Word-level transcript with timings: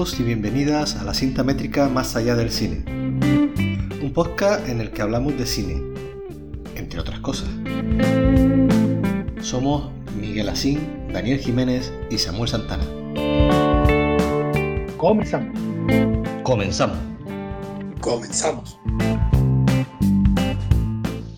Bienvenidos 0.00 0.20
y 0.20 0.22
bienvenidas 0.22 0.96
a 0.96 1.04
la 1.04 1.12
cinta 1.12 1.44
métrica 1.44 1.86
Más 1.90 2.16
allá 2.16 2.34
del 2.34 2.50
cine. 2.50 2.84
Un 4.02 4.12
podcast 4.14 4.66
en 4.66 4.80
el 4.80 4.92
que 4.92 5.02
hablamos 5.02 5.36
de 5.36 5.44
cine, 5.44 5.82
entre 6.74 7.00
otras 7.00 7.20
cosas. 7.20 7.50
Somos 9.42 9.90
Miguel 10.18 10.48
Asín, 10.48 10.80
Daniel 11.12 11.38
Jiménez 11.38 11.92
y 12.08 12.16
Samuel 12.16 12.48
Santana. 12.48 12.82
Comenzamos. 14.96 15.60
Comenzamos. 16.44 16.96
Comenzamos. 18.00 18.78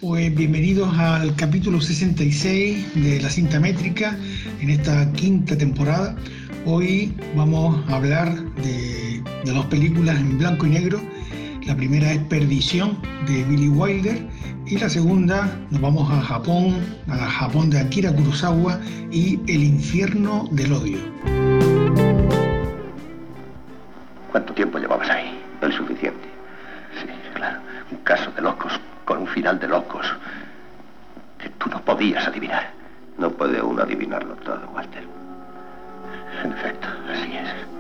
Pues 0.01 0.33
bienvenidos 0.37 0.97
al 0.99 1.35
capítulo 1.35 1.81
66 1.81 2.95
de 2.95 3.21
la 3.21 3.29
cinta 3.29 3.59
métrica 3.59 4.17
en 4.61 4.71
esta 4.71 5.13
quinta 5.15 5.59
temporada 5.59 6.15
Hoy 6.65 7.13
vamos 7.35 7.77
a 7.91 7.97
hablar 7.97 8.33
de, 8.33 9.21
dos 9.45 9.67
películas 9.67 10.17
en 10.17 10.39
blanco 10.39 10.65
y 10.67 10.71
negro. 10.71 11.01
La 11.67 11.75
primera 11.75 12.13
es 12.13 12.21
Perdición 12.21 12.97
de 13.27 13.43
Billy 13.43 13.69
Wilder 13.69 14.25
y 14.67 14.79
la 14.79 14.89
segunda 14.89 15.51
nos 15.71 15.81
vamos 15.81 16.09
a 16.13 16.21
Japón, 16.21 16.77
a 17.09 17.17
Japón 17.17 17.71
de 17.71 17.81
Akira 17.81 18.13
Kurosawa 18.13 18.79
y 19.11 19.41
El 19.53 19.65
infierno 19.65 20.47
del 20.53 20.73
odio. 20.73 20.99
¿Cuánto 24.31 24.55
tiempo 24.55 24.79
llevabas 24.79 25.11
ahí? 25.11 25.37
El 25.63 25.73
suficiente. 25.73 26.29
Sí, 27.01 27.09
claro. 27.35 27.59
Un 27.91 27.99
caso 27.99 28.31
de 28.31 28.41
locos 28.41 28.73
con 29.05 29.19
un 29.19 29.27
final 29.27 29.59
de 29.59 29.67
locos 29.67 30.07
que 31.41 31.49
tú 31.59 31.69
no 31.71 31.83
podías 31.83 32.25
adivinar. 32.29 32.71
No 33.19 33.31
puede 33.31 33.61
uno 33.61 33.83
adivinarlo 33.83 34.37
todo, 34.37 34.61
Walter. 34.73 35.22
En 36.45 36.53
efecto, 36.53 36.89
así 37.09 37.37
es. 37.37 37.73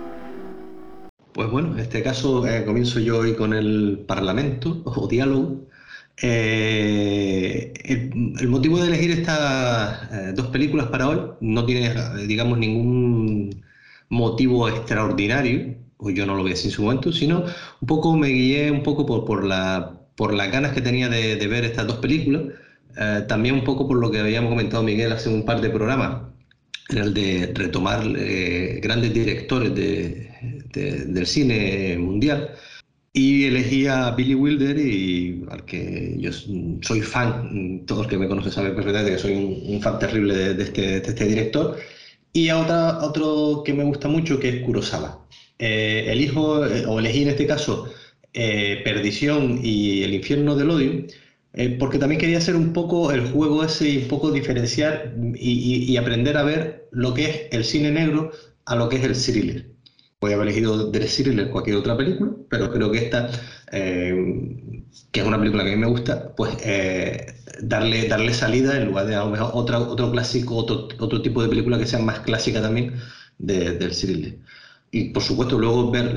Pues 1.33 1.50
bueno, 1.50 1.72
en 1.72 1.81
este 1.81 2.03
caso 2.03 2.47
eh, 2.47 2.64
comienzo 2.64 3.00
yo 3.00 3.19
hoy 3.20 3.34
con 3.34 3.55
el 3.55 4.05
Parlamento 4.06 4.83
o 4.84 5.08
diálogo. 5.08 5.67
Eh, 6.20 7.73
el, 7.84 8.48
motivo 8.48 8.78
de 8.78 8.89
elegir 8.89 9.12
estas 9.12 10.12
eh, 10.12 10.33
dos 10.36 10.48
películas 10.48 10.89
para 10.89 11.08
hoy 11.08 11.20
no 11.41 11.64
tiene, 11.64 11.95
digamos, 12.27 12.58
ningún 12.58 13.64
motivo 14.11 14.69
extraordinario, 14.69 15.75
o 15.97 16.11
yo 16.11 16.27
no 16.27 16.34
lo 16.34 16.45
vi 16.45 16.53
así 16.53 16.69
en 16.69 16.73
su 16.73 16.83
momento, 16.83 17.12
sino 17.12 17.45
un 17.80 17.86
poco 17.89 18.14
me 18.17 18.28
guié 18.28 18.70
un 18.70 18.83
poco 18.83 19.06
por, 19.06 19.25
por, 19.25 19.45
la, 19.45 20.00
por 20.17 20.34
las 20.34 20.53
ganas 20.53 20.73
que 20.73 20.83
tenía 20.83 21.08
de, 21.08 21.36
de 21.36 21.47
ver 21.48 21.64
estas 21.64 21.86
dos 21.86 21.97
películas, 21.97 22.42
también 23.27 23.55
un 23.55 23.64
poco 23.64 23.89
por 23.89 23.97
lo 23.98 24.11
que 24.11 24.19
habíamos 24.20 24.50
comentado 24.50 24.83
Miguel 24.83 25.12
hace 25.12 25.30
un 25.30 25.47
par 25.47 25.62
de 25.62 25.70
programas, 25.70 26.31
el 26.92 27.14
de 27.14 27.52
retomar 27.54 28.02
eh, 28.16 28.80
grandes 28.82 29.12
directores 29.12 29.74
del 29.74 31.26
cine 31.26 31.96
mundial. 31.98 32.50
Y 33.14 33.44
elegí 33.44 33.86
a 33.86 34.10
Billy 34.12 34.34
Wilder, 34.34 34.78
y 34.78 35.44
al 35.50 35.64
que 35.66 36.16
yo 36.18 36.30
soy 36.32 37.02
fan, 37.02 37.84
todo 37.86 38.02
el 38.02 38.08
que 38.08 38.16
me 38.16 38.26
conoce 38.28 38.50
sabe 38.50 38.70
perfectamente 38.70 39.12
que 39.12 39.18
soy 39.18 39.34
un, 39.34 39.82
fan 39.82 39.98
terrible 39.98 40.54
de, 40.54 40.62
este, 40.62 40.96
este, 40.96 41.24
director. 41.26 41.78
Y 42.32 42.48
a 42.48 42.58
otra, 42.58 42.98
otro 43.04 43.62
que 43.64 43.74
me 43.74 43.84
gusta 43.84 44.08
mucho, 44.08 44.40
que 44.40 44.48
es 44.48 44.62
Kurosawa. 44.62 45.27
Eh, 45.58 46.06
elijo, 46.08 46.64
eh, 46.67 46.86
o 46.86 46.98
elegí 46.98 47.22
en 47.22 47.28
este 47.30 47.46
caso, 47.46 47.88
Perdición 48.33 49.61
y 49.62 50.02
El 50.05 50.14
infierno 50.14 50.56
del 50.56 50.70
odio, 50.70 51.06
eh, 51.55 51.77
porque 51.79 51.98
también 51.98 52.20
quería 52.20 52.39
hacer 52.39 52.57
un 52.57 52.73
poco 52.73 53.13
el 53.13 53.30
juego 53.30 53.63
ese 53.63 53.89
y 53.89 53.98
un 53.98 54.08
poco 54.08 54.30
diferenciar 54.30 55.14
y, 55.35 55.96
aprender 55.96 56.36
a 56.36 56.42
ver 56.45 56.89
lo 56.90 57.13
que 57.14 57.24
es 57.27 57.40
el 57.52 57.64
cine 57.64 57.90
negro 57.90 58.30
a 58.64 58.77
lo 58.77 58.89
que 58.89 58.96
es 58.96 59.05
el 59.05 59.14
thriller. 59.14 59.70
Podría 60.18 60.36
haber 60.36 60.48
elegido 60.48 60.91
del 60.91 61.07
thriller 61.07 61.51
cualquier 61.51 61.77
otra 61.77 61.96
película, 61.96 62.33
pero 62.48 62.70
creo 62.70 62.91
que 62.91 62.98
esta, 62.98 63.29
eh, 63.73 64.14
que 65.11 65.20
es 65.20 65.27
una 65.27 65.39
película 65.39 65.64
que 65.64 65.70
a 65.73 65.74
mí 65.74 65.80
me 65.80 65.86
gusta, 65.89 66.35
pues 66.36 66.57
eh, 66.64 67.27
darle, 67.62 68.08
darle 68.08 68.33
salida 68.33 68.77
en 68.77 68.86
lugar 68.86 69.07
de 69.07 69.17
a 69.17 69.20
lo 69.24 69.30
mejor 69.30 69.51
otra, 69.52 69.79
otro 69.80 70.11
clásico, 70.11 70.57
otro, 70.57 70.89
otro 70.98 71.23
tipo 71.23 71.42
de 71.42 71.48
película 71.48 71.79
que 71.79 71.86
sea 71.86 71.98
más 71.98 72.20
clásica 72.20 72.62
también 72.62 72.95
del 73.39 73.91
thriller 73.91 74.39
y 74.95 75.05
por 75.05 75.23
supuesto 75.23 75.58
luego 75.58 75.91
ver, 75.91 76.14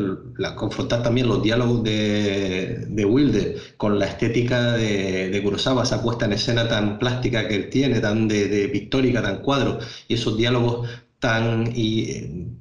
confrontar 0.55 1.01
también 1.01 1.29
los 1.29 1.41
diálogos 1.41 1.81
de, 1.83 2.85
de 2.89 3.05
Wilder 3.05 3.55
con 3.77 3.97
la 3.97 4.05
estética 4.05 4.73
de, 4.73 5.29
de, 5.29 5.41
Kurosawa, 5.41 5.83
esa 5.83 6.03
puesta 6.03 6.25
en 6.25 6.33
escena 6.33 6.67
tan 6.67 6.99
plástica 6.99 7.47
que 7.47 7.55
él 7.55 7.69
tiene, 7.69 8.01
tan 8.01 8.27
de, 8.27 8.69
pictórica, 8.73 9.21
tan 9.21 9.41
cuadro, 9.41 9.79
y 10.09 10.15
esos 10.15 10.37
diálogos 10.37 10.89
tan 11.19 11.63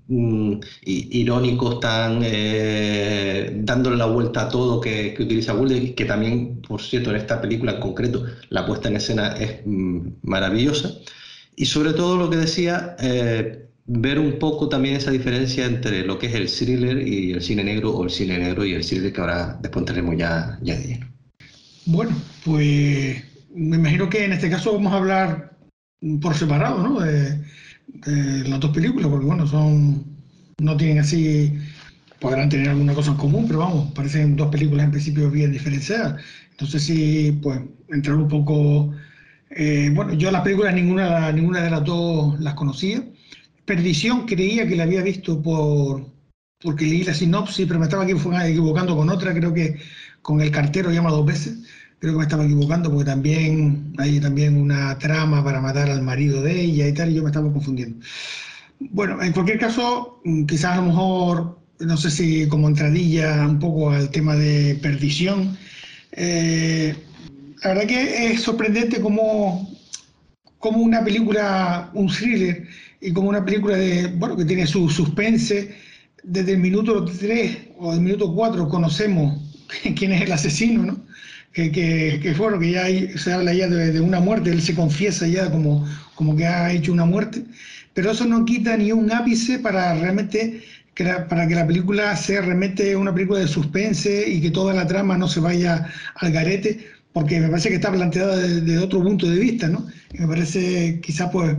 mm, 0.07 0.61
irónicos, 0.85 1.81
tan 1.81 2.21
eh, 2.23 3.51
dándole 3.57 3.97
la 3.97 4.07
vuelta 4.07 4.43
a 4.43 4.49
todo 4.49 4.81
que, 4.81 5.15
que, 5.15 5.25
utiliza 5.25 5.55
Wilder, 5.55 5.97
que 5.97 6.05
también, 6.05 6.63
por 6.63 6.81
cierto, 6.81 7.11
en 7.11 7.17
esta 7.17 7.41
película 7.41 7.73
en 7.73 7.81
concreto, 7.81 8.25
la 8.51 8.65
puesta 8.65 8.89
en 8.89 8.97
escena 8.97 9.33
es 9.37 9.63
mm, 9.65 10.09
maravillosa. 10.23 10.93
Y 11.57 11.67
sobre 11.67 11.93
todo 11.93 12.17
lo 12.17 12.31
que 12.31 12.37
decía, 12.37 12.97
eh, 13.01 13.64
ver 13.87 14.19
un 14.19 14.39
poco 14.39 14.69
también 14.69 14.97
esa 14.97 15.11
diferencia 15.11 15.67
entre 15.67 16.05
lo 16.05 16.19
que 16.19 16.27
es 16.27 16.35
el 16.35 16.49
thriller 16.49 17.07
y 17.07 17.33
el 17.33 17.43
cine 17.43 17.65
negro 17.65 17.93
o 17.93 18.05
el 18.05 18.11
cine 18.11 18.39
negro 18.39 18.65
y 18.65 18.73
el 18.73 18.85
thriller 18.85 19.13
que 19.13 19.21
ahora 19.21 19.59
después 19.61 19.85
tenemos 19.85 20.17
ya, 20.17 20.59
ya 20.63 20.77
de 20.77 20.87
lleno. 20.87 21.07
Bueno, 21.87 22.17
pues 22.45 23.23
me 23.55 23.77
imagino 23.77 24.09
que 24.09 24.25
en 24.25 24.33
este 24.33 24.49
caso 24.49 24.73
vamos 24.73 24.93
a 24.93 24.97
hablar 24.97 25.57
por 26.21 26.35
separado, 26.35 26.83
¿no? 26.83 27.01
De, 27.01 27.43
las 28.07 28.61
dos 28.61 28.71
películas, 28.73 29.09
porque 29.09 29.27
bueno, 29.27 29.47
son 29.47 30.05
no 30.59 30.77
tienen 30.77 30.99
así, 30.99 31.59
podrán 32.21 32.49
tener 32.49 32.69
alguna 32.69 32.95
cosa 32.95 33.13
en 33.13 33.17
común, 33.17 33.47
pero 33.47 33.61
vamos, 33.61 33.93
parecen 33.93 34.37
dos 34.37 34.49
películas 34.49 34.87
en 34.87 34.91
principio 34.91 35.31
bien 35.31 35.53
diferenciadas. 35.53 36.23
Entonces 36.51 36.83
sí, 36.83 37.39
pues 37.43 37.61
entrar 37.89 38.17
un 38.17 38.29
poco, 38.29 38.95
eh, 39.51 39.91
bueno, 39.95 40.15
yo 40.15 40.31
las 40.31 40.43
películas 40.43 40.75
ninguna, 40.75 41.33
ninguna 41.33 41.63
de 41.63 41.71
las 41.71 41.85
dos 41.85 42.39
las 42.41 42.55
conocía, 42.55 43.05
Perdición 43.65 44.27
creía 44.27 44.67
que 44.67 44.77
la 44.77 44.85
había 44.85 45.03
visto 45.03 45.41
por 45.41 46.15
porque 46.65 46.87
leí 46.87 47.05
la 47.05 47.15
sinopsis, 47.15 47.67
pero 47.67 47.79
me 47.79 47.85
estaba 47.85 48.09
equivocando 48.09 48.97
con 48.97 49.11
otra, 49.11 49.35
creo 49.35 49.53
que 49.53 49.77
con 50.23 50.41
el 50.41 50.51
cartero 50.51 50.91
llama 50.91 51.11
dos 51.11 51.27
veces, 51.27 51.59
creo 51.99 52.15
que 52.15 52.19
me 52.19 52.25
estaba 52.25 52.45
equivocando 52.45 52.91
porque 52.91 53.05
también 53.05 53.93
hay 53.99 54.19
también 54.19 54.57
una 54.57 54.99
trama 54.99 55.45
para 55.45 55.61
matar 55.61 55.91
al 55.91 56.03
marido 56.03 56.43
de 56.43 56.59
ella 56.59 56.89
y 56.89 56.95
tal, 56.95 57.11
y 57.11 57.15
yo 57.15 57.23
me 57.23 57.29
estaba 57.29 57.53
confundiendo. 57.53 58.05
Bueno, 58.81 59.23
en 59.23 59.33
cualquier 59.33 59.59
caso, 59.59 60.23
quizás 60.49 60.73
a 60.73 60.77
lo 60.77 60.87
mejor, 60.87 61.59
no 61.81 61.97
sé 61.99 62.11
si 62.11 62.49
como 62.49 62.69
entradilla 62.69 63.47
un 63.47 63.59
poco 63.59 63.91
al 63.91 64.11
tema 64.11 64.35
de 64.35 64.79
perdición, 64.81 65.57
eh, 66.13 66.95
la 67.63 67.69
verdad 67.69 67.87
que 67.87 68.33
es 68.33 68.41
sorprendente 68.41 69.01
cómo, 69.03 69.71
cómo 70.59 70.79
una 70.79 71.05
película, 71.05 71.91
un 71.93 72.09
thriller, 72.09 72.67
y 73.05 73.13
como 73.13 73.29
una 73.29 73.45
película 73.45 73.77
de, 73.77 74.07
bueno, 74.17 74.35
que 74.35 74.47
tiene 74.47 74.67
su 74.67 74.89
suspense, 74.89 75.75
desde 76.23 76.53
el 76.53 76.59
minuto 76.59 77.05
3 77.05 77.59
o 77.79 77.93
el 77.93 78.01
minuto 78.01 78.35
4 78.35 78.67
conocemos 78.67 79.43
quién 79.97 80.13
es 80.13 80.23
el 80.23 80.33
asesino, 80.33 80.85
¿no? 80.85 81.05
Que, 81.53 81.71
que, 81.71 82.19
que 82.23 82.33
bueno, 82.33 82.59
que 82.59 82.73
ya 82.73 82.87
se 83.19 83.33
habla 83.33 83.53
ya 83.53 83.69
de, 83.69 84.01
una 84.01 84.21
muerte, 84.21 84.51
él 84.51 84.63
se 84.63 84.75
confiesa 84.75 85.27
ya 85.27 85.51
como, 85.51 85.87
como 86.15 86.35
que 86.35 86.47
ha 86.47 86.73
hecho 86.73 86.93
una 86.93 87.05
muerte, 87.05 87.45
pero 87.93 88.11
eso 88.11 88.25
no 88.25 88.45
quita 88.45 88.77
ni 88.77 88.91
un 88.91 89.13
ápice 89.13 89.59
para 89.59 89.95
realmente 89.95 90.65
que 90.95 91.05
para 91.05 91.47
que 91.47 91.55
la 91.55 91.67
película 91.67 92.17
sea 92.17 92.41
realmente 92.41 92.97
una 92.97 93.15
película 93.15 93.41
de 93.41 93.49
suspense 93.49 94.29
y 94.29 94.41
que 94.41 94.51
toda 94.51 94.73
la 94.75 94.87
trama 94.87 95.19
no 95.19 95.29
se 95.29 95.41
vaya 95.41 95.89
al 96.17 96.33
garete, 96.33 96.87
porque 97.13 97.39
me 97.39 97.49
parece 97.49 97.69
que 97.69 97.77
está 97.77 97.93
planteada 97.93 98.37
desde 98.37 98.79
otro 98.79 99.03
punto 99.03 99.29
de 99.29 99.39
vista, 99.39 99.69
¿no? 99.69 99.87
Y 100.13 100.19
me 100.21 100.27
parece 100.27 101.01
quizás 101.01 101.31
pues 101.31 101.55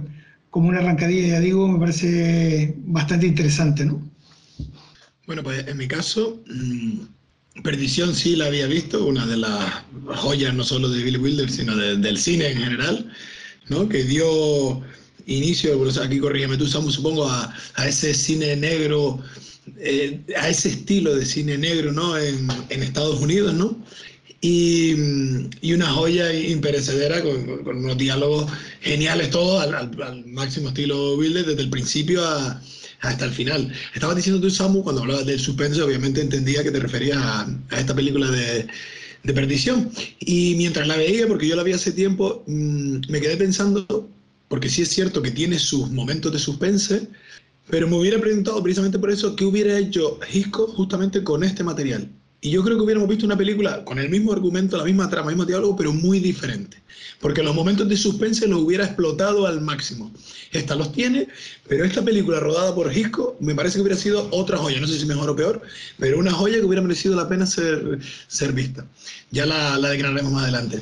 como 0.56 0.70
una 0.70 0.80
arrancadilla, 0.80 1.28
ya 1.28 1.40
digo, 1.42 1.68
me 1.68 1.78
parece 1.78 2.76
bastante 2.78 3.28
interesante, 3.28 3.84
¿no? 3.84 4.02
Bueno, 5.28 5.44
pues 5.44 5.68
en 5.68 5.76
mi 5.76 5.86
caso, 5.86 6.42
mm, 6.48 7.62
Perdición 7.62 8.16
sí 8.16 8.38
la 8.38 8.46
había 8.46 8.66
visto, 8.66 9.06
una 9.06 9.26
de 9.26 9.36
las 9.36 9.84
joyas 10.16 10.54
no 10.54 10.64
solo 10.64 10.88
de 10.88 11.04
Billy 11.04 11.18
Wilder, 11.18 11.52
sino 11.52 11.76
del 11.76 12.18
cine 12.18 12.52
en 12.52 12.58
general, 12.60 13.12
¿no? 13.68 13.90
Que 13.90 14.06
dio 14.06 14.82
inicio, 15.26 15.78
aquí 16.02 16.20
corrígeme 16.20 16.56
tú, 16.56 16.68
Samu, 16.68 16.90
supongo, 16.90 17.30
a, 17.30 17.54
ese 17.86 18.14
cine 18.14 18.56
negro, 18.56 19.20
eh, 19.78 20.22
a 20.38 20.48
ese 20.48 20.70
estilo 20.70 21.18
de 21.18 21.26
cine 21.26 21.58
negro, 21.58 21.92
¿no? 21.92 22.18
En, 22.18 22.48
en 22.70 22.82
Estados 22.82 23.20
Unidos, 23.20 23.54
¿no? 23.56 23.78
Y, 24.46 25.74
una 25.74 25.90
joya 25.90 26.32
imperecedera 26.34 27.22
con, 27.22 27.78
unos 27.78 27.98
diálogos 27.98 28.52
geniales 28.82 29.32
todos 29.32 29.64
al, 29.64 30.26
máximo 30.28 30.70
estilo 30.70 31.16
Wilder 31.16 31.46
desde 31.46 31.64
el 31.64 31.70
principio 31.70 32.22
hasta 33.02 33.26
el 33.26 33.32
final. 33.32 33.74
Estabas 33.94 34.16
diciendo 34.16 34.42
tú, 34.42 34.50
Samu, 34.50 34.84
cuando 34.84 35.02
hablabas 35.02 35.26
del 35.26 35.40
suspense, 35.40 35.82
obviamente 35.82 36.22
entendía 36.22 36.64
que 36.64 36.72
te 36.72 36.80
referías 36.80 37.18
a, 37.18 37.48
esta 37.78 37.96
película 37.96 38.30
de, 38.30 38.68
de, 39.24 39.34
perdición. 39.34 39.92
Y 40.20 40.56
mientras 40.58 40.88
la 40.88 40.98
veía, 40.98 41.28
porque 41.28 41.48
yo 41.48 41.56
la 41.56 41.64
vi 41.64 41.74
hace 41.74 41.92
tiempo, 41.92 42.44
mm, 42.48 43.00
me 43.10 43.22
quedé 43.22 43.38
pensando, 43.38 44.10
porque 44.48 44.70
sí 44.70 44.84
es 44.84 44.90
cierto 44.90 45.22
que 45.22 45.32
tiene 45.32 45.58
sus 45.58 45.90
momentos 45.90 46.32
de 46.32 46.40
suspense, 46.40 47.08
pero 47.70 47.88
me 47.88 47.98
hubiera 47.98 48.20
preguntado 48.20 48.62
precisamente 48.62 49.00
por 49.00 49.10
eso 49.10 49.36
qué 49.36 49.46
hubiera 49.46 49.78
hecho 49.80 50.20
Hitchcock 50.32 50.76
justamente 50.76 51.24
con 51.24 51.44
este 51.44 51.64
material. 51.64 52.10
Y 52.46 52.52
yo 52.52 52.64
creo 52.64 52.78
que 52.78 52.84
hubiéramos 52.84 53.10
visto 53.10 53.26
una 53.26 53.36
película 53.36 53.84
con 53.84 53.98
el 53.98 54.08
mismo 54.08 54.32
argumento, 54.32 54.78
la 54.78 54.84
misma 54.84 55.10
trama, 55.10 55.32
el 55.32 55.36
mismo 55.36 55.48
diálogo, 55.48 55.76
pero 55.76 55.92
muy 55.92 56.20
diferente. 56.20 56.78
Porque 57.20 57.42
los 57.42 57.56
momentos 57.56 57.90
de 57.90 57.98
suspense 57.98 58.48
los 58.48 58.60
hubiera 58.60 58.86
explotado 58.86 59.48
al 59.48 59.62
máximo. 59.62 60.12
Esta 60.52 60.76
los 60.76 60.92
tiene, 60.92 61.28
pero 61.68 61.86
esta 61.86 62.04
película 62.04 62.40
rodada 62.40 62.76
por 62.76 62.96
Hitchcock 62.96 63.42
me 63.42 63.56
parece 63.56 63.78
que 63.78 63.82
hubiera 63.82 63.98
sido 63.98 64.28
otra 64.30 64.60
joya. 64.60 64.80
No 64.80 64.86
sé 64.86 65.00
si 65.00 65.08
mejor 65.08 65.32
o 65.32 65.36
peor, 65.36 65.60
pero 65.98 66.20
una 66.20 66.32
joya 66.32 66.58
que 66.58 66.66
hubiera 66.66 66.84
merecido 66.84 67.16
la 67.16 67.28
pena 67.28 67.48
ser, 67.48 67.98
ser 68.28 68.54
vista. 68.54 68.86
Ya 69.32 69.48
la, 69.48 69.80
la 69.80 69.90
declararemos 69.90 70.32
más 70.32 70.44
adelante. 70.44 70.82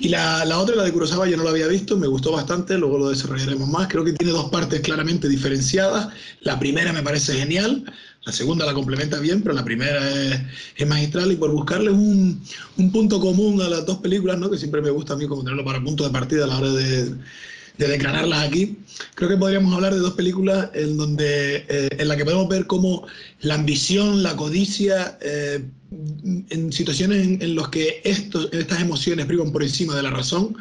Y 0.00 0.10
la, 0.10 0.44
la, 0.44 0.58
otra, 0.58 0.76
la 0.76 0.84
de 0.84 0.92
Kurosawa, 0.92 1.26
yo 1.26 1.38
no 1.38 1.44
la 1.44 1.50
había 1.50 1.66
visto, 1.66 1.96
me 1.96 2.06
gustó 2.06 2.32
bastante, 2.32 2.76
luego 2.76 2.98
lo 2.98 3.08
desarrollaremos 3.08 3.66
más. 3.68 3.88
Creo 3.88 4.04
que 4.04 4.12
tiene 4.12 4.32
dos 4.32 4.50
partes 4.50 4.80
claramente 4.82 5.28
diferenciadas. 5.28 6.08
La 6.40 6.58
primera 6.58 6.92
me 6.92 7.02
parece 7.02 7.32
genial, 7.32 7.84
la 8.28 8.32
segunda 8.32 8.66
la 8.66 8.74
complementa 8.74 9.18
bien, 9.20 9.40
pero 9.40 9.54
la 9.54 9.64
primera 9.64 10.02
es, 10.76 10.86
magistral 10.86 11.32
y 11.32 11.36
por 11.36 11.50
buscarle 11.50 11.90
un, 11.90 12.38
un, 12.76 12.92
punto 12.92 13.18
común 13.20 13.58
a 13.62 13.70
las 13.70 13.86
dos 13.86 14.00
películas, 14.00 14.38
¿no? 14.38 14.50
que 14.50 14.58
siempre 14.58 14.82
me 14.82 14.90
gusta 14.90 15.14
a 15.14 15.16
mí 15.16 15.26
como 15.26 15.42
tenerlo 15.42 15.64
para 15.64 15.82
punto 15.82 16.04
de 16.04 16.10
partida 16.10 16.44
a 16.44 16.48
la 16.48 16.58
hora 16.58 16.70
de, 16.72 17.14
de 17.78 17.88
declararlas 17.88 18.46
aquí, 18.46 18.76
creo 19.14 19.30
que 19.30 19.38
podríamos 19.38 19.72
hablar 19.72 19.94
de 19.94 20.00
dos 20.00 20.12
películas 20.12 20.68
en 20.74 20.98
donde 20.98 21.64
eh, 21.70 21.88
en 21.90 22.06
la 22.06 22.18
que 22.18 22.26
podemos 22.26 22.48
ver 22.50 22.66
cómo 22.66 23.06
la 23.40 23.54
ambición, 23.54 24.22
la 24.22 24.36
codicia, 24.36 25.16
eh, 25.22 25.64
en 26.50 26.70
situaciones 26.70 27.26
en, 27.26 27.40
en 27.40 27.56
las 27.56 27.68
que 27.68 28.02
estos, 28.04 28.50
estas 28.52 28.82
emociones 28.82 29.24
privan 29.24 29.52
por 29.52 29.62
encima 29.62 29.96
de 29.96 30.02
la 30.02 30.10
razón, 30.10 30.54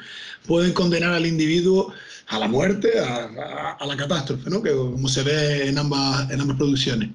pueden 0.45 0.71
condenar 0.71 1.11
al 1.11 1.25
individuo 1.25 1.91
a 2.27 2.39
la 2.39 2.47
muerte, 2.47 2.97
a, 2.97 3.25
a, 3.25 3.71
a 3.73 3.85
la 3.85 3.97
catástrofe, 3.97 4.49
¿no? 4.49 4.63
que 4.63 4.71
como 4.71 5.09
se 5.09 5.23
ve 5.23 5.67
en 5.67 5.77
ambas, 5.77 6.31
en 6.31 6.39
ambas 6.39 6.55
producciones. 6.55 7.09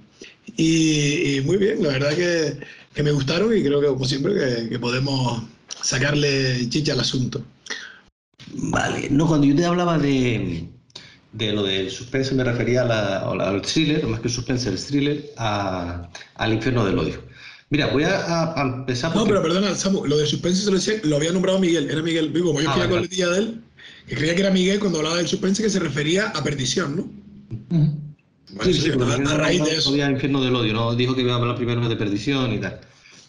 Y, 0.56 1.36
y, 1.36 1.40
muy 1.42 1.56
bien, 1.56 1.82
la 1.82 1.90
verdad 1.90 2.14
que, 2.14 2.58
que, 2.94 3.02
me 3.02 3.12
gustaron 3.12 3.56
y 3.56 3.62
creo 3.62 3.80
que 3.80 3.86
como 3.86 4.04
siempre 4.04 4.34
que, 4.34 4.68
que, 4.68 4.78
podemos 4.78 5.44
sacarle 5.82 6.68
chicha 6.68 6.92
al 6.92 7.00
asunto. 7.00 7.42
Vale, 8.54 9.08
no, 9.10 9.26
cuando 9.26 9.46
yo 9.46 9.56
te 9.56 9.64
hablaba 9.64 9.98
de, 9.98 10.68
de 11.32 11.52
lo 11.52 11.62
del 11.62 11.90
suspense 11.90 12.34
me 12.34 12.44
refería 12.44 12.82
a 12.82 12.84
la, 12.84 13.48
al 13.48 13.62
thriller, 13.62 14.06
más 14.06 14.20
que 14.20 14.28
el 14.28 14.34
suspense, 14.34 14.68
el 14.68 14.78
thriller, 14.78 15.30
a, 15.38 16.08
al 16.34 16.52
infierno 16.52 16.84
del 16.84 16.98
odio. 16.98 17.22
Mira, 17.70 17.86
voy 17.86 18.04
a, 18.04 18.52
a 18.52 18.62
empezar. 18.62 19.16
No, 19.16 19.24
pero 19.24 19.42
perdona, 19.42 19.74
Samu, 19.74 20.04
lo 20.04 20.18
del 20.18 20.26
suspense 20.26 20.62
se 20.62 20.70
lo 20.70 20.76
decía, 20.76 20.94
lo 21.04 21.16
había 21.16 21.32
nombrado 21.32 21.58
Miguel, 21.58 21.90
era 21.90 22.02
Miguel. 22.02 22.30
Digo, 22.30 22.48
como 22.48 22.60
yo 22.60 22.68
ah, 22.68 22.74
fui 22.74 22.82
a 22.82 22.88
coletilla 22.90 23.30
de 23.30 23.38
él, 23.38 23.62
que 24.06 24.14
creía 24.14 24.34
que 24.34 24.42
era 24.42 24.50
Miguel 24.50 24.78
cuando 24.78 24.98
hablaba 24.98 25.16
del 25.16 25.26
suspense 25.26 25.62
que 25.62 25.70
se 25.70 25.78
refería 25.78 26.28
a 26.28 26.44
perdición, 26.44 26.96
¿no? 26.96 27.02
Uh 27.70 27.80
-huh. 27.80 28.11
Sí, 28.60 28.74
sí, 28.74 28.90
a, 28.90 29.32
a, 29.32 29.36
raíz 29.36 29.64
de 29.64 29.76
eso. 29.76 29.96
Infierno 29.96 30.42
del 30.42 30.54
odio, 30.54 30.72
¿no? 30.74 30.94
Dijo 30.94 31.14
que 31.14 31.22
iba 31.22 31.32
a 31.32 31.36
hablar 31.36 31.56
primero 31.56 31.88
de 31.88 31.96
perdición 31.96 32.52
y 32.52 32.58
tal. 32.58 32.80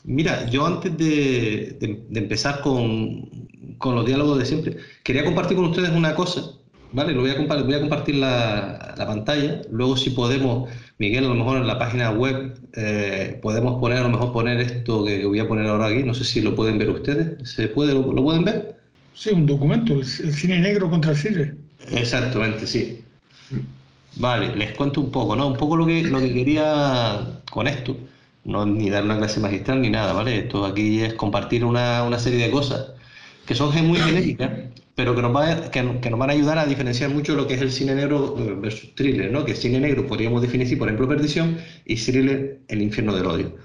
Mira, 0.04 0.50
yo 0.50 0.66
antes 0.66 0.98
de, 0.98 1.78
de, 1.80 2.04
de 2.10 2.20
empezar 2.20 2.60
con, 2.62 3.30
con, 3.78 3.96
los 3.96 4.06
diálogos 4.06 4.38
de 4.38 4.46
siempre, 4.46 4.78
quería 5.02 5.24
compartir 5.24 5.56
con 5.56 5.68
ustedes 5.68 5.92
una 5.92 6.14
cosa, 6.14 6.44
¿vale? 6.92 7.14
Lo 7.14 7.22
voy 7.22 7.30
a 7.30 7.38
compartir, 7.38 7.66
voy 7.66 7.76
a 7.76 7.80
compartir 7.80 8.16
la, 8.16 8.96
la, 8.98 9.08
pantalla. 9.08 9.62
Luego, 9.72 9.96
si 9.96 10.10
podemos, 10.10 10.70
Miguel, 10.98 11.24
a 11.24 11.30
lo 11.30 11.36
mejor 11.36 11.58
en 11.58 11.68
la 11.68 11.80
página 11.80 12.12
web 12.12 12.54
eh, 12.74 13.40
podemos 13.42 13.80
poner, 13.80 14.00
a 14.00 14.04
lo 14.04 14.10
mejor 14.10 14.34
poner 14.34 14.60
esto 14.60 15.06
que, 15.06 15.22
que, 15.22 15.26
voy 15.26 15.40
a 15.40 15.48
poner 15.48 15.68
ahora 15.68 15.88
aquí. 15.88 16.04
No 16.04 16.14
sé 16.14 16.26
si 16.26 16.42
lo 16.42 16.54
pueden 16.54 16.78
ver 16.78 16.90
ustedes. 16.90 17.50
¿Se 17.50 17.70
puede, 17.70 17.94
lo, 17.94 18.12
lo 18.12 18.24
pueden 18.24 18.44
ver? 18.44 18.76
Sí, 19.14 19.30
un 19.30 19.46
documento, 19.46 19.94
el, 19.94 20.00
el 20.02 20.34
cine 20.34 20.60
negro 20.60 20.90
contra 20.90 21.12
el 21.12 21.18
cine. 21.18 21.54
Exactamente, 21.92 22.68
sí. 22.68 23.00
Vale, 24.16 24.56
les 24.56 24.74
cuento 24.74 25.02
un 25.02 25.12
poco, 25.12 25.36
¿no? 25.36 25.48
Un 25.48 25.58
poco 25.58 25.76
lo 25.76 25.86
que, 25.86 26.04
lo 26.04 26.20
que 26.20 26.34
quería 26.34 27.42
con 27.52 27.68
esto, 27.68 27.98
no 28.44 28.66
ni 28.66 28.90
dar 28.90 29.04
una 29.04 29.18
clase 29.18 29.40
magistral 29.40 29.82
ni 29.82 29.90
nada, 29.90 30.14
¿vale? 30.14 30.40
Esto 30.40 30.66
aquí 30.66 31.02
es 31.02 31.14
compartir 31.16 31.66
una, 31.66 32.04
una 32.04 32.20
serie 32.20 32.46
de 32.46 32.52
cosas 32.52 32.92
que 33.46 33.56
son 33.56 33.74
muy 33.88 33.98
genéricas, 34.00 34.52
pero 34.96 35.16
que 35.16 35.22
nos, 35.22 35.36
va, 35.36 35.72
que, 35.72 36.00
que, 36.00 36.10
nos 36.10 36.20
van 36.20 36.30
a 36.30 36.34
ayudar 36.34 36.58
a 36.60 36.66
diferenciar 36.66 37.10
mucho 37.10 37.36
lo 37.36 37.48
que 37.48 37.56
es 37.56 37.62
el 37.62 37.72
cine 37.72 37.96
negro 37.96 38.36
versus 38.62 38.94
thriller, 38.96 39.32
¿no? 39.32 39.46
Que 39.46 39.56
cine 39.56 39.80
negro 39.80 40.06
podríamos 40.08 40.42
definir, 40.42 40.78
por 40.78 40.88
ejemplo, 40.88 41.08
Perdición, 41.08 41.58
y 41.86 41.96
thriller, 41.96 42.60
El 42.68 42.82
infierno 42.82 43.16
del 43.16 43.26
odio. 43.26 43.58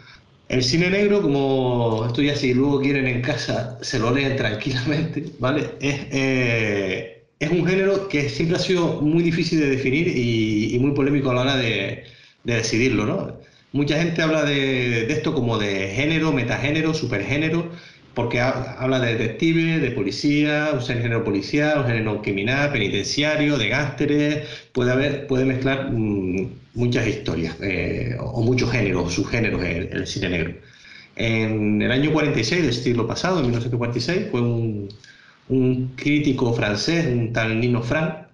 El 0.48 0.64
cine 0.64 0.90
negro, 0.90 1.20
como 1.22 2.06
esto 2.06 2.22
ya 2.22 2.34
si 2.34 2.54
luego 2.54 2.80
quieren 2.80 3.06
en 3.06 3.20
casa, 3.22 3.78
se 3.82 3.98
lo 3.98 4.10
leen 4.12 4.36
tranquilamente, 4.36 5.26
¿vale? 5.38 5.74
Es... 5.80 6.06
Eh, 6.10 7.17
es 7.40 7.50
un 7.50 7.66
género 7.66 8.08
que 8.08 8.28
siempre 8.28 8.56
ha 8.56 8.60
sido 8.60 9.00
muy 9.00 9.22
difícil 9.22 9.60
de 9.60 9.70
definir 9.70 10.08
y, 10.08 10.78
muy 10.80 10.92
polémico 10.92 11.30
a 11.30 11.34
la 11.34 11.40
hora 11.42 11.56
de, 11.56 12.04
de 12.44 12.54
decidirlo, 12.54 13.06
¿no? 13.06 13.38
Mucha 13.72 13.98
gente 13.98 14.22
habla 14.22 14.44
de, 14.44 15.12
esto 15.12 15.34
como 15.34 15.58
de 15.58 15.88
género, 15.88 16.32
metagénero, 16.32 16.94
supergénero, 16.94 17.70
porque 18.14 18.40
ha, 18.40 18.50
habla 18.80 18.98
de 18.98 19.14
detective, 19.14 19.78
de 19.78 19.90
policía, 19.90 20.70
un 20.72 20.80
género 20.80 21.22
policial, 21.22 21.80
un 21.80 21.86
género 21.86 22.22
criminal, 22.22 22.72
penitenciario, 22.72 23.58
de 23.58 23.68
gásteres, 23.68 24.48
puede 24.72 24.92
haber, 24.92 25.26
puede 25.26 25.44
mezclar 25.44 25.90
mmm, 25.92 26.48
muchas 26.74 27.06
historias, 27.06 27.56
eh, 27.60 28.16
o 28.18 28.42
muchos 28.42 28.70
géneros, 28.70 29.12
subgéneros 29.14 29.62
en 29.62 29.92
el 29.92 30.06
cine 30.06 30.30
negro. 30.30 30.54
En 31.16 31.82
el 31.82 31.90
año 31.92 32.12
46 32.12 32.62
del 32.62 32.72
siglo 32.74 33.06
pasado, 33.06 33.38
en 33.38 33.46
1946, 33.46 34.28
fue 34.30 34.40
un, 34.40 34.88
un 35.48 35.92
crítico 35.96 36.52
francés, 36.52 37.06
un 37.06 37.32
tal 37.32 37.60
Nino 37.60 37.82
Frank, 37.82 38.28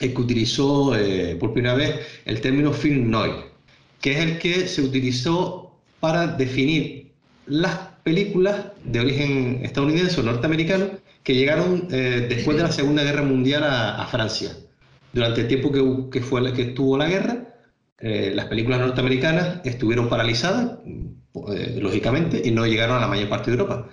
el 0.00 0.14
que 0.14 0.20
utilizó 0.20 0.96
eh, 0.96 1.36
por 1.38 1.52
primera 1.52 1.74
vez 1.74 2.00
el 2.24 2.40
término 2.40 2.72
film 2.72 3.10
noir, 3.10 3.34
que 4.00 4.12
es 4.12 4.18
el 4.18 4.38
que 4.38 4.66
se 4.66 4.82
utilizó 4.82 5.76
para 6.00 6.26
definir 6.26 7.12
las 7.46 7.76
películas 8.02 8.66
de 8.84 9.00
origen 9.00 9.60
estadounidense 9.62 10.20
o 10.20 10.24
norteamericano 10.24 10.86
que 11.22 11.34
llegaron 11.34 11.88
eh, 11.90 12.26
después 12.28 12.56
de 12.56 12.64
la 12.64 12.72
Segunda 12.72 13.02
Guerra 13.02 13.22
Mundial 13.22 13.64
a, 13.64 14.06
Francia. 14.10 14.56
Durante 15.12 15.42
el 15.42 15.48
tiempo 15.48 15.72
que, 15.72 16.10
que, 16.10 16.20
fue, 16.20 16.52
que 16.52 16.62
estuvo 16.62 16.98
la 16.98 17.08
guerra, 17.08 17.54
eh, 17.98 18.32
las 18.34 18.46
películas 18.46 18.80
norteamericanas 18.80 19.60
estuvieron 19.64 20.08
paralizadas, 20.08 20.78
lógicamente, 21.80 22.42
y 22.44 22.50
no 22.50 22.66
llegaron 22.66 22.96
a 22.96 23.00
la 23.00 23.08
mayor 23.08 23.28
parte 23.28 23.50
de 23.50 23.56
Europa. 23.56 23.88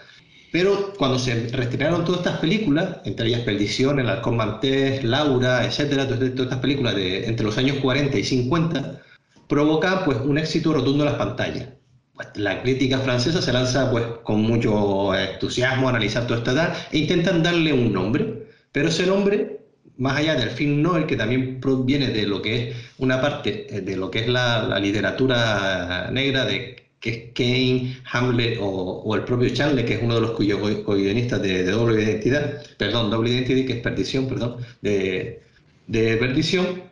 Pero 0.51 0.93
cuando 0.97 1.17
se 1.17 1.47
reestrenaron 1.47 2.03
todas 2.03 2.21
estas 2.21 2.39
películas, 2.39 2.97
entre 3.05 3.27
ellas 3.27 3.41
Perdición, 3.41 3.99
El 3.99 4.09
Halcón 4.09 4.35
Maltés, 4.35 5.03
Laura, 5.03 5.65
etcétera, 5.65 6.07
todas, 6.07 6.21
estas 6.21 6.59
películas 6.59 6.95
de 6.95 7.25
entre 7.25 7.45
los 7.45 7.57
años 7.57 7.77
40 7.77 8.17
y 8.17 8.23
50, 8.23 9.01
provocan 9.47 10.03
pues, 10.05 10.17
un 10.19 10.37
éxito 10.37 10.73
rotundo 10.73 11.03
en 11.05 11.09
las 11.09 11.17
pantallas. 11.17 11.69
Pues, 12.13 12.27
la 12.35 12.61
crítica 12.61 12.99
francesa 12.99 13.41
se 13.41 13.53
lanza 13.53 13.89
pues, 13.91 14.05
con 14.23 14.41
mucho 14.41 15.15
entusiasmo 15.15 15.87
a 15.87 15.91
analizar 15.91 16.27
toda 16.27 16.39
esta 16.39 16.51
edad 16.51 16.77
e 16.91 16.97
intentan 16.97 17.43
darle 17.43 17.71
un 17.71 17.93
nombre, 17.93 18.47
pero 18.73 18.89
ese 18.89 19.07
nombre, 19.07 19.61
más 19.97 20.17
allá 20.17 20.35
del 20.35 20.49
film 20.49 20.81
noir, 20.81 21.05
que 21.05 21.15
también 21.15 21.61
proviene 21.61 22.09
de 22.09 22.27
lo 22.27 22.41
que 22.41 22.69
es 22.69 22.75
una 22.97 23.21
parte 23.21 23.67
eh, 23.73 23.81
de 23.81 23.95
lo 23.95 24.11
que 24.11 24.19
es 24.19 24.27
la, 24.27 24.63
la 24.63 24.79
literatura 24.79 26.09
negra 26.11 26.45
de 26.45 26.80
que 27.01 27.09
es 27.09 27.17
Kane, 27.33 27.97
Hamlet 28.11 28.57
o, 28.61 29.15
el 29.15 29.23
propio 29.25 29.49
Chandler, 29.49 29.85
que 29.85 29.95
es 29.95 30.03
uno 30.03 30.15
de 30.15 30.21
los 30.21 30.31
cuyos 30.31 30.59
co-guionistas 30.85 31.41
de, 31.41 31.63
de, 31.63 31.71
Doble 31.71 32.03
Identidad, 32.03 32.63
perdón, 32.77 33.09
Doble 33.11 33.31
Identidad, 33.31 33.65
que 33.67 33.73
es 33.73 33.79
Perdición, 33.81 34.27
perdón, 34.29 34.57
de, 34.81 35.41
de 35.87 36.17
Perdición, 36.17 36.83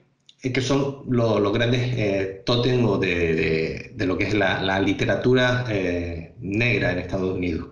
eh, 0.43 0.51
que 0.53 0.61
son 0.61 1.03
los 1.09 1.39
lo 1.41 1.51
grandes 1.51 1.81
eh, 1.97 2.43
de, 2.99 3.91
de, 3.95 4.05
lo 4.05 4.17
que 4.17 4.23
es 4.25 4.33
la, 4.33 4.79
literatura 4.81 5.65
eh, 5.69 6.33
negra 6.39 6.91
en 6.91 6.99
Estados 6.99 7.35
Unidos. 7.35 7.69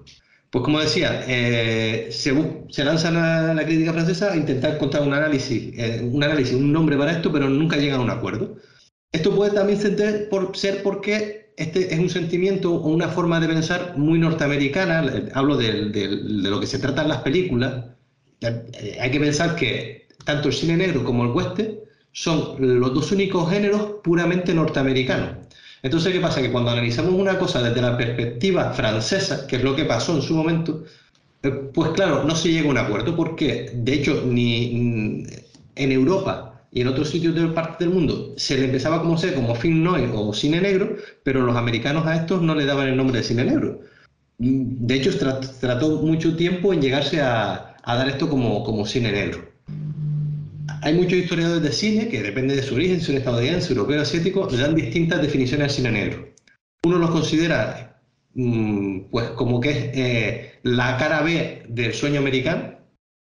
Pues 0.49 0.63
como 0.63 0.79
decía, 0.79 1.23
eh, 1.27 2.07
se, 2.11 2.33
se, 2.69 2.85
lanza 2.85 3.11
la, 3.11 3.53
la, 3.53 3.65
crítica 3.65 3.91
francesa 3.93 4.31
a 4.31 4.37
intentar 4.37 4.75
encontrar 4.75 5.03
un 5.03 5.13
análisis, 5.13 5.73
eh, 5.77 6.01
un 6.03 6.23
análisis, 6.23 6.55
un 6.55 6.71
nombre 6.71 6.97
para 6.97 7.11
esto, 7.11 7.31
pero 7.31 7.49
nunca 7.49 7.77
llegan 7.77 7.99
a 7.99 8.03
un 8.03 8.09
acuerdo. 8.09 8.55
Esto 9.11 9.35
puede 9.35 9.51
también 9.51 9.79
ser, 9.79 10.29
por, 10.29 10.55
ser 10.57 10.83
porque 10.83 11.36
este 11.57 11.93
es 11.93 11.99
un 11.99 12.09
sentimiento 12.09 12.73
o 12.73 12.89
una 12.89 13.09
forma 13.09 13.39
de 13.39 13.47
pensar 13.47 13.97
muy 13.97 14.19
norteamericana, 14.19 15.03
hablo 15.33 15.57
de, 15.57 15.89
de, 15.89 16.07
de 16.07 16.49
lo 16.49 16.59
que 16.59 16.67
se 16.67 16.79
trata 16.79 17.01
en 17.01 17.09
las 17.09 17.21
películas, 17.21 17.83
eh, 18.41 18.97
hay 19.01 19.11
que 19.11 19.19
pensar 19.19 19.55
que 19.55 20.07
tanto 20.23 20.49
el 20.49 20.53
cine 20.53 20.77
negro 20.77 21.03
como 21.03 21.23
el 21.23 21.31
western 21.31 21.79
son 22.11 22.55
los 22.79 22.93
dos 22.93 23.11
únicos 23.11 23.49
géneros 23.49 23.95
puramente 24.03 24.53
norteamericanos. 24.53 25.47
Entonces, 25.83 26.13
¿qué 26.13 26.19
pasa? 26.19 26.41
Que 26.41 26.51
cuando 26.51 26.71
analizamos 26.71 27.13
una 27.13 27.37
cosa 27.37 27.61
desde 27.61 27.81
la 27.81 27.97
perspectiva 27.97 28.71
francesa, 28.73 29.47
que 29.47 29.57
es 29.57 29.63
lo 29.63 29.75
que 29.75 29.85
pasó 29.85 30.15
en 30.15 30.21
su 30.21 30.35
momento, 30.35 30.83
eh, 31.43 31.51
pues 31.73 31.91
claro, 31.91 32.23
no 32.23 32.35
se 32.35 32.51
llega 32.51 32.67
a 32.67 32.71
un 32.71 32.77
acuerdo, 32.77 33.15
porque 33.15 33.71
de 33.73 33.93
hecho 33.93 34.23
ni 34.25 35.25
en 35.75 35.91
Europa 35.91 36.56
y 36.77 36.81
en 36.81 36.89
otros 36.89 37.09
sitios 37.09 37.33
de 37.33 37.47
parte 37.47 37.85
del 37.85 37.91
mundo 37.91 38.35
se 38.37 38.55
le 38.55 38.65
empezaba 38.65 38.97
a 38.97 39.01
conocer 39.01 39.33
como 39.33 39.55
film 39.55 39.81
noir 39.81 40.11
o 40.13 40.31
cine 40.31 40.61
negro, 40.61 40.95
pero 41.23 41.41
los 41.41 41.55
americanos 41.55 42.05
a 42.05 42.15
estos 42.15 42.43
no 42.43 42.53
le 42.53 42.65
daban 42.65 42.87
el 42.87 42.95
nombre 42.95 43.17
de 43.17 43.23
cine 43.23 43.45
negro. 43.45 43.81
De 44.37 44.93
hecho, 44.93 45.09
trató 45.59 46.03
mucho 46.03 46.35
tiempo 46.35 46.71
en 46.71 46.83
llegarse 46.83 47.19
a, 47.19 47.77
a 47.81 47.95
dar 47.95 48.07
esto 48.07 48.29
como, 48.29 48.63
como 48.63 48.85
cine 48.85 49.11
negro. 49.11 49.51
hay 50.83 50.93
muchos 50.93 51.13
historiadores 51.13 51.63
de 51.63 51.71
cine 51.71 52.09
que 52.09 52.21
depende 52.21 52.55
de 52.55 52.61
su 52.61 52.75
origen, 52.75 53.01
si 53.01 53.11
es 53.11 53.17
estadounidense, 53.17 53.73
europeo, 53.73 53.99
asiático, 53.99 54.47
le 54.51 54.57
dan 54.57 54.75
distintas 54.75 55.19
definiciones 55.19 55.69
al 55.69 55.71
cine 55.71 55.91
negro. 55.93 56.29
Uno 56.83 56.99
los 56.99 57.09
considera 57.09 57.99
mm, 58.35 59.09
pues 59.09 59.29
como 59.31 59.59
que 59.59 59.71
es 59.71 59.77
eh, 59.95 60.51
la 60.61 60.95
cara 60.97 61.23
B 61.23 61.63
del 61.69 61.95
sueño 61.95 62.19
americano. 62.19 62.77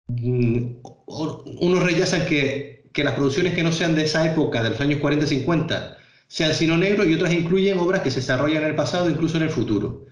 Mm, 0.09 0.77
unos 1.07 1.83
rechazan 1.83 2.27
que, 2.27 2.76
que 2.97 3.05
las 3.05 3.13
producciones 3.13 3.53
que 3.53 3.63
no 3.63 3.73
sean 3.73 3.95
de 3.95 4.05
esa 4.05 4.25
época, 4.25 4.63
de 4.63 4.71
los 4.71 4.81
años 4.81 5.01
40-50, 5.01 5.97
sean 6.29 6.55
cine 6.55 6.79
negro 6.79 7.05
y 7.05 7.13
otras 7.13 7.31
incluyen 7.35 7.79
obras 7.79 8.01
que 8.01 8.11
se 8.11 8.21
desarrollan 8.21 8.63
en 8.63 8.71
el 8.71 8.75
pasado, 8.75 9.11
incluso 9.11 9.37
en 9.37 9.43
el 9.43 9.51
futuro. 9.51 10.07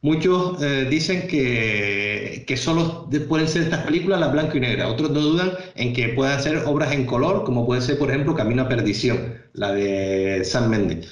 Muchos 0.00 0.62
eh, 0.62 0.86
dicen 0.88 1.28
que, 1.28 2.44
que, 2.46 2.56
solo 2.56 3.10
pueden 3.28 3.46
ser 3.46 3.64
estas 3.64 3.84
películas 3.84 4.20
las 4.20 4.32
blanco 4.32 4.56
y 4.56 4.60
negra. 4.60 4.88
Otros 4.88 5.10
no 5.10 5.20
dudan 5.20 5.52
en 5.74 5.92
que 5.92 6.08
puedan 6.08 6.42
ser 6.42 6.62
obras 6.64 6.92
en 6.92 7.04
color, 7.04 7.44
como 7.44 7.66
puede 7.66 7.82
ser, 7.82 7.98
por 7.98 8.08
ejemplo, 8.08 8.34
Camino 8.34 8.62
a 8.62 8.68
Perdición, 8.70 9.34
la 9.52 9.72
de 9.72 10.42
San 10.42 10.70
Méndez. 10.70 11.08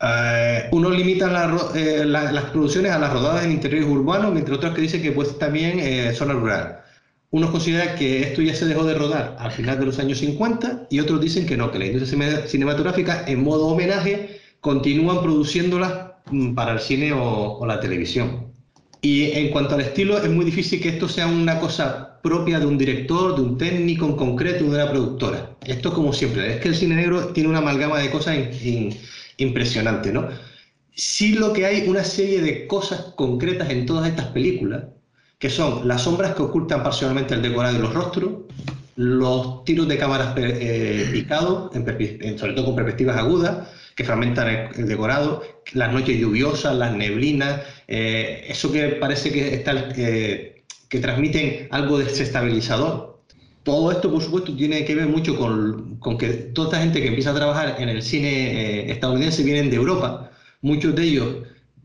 Uh, 0.00 0.76
unos 0.76 0.96
limitan 0.96 1.32
eh, 1.74 2.04
las 2.04 2.44
producciones 2.52 2.92
a 2.92 3.00
las 3.00 3.12
rodadas 3.12 3.44
en 3.44 3.50
interiores 3.50 3.88
urbanos, 3.88 4.32
mientras 4.32 4.58
otros 4.58 4.76
que 4.76 4.82
dicen 4.82 5.02
que 5.02 5.10
pues 5.10 5.36
también 5.40 5.80
eh, 5.80 6.12
zona 6.14 6.34
rural. 6.34 6.82
Unos 7.30 7.50
consideran 7.50 7.96
que 7.96 8.22
esto 8.22 8.42
ya 8.42 8.54
se 8.54 8.66
dejó 8.66 8.84
de 8.84 8.94
rodar 8.94 9.36
al 9.38 9.52
final 9.52 9.78
de 9.78 9.86
los 9.86 9.98
años 9.98 10.18
50 10.18 10.86
y 10.90 11.00
otros 11.00 11.20
dicen 11.20 11.46
que 11.46 11.56
no, 11.56 11.70
que 11.70 11.78
la 11.78 11.86
industria 11.86 12.46
cinematográfica 12.46 13.24
en 13.26 13.42
modo 13.42 13.66
homenaje 13.66 14.40
continúan 14.60 15.20
produciéndolas 15.22 16.08
Mm, 16.30 16.54
para 16.54 16.72
el 16.72 16.80
cine 16.80 17.12
o, 17.12 17.64
la 17.66 17.80
televisión. 17.80 18.52
Y 19.00 19.30
en 19.32 19.50
cuanto 19.50 19.74
al 19.74 19.80
estilo, 19.82 20.18
es 20.18 20.30
muy 20.30 20.44
difícil 20.44 20.80
que 20.80 20.90
esto 20.90 21.08
sea 21.08 21.26
una 21.26 21.60
cosa 21.60 22.20
propia 22.22 22.58
de 22.58 22.66
un 22.66 22.76
director, 22.78 23.36
de 23.36 23.42
un 23.42 23.56
técnico 23.58 24.06
en 24.06 24.16
concreto, 24.16 24.64
de 24.64 24.70
una 24.70 24.90
productora. 24.90 25.56
Esto 25.64 25.92
como 25.92 26.12
siempre, 26.12 26.54
es 26.54 26.60
que 26.60 26.68
el 26.68 26.74
cine 26.74 26.96
negro 26.96 27.28
tiene 27.28 27.48
una 27.48 27.58
amalgama 27.58 27.98
de 27.98 28.10
cosas 28.10 28.36
impresionante, 29.36 30.12
¿no? 30.12 30.28
Sí 30.94 31.34
lo 31.34 31.52
que 31.52 31.64
hay 31.66 31.88
una 31.88 32.02
serie 32.04 32.42
de 32.42 32.66
cosas 32.66 33.12
concretas 33.16 33.70
en 33.70 33.86
todas 33.86 34.08
estas 34.08 34.26
películas, 34.26 34.84
que 35.38 35.50
son 35.50 35.86
las 35.86 36.02
sombras 36.02 36.34
que 36.34 36.42
ocultan 36.42 36.82
parcialmente 36.82 37.34
el 37.34 37.42
decorado 37.42 37.76
y 37.76 37.80
los 37.80 37.94
rostros, 37.94 38.30
los 38.96 39.64
tiros 39.64 39.86
de 39.86 39.96
cámaras 39.96 40.34
eh, 40.36 41.08
picados, 41.12 41.72
sobre 41.72 42.52
todo 42.54 42.64
con 42.64 42.74
perspectivas 42.74 43.16
agudas, 43.16 43.68
que 43.98 44.04
fragmentan 44.04 44.70
el, 44.76 44.86
decorado, 44.86 45.42
las 45.72 45.92
noches 45.92 46.16
lluviosas, 46.16 46.76
las 46.76 46.94
neblinas, 46.94 47.62
eh, 47.88 48.44
eso 48.48 48.70
que 48.70 48.90
parece 48.90 49.32
que, 49.32 49.54
está, 49.54 49.72
eh, 49.96 50.62
que 50.88 51.00
transmiten 51.00 51.66
algo 51.72 51.98
desestabilizador. 51.98 53.18
Todo 53.64 53.90
esto, 53.90 54.08
por 54.08 54.22
supuesto, 54.22 54.54
tiene 54.54 54.84
que 54.84 54.94
ver 54.94 55.08
mucho 55.08 55.36
con, 55.36 55.96
con 55.98 56.16
que 56.16 56.28
toda 56.28 56.68
esta 56.68 56.80
gente 56.80 57.02
que 57.02 57.08
empieza 57.08 57.30
a 57.32 57.34
trabajar 57.34 57.74
en 57.80 57.88
el 57.88 58.02
cine 58.02 58.28
eh, 58.28 58.92
estadounidense 58.92 59.42
vienen 59.42 59.68
de 59.68 59.76
Europa. 59.76 60.30
Muchos 60.62 60.94
de 60.94 61.02
ellos 61.02 61.36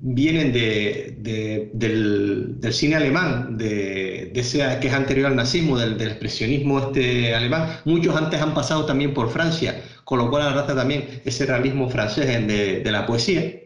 vienen 0.05 0.53
de, 0.53 1.15
del, 1.17 2.59
del, 2.59 2.73
cine 2.73 2.95
alemán, 2.97 3.57
de, 3.57 4.31
ese 4.35 4.59
que 4.79 4.87
es 4.87 4.93
anterior 4.93 5.27
al 5.27 5.35
nazismo, 5.35 5.77
del, 5.77 5.97
del, 5.97 6.09
expresionismo 6.09 6.79
este 6.79 7.33
alemán. 7.33 7.79
Muchos 7.85 8.15
antes 8.15 8.41
han 8.41 8.53
pasado 8.53 8.85
también 8.85 9.13
por 9.13 9.29
Francia 9.29 9.81
con 10.03 10.19
lo 10.19 10.29
cual 10.29 10.43
arrastra 10.43 10.75
también 10.75 11.21
ese 11.25 11.45
realismo 11.45 11.89
francés 11.89 12.27
de, 12.47 12.91
la 12.91 13.05
poesía. 13.05 13.61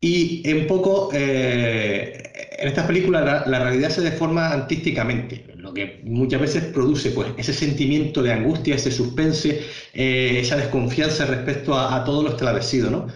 Y 0.00 0.42
en 0.48 0.66
poco, 0.66 1.10
eh, 1.12 2.32
en 2.58 2.68
estas 2.68 2.86
películas 2.86 3.46
la, 3.46 3.58
realidad 3.58 3.90
se 3.90 4.00
deforma 4.00 4.48
artísticamente, 4.48 5.44
lo 5.56 5.74
que 5.74 6.00
muchas 6.04 6.40
veces 6.40 6.64
produce 6.64 7.10
pues, 7.10 7.28
ese 7.36 7.52
sentimiento 7.52 8.22
de 8.22 8.32
angustia, 8.32 8.76
ese 8.76 8.90
suspense, 8.90 9.60
eh, 9.92 10.38
esa 10.40 10.56
desconfianza 10.56 11.26
respecto 11.26 11.78
a, 11.78 12.02
todo 12.04 12.22
lo 12.22 12.30
establecido. 12.30 12.90
¿no? 12.90 13.06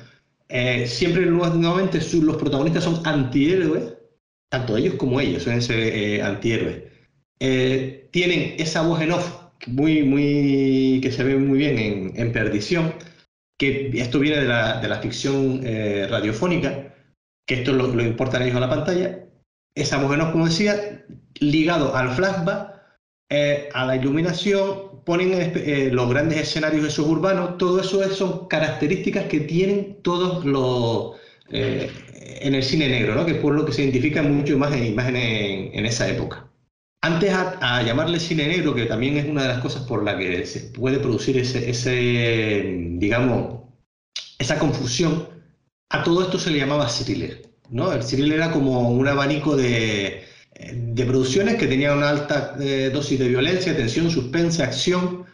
Eh, 0.48 0.86
siempre 0.86 1.26
nuevamente 1.26 2.00
los 2.20 2.36
protagonistas 2.36 2.84
son 2.84 3.00
antihéroes, 3.04 3.94
tanto 4.50 4.76
ellos 4.76 4.94
como 4.94 5.20
ellos 5.20 5.42
suelen 5.42 5.62
ser 5.62 6.22
antihéroes. 6.22 6.82
tienen 8.10 8.54
esa 8.58 8.82
voz 8.82 9.00
en 9.00 9.12
off 9.12 9.44
muy, 9.66 10.02
muy, 10.02 11.00
que 11.02 11.10
se 11.10 11.24
ve 11.24 11.36
muy 11.36 11.58
bien 11.58 12.12
en, 12.14 12.32
Perdición, 12.32 12.94
que 13.58 13.90
esto 13.94 14.18
viene 14.18 14.40
de 14.40 14.48
la, 14.48 14.80
de 14.80 14.88
la 14.88 15.00
ficción 15.00 15.60
eh, 15.64 16.06
radiofónica, 16.08 16.94
que 17.46 17.56
esto 17.56 17.72
lo, 17.72 17.88
lo 17.88 18.02
importan 18.02 18.42
ellos 18.42 18.56
a 18.56 18.60
la 18.60 18.70
pantalla. 18.70 19.26
Esa 19.76 19.98
mujer, 19.98 20.20
como 20.32 20.46
decía, 20.46 21.04
ligado 21.40 21.94
al 21.96 22.14
flashback, 22.14 22.74
eh, 23.30 23.68
a 23.72 23.86
la 23.86 23.96
iluminación, 23.96 24.93
ponen 25.04 25.32
eh, 25.32 25.90
los 25.92 26.08
grandes 26.08 26.38
escenarios 26.38 26.86
esos 26.86 27.06
urbanos, 27.06 27.58
todo 27.58 27.80
eso 27.80 28.02
son 28.10 28.48
características 28.48 29.24
que 29.24 29.40
tienen 29.40 29.98
todos 30.02 30.44
los 30.44 31.16
en 31.50 32.54
el 32.54 32.62
cine 32.62 32.88
negro, 32.88 33.14
¿no? 33.14 33.24
que 33.24 33.32
es 33.32 33.38
por 33.38 33.54
lo 33.54 33.64
que 33.64 33.72
se 33.72 33.82
identifica 33.82 34.22
mucho 34.22 34.58
más 34.58 34.72
en 34.74 34.86
imágenes 34.86 35.70
en 35.72 35.86
esa 35.86 36.08
época. 36.08 36.48
Antes 37.02 37.34
a, 37.34 37.82
llamarle 37.82 38.18
cine 38.18 38.48
negro, 38.48 38.74
que 38.74 38.86
también 38.86 39.18
es 39.18 39.26
una 39.26 39.42
de 39.42 39.48
las 39.48 39.58
cosas 39.58 39.82
por 39.82 40.02
la 40.02 40.16
que 40.16 40.46
se 40.46 40.60
puede 40.60 40.98
producir 40.98 41.36
ese, 41.36 42.64
digamos, 42.92 43.60
esa 44.38 44.58
confusión, 44.58 45.28
a 45.90 46.02
todo 46.02 46.22
esto 46.22 46.38
se 46.38 46.50
le 46.50 46.58
llamaba 46.58 46.86
thriller. 46.86 47.42
¿no? 47.68 47.92
El 47.92 48.04
thriller 48.04 48.38
era 48.38 48.52
como 48.52 48.88
un 48.88 49.06
abanico 49.06 49.54
de, 49.54 50.24
producciones 51.06 51.56
que 51.56 51.66
tenían 51.66 51.98
una 51.98 52.10
alta 52.10 52.56
eh, 52.60 52.90
dosis 52.92 53.18
de 53.18 53.28
violencia, 53.28 53.76
tensión, 53.76 54.10
suspense, 54.10 54.62
acción. 54.62 55.24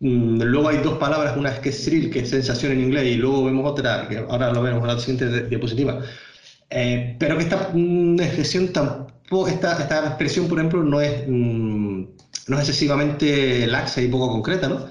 Mm, 0.00 0.42
luego 0.42 0.68
hay 0.68 0.78
dos 0.78 0.98
palabras, 0.98 1.36
una 1.36 1.50
es 1.50 1.60
que 1.60 1.68
es 1.70 1.84
thrill, 1.84 2.10
que 2.10 2.20
es 2.20 2.30
sensación 2.30 2.72
en 2.72 2.80
inglés, 2.80 3.06
y 3.06 3.16
luego 3.16 3.44
vemos 3.44 3.70
otra, 3.70 4.08
que 4.08 4.18
ahora 4.18 4.52
lo 4.52 4.62
vemos 4.62 4.82
en 4.82 4.88
la 4.88 4.98
siguiente 4.98 5.48
diapositiva. 5.48 6.00
Eh, 6.70 7.16
pero 7.18 7.36
que 7.36 7.44
esta 7.44 7.70
una 7.74 8.24
expresión 8.24 8.72
tan 8.72 9.06
esta, 9.48 9.80
esta 9.80 10.06
expresión, 10.06 10.48
por 10.48 10.58
ejemplo, 10.58 10.82
no 10.82 11.00
es, 11.00 11.24
mm, 11.26 12.04
no 12.48 12.56
es 12.56 12.60
excesivamente 12.60 13.66
laxa 13.66 14.00
y 14.02 14.08
poco 14.08 14.28
concreta, 14.30 14.68
¿no? 14.68 14.88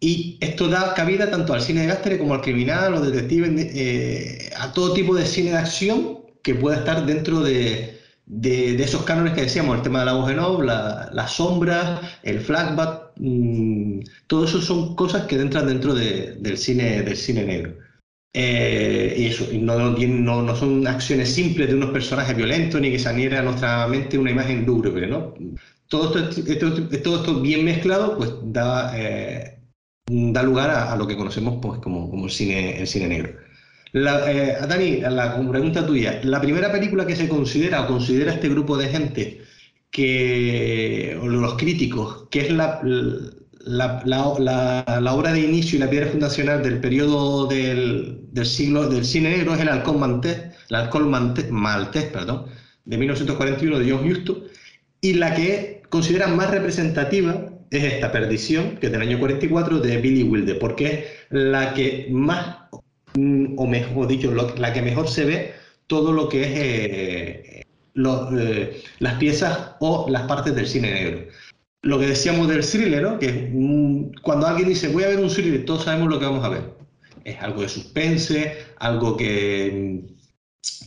Y 0.00 0.38
esto 0.40 0.68
da 0.68 0.94
cabida 0.94 1.30
tanto 1.30 1.54
al 1.54 1.62
cine 1.62 1.82
de 1.82 1.86
Gastere 1.88 2.18
como 2.18 2.34
al 2.34 2.42
criminal 2.42 2.94
o 2.94 3.00
detective, 3.00 3.48
eh, 3.58 4.50
a 4.56 4.72
todo 4.72 4.92
tipo 4.92 5.14
de 5.14 5.24
cine 5.26 5.52
de 5.52 5.58
acción 5.58 6.18
que 6.42 6.54
pueda 6.54 6.78
estar 6.78 7.06
dentro 7.06 7.40
de, 7.40 7.98
de, 8.26 8.82
esos 8.82 9.04
cánones 9.04 9.34
que 9.34 9.42
decíamos, 9.42 9.76
el 9.76 9.82
tema 9.82 10.00
de 10.00 10.06
la 10.06 10.12
voz 10.14 10.30
en 10.30 10.40
off, 10.40 10.62
la, 10.62 11.08
las 11.12 11.32
sombras, 11.32 12.00
el 12.22 12.40
flashback, 12.40 13.12
mm, 13.16 14.00
todo 14.26 14.44
eso 14.44 14.60
son 14.60 14.96
cosas 14.96 15.26
que 15.26 15.36
entran 15.36 15.66
dentro 15.66 15.94
de, 15.94 16.36
del, 16.40 16.58
cine, 16.58 17.02
del 17.02 17.16
cine 17.16 17.44
negro. 17.44 17.78
Eh, 18.34 19.14
y 19.16 19.26
eso, 19.26 19.46
no, 19.52 19.78
no, 19.78 20.42
no, 20.42 20.56
son 20.56 20.86
acciones 20.86 21.32
simples 21.32 21.68
de 21.68 21.74
unos 21.74 21.90
personajes 21.90 22.36
violentos 22.36 22.80
ni 22.80 22.90
que 22.90 22.98
se 22.98 23.08
aniera 23.08 23.38
a 23.40 23.42
nuestra 23.42 23.86
mente 23.86 24.18
una 24.18 24.30
imagen 24.30 24.66
lúgubre, 24.66 25.06
¿no? 25.06 25.32
Todo 25.88 26.18
esto, 26.18 26.42
todo 27.02 27.16
esto 27.16 27.40
bien 27.40 27.64
mezclado 27.64 28.18
pues 28.18 28.30
da, 28.42 28.92
eh, 28.98 29.58
da 30.08 30.42
lugar 30.42 30.68
a, 30.70 30.96
lo 30.96 31.06
que 31.06 31.16
conocemos 31.16 31.58
pues, 31.62 31.80
como, 31.80 32.10
como 32.10 32.26
el, 32.26 32.30
cine, 32.30 32.78
el 32.78 32.86
cine 32.86 33.08
negro. 33.08 33.45
La, 33.96 34.30
eh, 34.30 34.58
Dani, 34.68 35.00
la 35.00 35.40
pregunta 35.50 35.86
tuya, 35.86 36.20
la 36.22 36.38
primera 36.38 36.70
película 36.70 37.06
que 37.06 37.16
se 37.16 37.30
considera 37.30 37.80
o 37.80 37.86
considera 37.86 38.34
este 38.34 38.50
grupo 38.50 38.76
de 38.76 38.88
gente 38.88 39.40
que, 39.90 41.18
o 41.18 41.26
los 41.26 41.54
críticos, 41.54 42.28
que 42.30 42.40
es 42.42 42.50
la, 42.50 42.78
la, 42.84 44.02
la, 44.04 45.14
obra 45.14 45.32
de 45.32 45.40
inicio 45.40 45.76
y 45.76 45.80
la 45.80 45.88
piedra 45.88 46.08
fundacional 46.10 46.62
del 46.62 46.78
periodo 46.78 47.46
del, 47.46 48.20
del 48.32 48.44
siglo 48.44 48.86
del 48.86 49.06
cine 49.06 49.30
negro 49.30 49.54
es 49.54 49.60
el 49.60 49.70
Halcón 49.70 49.98
Maltés, 49.98 50.42
el 50.68 50.76
Halcón 50.76 51.10
Maltés, 51.50 52.04
perdón, 52.12 52.48
de 52.84 52.98
1941 52.98 53.78
de 53.78 53.90
John 53.90 54.10
Huston, 54.10 54.42
y 55.00 55.14
la 55.14 55.34
que 55.34 55.80
considera 55.88 56.26
más 56.26 56.50
representativa 56.50 57.48
es 57.70 57.84
esta 57.84 58.12
Perdición, 58.12 58.76
que 58.76 58.86
es 58.86 58.92
del 58.92 59.02
año 59.02 59.18
44, 59.18 59.80
de 59.80 59.96
Billy 59.98 60.22
Wilder, 60.22 60.58
porque 60.58 60.86
es 60.86 61.04
la 61.30 61.74
que 61.74 62.08
más, 62.10 62.65
o 63.56 63.66
mejor 63.66 64.06
dicho, 64.08 64.32
la 64.32 64.72
que 64.72 64.82
mejor 64.82 65.08
se 65.08 65.24
ve 65.24 65.54
todo 65.86 66.12
lo 66.12 66.28
que 66.28 66.42
es 66.42 66.50
eh, 66.58 67.62
eh, 67.94 68.82
las 68.98 69.14
piezas 69.14 69.76
o 69.80 70.06
las 70.08 70.22
partes 70.22 70.54
del 70.54 70.66
cine 70.66 70.90
negro 70.90 71.26
lo 71.86 72.00
que 72.00 72.06
decíamos 72.08 72.48
del 72.48 72.66
thriller, 72.66 73.02
¿no? 73.02 73.18
que 73.18 73.50
cuando 74.22 74.46
alguien 74.46 74.68
dice 74.68 74.88
voy 74.88 75.04
a 75.04 75.08
ver 75.08 75.20
un 75.20 75.28
thriller, 75.28 75.64
todos 75.64 75.84
sabemos 75.84 76.08
lo 76.08 76.18
que 76.18 76.26
vamos 76.26 76.44
a 76.44 76.48
ver. 76.48 76.74
Es 77.24 77.40
algo 77.40 77.62
de 77.62 77.68
suspense, 77.68 78.56
algo 78.78 79.16
que, 79.16 80.02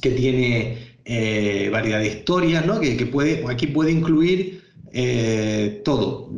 que 0.02 0.12
tiene 0.12 0.98
eh, 1.06 1.70
variedad 1.72 2.00
de 2.00 2.08
historias, 2.08 2.66
¿no? 2.66 2.80
que, 2.80 2.94
puede, 3.06 3.46
aquí 3.48 3.68
puede 3.68 3.92
incluir 3.92 4.62
eh, 4.92 5.82
todo, 5.86 6.30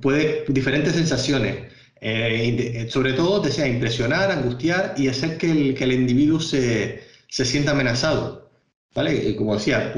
puede 0.00 0.44
diferentes 0.48 0.94
sensaciones. 0.94 1.72
Eh, 2.00 2.86
sobre 2.90 3.12
todo, 3.14 3.40
desea 3.40 3.68
impresionar, 3.68 4.30
angustiar 4.30 4.94
y 4.96 5.08
hacer 5.08 5.38
que 5.38 5.50
el, 5.50 5.74
que 5.74 5.84
el 5.84 5.92
individuo 5.92 6.40
se, 6.40 7.02
se 7.28 7.44
sienta 7.44 7.72
amenazado 7.72 8.48
¿vale? 8.98 9.36
Como 9.36 9.54
decía, 9.54 9.92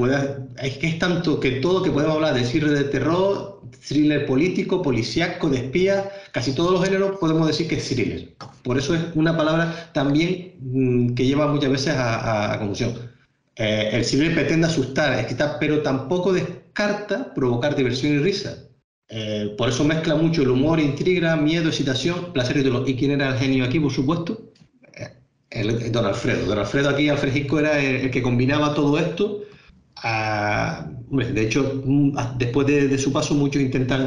es 0.61 0.77
que 0.77 0.87
es 0.87 0.99
tanto 0.99 1.39
que 1.39 1.51
todo 1.53 1.81
que 1.81 1.91
podemos 1.91 2.15
hablar 2.15 2.35
de 2.35 2.43
thriller 2.43 2.71
de 2.71 2.83
terror, 2.85 3.61
thriller 3.87 4.25
político, 4.27 4.81
policíaco, 4.81 5.49
de 5.49 5.57
espías, 5.57 6.05
casi 6.31 6.53
todos 6.53 6.71
los 6.71 6.83
géneros 6.83 7.17
podemos 7.19 7.47
decir 7.47 7.67
que 7.67 7.75
es 7.77 7.87
thriller. 7.87 8.35
Por 8.63 8.77
eso 8.77 8.93
es 8.93 9.01
una 9.15 9.35
palabra 9.35 9.91
también 9.93 10.53
mm, 10.59 11.15
que 11.15 11.25
lleva 11.25 11.47
muchas 11.47 11.71
veces 11.71 11.95
a, 11.97 12.57
confusión. 12.59 12.93
Eh, 13.55 13.89
el 13.93 14.05
thriller 14.05 14.35
pretende 14.35 14.67
asustar, 14.67 15.27
pero 15.59 15.81
tampoco 15.81 16.31
descarta 16.33 17.33
provocar 17.33 17.75
diversión 17.75 18.13
y 18.13 18.17
risa. 18.19 18.57
Eh, 19.13 19.53
por 19.57 19.67
eso 19.67 19.83
mezcla 19.83 20.15
mucho 20.15 20.41
el 20.41 20.49
humor, 20.49 20.79
intriga, 20.79 21.35
miedo, 21.35 21.67
excitación, 21.67 22.31
placer 22.31 22.57
y 22.57 22.63
dolor. 22.63 22.87
¿Y 22.87 22.95
quién 22.95 23.11
era 23.11 23.29
el 23.29 23.37
genio 23.37 23.65
aquí, 23.65 23.79
por 23.79 23.91
supuesto? 23.91 24.51
el, 25.49 25.91
don 25.91 26.05
Alfredo. 26.05 26.45
Don 26.45 26.57
Alfredo 26.57 26.89
aquí, 26.89 27.09
Alfred 27.09 27.45
era 27.59 27.79
el, 27.79 28.09
que 28.09 28.21
combinaba 28.21 28.73
todo 28.73 28.97
esto. 28.97 29.43
de 31.11 31.41
hecho, 31.41 31.81
mm, 31.85 32.37
después 32.37 32.67
de, 32.67 32.97
su 32.97 33.11
paso, 33.11 33.33
muchos 33.35 33.61
intentan 33.61 34.05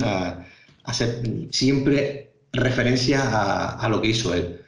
hacer 0.85 1.23
siempre 1.51 2.33
referencias 2.53 3.23
a, 3.25 3.87
lo 3.91 4.01
que 4.01 4.09
hizo 4.09 4.35
él. 4.35 4.61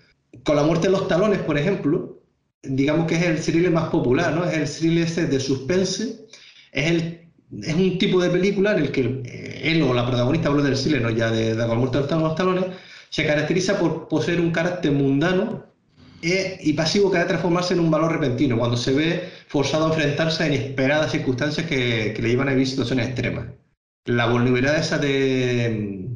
Con 0.45 0.57
la 0.57 0.65
muerte 0.65 0.89
de 0.89 0.93
los 0.93 1.09
talones, 1.09 1.39
por 1.41 1.57
ejemplo, 1.57 2.21
digamos 2.63 3.07
que 3.07 3.17
es 3.17 3.23
el 3.23 3.41
thriller 3.41 3.71
más 3.71 3.89
popular, 3.89 4.35
¿no? 4.35 4.45
Es 4.45 4.55
el 4.55 4.69
thriller 4.69 5.05
este 5.07 5.27
de 5.27 5.41
suspense, 5.41 6.27
es 6.73 7.75
un 7.75 7.99
tipo 7.99 8.21
de 8.21 8.29
película 8.29 8.73
en 8.73 8.79
el 8.85 8.93
que 8.93 9.56
él 9.71 9.83
o 9.83 9.95
la 9.95 10.07
protagonista, 10.07 10.49
hablo 10.49 10.63
del 10.63 10.75
thriller, 10.75 11.03
no 11.03 11.11
ya 11.11 11.31
de, 11.31 11.55
de, 11.55 11.67
muerte 11.67 12.03
de 12.03 12.21
los 12.21 12.35
talones, 12.35 12.65
se 13.11 13.27
caracteriza 13.27 13.79
por 13.79 14.09
poseer 14.09 14.41
un 14.41 14.51
carácter 14.51 14.93
mundano 14.93 15.65
y 16.23 16.73
pasivo 16.73 17.11
que 17.11 17.19
ha 17.19 17.21
de 17.21 17.27
transformarse 17.27 17.75
en 17.75 17.81
un 17.81 17.91
valor 17.91 18.13
repentino 18.13 18.59
cuando 18.59 18.77
se 18.77 18.93
ve 18.93 19.29
forzado 19.49 19.87
a 19.87 19.89
enfrentarse 19.91 20.43
a 20.43 20.49
inesperadas 20.49 21.13
circunstancias 21.13 21.67
que, 21.67 22.15
le 22.19 22.29
llevan 22.29 22.49
a 22.49 22.53
vivir 22.53 22.67
situaciones 22.67 23.09
extremas. 23.09 23.47
La 24.07 24.27
vulnerabilidad 24.27 24.79
esa 24.79 24.99
de, 24.99 26.09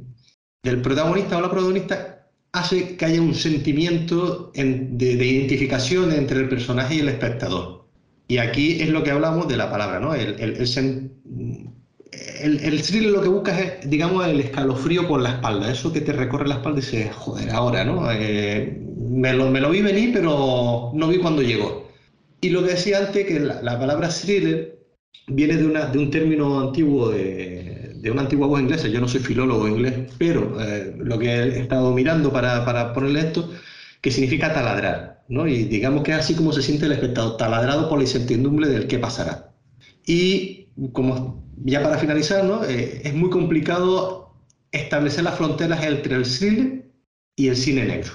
del 0.62 0.82
protagonista 0.82 1.36
o 1.36 1.40
la 1.40 1.50
protagonista 1.50 2.28
hace 2.52 2.96
que 2.96 3.04
haya 3.04 3.20
un 3.20 3.34
sentimiento 3.34 4.50
de, 4.54 5.26
identificación 5.26 6.12
entre 6.12 6.40
el 6.40 6.48
personaje 6.48 6.96
y 6.96 7.00
el 7.00 7.08
espectador. 7.08 7.88
Y 8.26 8.38
aquí 8.38 8.80
es 8.80 8.90
lo 8.90 9.02
que 9.02 9.10
hablamos 9.10 9.48
de 9.48 9.56
la 9.56 9.70
palabra, 9.70 10.00
¿no? 10.00 10.14
El, 10.14 10.40
el, 10.40 10.56
el, 10.56 10.66
thriller 12.10 13.12
lo 13.12 13.22
que 13.22 13.28
busca 13.28 13.58
es, 13.58 13.88
digamos, 13.88 14.26
el 14.26 14.40
escalofrío 14.40 15.06
por 15.06 15.20
la 15.20 15.30
espalda, 15.30 15.70
eso 15.70 15.92
que 15.92 16.00
te 16.00 16.12
recorre 16.12 16.48
la 16.48 16.56
espalda 16.56 16.78
y 16.78 16.82
dices, 16.82 17.14
joder, 17.14 17.50
ahora, 17.50 17.84
¿no? 17.84 18.10
Eh, 18.10 18.80
me, 19.10 19.32
lo, 19.32 19.50
me, 19.50 19.60
lo, 19.60 19.70
vi 19.70 19.82
venir, 19.82 20.12
pero 20.12 20.90
no 20.94 21.08
vi 21.08 21.18
cuando 21.18 21.42
llegó. 21.42 21.88
Y 22.40 22.50
lo 22.50 22.62
que 22.62 22.70
decía 22.70 22.98
antes, 22.98 23.26
que 23.26 23.38
la, 23.40 23.78
palabra 23.78 24.08
thriller 24.08 24.78
viene 25.28 25.56
de, 25.56 25.66
una, 25.66 25.86
de 25.86 25.98
un 25.98 26.10
término 26.10 26.60
antiguo, 26.60 27.10
de, 27.10 27.92
de, 27.96 28.10
una 28.10 28.22
antigua 28.22 28.46
voz 28.46 28.60
inglesa, 28.60 28.88
yo 28.88 29.00
no 29.00 29.08
soy 29.08 29.20
filólogo 29.20 29.68
inglés, 29.68 30.12
pero 30.18 30.60
eh, 30.60 30.94
lo 30.98 31.18
que 31.18 31.28
he 31.28 31.60
estado 31.60 31.92
mirando 31.92 32.32
para, 32.32 32.64
para 32.64 32.92
ponerle 32.92 33.20
esto, 33.20 33.50
que 34.00 34.10
significa 34.10 34.52
taladrar, 34.54 35.24
¿no? 35.28 35.46
Y 35.46 35.64
digamos 35.64 36.02
que 36.02 36.12
es 36.12 36.18
así 36.18 36.34
como 36.34 36.52
se 36.52 36.62
siente 36.62 36.86
el 36.86 36.92
espectador, 36.92 37.36
taladrado 37.36 37.88
por 37.88 37.98
la 37.98 38.04
incertidumbre 38.04 38.68
del 38.68 38.86
qué 38.86 38.98
pasará. 38.98 39.52
Y 40.06 40.68
como 40.92 41.49
ya 41.64 41.82
para 41.82 41.98
finalizar, 41.98 42.44
¿no? 42.44 42.64
Eh, 42.64 43.02
es 43.04 43.14
muy 43.14 43.30
complicado 43.30 44.34
establecer 44.72 45.24
las 45.24 45.36
fronteras 45.36 45.84
entre 45.84 46.16
el 46.16 46.22
thriller 46.22 46.84
y 47.36 47.48
el 47.48 47.56
cine 47.56 47.84
negro. 47.84 48.12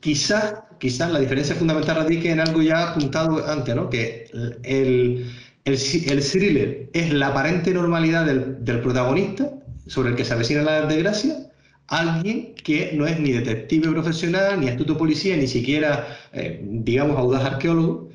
Quizás, 0.00 0.54
quizás 0.78 1.12
la 1.12 1.20
diferencia 1.20 1.54
fundamental 1.54 1.96
radique 1.96 2.30
en 2.30 2.40
algo 2.40 2.62
ya 2.62 2.90
apuntado 2.90 3.46
antes, 3.46 3.74
¿no? 3.74 3.90
que 3.90 4.26
el, 4.62 5.30
el, 5.64 5.80
el 6.08 6.22
thriller 6.22 6.88
es 6.92 7.12
la 7.12 7.28
aparente 7.28 7.72
normalidad 7.74 8.24
del, 8.24 8.64
del, 8.64 8.80
protagonista 8.80 9.52
sobre 9.86 10.10
el 10.10 10.16
que 10.16 10.24
se 10.24 10.32
avecina 10.32 10.62
la 10.62 10.86
desgracia, 10.86 11.50
alguien 11.88 12.54
que 12.54 12.92
no 12.94 13.06
es 13.06 13.18
ni 13.20 13.32
detective 13.32 13.90
profesional, 13.90 14.60
ni 14.60 14.68
astuto 14.68 14.96
policía, 14.96 15.36
ni 15.36 15.48
siquiera, 15.48 16.16
eh, 16.32 16.60
digamos, 16.62 17.18
audaz 17.18 17.44
arqueólogo, 17.44 18.08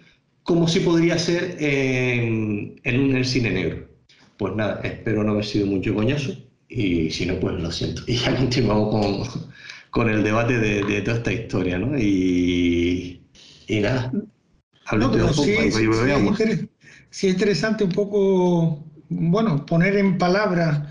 como 0.44 0.68
si 0.68 0.80
podría 0.80 1.18
ser 1.20 1.58
en, 1.60 2.80
en 2.84 3.16
el 3.16 3.26
cine 3.26 3.52
negro. 3.52 3.95
Pues 4.38 4.56
nada, 4.56 4.82
espero 4.84 5.24
no 5.24 5.32
haber 5.32 5.46
sido 5.46 5.68
mucho 5.68 5.94
coñazo 5.96 6.36
y 6.68 7.10
si 7.10 7.26
no, 7.26 7.40
pues 7.40 7.56
lo 7.62 7.72
siento. 7.72 8.04
Y 8.08 8.16
ya 8.18 8.36
continuamos 8.36 9.30
con, 9.30 9.52
con 9.92 10.10
el 10.10 10.24
debate 10.24 10.60
de, 10.60 10.84
de, 10.84 11.02
toda 11.02 11.18
esta 11.18 11.34
historia, 11.34 11.78
¿no? 11.78 11.98
Y, 11.98 13.22
y 13.68 13.80
nada, 13.80 14.12
no, 14.94 15.12
pero 15.12 15.34
sí, 15.34 15.56
sí, 15.72 15.88
sí, 16.38 16.70
es 17.12 17.24
interesante 17.24 17.84
un 17.84 17.92
poco, 17.92 18.84
bueno, 19.10 19.66
poner 19.66 19.96
en 19.96 20.18
palabras 20.18 20.88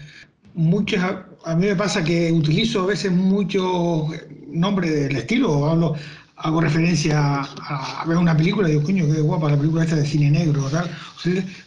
muchas. 0.55 1.03
A 1.45 1.55
mí 1.55 1.67
me 1.67 1.77
pasa 1.77 2.03
que 2.03 2.33
utilizo 2.33 2.83
a 2.83 2.87
veces 2.87 3.13
muchos 3.13 4.09
nombres 4.49 4.93
del 4.93 5.17
estilo, 5.17 5.67
hablo, 5.67 5.95
hago 6.37 6.61
referencia 6.61 7.43
a, 7.43 8.05
ver 8.07 8.17
una 8.17 8.37
película 8.37 8.69
digo, 8.69 8.83
coño, 8.83 9.07
qué 9.07 9.21
guapa 9.21 9.51
la 9.51 9.57
película 9.57 9.85
esta 9.85 9.97
de 9.97 10.07
cine 10.07 10.31
negro, 10.31 10.69
tal. 10.71 10.91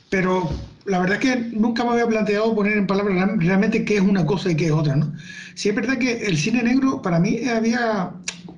Pero 0.09 0.49
la 0.85 0.99
verdad 0.99 1.15
es 1.15 1.21
que 1.21 1.49
nunca 1.51 1.83
me 1.83 1.91
había 1.91 2.07
planteado 2.07 2.55
poner 2.55 2.77
en 2.77 2.87
palabras 2.87 3.29
realmente 3.37 3.85
qué 3.85 3.97
es 3.97 4.01
una 4.01 4.25
cosa 4.25 4.51
y 4.51 4.55
qué 4.55 4.67
es 4.67 4.71
otra, 4.71 4.95
¿no? 4.95 5.13
Sí 5.55 5.69
es 5.69 5.75
verdad 5.75 5.97
que 5.97 6.25
el 6.25 6.37
cine 6.37 6.63
negro 6.63 7.01
para 7.01 7.19
mí 7.19 7.39
había 7.47 8.11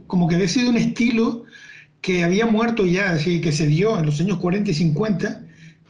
como 0.08 0.28
que 0.28 0.36
había 0.36 0.48
sido 0.48 0.70
un 0.70 0.78
estilo 0.78 1.46
que 2.02 2.24
había 2.24 2.46
muerto 2.46 2.86
ya, 2.86 3.12
así 3.12 3.42
que 3.42 3.52
se 3.52 3.68
dio 3.68 3.98
en 4.00 4.06
los 4.06 4.20
años 4.20 4.40
40 4.40 4.72
y 4.72 4.74
50 4.74 5.42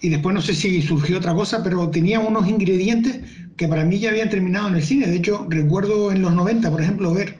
y 0.01 0.09
después 0.09 0.33
no 0.33 0.41
sé 0.41 0.53
si 0.53 0.81
surgió 0.81 1.17
otra 1.17 1.33
cosa, 1.33 1.63
pero 1.63 1.89
tenía 1.89 2.19
unos 2.19 2.47
ingredientes 2.47 3.21
que 3.57 3.67
para 3.67 3.83
mí 3.83 3.99
ya 3.99 4.09
habían 4.09 4.29
terminado 4.29 4.69
en 4.69 4.75
el 4.75 4.83
cine. 4.83 5.07
De 5.07 5.17
hecho, 5.17 5.45
recuerdo 5.49 6.11
en 6.11 6.21
los 6.21 6.33
90, 6.33 6.71
por 6.71 6.81
ejemplo, 6.81 7.13
ver 7.13 7.38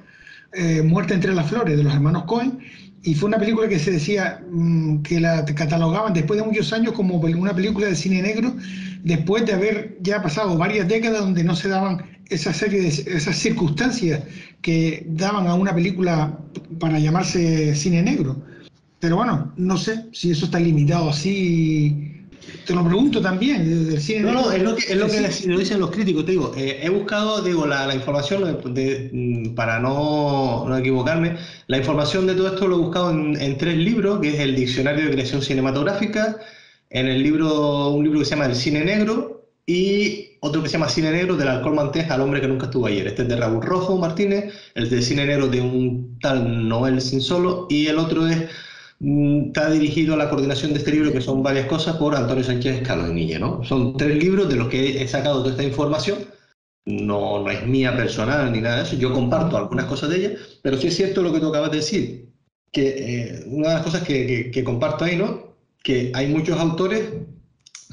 eh, 0.53 0.81
Muerte 0.81 1.13
entre 1.13 1.33
las 1.33 1.47
flores 1.47 1.77
de 1.77 1.83
los 1.83 1.93
hermanos 1.93 2.23
Cohen 2.25 2.59
y 3.03 3.15
fue 3.15 3.27
una 3.27 3.37
película 3.37 3.67
que 3.67 3.79
se 3.79 3.91
decía 3.91 4.41
mm, 4.51 5.01
que 5.03 5.19
la 5.19 5.45
catalogaban 5.45 6.13
después 6.13 6.39
de 6.39 6.45
muchos 6.45 6.73
años 6.73 6.93
como 6.93 7.15
una 7.15 7.53
película 7.53 7.87
de 7.87 7.95
cine 7.95 8.21
negro, 8.21 8.55
después 9.03 9.45
de 9.45 9.53
haber 9.53 9.97
ya 10.01 10.21
pasado 10.21 10.57
varias 10.57 10.87
décadas 10.87 11.21
donde 11.21 11.43
no 11.43 11.55
se 11.55 11.69
daban 11.69 12.03
esa 12.29 12.53
serie 12.53 12.87
esas 12.87 13.35
circunstancias 13.37 14.21
que 14.61 15.05
daban 15.07 15.47
a 15.47 15.55
una 15.55 15.73
película 15.73 16.37
para 16.79 16.99
llamarse 16.99 17.73
cine 17.75 18.03
negro. 18.03 18.41
Pero 18.99 19.15
bueno, 19.15 19.53
no 19.55 19.77
sé 19.77 20.05
si 20.11 20.31
eso 20.31 20.45
está 20.45 20.59
limitado 20.59 21.09
así 21.09 22.08
te 22.65 22.73
lo 22.73 22.85
pregunto 22.85 23.21
también, 23.21 23.89
del 23.89 24.01
cine. 24.01 24.21
No, 24.21 24.33
no, 24.33 24.51
es 24.51 24.61
lo 24.61 24.75
que, 24.75 24.83
es 24.83 24.95
lo, 24.97 25.07
que 25.07 25.21
lo 25.47 25.57
dicen 25.57 25.79
los 25.79 25.91
críticos. 25.91 26.25
Te 26.25 26.31
digo, 26.31 26.53
eh, 26.55 26.79
he 26.83 26.89
buscado 26.89 27.41
digo, 27.41 27.65
la, 27.65 27.87
la 27.87 27.95
información 27.95 28.43
de, 28.73 29.09
mm, 29.11 29.55
para 29.55 29.79
no, 29.79 30.65
no, 30.67 30.77
equivocarme. 30.77 31.37
La 31.67 31.77
información 31.77 32.27
de 32.27 32.35
todo 32.35 32.47
esto 32.47 32.67
lo 32.67 32.75
he 32.75 32.79
buscado 32.79 33.11
en, 33.11 33.39
en, 33.41 33.57
tres 33.57 33.77
libros, 33.77 34.19
que 34.19 34.29
es 34.29 34.39
el 34.39 34.55
Diccionario 34.55 35.05
de 35.05 35.11
Creación 35.11 35.41
Cinematográfica, 35.41 36.37
en 36.89 37.07
el 37.07 37.21
libro, 37.21 37.89
un 37.89 38.03
libro 38.03 38.19
que 38.19 38.25
se 38.25 38.31
llama 38.31 38.45
El 38.45 38.55
Cine 38.55 38.83
Negro 38.83 39.47
y 39.65 40.37
otro 40.41 40.63
que 40.63 40.69
se 40.69 40.73
llama 40.73 40.89
Cine 40.89 41.11
Negro 41.11 41.35
del 41.35 41.47
alcohol 41.47 41.75
mantés 41.75 42.09
al 42.09 42.21
hombre 42.21 42.41
que 42.41 42.47
nunca 42.47 42.65
estuvo 42.65 42.87
ayer. 42.87 43.07
Este 43.07 43.23
es 43.23 43.27
de 43.27 43.35
Raúl 43.35 43.61
Rojo 43.61 43.97
Martínez, 43.97 44.53
el 44.73 44.89
de 44.89 45.01
Cine 45.01 45.25
Negro 45.25 45.47
de 45.47 45.61
un 45.61 46.17
tal 46.19 46.67
Noel 46.67 47.01
Sin 47.01 47.21
Solo 47.21 47.67
y 47.69 47.87
el 47.87 47.99
otro 47.99 48.25
es 48.25 48.49
está 48.99 49.69
dirigido 49.69 50.13
a 50.13 50.17
la 50.17 50.29
coordinación 50.29 50.73
de 50.73 50.79
este 50.79 50.91
libro, 50.91 51.11
que 51.11 51.21
son 51.21 51.41
varias 51.41 51.67
cosas, 51.67 51.95
por 51.95 52.15
Antonio 52.15 52.43
Sánchez 52.43 52.85
Calonilla. 52.85 53.39
¿no? 53.39 53.63
Son 53.63 53.95
tres 53.95 54.21
libros 54.21 54.49
de 54.49 54.55
los 54.57 54.67
que 54.67 55.01
he 55.01 55.07
sacado 55.07 55.39
toda 55.39 55.51
esta 55.51 55.63
información. 55.63 56.19
No, 56.85 57.43
no 57.43 57.51
es 57.51 57.65
mía 57.65 57.95
personal 57.95 58.51
ni 58.51 58.61
nada 58.61 58.77
de 58.77 58.83
eso. 58.83 58.95
Yo 58.97 59.13
comparto 59.13 59.57
algunas 59.57 59.85
cosas 59.85 60.09
de 60.09 60.17
ella, 60.17 60.31
pero 60.61 60.77
sí 60.77 60.87
es 60.87 60.95
cierto 60.95 61.21
lo 61.21 61.31
que 61.31 61.39
tú 61.39 61.47
acabas 61.47 61.71
de 61.71 61.77
decir, 61.77 62.29
que 62.71 62.87
eh, 62.97 63.43
una 63.47 63.69
de 63.69 63.73
las 63.75 63.83
cosas 63.83 64.03
que, 64.03 64.51
que, 64.51 64.63
comparto 64.63 65.05
ahí, 65.05 65.15
¿no? 65.15 65.55
que 65.83 66.11
hay 66.13 66.27
muchos 66.27 66.59
autores 66.59 67.09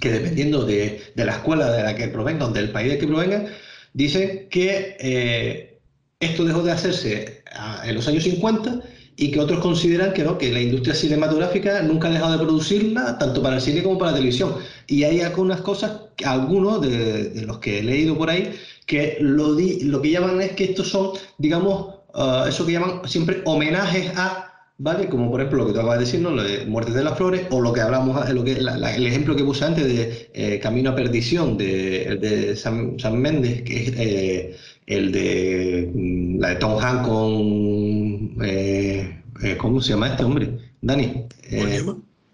que 0.01 0.11
dependiendo 0.11 0.65
de, 0.65 1.01
de, 1.15 1.25
la 1.25 1.33
escuela 1.33 1.71
de 1.71 1.83
la 1.83 1.95
que 1.95 2.09
provengan, 2.09 2.53
del 2.53 2.71
país 2.71 2.91
de 2.91 2.99
que 2.99 3.07
provengan, 3.07 3.47
dicen 3.93 4.49
que 4.51 4.97
eh, 5.01 5.79
esto 6.21 6.45
dejó 6.45 6.63
de 6.63 6.73
hacerse 6.73 7.43
en 7.85 7.95
los 7.95 8.07
años 8.09 8.25
50 8.25 8.83
y 9.17 9.31
que 9.31 9.41
otros 9.41 9.61
consideran 9.61 10.13
que, 10.13 10.23
¿no? 10.23 10.37
que 10.37 10.53
la 10.53 10.61
industria 10.61 10.95
cinematográfica 10.95 11.83
nunca 11.83 12.09
ha 12.09 12.13
dejado 12.13 12.33
de 12.33 12.39
producirla, 12.45 13.19
tanto 13.19 13.43
para 13.43 13.57
el 13.57 13.63
cine 13.63 13.83
como 13.83 13.99
para 13.99 14.11
la 14.11 14.19
televisión. 14.19 14.55
Y 14.87 15.05
hay 15.05 15.21
algunas 15.23 15.63
cosas, 15.63 15.93
algunos 16.25 16.83
de, 16.83 17.43
los 17.47 17.59
que 17.59 17.79
he 17.79 17.83
leído 17.83 18.17
por 18.19 18.29
ahí, 18.29 18.53
que 18.85 19.17
lo, 19.21 19.57
lo 19.57 20.03
que 20.03 20.11
llaman 20.11 20.41
es 20.43 20.53
que 20.53 20.65
estos 20.65 20.89
son, 20.89 21.13
digamos, 21.39 21.95
uh, 22.15 22.47
eso 22.47 22.67
que 22.67 22.73
llaman 22.73 23.01
siempre 23.07 23.41
homenajes 23.47 24.13
a, 24.17 24.47
¿vale? 24.79 25.09
Como 25.09 25.31
por 25.31 25.41
ejemplo 25.41 25.61
lo 25.61 25.67
que 25.67 25.73
tú 25.73 25.79
acabas 25.81 25.99
de 25.99 26.05
decir, 26.05 26.21
¿no? 26.21 26.31
Lo 26.31 26.43
de 26.43 26.67
Muertes 26.67 26.95
de 26.95 27.05
las 27.05 27.17
Flores, 27.17 27.47
o 27.51 27.61
lo 27.61 27.73
que 27.73 27.81
hablamos, 27.81 28.29
lo 28.31 28.45
que, 28.45 28.53
el 28.53 29.07
ejemplo 29.07 29.35
que 29.35 29.45
puse 29.45 29.65
antes 29.65 29.87
de 29.87 30.31
eh, 30.35 30.61
Camino 30.61 30.91
a 30.91 30.95
Perdición, 30.95 31.57
de, 31.57 32.17
de 32.17 32.57
San, 32.57 32.97
Méndez, 33.19 33.63
que 33.63 33.83
es 33.83 33.93
eh, 33.97 34.57
el 34.87 35.13
de 35.13 35.91
mm, 35.93 36.39
la 36.41 36.49
de 36.51 36.57
Tom 36.57 36.79
Hanks 36.81 37.09
con 37.09 38.45
eh, 38.45 39.23
eh, 39.43 39.57
¿cómo 39.59 39.81
se 39.81 39.91
llama 39.91 40.09
este 40.09 40.25
hombre? 40.25 40.59
Dani. 40.81 41.25
Eh, 41.51 41.85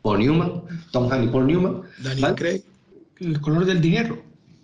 Paul 0.03 0.19
Newman, 0.19 0.63
Tom 0.91 1.11
Hanks 1.11 1.27
y 1.27 1.29
Paul 1.29 1.47
Newman. 1.47 1.83
Daniel 2.03 2.35
Craig. 2.35 2.63
El 3.21 3.41
color 3.41 3.65
del 3.65 3.81
dinero. 3.81 4.23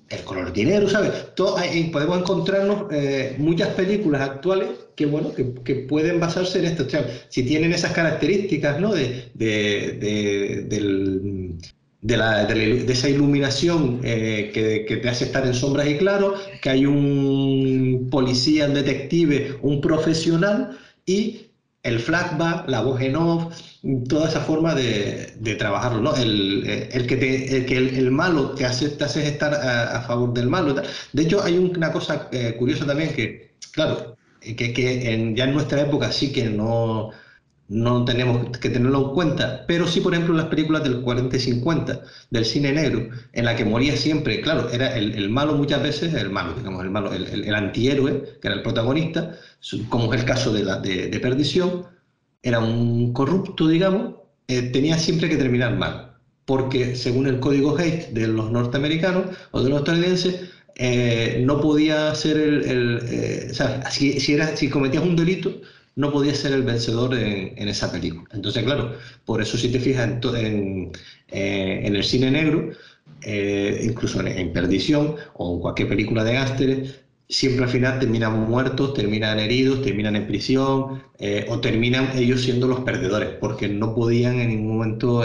El 0.09 0.24
color 0.24 0.46
del 0.46 0.55
dinero, 0.55 0.88
¿sabes? 0.88 1.35
Todo, 1.35 1.57
podemos 1.92 2.18
encontrarnos 2.18 2.87
eh, 2.90 3.37
muchas 3.38 3.68
películas 3.68 4.22
actuales 4.22 4.70
que, 4.96 5.07
bueno, 5.07 5.35
que, 5.35 5.53
que, 5.64 5.74
pueden 5.77 6.18
basarse 6.18 6.59
en 6.59 6.64
esto. 6.64 6.85
O 6.85 6.88
sea, 6.88 7.07
si 7.29 7.44
tienen 7.44 7.72
esas 7.72 7.92
características, 7.92 8.81
¿no? 8.81 8.94
De, 8.94 9.31
de, 9.35 9.98
de, 10.01 10.62
del, 10.66 11.47
de, 12.00 12.16
la, 12.16 12.44
de, 12.44 12.92
esa 12.92 13.08
iluminación 13.08 14.00
eh, 14.04 14.50
que, 14.54 14.84
que, 14.87 14.96
te 14.98 15.08
hace 15.08 15.24
estar 15.24 15.46
en 15.46 15.54
sombras 15.54 15.88
y 15.88 15.98
claros, 15.98 16.40
que 16.62 16.70
hay 16.70 16.87
un 16.87 18.08
policía, 18.11 18.66
un 18.66 18.74
detective, 18.74 19.58
un 19.62 19.80
profesional 19.80 20.78
y 21.06 21.48
el 21.82 21.98
flashback, 22.00 22.68
la 22.68 22.82
voz 22.82 23.00
en 23.00 23.16
off, 23.16 23.54
toda 24.08 24.28
esa 24.28 24.40
forma 24.40 24.74
de, 24.74 25.34
de 25.38 25.54
trabajarlo, 25.54 26.00
¿no? 26.00 26.16
El, 26.16 26.64
el 26.92 27.06
que, 27.06 27.16
te, 27.16 27.56
el, 27.56 27.66
que 27.66 27.76
el, 27.76 28.11
malo 28.11 28.50
te 28.50 28.64
hace, 28.64 28.90
te 28.90 29.04
hace 29.04 29.26
estar 29.26 29.54
a, 29.54 29.98
a, 29.98 30.02
favor 30.02 30.32
del 30.34 30.48
malo. 30.48 30.74
De 31.12 31.22
hecho, 31.22 31.42
hay 31.42 31.56
una 31.58 31.92
cosa 31.92 32.28
eh, 32.32 32.54
curiosa 32.58 32.84
también 32.87 33.14
que, 33.14 33.54
claro, 33.72 34.16
que, 34.40 34.72
que 34.72 35.12
en, 35.12 35.37
ya 35.37 35.44
en 35.44 35.54
nuestra 35.54 35.80
época 35.82 36.12
sí 36.12 36.32
que 36.32 36.44
no, 36.50 37.11
no 37.68 38.04
tenemos 38.04 38.57
que 38.59 38.70
tenerlo 38.70 39.09
en 39.09 39.14
cuenta, 39.14 39.64
pero 39.66 39.87
sí, 39.87 40.00
por 40.00 40.14
ejemplo, 40.14 40.35
las 40.35 40.46
películas 40.46 40.83
del 40.83 41.02
40 41.02 41.37
y 41.37 41.40
50, 41.40 42.02
del 42.31 42.44
cine 42.46 42.72
negro, 42.72 43.09
en 43.33 43.44
la 43.44 43.57
que 43.57 43.64
moría 43.66 43.96
siempre, 43.96 44.40
claro, 44.40 44.70
era 44.70 44.96
el, 44.96 45.12
el 45.14 45.28
malo 45.28 45.54
muchas 45.54 45.83
veces, 45.83 46.14
el 46.14 46.31
malo, 46.31 46.54
digamos, 46.54 46.83
el 46.83 46.90
malo, 46.90 47.12
el, 47.12 47.26
el, 47.26 47.54
antihéroe, 47.54 48.38
que 48.40 48.48
era 48.48 48.57
el 48.57 48.62
protagonista, 48.62 49.37
como 49.90 50.12
es 50.14 50.20
el 50.20 50.26
caso 50.26 50.52
de, 50.52 50.64
la, 50.64 50.78
de, 50.78 51.18
Perdición, 51.20 51.85
era 52.42 52.59
un 52.61 53.12
corrupto, 53.12 53.68
digamos, 53.68 54.14
eh, 54.48 54.62
tenía 54.62 54.96
siempre 54.96 55.28
que 55.28 55.37
terminar 55.37 55.76
mal, 55.76 56.16
porque 56.46 56.96
según 56.96 57.26
el 57.26 57.38
código 57.38 57.76
Hays 57.76 58.14
de 58.14 58.28
los 58.28 58.50
norteamericanos 58.50 59.26
o 59.50 59.62
de 59.62 59.68
los 59.68 59.81
estadounidenses, 59.81 60.50
eh, 60.76 61.42
no 61.44 61.61
podía 61.61 62.14
ser 62.14 62.38
el, 62.38 62.64
el 62.64 63.00
eh, 63.11 63.48
o 63.50 63.54
sea, 63.54 63.90
si, 63.90 64.20
si, 64.20 64.35
era, 64.35 64.57
si 64.57 64.70
cometías 64.70 65.02
un 65.02 65.16
delito, 65.16 65.61
no 65.98 66.12
podía 66.12 66.34
ser 66.34 66.52
el 66.52 66.62
vencedor 66.62 67.12
en, 67.14 67.68
esa 67.68 67.90
película. 67.90 68.28
Entonces, 68.32 68.62
claro, 68.62 68.94
por 69.24 69.42
eso 69.42 69.58
si 69.58 69.68
te 69.72 69.80
fijas 69.80 70.08
en, 70.08 70.92
eh, 71.28 71.82
el 71.84 72.04
cine 72.04 72.30
negro, 72.30 72.70
eh, 73.22 73.80
incluso 73.82 74.20
en, 74.24 74.52
Perdición 74.52 75.16
o 75.34 75.54
en 75.54 75.61
cualquier 75.61 75.88
película 75.88 76.22
de 76.22 76.34
gásteres, 76.34 77.00
siempre 77.28 77.64
al 77.64 77.70
final 77.70 77.98
terminan 77.98 78.48
muertos, 78.48 78.94
terminan 78.94 79.40
heridos, 79.40 79.82
terminan 79.82 80.14
en 80.14 80.28
prisión 80.28 81.02
eh, 81.18 81.46
o 81.48 81.61
terminan 81.61 82.16
ellos 82.16 82.42
siendo 82.42 82.68
los 82.68 82.80
perdedores, 82.80 83.30
porque 83.40 83.68
no 83.68 83.92
podían 83.96 84.38
en 84.38 84.50
ningún 84.50 84.76
momento 84.78 85.24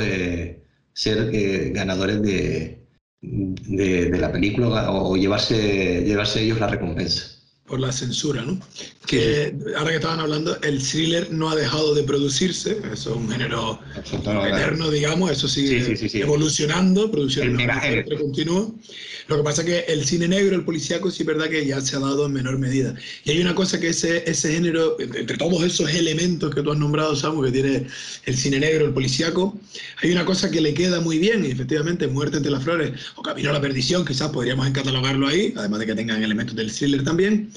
ser 0.93 1.71
ganadores 1.71 2.21
de, 2.23 2.79
la 3.21 4.31
película 4.31 4.89
o, 4.91 5.11
o 5.11 5.17
llevarse, 5.17 6.03
llevarse 6.03 6.41
ellos 6.41 6.59
la 6.59 6.67
recompensa 6.67 7.32
por 7.73 7.79
la 7.79 7.91
censura, 7.91 8.43
¿no? 8.43 8.59
Que 9.07 9.51
ahora 9.75 9.89
que 9.89 9.95
estaban 9.95 10.19
hablando, 10.19 10.55
el 10.61 10.79
thriller 10.79 11.31
no 11.31 11.49
ha 11.49 11.55
dejado 11.55 11.95
de 11.95 12.03
producirse, 12.03 12.77
eso 12.93 13.09
es 13.09 13.15
un 13.15 13.31
género 13.31 13.79
eterno, 14.45 14.91
digamos, 14.91 15.31
eso 15.31 15.47
sigue 15.47 15.83
sí, 15.83 15.97
sí, 15.97 16.07
sí, 16.07 16.21
evolucionando, 16.21 17.09
produciendo 17.09 17.57
un 17.63 18.17
continuo. 18.19 18.75
Lo 19.27 19.37
que 19.37 19.43
pasa 19.43 19.61
es 19.61 19.67
que 19.67 19.91
el 19.91 20.05
cine 20.05 20.27
negro, 20.27 20.55
el 20.55 20.65
policíaco, 20.65 21.09
sí 21.09 21.23
es 21.23 21.27
verdad 21.27 21.49
que 21.49 21.65
ya 21.65 21.81
se 21.81 21.95
ha 21.95 21.99
dado 21.99 22.25
en 22.25 22.33
menor 22.33 22.59
medida. 22.59 22.93
Y 23.23 23.31
hay 23.31 23.39
una 23.39 23.55
cosa 23.55 23.79
que 23.79 23.87
ese, 23.87 24.29
ese 24.29 24.51
género, 24.53 24.97
entre 24.99 25.37
todos 25.37 25.63
esos 25.63 25.89
elementos 25.93 26.53
que 26.53 26.61
tú 26.61 26.71
has 26.71 26.77
nombrado, 26.77 27.15
Samu, 27.15 27.41
que 27.43 27.51
tiene 27.51 27.87
el 28.25 28.37
cine 28.37 28.59
negro, 28.59 28.85
el 28.85 28.93
policíaco, 28.93 29.57
hay 30.01 30.11
una 30.11 30.25
cosa 30.25 30.51
que 30.51 30.61
le 30.61 30.73
queda 30.73 30.99
muy 30.99 31.17
bien, 31.17 31.43
y 31.43 31.51
efectivamente, 31.51 32.07
Muerte 32.07 32.37
entre 32.37 32.51
las 32.51 32.63
flores 32.63 32.91
o 33.15 33.23
Camino 33.23 33.49
a 33.49 33.53
la 33.53 33.61
perdición, 33.61 34.05
quizás 34.05 34.29
podríamos 34.29 34.67
encatalogarlo 34.67 35.27
ahí, 35.27 35.53
además 35.55 35.79
de 35.79 35.85
que 35.87 35.95
tengan 35.95 36.21
elementos 36.21 36.55
del 36.55 36.71
thriller 36.71 37.03
también, 37.03 37.49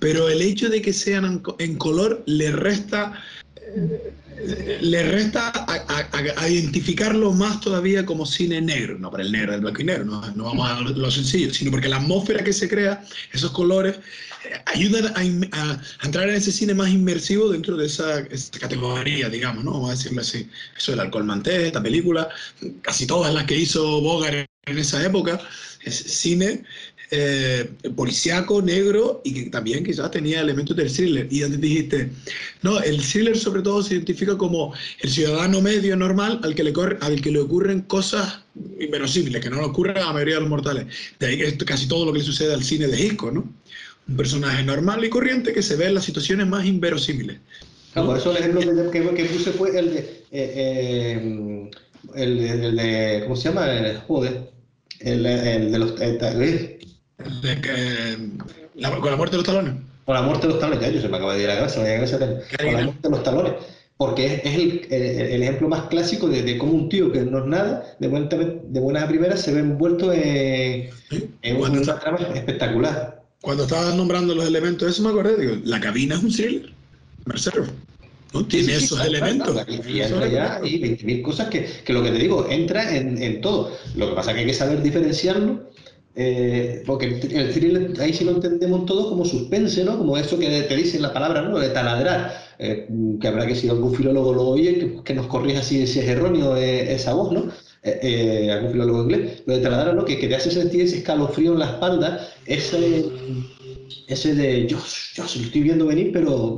pero 0.00 0.28
el 0.28 0.42
hecho 0.42 0.68
de 0.68 0.82
que 0.82 0.92
sean 0.92 1.42
en 1.58 1.76
color 1.76 2.22
le 2.26 2.52
resta 2.52 3.22
le 4.80 5.02
resta 5.04 5.52
a, 5.66 6.48
identificarlo 6.48 7.32
más 7.32 7.60
todavía 7.60 8.04
como 8.04 8.26
cine 8.26 8.60
negro, 8.60 8.98
no 8.98 9.10
para 9.10 9.22
el 9.22 9.32
negro 9.32 9.52
del 9.52 9.60
blanco 9.60 9.80
y 9.80 9.84
negro, 9.84 10.04
no, 10.04 10.30
no 10.32 10.44
vamos 10.44 10.70
a 10.70 10.80
lo, 10.80 10.90
lo, 10.90 11.10
sencillo, 11.10 11.52
sino 11.52 11.70
porque 11.70 11.88
la 11.88 11.96
atmósfera 11.96 12.42
que 12.42 12.52
se 12.52 12.68
crea, 12.68 13.04
esos 13.32 13.52
colores, 13.52 13.96
eh, 14.44 14.60
ayudan 14.66 15.12
a, 15.52 15.80
entrar 16.04 16.28
en 16.28 16.34
ese 16.34 16.52
cine 16.52 16.74
más 16.74 16.90
inmersivo 16.90 17.48
dentro 17.48 17.76
de 17.76 17.86
esa, 17.86 18.20
esa, 18.20 18.58
categoría, 18.58 19.28
digamos, 19.28 19.64
¿no? 19.64 19.72
Vamos 19.72 19.90
a 19.90 19.94
decirlo 19.94 20.20
así. 20.20 20.48
Eso 20.76 20.92
del 20.92 21.00
alcohol 21.00 21.24
manté, 21.24 21.66
esta 21.66 21.82
película, 21.82 22.28
casi 22.82 23.06
todas 23.06 23.32
las 23.32 23.44
que 23.44 23.56
hizo 23.56 24.00
Bogart 24.00 24.46
en 24.66 24.78
esa 24.78 25.04
época, 25.04 25.40
es 25.84 25.96
cine 25.96 26.64
eh, 27.16 27.70
policíaco, 27.94 28.60
negro 28.60 29.20
y 29.24 29.32
que 29.34 29.50
también 29.50 29.84
quizás 29.84 30.10
tenía 30.10 30.40
elementos 30.40 30.76
del 30.76 30.92
thriller. 30.92 31.28
Y 31.30 31.44
antes 31.44 31.60
dijiste, 31.60 32.10
no, 32.62 32.80
el 32.80 33.00
thriller 33.00 33.38
sobre 33.38 33.62
todo 33.62 33.84
se 33.84 33.94
identifica 33.94 34.36
como 34.36 34.74
el 35.00 35.10
ciudadano 35.10 35.60
medio 35.60 35.96
normal 35.96 36.40
al 36.42 36.56
que 36.56 36.64
le, 36.64 36.72
corre, 36.72 36.98
al 37.02 37.20
que 37.20 37.30
le 37.30 37.38
ocurren 37.38 37.82
cosas 37.82 38.40
inverosímiles, 38.80 39.40
que 39.40 39.48
no 39.48 39.58
le 39.58 39.66
ocurren 39.66 39.98
a 39.98 40.06
la 40.06 40.12
mayoría 40.12 40.34
de 40.34 40.40
los 40.40 40.50
mortales. 40.50 40.86
De 41.20 41.26
ahí 41.26 41.38
que 41.38 41.56
casi 41.58 41.86
todo 41.86 42.04
lo 42.06 42.12
que 42.12 42.18
le 42.18 42.24
sucede 42.24 42.52
al 42.52 42.64
cine 42.64 42.88
de 42.88 43.00
Hitchcock, 43.00 43.32
¿no? 43.32 43.48
Un 44.08 44.16
personaje 44.16 44.64
normal 44.64 45.04
y 45.04 45.08
corriente 45.08 45.52
que 45.52 45.62
se 45.62 45.76
ve 45.76 45.86
en 45.86 45.94
las 45.94 46.04
situaciones 46.04 46.48
más 46.48 46.66
inverosímiles. 46.66 47.38
Ah, 47.94 48.04
por 48.04 48.18
eso 48.18 48.32
el 48.32 48.38
ejemplo 48.38 48.90
que, 48.90 49.14
que, 49.14 49.24
puse 49.26 49.52
fue 49.52 49.78
el 49.78 49.94
de, 49.94 50.00
eh, 50.32 51.70
eh, 52.16 53.20
¿cómo 53.22 53.36
se 53.36 53.48
llama? 53.48 53.70
El, 54.98 55.22
de 55.22 55.78
los... 55.78 55.94
De 57.42 57.60
que, 57.60 58.18
la, 58.74 58.90
con 58.90 59.10
la 59.10 59.16
muerte 59.16 59.36
de 59.36 59.42
los 59.42 59.46
talones. 59.46 59.74
Con 60.04 60.14
la 60.14 60.22
muerte 60.22 60.46
de 60.46 60.52
los 60.52 60.60
talones, 60.60 60.80
ya 60.80 60.90
yo 60.90 61.00
se 61.00 61.08
me 61.08 61.16
acaba 61.16 61.34
de 61.34 61.42
ir 61.42 61.50
a 61.50 61.54
la 61.54 61.60
cabeza, 61.60 61.80
me 61.80 61.94
cabeza 61.94 62.18
con 62.18 62.74
la 62.74 62.84
muerte 62.84 63.00
de 63.02 63.10
los 63.10 63.22
talones. 63.22 63.52
Porque 63.96 64.26
es, 64.26 64.44
es 64.44 64.54
el, 64.54 64.86
el, 64.90 65.02
el, 65.02 65.42
ejemplo 65.44 65.68
más 65.68 65.82
clásico 65.82 66.28
de, 66.28 66.42
de, 66.42 66.58
cómo 66.58 66.72
un 66.72 66.88
tío 66.88 67.12
que 67.12 67.20
no 67.20 67.38
es 67.38 67.46
nada, 67.46 67.96
de 68.00 68.08
buena, 68.08 68.28
de 68.28 68.80
buena 68.80 69.06
primera, 69.06 69.36
se 69.36 69.54
ve 69.54 69.60
envuelto 69.60 70.12
en, 70.12 70.90
en 71.42 71.56
una 71.56 71.80
está, 71.80 72.00
trama 72.00 72.18
espectacular. 72.34 73.22
Cuando 73.40 73.62
estabas 73.62 73.94
nombrando 73.94 74.34
los 74.34 74.46
elementos, 74.46 74.90
eso 74.90 75.02
me 75.02 75.10
acordé, 75.10 75.36
digo, 75.36 75.56
la 75.64 75.78
cabina 75.78 76.16
es 76.16 76.24
un 76.24 76.32
thriller, 76.32 76.72
Mercero. 77.24 77.66
¿no? 78.32 78.44
Tiene 78.46 78.66
sí, 78.66 78.78
sí, 78.78 78.84
esos 78.84 79.06
elementos. 79.06 79.64
Y 79.68 80.00
entra 80.00 80.26
ya 80.26 80.60
y 80.64 80.80
20.000 80.80 81.22
cosas 81.22 81.48
que, 81.48 81.64
que, 81.84 81.92
lo 81.92 82.02
que 82.02 82.10
te 82.10 82.18
digo, 82.18 82.48
entra 82.50 82.96
en, 82.96 83.22
en 83.22 83.40
todo. 83.40 83.70
Lo 83.94 84.08
que 84.08 84.14
pasa 84.16 84.30
es 84.30 84.34
que 84.34 84.40
hay 84.40 84.46
que 84.46 84.54
saber 84.54 84.82
diferenciarlo 84.82 85.70
eh, 86.16 86.82
porque 86.86 87.06
el, 87.06 88.00
ahí 88.00 88.12
sí 88.12 88.24
lo 88.24 88.32
entendemos 88.32 88.86
todo 88.86 89.08
como 89.08 89.24
suspense, 89.24 89.84
¿no? 89.84 89.98
Como 89.98 90.16
eso 90.16 90.38
que 90.38 90.62
te 90.62 90.76
dice 90.76 91.00
la 91.00 91.12
palabra, 91.12 91.42
¿no? 91.42 91.58
De 91.58 91.70
taladrar, 91.70 92.32
eh, 92.58 92.88
que 93.20 93.28
habrá 93.28 93.46
que 93.46 93.56
si 93.56 93.68
algún 93.68 93.94
filólogo 93.94 94.32
lo 94.32 94.42
oye, 94.48 95.00
que, 95.04 95.14
nos 95.14 95.26
corrija 95.26 95.62
si, 95.62 95.86
si 95.86 96.00
es 96.00 96.08
erróneo 96.08 96.56
eh, 96.56 96.94
esa 96.94 97.14
voz, 97.14 97.32
¿no? 97.32 97.50
Algún 98.52 98.72
filólogo 98.72 99.02
inglés, 99.02 99.42
lo 99.46 99.54
de 99.56 99.60
taladrar, 99.60 99.94
¿no? 99.94 100.04
Que, 100.04 100.18
que, 100.18 100.28
te 100.28 100.36
hace 100.36 100.50
sentir 100.50 100.82
ese 100.82 100.98
escalofrío 100.98 101.52
en 101.52 101.58
la 101.58 101.66
espalda, 101.66 102.28
ese, 102.46 103.04
ese 104.06 104.34
de 104.34 104.66
yo, 104.66 104.78
yo 105.14 105.22
lo 105.22 105.28
estoy 105.28 105.60
viendo 105.62 105.86
venir, 105.86 106.10
pero, 106.12 106.56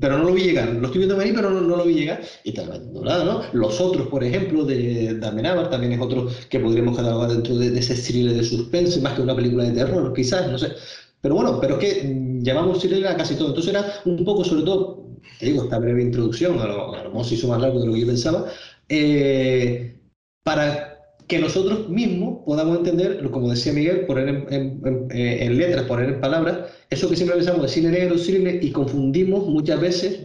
pero 0.00 0.18
no 0.18 0.24
lo 0.24 0.34
vi 0.34 0.42
llegar, 0.42 0.74
lo 0.74 0.86
estoy 0.86 1.00
viendo 1.00 1.16
venir, 1.16 1.34
pero 1.34 1.50
no, 1.50 1.60
no 1.60 1.76
lo 1.76 1.84
vi 1.84 1.94
llegar, 1.94 2.22
y 2.44 2.52
tal 2.52 2.90
nada, 3.02 3.24
¿no? 3.24 3.42
Los 3.52 3.80
otros, 3.80 4.08
por 4.08 4.24
ejemplo, 4.24 4.64
de 4.64 5.14
Damenábar, 5.18 5.70
también 5.70 5.92
es 5.92 6.00
otro 6.00 6.28
que 6.48 6.60
podríamos 6.60 6.96
catalogar 6.96 7.30
dentro 7.30 7.56
de, 7.56 7.70
de, 7.70 7.80
ese 7.80 7.94
thriller 7.94 8.34
de 8.34 8.44
suspense, 8.44 9.00
más 9.00 9.14
que 9.14 9.22
una 9.22 9.36
película 9.36 9.64
de 9.64 9.72
terror, 9.72 10.12
quizás, 10.14 10.50
no 10.50 10.58
sé. 10.58 10.72
Pero 11.20 11.36
bueno, 11.36 11.60
pero 11.60 11.78
es 11.78 11.80
que 11.80 12.40
llamamos 12.40 12.80
thriller 12.80 13.06
a 13.06 13.16
casi 13.16 13.36
todo. 13.36 13.48
Entonces 13.48 13.72
era 13.72 13.86
un 14.04 14.24
poco, 14.24 14.44
sobre 14.44 14.64
todo, 14.64 15.06
te 15.38 15.46
digo, 15.46 15.64
esta 15.64 15.78
breve 15.78 16.02
introducción, 16.02 16.58
a 16.58 16.66
lo, 16.66 16.94
a 16.94 17.04
lo 17.04 17.10
mejor 17.10 17.24
se 17.24 17.34
hizo 17.36 17.48
más 17.48 17.60
largo 17.60 17.80
de 17.80 17.86
lo 17.86 17.92
que 17.94 18.00
yo 18.00 18.06
pensaba, 18.06 18.46
eh, 18.88 19.96
para 20.42 20.91
que 21.26 21.38
nosotros 21.38 21.88
mismos 21.88 22.40
podamos 22.44 22.78
entender, 22.78 23.28
como 23.30 23.50
decía 23.50 23.72
Miguel, 23.72 24.06
poner 24.06 24.46
eh, 24.50 25.38
en, 25.44 25.58
letras, 25.58 25.84
poner 25.84 26.08
en 26.10 26.20
palabras, 26.20 26.70
eso 26.90 27.08
que 27.08 27.16
siempre 27.16 27.36
pensamos 27.36 27.62
de 27.62 27.68
cine 27.68 27.90
negro, 27.90 28.18
cine, 28.18 28.58
y 28.60 28.70
confundimos 28.70 29.46
muchas 29.46 29.80
veces, 29.80 30.20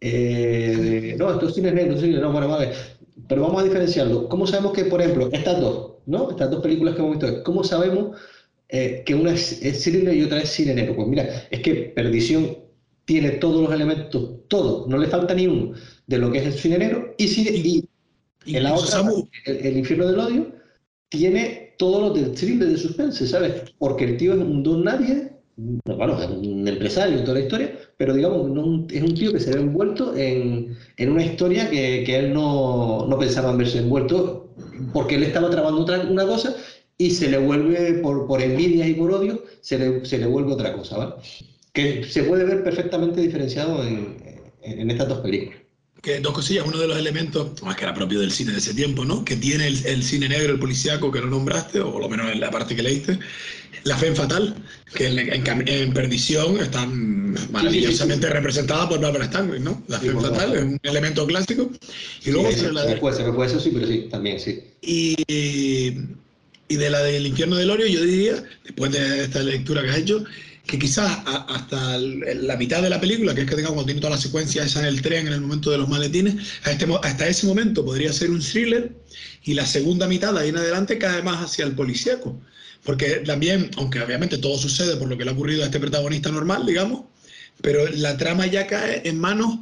eh, 0.00 1.14
no, 1.18 1.30
esto 1.32 1.48
es 1.48 1.54
cine 1.54 1.72
negro, 1.72 1.98
cine, 1.98 2.18
no, 2.18 2.32
bueno, 2.32 2.48
vale, 2.48 2.70
pero 3.28 3.42
vamos 3.42 3.62
a 3.62 3.64
diferenciarlo. 3.64 4.28
¿Cómo 4.28 4.46
sabemos 4.46 4.72
que, 4.72 4.84
por 4.84 5.00
ejemplo, 5.00 5.28
estas 5.32 5.60
dos, 5.60 5.94
¿no? 6.06 6.30
Estas 6.30 6.50
dos 6.50 6.62
películas 6.62 6.94
que 6.94 7.02
hemos 7.02 7.18
visto, 7.18 7.42
¿cómo 7.44 7.62
sabemos 7.64 8.18
eh, 8.68 9.02
que 9.06 9.14
una 9.14 9.32
es, 9.32 9.62
es 9.62 9.82
cine 9.82 10.14
y 10.14 10.22
otra 10.22 10.40
es 10.40 10.50
cine 10.50 10.74
negro? 10.74 10.96
Pues 10.96 11.08
mira, 11.08 11.28
es 11.50 11.60
que 11.60 11.74
Perdición 11.94 12.56
tiene 13.04 13.30
todos 13.32 13.62
los 13.62 13.72
elementos, 13.72 14.46
todo, 14.48 14.86
no 14.88 14.96
le 14.96 15.08
falta 15.08 15.34
ni 15.34 15.46
uno 15.46 15.72
de 16.06 16.18
lo 16.18 16.30
que 16.30 16.38
es 16.38 16.46
el 16.46 16.52
cine 16.52 16.78
negro, 16.78 17.14
y, 17.18 17.28
cine, 17.28 17.50
y 17.50 17.88
en 18.46 18.62
la 18.62 18.74
otra, 18.74 19.02
el, 19.46 19.56
el, 19.56 19.76
infierno 19.76 20.06
del 20.06 20.18
odio, 20.18 20.52
tiene 21.08 21.74
todo 21.78 22.00
lo 22.00 22.10
del 22.10 22.32
thriller 22.32 22.68
de 22.68 22.76
suspense, 22.76 23.26
¿sabes? 23.26 23.72
Porque 23.78 24.04
el 24.04 24.16
tío 24.16 24.34
es 24.34 24.40
un 24.40 24.62
don 24.62 24.84
nadie 24.84 25.40
bueno, 25.84 26.18
un 26.40 26.66
empresario 26.66 27.18
en 27.18 27.24
toda 27.24 27.38
la 27.38 27.44
historia, 27.44 27.78
pero 27.96 28.14
digamos, 28.14 28.50
es 28.90 29.02
un 29.02 29.14
tío 29.14 29.32
que 29.32 29.40
se 29.40 29.52
ve 29.52 29.60
envuelto 29.60 30.16
en, 30.16 30.76
en 30.96 31.12
una 31.12 31.24
historia 31.24 31.68
que, 31.68 32.02
que 32.04 32.16
él 32.16 32.32
no, 32.32 33.06
no, 33.06 33.18
pensaba 33.18 33.50
en 33.50 33.58
verse 33.58 33.78
envuelto, 33.78 34.48
porque 34.92 35.16
él 35.16 35.24
estaba 35.24 35.50
trabajando 35.50 35.82
otra, 35.82 36.00
una 36.00 36.26
cosa 36.26 36.54
y 36.96 37.10
se 37.10 37.30
le 37.30 37.38
vuelve, 37.38 37.94
por, 37.94 38.26
por 38.26 38.40
envidia 38.40 38.86
y 38.86 38.94
por 38.94 39.12
odio, 39.12 39.42
se 39.60 39.78
le, 39.78 40.04
se 40.04 40.18
le 40.18 40.26
vuelve 40.26 40.52
otra 40.52 40.72
cosa, 40.72 40.96
¿vale? 40.96 41.14
Que 41.72 42.04
se 42.04 42.24
puede 42.24 42.44
ver 42.44 42.64
perfectamente 42.64 43.20
diferenciado 43.20 43.82
en, 43.82 44.16
en 44.62 44.90
estas 44.90 45.08
dos 45.08 45.20
películas 45.20 45.59
que 46.02 46.20
dos 46.20 46.32
cosillas, 46.32 46.66
uno 46.66 46.78
de 46.78 46.88
los 46.88 46.98
elementos, 46.98 47.62
más 47.62 47.76
que 47.76 47.84
era 47.84 47.94
propio 47.94 48.20
del 48.20 48.30
cine 48.30 48.52
de 48.52 48.58
ese 48.58 48.74
tiempo, 48.74 49.04
¿no? 49.04 49.24
Que 49.24 49.36
tiene 49.36 49.66
el, 49.66 49.86
el 49.86 50.02
cine 50.02 50.28
negro, 50.28 50.54
el 50.54 50.58
policíaco, 50.58 51.10
que 51.10 51.20
lo 51.20 51.26
nombraste, 51.26 51.80
o 51.80 51.92
por 51.92 52.02
lo 52.02 52.08
menos 52.08 52.30
en 52.32 52.40
la 52.40 52.50
parte 52.50 52.74
que 52.74 52.82
leíste, 52.82 53.18
la 53.84 53.96
fe 53.96 54.14
fatal, 54.14 54.54
que 54.94 55.06
en, 55.06 55.68
en, 55.68 55.92
Perdición 55.92 56.58
está 56.58 56.86
maravillosamente 57.50 58.28
representada 58.28 58.88
por 58.88 59.00
Barbara 59.00 59.26
Stanwyck, 59.26 59.60
¿no? 59.60 59.82
La 59.88 59.98
fe 59.98 60.12
fatal 60.12 60.54
es 60.54 60.62
un 60.62 60.80
elemento 60.82 61.26
clásico. 61.26 61.70
Y 62.24 62.30
luego 62.30 62.50
sí, 62.50 62.66
la 62.72 62.82
de... 62.82 62.90
ser, 62.90 63.00
puede 63.00 63.48
ser, 63.48 63.60
sí, 63.60 63.70
pero 63.72 63.86
sí, 63.86 64.08
también, 64.10 64.40
sí. 64.40 64.62
Y, 64.82 65.16
y 66.68 66.76
de 66.76 66.90
la 66.90 67.02
del 67.02 67.26
infierno 67.26 67.56
del 67.56 67.70
Orio, 67.70 67.86
yo 67.86 68.02
diría, 68.02 68.42
después 68.64 68.92
de 68.92 69.24
esta 69.24 69.42
lectura 69.42 69.82
que 69.82 69.90
has 69.90 69.98
hecho, 69.98 70.24
que 70.70 70.78
quizás 70.78 71.18
hasta 71.26 71.98
la 71.98 72.56
mitad 72.56 72.80
de 72.80 72.90
la 72.90 73.00
película, 73.00 73.34
que 73.34 73.40
es 73.40 73.48
que 73.48 73.56
digamos 73.56 73.74
cuando 73.74 73.86
tiene 73.86 74.00
toda 74.00 74.14
la 74.14 74.22
secuencia 74.22 74.62
esa 74.62 74.78
en 74.78 74.86
el 74.86 75.02
tren, 75.02 75.26
en 75.26 75.32
el 75.32 75.40
momento 75.40 75.72
de 75.72 75.78
los 75.78 75.88
maletines, 75.88 76.36
este 76.64 76.86
hasta 77.02 77.26
ese 77.26 77.48
momento 77.48 77.84
podría 77.84 78.12
ser 78.12 78.30
un 78.30 78.40
thriller 78.40 78.94
y 79.42 79.54
la 79.54 79.66
segunda 79.66 80.06
mitad 80.06 80.38
ahí 80.38 80.50
en 80.50 80.58
adelante 80.58 80.96
cae 80.96 81.24
más 81.24 81.44
hacia 81.44 81.64
el 81.64 81.74
policíaco. 81.74 82.40
Porque 82.84 83.16
también, 83.26 83.72
aunque 83.78 84.00
obviamente 84.00 84.38
todo 84.38 84.56
sucede 84.58 84.96
por 84.96 85.08
lo 85.08 85.18
que 85.18 85.24
le 85.24 85.30
ha 85.30 85.34
ocurrido 85.34 85.62
a 85.62 85.66
este 85.66 85.80
protagonista 85.80 86.30
normal, 86.30 86.64
digamos, 86.64 87.06
pero 87.62 87.86
la 87.88 88.16
trama 88.16 88.46
ya 88.46 88.66
cae 88.66 89.02
en 89.04 89.18
manos 89.18 89.58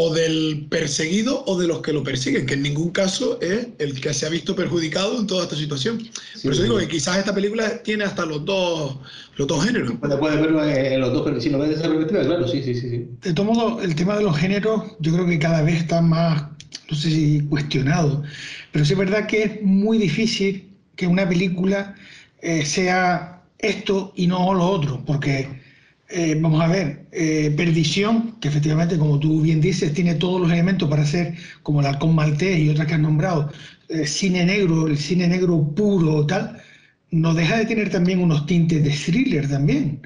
o 0.00 0.14
del 0.14 0.66
perseguido 0.70 1.44
o 1.46 1.58
de 1.58 1.66
los 1.66 1.80
que 1.80 1.92
lo 1.92 2.04
persiguen, 2.04 2.46
que 2.46 2.54
en 2.54 2.62
ningún 2.62 2.90
caso 2.90 3.40
es 3.40 3.68
el 3.78 4.00
que 4.00 4.14
se 4.14 4.26
ha 4.26 4.28
visto 4.28 4.54
perjudicado 4.54 5.18
en 5.18 5.26
toda 5.26 5.44
esta 5.44 5.56
situación. 5.56 5.98
Por 6.42 6.52
eso 6.52 6.62
digo 6.62 6.78
que 6.78 6.88
quizás 6.88 7.18
esta 7.18 7.34
película 7.34 7.82
tiene 7.82 8.04
hasta 8.04 8.24
los 8.24 8.44
dos, 8.44 8.96
los 9.36 9.48
dos 9.48 9.64
géneros. 9.64 9.92
Puedes 10.00 10.40
verlo 10.40 10.64
en 10.64 11.00
los 11.00 11.12
dos, 11.12 11.22
pero 11.24 11.40
si 11.40 11.50
no 11.50 11.58
ves 11.58 11.78
esa 11.78 11.88
perspectiva, 11.88 12.24
claro, 12.24 12.46
sí, 12.46 12.62
sí, 12.62 12.74
sí. 12.74 13.08
De 13.22 13.32
todo 13.32 13.46
modo, 13.46 13.82
el 13.82 13.94
tema 13.94 14.16
de 14.16 14.22
los 14.22 14.36
géneros 14.36 14.84
yo 15.00 15.12
creo 15.12 15.26
que 15.26 15.38
cada 15.38 15.62
vez 15.62 15.80
está 15.80 16.00
más, 16.00 16.44
no 16.90 16.96
sé 16.96 17.10
si 17.10 17.40
cuestionado, 17.48 18.22
pero 18.70 18.84
sí 18.84 18.92
es 18.92 18.98
verdad 18.98 19.26
que 19.26 19.42
es 19.42 19.62
muy 19.62 19.98
difícil 19.98 20.68
que 20.94 21.06
una 21.06 21.28
película 21.28 21.94
eh, 22.40 22.64
sea 22.64 23.42
esto 23.58 24.12
y 24.14 24.26
no 24.26 24.54
lo 24.54 24.64
otro, 24.64 25.02
porque 25.04 25.60
eh, 26.10 26.38
vamos 26.40 26.60
a 26.62 26.68
ver, 26.68 27.06
eh, 27.12 27.52
Perdición, 27.56 28.40
que 28.40 28.48
efectivamente, 28.48 28.96
como 28.98 29.18
tú 29.18 29.42
bien 29.42 29.60
dices, 29.60 29.92
tiene 29.92 30.14
todos 30.14 30.40
los 30.40 30.50
elementos 30.50 30.88
para 30.88 31.04
ser 31.04 31.34
como 31.62 31.80
el 31.80 31.86
Halcón 31.86 32.14
Maltés 32.14 32.58
y 32.58 32.70
otras 32.70 32.86
que 32.86 32.94
has 32.94 33.00
nombrado, 33.00 33.52
eh, 33.88 34.06
cine 34.06 34.44
negro, 34.46 34.86
el 34.86 34.96
cine 34.96 35.28
negro 35.28 35.70
puro 35.74 36.24
tal, 36.26 36.62
no 37.10 37.34
deja 37.34 37.58
de 37.58 37.66
tener 37.66 37.90
también 37.90 38.20
unos 38.20 38.46
tintes 38.46 38.82
de 38.82 38.90
thriller 38.90 39.48
también. 39.48 40.00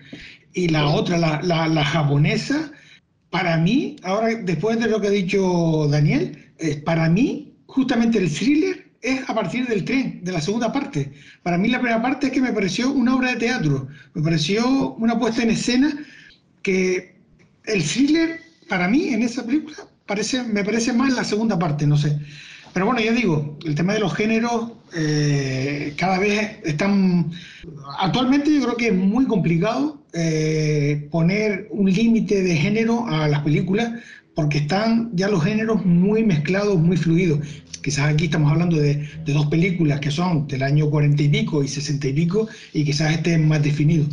Y 0.55 0.69
la 0.69 0.87
otra, 0.89 1.19
la, 1.19 1.41
la, 1.69 1.85
japonesa, 1.85 2.73
para 3.31 3.57
mí, 3.57 3.97
ahora 4.03 4.35
después 4.43 4.79
de 4.81 4.89
lo 4.89 5.01
que 5.01 5.09
ha 5.09 5.11
dicho 5.11 5.89
Daniel, 5.89 6.37
para 6.85 7.09
mí, 7.09 7.55
justamente 7.67 8.19
el 8.19 8.31
thriller 8.33 8.82
es 9.03 9.29
a 9.29 9.35
partir 9.35 9.67
del 9.67 9.85
tren, 9.85 10.21
de 10.23 10.33
la 10.33 10.41
segunda 10.41 10.73
parte. 10.73 11.13
Para 11.43 11.59
mí 11.59 11.69
la 11.69 11.79
primera 11.81 12.01
parte 12.01 12.29
es 12.29 12.33
que 12.33 12.41
me 12.41 12.53
pareció 12.53 12.91
una 12.91 13.17
obra 13.17 13.33
de 13.33 13.37
teatro, 13.37 13.89
me 14.15 14.23
pareció 14.23 14.95
una 14.95 15.19
puesta 15.19 15.43
en 15.43 15.51
escena 15.51 15.93
que 16.63 17.17
el 17.65 17.83
thriller, 17.85 18.41
para 18.69 18.89
mí, 18.89 19.09
en 19.09 19.23
esa 19.23 19.45
película, 19.45 19.77
parece, 20.07 20.43
me 20.45 20.65
parece 20.65 20.93
más 20.93 21.13
la 21.13 21.25
segunda 21.25 21.59
parte, 21.59 21.87
no 21.87 21.97
sé. 21.97 22.19
Pero 22.73 22.87
bueno, 22.87 23.01
ya 23.01 23.13
digo, 23.13 23.59
el 23.65 23.75
tema 23.75 23.93
de 23.93 24.01
los 24.01 24.15
géneros 24.15 24.73
eh, 24.95 25.95
cada 25.97 26.19
vez 26.19 26.59
están... 26.65 27.33
Actualmente 27.99 28.55
yo 28.55 28.63
creo 28.63 28.77
que 28.77 28.89
es 28.89 28.95
muy 28.95 29.27
complicado 29.27 30.03
eh, 30.15 31.09
poner 31.11 31.69
un 31.71 31.91
límite 31.93 32.43
de 32.43 32.57
género 32.57 33.07
a 33.09 33.29
las 33.29 33.41
películas 33.41 33.93
porque 34.35 34.59
están 34.59 35.11
ya 35.15 35.29
los 35.29 35.45
géneros 35.45 35.85
muy 35.85 36.25
mezclados, 36.25 36.79
muy 36.79 36.97
fluidos. 36.97 37.41
Quizás 37.83 38.13
aquí 38.13 38.25
estamos 38.25 38.51
hablando 38.51 38.77
de, 38.77 39.09
dos 39.27 39.47
películas 39.47 40.01
que 40.01 40.11
son 40.11 40.47
del 40.47 40.63
año 40.63 40.89
cuarenta 40.89 41.23
y 41.23 41.29
pico 41.29 41.63
y 41.63 41.69
sesenta 41.69 42.09
y 42.09 42.13
pico, 42.13 42.49
y 42.73 42.85
quizás 42.85 43.13
estén 43.13 43.49
más 43.49 43.63
definidos. 43.63 44.09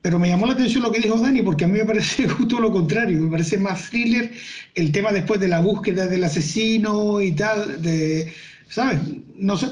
Pero 0.00 0.18
me 0.18 0.28
llamó 0.28 0.46
la 0.46 0.54
atención 0.54 0.82
lo 0.82 0.90
que 0.90 1.00
dijo 1.00 1.18
Dani, 1.18 1.42
porque 1.42 1.64
a 1.64 1.68
mí 1.68 1.78
me 1.78 1.84
parece 1.84 2.26
justo 2.36 2.58
lo 2.58 2.72
contrario, 2.72 3.20
me 3.20 3.30
parece 3.30 3.58
más 3.58 3.90
thriller 3.90 4.32
el 4.74 4.90
tema 4.90 5.12
después 5.12 5.38
de 5.40 5.48
la 5.48 5.60
búsqueda 5.60 6.06
del 6.06 6.24
asesino 6.24 7.20
y 7.20 7.32
tal, 7.32 7.80
de, 7.82 8.32
¿sabes? 8.68 8.98
No 9.36 9.56
sé. 9.56 9.68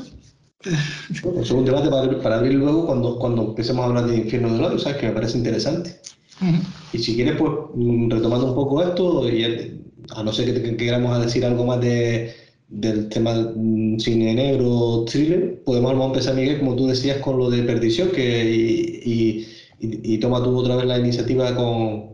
Bueno, 1.22 1.40
es 1.40 1.50
un 1.50 1.64
debate 1.64 1.88
para, 1.88 2.20
para, 2.20 2.36
abrir 2.36 2.54
luego 2.54 2.86
cuando, 2.86 3.18
cuando 3.18 3.48
empecemos 3.48 3.82
a 3.82 3.88
hablar 3.88 4.06
de 4.06 4.18
Infierno 4.18 4.52
del 4.52 4.62
Odio, 4.62 4.78
¿sabes? 4.78 4.98
Que 4.98 5.06
me 5.06 5.14
parece 5.14 5.38
interesante. 5.38 5.96
Y 6.92 6.98
si 6.98 7.14
quieres, 7.14 7.36
pues 7.36 7.52
mm, 7.74 8.10
retomando 8.10 8.46
un 8.46 8.54
poco 8.54 8.82
esto, 8.82 9.28
y 9.28 9.44
a 10.14 10.22
no 10.22 10.32
ser 10.32 10.62
que 10.62 10.76
queramos 10.76 11.20
decir 11.20 11.44
algo 11.44 11.64
más 11.64 11.80
de, 11.80 12.34
del 12.70 13.08
tema 13.08 13.34
mm, 13.54 13.98
cine 13.98 14.34
negro, 14.34 15.04
thriller, 15.04 15.62
podemos 15.64 15.92
empezar, 16.06 16.34
Miguel, 16.34 16.60
como 16.60 16.76
tú 16.76 16.86
decías, 16.86 17.18
con 17.18 17.38
lo 17.38 17.50
de 17.50 17.62
Perdición, 17.64 18.10
que, 18.10 18.44
y, 19.04 19.46
y, 19.80 20.18
toma 20.18 20.42
tú 20.42 20.56
otra 20.56 20.76
vez 20.76 20.86
la 20.86 20.98
iniciativa 20.98 21.54
con 21.56 22.10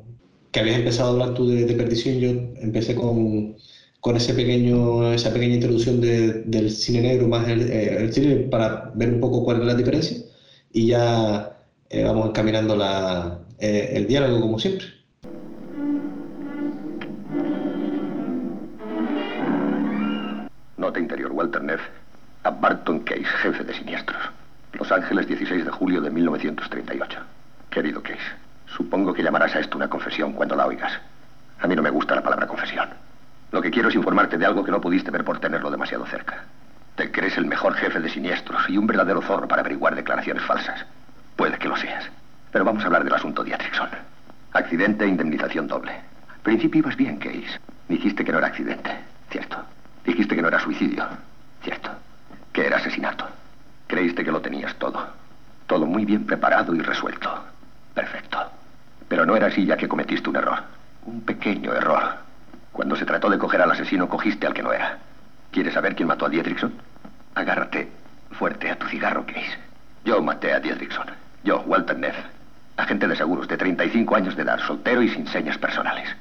que 0.50 0.60
habías 0.60 0.78
empezado 0.78 1.10
a 1.10 1.12
hablar 1.12 1.34
tú 1.34 1.46
de, 1.48 1.66
Perdición, 1.74 2.18
yo 2.18 2.30
empecé 2.62 2.94
con, 2.94 3.56
con, 4.00 4.16
ese 4.16 4.34
pequeño, 4.34 5.12
esa 5.12 5.32
pequeña 5.32 5.56
introducción 5.56 6.00
de, 6.00 6.44
del 6.44 6.70
cine 6.70 7.02
negro 7.02 7.28
más 7.28 7.48
el, 7.48 7.62
eh, 7.70 7.96
el, 7.98 8.10
thriller 8.10 8.48
para 8.50 8.92
ver 8.94 9.10
un 9.14 9.20
poco 9.20 9.44
cuál 9.44 9.60
es 9.60 9.66
la 9.66 9.74
diferencia 9.74 10.16
y 10.72 10.86
ya 10.88 11.58
eh, 11.90 12.04
vamos 12.04 12.28
encaminando 12.30 12.76
la, 12.76 13.40
eh, 13.58 13.92
el 13.94 14.06
diálogo 14.06 14.40
como 14.40 14.58
siempre. 14.58 14.86
Interior, 20.98 21.32
Walter 21.32 21.62
Neff, 21.62 21.80
a 22.42 22.50
Barton 22.50 23.00
Case, 23.00 23.24
jefe 23.42 23.64
de 23.64 23.74
siniestros. 23.74 24.22
Los 24.72 24.92
Ángeles, 24.92 25.26
16 25.26 25.64
de 25.64 25.70
julio 25.70 26.00
de 26.00 26.10
1938. 26.10 27.18
Querido 27.70 28.02
Case, 28.02 28.18
supongo 28.66 29.12
que 29.12 29.22
llamarás 29.22 29.54
a 29.54 29.60
esto 29.60 29.76
una 29.76 29.88
confesión 29.88 30.32
cuando 30.32 30.54
la 30.54 30.66
oigas. 30.66 30.92
A 31.60 31.66
mí 31.66 31.74
no 31.74 31.82
me 31.82 31.90
gusta 31.90 32.14
la 32.14 32.22
palabra 32.22 32.46
confesión. 32.46 32.88
Lo 33.52 33.62
que 33.62 33.70
quiero 33.70 33.88
es 33.88 33.94
informarte 33.94 34.38
de 34.38 34.46
algo 34.46 34.64
que 34.64 34.70
no 34.70 34.80
pudiste 34.80 35.10
ver 35.10 35.24
por 35.24 35.38
tenerlo 35.40 35.70
demasiado 35.70 36.04
cerca. 36.06 36.44
Te 36.96 37.10
crees 37.10 37.36
el 37.36 37.46
mejor 37.46 37.74
jefe 37.74 38.00
de 38.00 38.08
siniestros 38.08 38.68
y 38.68 38.78
un 38.78 38.86
verdadero 38.86 39.22
zorro 39.22 39.48
para 39.48 39.60
averiguar 39.60 39.94
declaraciones 39.94 40.42
falsas. 40.44 40.84
Puede 41.36 41.58
que 41.58 41.68
lo 41.68 41.76
seas. 41.76 42.10
Pero 42.52 42.64
vamos 42.64 42.82
a 42.82 42.86
hablar 42.86 43.04
del 43.04 43.14
asunto 43.14 43.44
Dietrichson. 43.44 43.90
Accidente 44.52 45.04
e 45.04 45.08
indemnización 45.08 45.66
doble. 45.66 45.92
Al 45.92 46.40
principio 46.42 46.78
ibas 46.78 46.96
bien, 46.96 47.18
Case. 47.18 47.60
Dijiste 47.88 48.24
que 48.24 48.32
no 48.32 48.38
era 48.38 48.48
accidente. 48.48 48.90
Cierto. 49.30 49.75
Dijiste 50.06 50.36
que 50.36 50.42
no 50.42 50.48
era 50.48 50.60
suicidio. 50.60 51.04
Cierto. 51.62 51.90
Que 52.52 52.66
era 52.66 52.76
asesinato. 52.76 53.26
Creíste 53.88 54.24
que 54.24 54.30
lo 54.30 54.40
tenías 54.40 54.74
todo. 54.76 55.04
Todo 55.66 55.84
muy 55.84 56.04
bien 56.04 56.24
preparado 56.24 56.74
y 56.74 56.80
resuelto. 56.80 57.28
Perfecto. 57.92 58.38
Pero 59.08 59.26
no 59.26 59.36
era 59.36 59.48
así 59.48 59.66
ya 59.66 59.76
que 59.76 59.88
cometiste 59.88 60.30
un 60.30 60.36
error. 60.36 60.62
Un 61.06 61.22
pequeño 61.22 61.74
error. 61.74 62.18
Cuando 62.72 62.94
se 62.94 63.04
trató 63.04 63.28
de 63.28 63.38
coger 63.38 63.60
al 63.62 63.72
asesino, 63.72 64.08
cogiste 64.08 64.46
al 64.46 64.54
que 64.54 64.62
no 64.62 64.72
era. 64.72 64.98
¿Quieres 65.50 65.74
saber 65.74 65.96
quién 65.96 66.08
mató 66.08 66.26
a 66.26 66.28
Dietrichson? 66.28 66.72
Agárrate 67.34 67.90
fuerte 68.32 68.70
a 68.70 68.78
tu 68.78 68.86
cigarro, 68.86 69.24
Case. 69.26 69.58
Yo 70.04 70.22
maté 70.22 70.52
a 70.52 70.60
Dietrichson. 70.60 71.06
Yo, 71.42 71.60
Walter 71.66 71.98
Neff. 71.98 72.16
Agente 72.76 73.08
de 73.08 73.16
seguros 73.16 73.48
de 73.48 73.56
35 73.56 74.14
años 74.14 74.36
de 74.36 74.42
edad, 74.42 74.60
soltero 74.60 75.02
y 75.02 75.08
sin 75.08 75.26
señas 75.26 75.58
personales. 75.58 76.14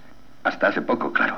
Hasta 0.43 0.67
hace 0.67 0.81
poco, 0.81 1.11
claro. 1.11 1.37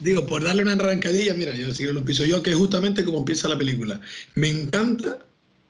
Digo, 0.00 0.26
por 0.26 0.44
darle 0.44 0.62
una 0.62 0.72
arrancadilla, 0.72 1.34
mira, 1.34 1.54
yo 1.54 1.74
si 1.74 1.84
lo 1.84 2.04
piso 2.04 2.24
yo, 2.24 2.42
que 2.42 2.50
es 2.50 2.56
justamente 2.56 3.04
como 3.04 3.18
empieza 3.18 3.48
la 3.48 3.58
película. 3.58 4.00
Me 4.34 4.48
encanta 4.48 5.18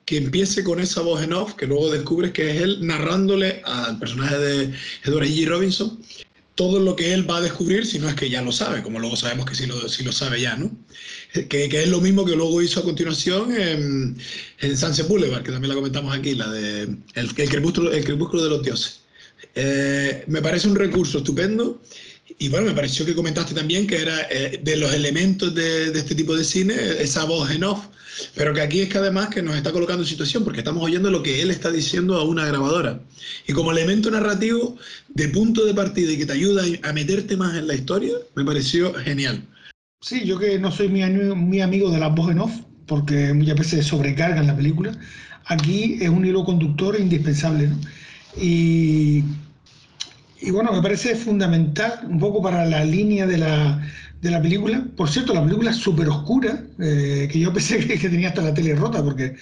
que 0.05 0.19
empiece 0.19 0.65
con 0.65 0.81
esa 0.81 1.03
voz 1.03 1.23
en 1.23 1.33
off, 1.33 1.55
que 1.55 1.67
luego 1.67 1.91
descubres 1.91 2.33
que 2.33 2.51
es 2.51 2.63
él 2.63 2.87
narrándole 2.87 3.63
al 3.65 3.99
personaje 3.99 4.39
de 4.39 4.75
Edward 5.05 5.27
G. 5.27 5.47
Robinson 5.47 5.99
todo 6.59 6.81
lo 6.81 6.97
que 6.97 7.15
él 7.15 7.31
va 7.31 7.37
a 7.37 7.41
descubrir, 7.41 7.87
si 7.87 8.01
no 8.01 8.09
es 8.09 8.17
que 8.17 8.29
ya 8.29 8.43
lo 8.43 8.51
sabe, 8.51 8.83
como 8.83 8.99
luego 8.99 9.15
sabemos 9.15 9.47
que 9.47 9.55
sí 9.55 9.67
lo, 9.67 9.77
lo 9.81 10.13
sabe 10.13 10.41
ya, 10.41 10.57
¿no? 10.57 10.77
Que, 11.49 11.67
es 11.67 11.89
lo 11.89 12.01
mismo 12.01 12.25
que 12.25 12.35
luego 12.35 12.61
hizo 12.61 12.81
a 12.81 12.83
continuación 12.83 13.55
en, 13.55 14.17
en 14.59 14.77
Sunset 14.77 15.07
Boulevard, 15.07 15.45
que 15.45 15.53
también 15.53 15.69
la 15.69 15.77
comentamos 15.77 16.13
aquí, 16.13 16.35
la 16.35 16.51
de 16.51 16.83
El, 16.83 16.99
el, 17.15 17.49
crepúsculo, 17.49 17.93
el 17.93 18.05
crepúsculo 18.05 18.43
de 18.43 18.51
los 18.51 18.63
dioses. 18.65 19.03
Eh, 19.55 20.25
me 20.27 20.43
parece 20.43 20.67
un 20.67 20.75
recurso 20.75 21.19
estupendo 21.19 21.81
Y 22.39 22.49
bueno, 22.49 22.67
me 22.67 22.73
pareció 22.73 23.05
que 23.05 23.17
comentaste 23.17 23.53
también 23.53 23.87
que 23.87 24.01
era 24.01 24.29
eh, 24.31 24.61
de 24.63 24.77
los 24.77 24.95
elementos 24.95 25.55
de, 25.55 25.91
de, 25.91 25.99
este 25.99 26.15
tipo 26.15 26.37
de 26.37 26.45
cine, 26.45 26.75
esa 27.01 27.25
voz 27.25 27.51
en 27.51 27.65
off, 27.65 27.87
pero 28.35 28.55
que 28.55 28.61
aquí 28.61 28.81
es 28.81 28.89
que 28.89 28.99
además 28.99 29.29
que 29.29 29.43
nos 29.43 29.57
está 29.57 29.73
colocando 29.73 30.03
en 30.03 30.09
situación, 30.09 30.45
porque 30.45 30.61
estamos 30.61 30.85
oyendo 30.85 31.11
lo 31.11 31.23
que 31.23 31.43
él 31.43 31.51
está 31.51 31.71
diciendo 31.73 32.17
a 32.17 32.23
una 32.23 32.47
grabadora. 32.47 33.01
Y 33.49 33.53
como 33.53 33.73
elemento 33.73 34.11
narrativo 34.11 34.77
de 35.09 35.29
punto 35.29 35.65
de 35.65 35.75
partida 35.75 36.13
y 36.13 36.19
que 36.19 36.27
te 36.27 36.33
ayuda 36.33 36.63
a 36.83 36.93
meterte 36.93 37.37
más 37.37 37.57
en 37.57 37.67
la 37.67 37.75
historia, 37.75 38.15
me 38.37 38.45
pareció 38.45 38.95
genial. 38.95 39.45
Sí, 40.01 40.25
yo 40.25 40.39
que 40.39 40.61
no 40.61 40.71
soy 40.71 40.89
muy, 40.89 41.03
muy 41.35 41.61
amigo 41.61 41.91
de 41.91 41.99
la 41.99 42.09
voz 42.09 42.31
en 42.31 42.39
off, 42.39 42.53
porque 42.87 43.35
muchas 43.35 43.57
veces 43.57 43.87
sobrecargan 43.87 44.47
la 44.47 44.57
película, 44.57 44.97
aquí 45.47 45.99
es 46.01 46.09
un 46.09 46.25
hilo 46.25 46.45
conductor 46.45 46.99
indispensable. 46.99 47.69
¿no? 47.69 47.81
Y 48.41 49.25
y 50.41 50.51
bueno, 50.51 50.73
me 50.73 50.83
parece 50.83 51.15
fundamental 51.17 52.01
un 52.09 52.19
poco 52.19 52.43
para 52.43 52.65
la 52.65 52.85
línea 52.85 53.27
de 53.27 53.39
la, 53.39 53.83
de 54.21 54.31
la 54.31 54.41
película. 54.41 54.85
Por 54.97 55.09
cierto, 55.09 55.35
la 55.35 55.43
película 55.43 55.71
es 55.71 55.77
súper 55.77 56.09
oscura, 56.09 56.63
eh, 56.79 57.29
que 57.31 57.39
yo 57.41 57.53
pensé 57.53 57.79
que, 57.87 57.99
tenía 57.99 58.29
hasta 58.29 58.43
la 58.43 58.55
tele 58.55 58.75
rota, 58.75 59.03
porque, 59.03 59.37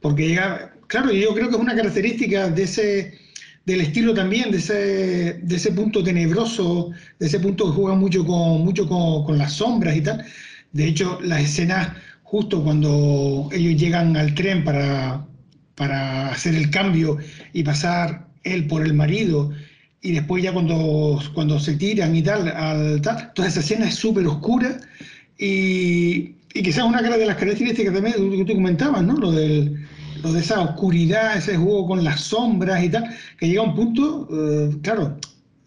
porque 0.00 0.28
llega, 0.28 0.74
claro, 0.86 1.12
yo 1.12 1.34
creo 1.34 1.48
que 1.48 1.56
es 1.56 1.60
una 1.60 1.74
característica 1.74 2.48
de 2.48 2.62
ese, 2.62 3.18
del 3.64 3.80
estilo 3.80 4.14
también, 4.14 4.50
de 4.50 4.58
ese, 4.58 5.40
de 5.42 5.56
ese 5.56 5.72
punto 5.72 6.02
tenebroso, 6.02 6.90
de 7.18 7.26
ese 7.26 7.40
punto 7.40 7.66
que 7.66 7.76
juega 7.76 7.96
mucho 7.96 8.24
con, 8.26 8.62
mucho 8.62 8.86
con, 8.88 9.24
con 9.24 9.38
las 9.38 9.54
sombras 9.54 9.96
y 9.96 10.02
tal. 10.02 10.24
De 10.72 10.86
hecho, 10.86 11.18
las 11.22 11.42
escenas 11.42 11.90
justo 12.22 12.62
cuando 12.64 13.48
ellos 13.52 13.80
llegan 13.80 14.16
al 14.16 14.34
tren 14.34 14.64
para, 14.64 15.26
para 15.74 16.30
hacer 16.30 16.54
el 16.54 16.70
cambio 16.70 17.18
y 17.52 17.62
pasar 17.62 18.26
él 18.42 18.66
por 18.66 18.82
el 18.82 18.94
marido 18.94 19.52
y 20.02 20.12
después 20.12 20.42
ya 20.42 20.52
cuando, 20.52 21.20
cuando 21.32 21.58
se 21.60 21.76
tiran 21.76 22.14
y 22.14 22.22
tal, 22.22 22.48
al, 22.48 23.00
tal, 23.00 23.32
toda 23.34 23.48
esa 23.48 23.60
escena 23.60 23.88
es 23.88 23.94
súper 23.94 24.26
oscura 24.26 24.78
y, 25.38 26.34
y 26.54 26.62
quizás 26.62 26.84
una 26.84 27.00
de 27.00 27.26
las 27.26 27.36
características 27.36 27.94
también 27.94 28.14
que 28.14 28.44
tú 28.44 28.54
comentabas, 28.54 29.02
¿no? 29.04 29.14
Lo, 29.14 29.30
del, 29.30 29.86
lo 30.22 30.32
de 30.32 30.40
esa 30.40 30.60
oscuridad, 30.60 31.36
ese 31.36 31.56
juego 31.56 31.86
con 31.86 32.02
las 32.02 32.20
sombras 32.20 32.82
y 32.82 32.88
tal, 32.88 33.16
que 33.38 33.48
llega 33.48 33.60
a 33.62 33.64
un 33.64 33.74
punto, 33.76 34.28
eh, 34.30 34.76
claro, 34.82 35.16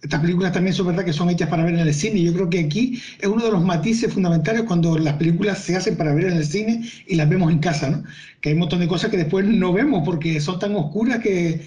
estas 0.02 0.22
películas 0.22 0.52
también 0.52 0.76
son 0.76 0.88
verdad 0.88 1.04
que 1.04 1.14
son 1.14 1.30
hechas 1.32 1.50
para 1.50 1.64
ver 1.66 1.74
en 1.74 1.80
el 1.80 1.94
cine. 1.94 2.22
Yo 2.22 2.34
creo 2.34 2.50
que 2.50 2.60
aquí 2.60 3.02
es 3.20 3.28
uno 3.28 3.44
de 3.44 3.52
los 3.52 3.64
matices 3.64 4.14
fundamentales 4.14 4.62
cuando 4.64 5.00
las 5.00 5.16
películas 5.16 5.60
se 5.60 5.76
hacen 5.76 5.98
para 5.98 6.14
ver 6.14 6.26
en 6.26 6.38
el 6.38 6.46
cine 6.46 6.88
y 7.08 7.16
las 7.16 7.28
vemos 7.28 7.52
en 7.52 7.58
casa, 7.58 7.90
¿no? 7.90 8.04
Que 8.40 8.50
hay 8.50 8.54
un 8.54 8.60
montón 8.60 8.82
de 8.82 8.88
cosas 8.88 9.10
que 9.10 9.18
después 9.18 9.46
no 9.48 9.74
vemos 9.74 10.04
porque 10.06 10.40
son 10.40 10.60
tan 10.60 10.76
oscuras 10.76 11.20
que 11.20 11.66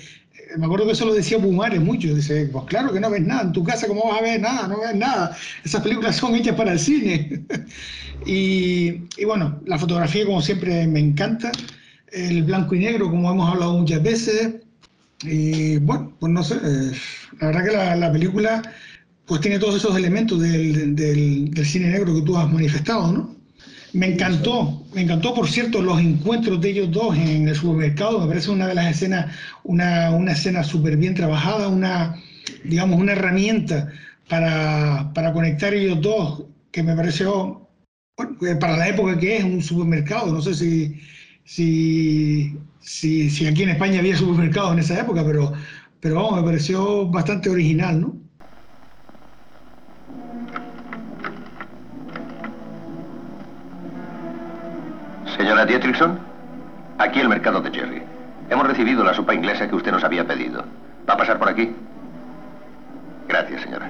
me 0.56 0.66
acuerdo 0.66 0.86
que 0.86 0.92
eso 0.92 1.06
lo 1.06 1.14
decía 1.14 1.38
Bumares 1.38 1.80
mucho, 1.80 2.14
dice, 2.14 2.48
pues 2.52 2.64
claro 2.66 2.92
que 2.92 3.00
no 3.00 3.10
ves 3.10 3.22
nada, 3.22 3.42
en 3.42 3.52
tu 3.52 3.62
casa 3.64 3.86
cómo 3.86 4.08
vas 4.08 4.18
a 4.20 4.22
ver 4.22 4.40
nada, 4.40 4.68
no 4.68 4.80
ves 4.80 4.94
nada, 4.94 5.36
esas 5.64 5.82
películas 5.82 6.16
son 6.16 6.34
hechas 6.34 6.56
para 6.56 6.72
el 6.72 6.78
cine. 6.78 7.44
y, 8.26 9.02
y, 9.16 9.24
bueno, 9.26 9.60
la 9.66 9.78
fotografía 9.78 10.24
como 10.24 10.40
siempre 10.40 10.86
me 10.86 11.00
encanta, 11.00 11.52
el 12.12 12.44
blanco 12.44 12.74
y 12.74 12.80
negro 12.80 13.10
como 13.10 13.30
hemos 13.30 13.50
hablado 13.50 13.78
muchas 13.78 14.02
veces, 14.02 14.54
y 15.22 15.78
bueno, 15.78 16.12
pues 16.18 16.32
no 16.32 16.42
sé, 16.42 16.54
eh, 16.54 16.92
la 17.40 17.46
verdad 17.48 17.64
que 17.64 17.72
la, 17.72 17.96
la, 17.96 18.12
película 18.12 18.62
pues 19.26 19.40
tiene 19.40 19.58
todos 19.58 19.76
esos 19.76 19.96
elementos 19.96 20.40
del, 20.40 20.94
del 20.94 21.66
cine 21.66 21.88
negro 21.88 22.14
que 22.14 22.22
tú 22.22 22.36
has 22.36 22.50
manifestado, 22.50 23.12
¿no? 23.12 23.37
Me 23.94 24.06
encantó, 24.06 24.84
me 24.94 25.02
encantó, 25.02 25.34
por 25.34 25.48
cierto, 25.48 25.80
los 25.80 25.98
encuentros 26.00 26.60
de 26.60 26.70
ellos 26.70 26.90
dos 26.90 27.16
en 27.16 27.48
el 27.48 27.54
supermercado. 27.54 28.20
Me 28.20 28.26
parece 28.28 28.50
una 28.50 28.66
de 28.66 28.74
las 28.74 28.90
escenas, 28.90 29.34
una, 29.64 30.10
una 30.10 30.32
escena 30.32 30.62
súper 30.62 30.96
bien 30.96 31.14
trabajada, 31.14 31.68
una, 31.68 32.16
digamos, 32.64 33.00
una 33.00 33.12
herramienta 33.12 33.88
para, 34.28 35.10
para 35.14 35.32
conectar 35.32 35.72
ellos 35.72 36.00
dos, 36.02 36.44
que 36.70 36.82
me 36.82 36.94
pareció, 36.94 37.66
bueno, 38.16 38.58
para 38.60 38.76
la 38.76 38.88
época 38.88 39.18
que 39.18 39.38
es 39.38 39.44
un 39.44 39.62
supermercado. 39.62 40.32
No 40.32 40.42
sé 40.42 40.54
si, 40.54 41.00
si, 41.44 42.56
si, 42.80 43.30
si 43.30 43.46
aquí 43.46 43.62
en 43.62 43.70
España 43.70 44.00
había 44.00 44.16
supermercados 44.16 44.72
en 44.72 44.80
esa 44.80 45.00
época, 45.00 45.24
pero, 45.24 45.52
pero 46.00 46.16
vamos, 46.16 46.36
me 46.36 46.42
pareció 46.42 47.06
bastante 47.08 47.48
original, 47.48 48.00
¿no? 48.00 48.27
Señora 55.38 55.64
Dietrichson, 55.64 56.18
aquí 56.98 57.20
el 57.20 57.28
mercado 57.28 57.60
de 57.60 57.70
Jerry. 57.70 58.02
Hemos 58.50 58.66
recibido 58.66 59.04
la 59.04 59.14
sopa 59.14 59.32
inglesa 59.34 59.68
que 59.68 59.76
usted 59.76 59.92
nos 59.92 60.02
había 60.02 60.24
pedido. 60.26 60.64
¿Va 61.08 61.14
a 61.14 61.16
pasar 61.16 61.38
por 61.38 61.48
aquí? 61.48 61.72
Gracias, 63.28 63.62
señora. 63.62 63.88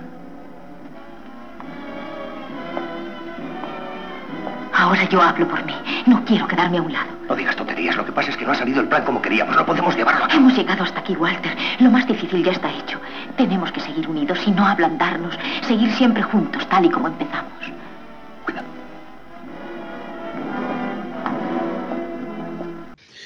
Ahora 4.74 5.08
yo 5.08 5.22
hablo 5.22 5.48
por 5.48 5.64
mí. 5.64 5.74
No 6.04 6.22
quiero 6.26 6.46
quedarme 6.46 6.78
a 6.78 6.82
un 6.82 6.92
lado. 6.92 7.08
No 7.30 7.34
digas 7.34 7.56
tonterías. 7.56 7.96
Lo 7.96 8.04
que 8.04 8.12
pasa 8.12 8.28
es 8.28 8.36
que 8.36 8.44
no 8.44 8.52
ha 8.52 8.54
salido 8.54 8.82
el 8.82 8.88
plan 8.88 9.04
como 9.04 9.22
queríamos. 9.22 9.56
No 9.56 9.64
podemos 9.64 9.96
llevarlo 9.96 10.26
a 10.26 10.28
Hemos 10.28 10.54
llegado 10.54 10.84
hasta 10.84 11.00
aquí, 11.00 11.16
Walter. 11.16 11.56
Lo 11.80 11.90
más 11.90 12.06
difícil 12.06 12.44
ya 12.44 12.52
está 12.52 12.70
hecho. 12.70 13.00
Tenemos 13.38 13.72
que 13.72 13.80
seguir 13.80 14.06
unidos 14.06 14.38
y 14.46 14.50
no 14.50 14.66
ablandarnos. 14.66 15.34
Seguir 15.62 15.90
siempre 15.92 16.22
juntos, 16.22 16.68
tal 16.68 16.84
y 16.84 16.90
como 16.90 17.08
empezamos. 17.08 17.77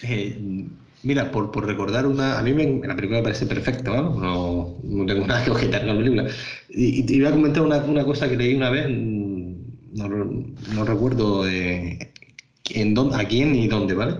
Eh, 0.02 0.66
mira, 1.02 1.30
por, 1.30 1.50
por, 1.50 1.66
recordar 1.66 2.06
una. 2.06 2.38
A 2.38 2.42
mí 2.42 2.52
me, 2.52 2.86
la 2.86 2.96
película 2.96 3.18
me 3.18 3.24
parece 3.24 3.46
perfecta, 3.46 3.90
¿no? 3.90 4.14
No, 4.14 4.78
no 4.82 5.06
tengo 5.06 5.26
nada 5.26 5.44
que 5.44 5.50
objetar 5.50 5.80
con 5.80 5.88
la 5.88 5.96
película. 5.96 6.26
Y, 6.68 7.02
te 7.04 7.14
iba 7.14 7.28
a 7.28 7.32
comentar 7.32 7.62
una, 7.62 7.78
una, 7.78 8.04
cosa 8.04 8.28
que 8.28 8.36
leí 8.36 8.54
una 8.54 8.70
vez, 8.70 8.88
no, 8.88 10.08
no 10.74 10.84
recuerdo 10.84 11.48
eh, 11.48 12.12
en 12.70 12.94
dónde, 12.94 13.16
a 13.16 13.24
quién 13.26 13.52
ni 13.52 13.68
dónde, 13.68 13.94
¿vale? 13.94 14.16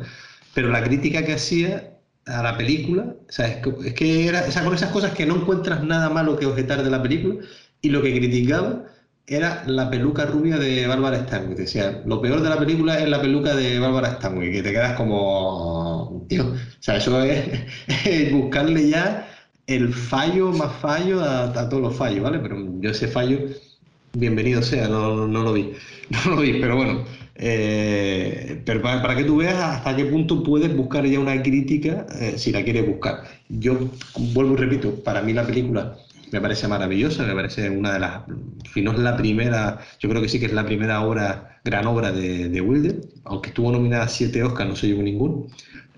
Pero 0.55 0.69
la 0.71 0.83
crítica 0.83 1.25
que 1.25 1.35
hacía 1.35 1.99
a 2.27 2.43
la 2.43 2.57
película, 2.57 3.17
o 3.29 3.33
sea, 3.33 3.49
es 3.49 3.57
que, 3.57 3.89
es 3.89 3.95
que 3.95 4.27
era 4.29 4.47
esa, 4.47 4.65
con 4.65 4.75
esas 4.75 4.91
cosas 4.93 5.13
que 5.13 5.27
no 5.27 5.37
encuentras 5.37 5.83
nada 5.85 6.11
malo 6.11 6.39
que 6.39 6.47
objetar 6.47 6.83
de 6.83 6.91
la 6.91 7.03
película, 7.03 7.37
y 7.81 7.89
lo 7.91 8.03
que 8.03 8.17
criticaba 8.17 8.85
era 9.27 9.63
la 9.67 9.89
peluca 9.89 10.27
rubia 10.27 10.59
de 10.59 10.87
Bárbara 10.87 11.25
Stanwyck. 11.25 11.59
Decía, 11.59 12.03
lo 12.07 12.21
peor 12.21 12.43
de 12.43 12.49
la 12.49 12.59
película 12.59 12.99
es 12.99 13.09
la 13.09 13.21
peluca 13.21 13.55
de 13.55 13.79
Bárbara 13.79 14.17
Stanwyck, 14.17 14.53
que 14.53 14.63
te 14.63 14.73
quedas 14.73 14.97
como, 14.97 16.25
tío, 16.29 16.47
o 16.47 16.57
sea, 16.83 16.97
eso 16.97 17.23
es, 17.23 18.33
buscarle 18.33 18.89
ya 18.89 19.29
el 19.67 19.93
fallo 19.93 20.53
más 20.53 20.73
fallo 20.77 21.23
a, 21.23 21.53
todos 21.69 21.83
los 21.83 21.97
fallos, 21.97 22.23
¿vale? 22.23 22.39
Pero 22.41 22.57
yo 22.81 22.91
ese 22.91 23.09
fallo, 23.09 23.39
bienvenido 24.13 24.63
sea, 24.63 24.89
no, 24.89 25.27
lo 25.27 25.53
vi, 25.53 25.73
no 26.11 26.35
lo 26.35 26.43
vi, 26.43 26.55
pero 26.61 26.77
bueno, 26.77 27.05
eh, 27.37 28.61
pero 28.65 28.83
para, 28.83 29.01
para, 29.03 29.17
que 29.17 29.25
tú 29.25 29.37
veas 29.37 29.55
hasta 29.55 29.97
qué 29.97 30.05
punto 30.07 30.43
puedes 30.43 30.75
buscar 30.77 31.07
ya 31.07 31.21
una 31.21 31.41
crítica 31.43 32.07
eh, 32.21 32.35
si 32.37 32.53
la 32.53 32.63
quieres 32.65 32.87
buscar. 32.87 33.23
Yo 33.49 33.79
vuelvo 34.17 34.55
y 34.55 34.57
repito, 34.57 34.95
para 35.03 35.23
mí 35.23 35.33
la 35.33 35.47
película 35.47 35.97
me 36.33 36.41
parece 36.41 36.67
maravillosa, 36.67 37.25
me 37.25 37.35
parece 37.35 37.69
una 37.69 37.93
de 37.93 38.01
las, 38.01 38.23
si 38.73 38.81
no 38.81 38.93
es 38.93 38.99
la 38.99 39.17
primera, 39.17 39.81
yo 40.01 40.09
creo 40.09 40.23
que 40.23 40.29
sí 40.29 40.41
que 40.41 40.47
es 40.47 40.53
la 40.53 40.65
primera 40.65 41.03
obra, 41.03 41.61
gran 41.65 41.87
obra 41.87 42.11
de, 42.11 42.49
de 42.49 42.61
Wilder, 42.61 43.01
aunque 43.25 43.51
estuvo 43.51 43.71
nominada 43.71 44.05
a 44.05 44.09
siete 44.09 44.43
Oscars, 44.43 44.71
no 44.71 44.77
se 44.77 44.89
llevó 44.89 45.03
ninguno. 45.03 45.47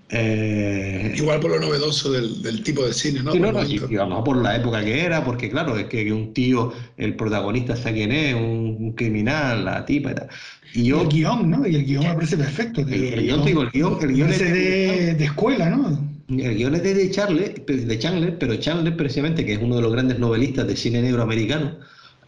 Eh, 0.09 1.13
Igual 1.15 1.39
por 1.39 1.51
lo 1.51 1.59
novedoso 1.59 2.11
del, 2.11 2.41
del, 2.43 2.61
tipo 2.61 2.85
de 2.85 2.93
cine, 2.93 3.23
¿no? 3.23 3.31
Sí, 3.31 3.39
no, 3.39 3.51
no 3.51 3.63
y, 3.63 3.81
y, 3.89 3.95
vamos, 3.95 4.23
por 4.23 4.37
la 4.37 4.55
época 4.55 4.83
que 4.83 5.03
era, 5.03 5.23
porque 5.25 5.49
claro, 5.49 5.77
es 5.77 5.85
que, 5.85 6.05
que 6.05 6.13
un 6.13 6.31
tío, 6.33 6.73
el 6.97 7.15
protagonista 7.15 7.75
sabe 7.75 7.95
quién 7.95 8.11
es, 8.11 8.35
un, 8.35 8.77
un, 8.79 8.91
criminal, 8.93 9.65
la 9.65 9.83
tipa 9.83 10.11
y 10.11 10.15
tal. 10.15 10.27
Y, 10.73 10.83
yo, 10.83 11.01
el 11.01 11.07
guion, 11.07 11.49
¿no? 11.49 11.65
Y 11.65 11.75
el 11.75 11.85
guion 11.85 12.03
me 12.03 12.13
parece 12.13 12.37
perfecto. 12.37 12.81
El, 12.81 12.93
el, 12.93 13.21
guion, 13.23 13.45
digo, 13.45 13.61
el 13.63 13.71
guion, 13.71 13.97
el 14.01 14.13
guion 14.13 14.29
es 14.29 14.39
de, 14.39 15.15
de 15.15 15.25
escuela, 15.25 15.69
¿no? 15.69 16.14
El 16.27 16.55
guion 16.55 16.73
es 16.75 16.83
de 16.83 17.11
Chandler, 17.11 17.65
de 17.65 17.99
Chandler, 17.99 18.37
pero 18.39 18.55
Chandler 18.55 18.97
precisamente, 18.97 19.45
que 19.45 19.53
es 19.53 19.59
uno 19.61 19.75
de 19.75 19.81
los 19.83 19.91
grandes 19.91 20.17
novelistas 20.17 20.67
de 20.67 20.75
cine 20.75 21.01
negro 21.01 21.21
americano, 21.21 21.77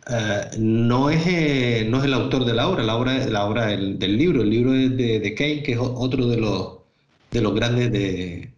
uh, 0.08 0.60
no, 0.60 1.10
es, 1.10 1.26
eh, 1.26 1.88
no 1.90 1.98
es 2.00 2.06
el 2.06 2.14
autor 2.14 2.46
de 2.46 2.54
la 2.54 2.68
obra, 2.68 2.84
la 2.84 2.96
obra 2.96 3.26
la 3.28 3.46
obra 3.46 3.68
del, 3.68 3.98
del 3.98 4.18
libro, 4.18 4.44
el 4.44 4.52
libro 4.52 4.74
es 4.76 4.96
de, 4.96 5.20
de 5.20 5.34
Kane, 5.36 5.64
que 5.64 5.74
es 5.74 5.80
otro 5.82 6.28
de 6.28 6.38
los, 6.38 6.78
de 7.32 7.42
los 7.42 7.56
grandes 7.56 7.92
de, 7.92 8.52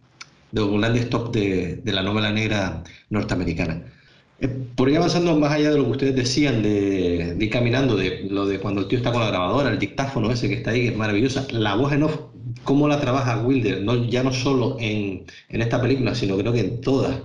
de 0.52 0.60
los 0.60 0.70
grandes 0.78 1.08
top 1.10 1.32
de, 1.32 1.76
de 1.76 1.92
la 1.92 2.02
novela 2.02 2.30
negra 2.32 2.82
norteamericana. 3.10 3.82
Eh, 4.40 4.48
por 4.48 4.88
ir 4.88 4.96
avanzando 4.96 5.38
más 5.38 5.52
allá 5.52 5.70
de 5.70 5.78
lo 5.78 5.84
que 5.84 5.90
ustedes 5.92 6.16
decían 6.16 6.62
de, 6.62 7.34
de, 7.36 7.44
ir 7.44 7.50
caminando, 7.50 7.96
de 7.96 8.26
lo 8.30 8.46
de 8.46 8.58
cuando 8.60 8.80
el 8.82 8.88
tío 8.88 8.98
está 8.98 9.12
con 9.12 9.20
la 9.20 9.28
grabadora, 9.28 9.70
el 9.70 9.78
dictáfono 9.78 10.30
ese 10.30 10.48
que 10.48 10.54
está 10.54 10.70
ahí, 10.72 10.82
que 10.82 10.88
es 10.88 10.96
maravillosa, 10.96 11.46
la 11.50 11.74
voz 11.76 11.92
en 11.92 12.04
off, 12.04 12.16
cómo 12.70 12.86
la 12.86 13.00
trabaja 13.00 13.38
Wilder, 13.38 13.82
no, 13.82 14.04
ya 14.04 14.22
no 14.22 14.32
solo 14.32 14.76
en, 14.78 15.24
esta 15.48 15.82
película, 15.82 16.14
sino 16.14 16.38
creo 16.38 16.52
que 16.52 16.60
en 16.60 16.80
todas, 16.80 17.18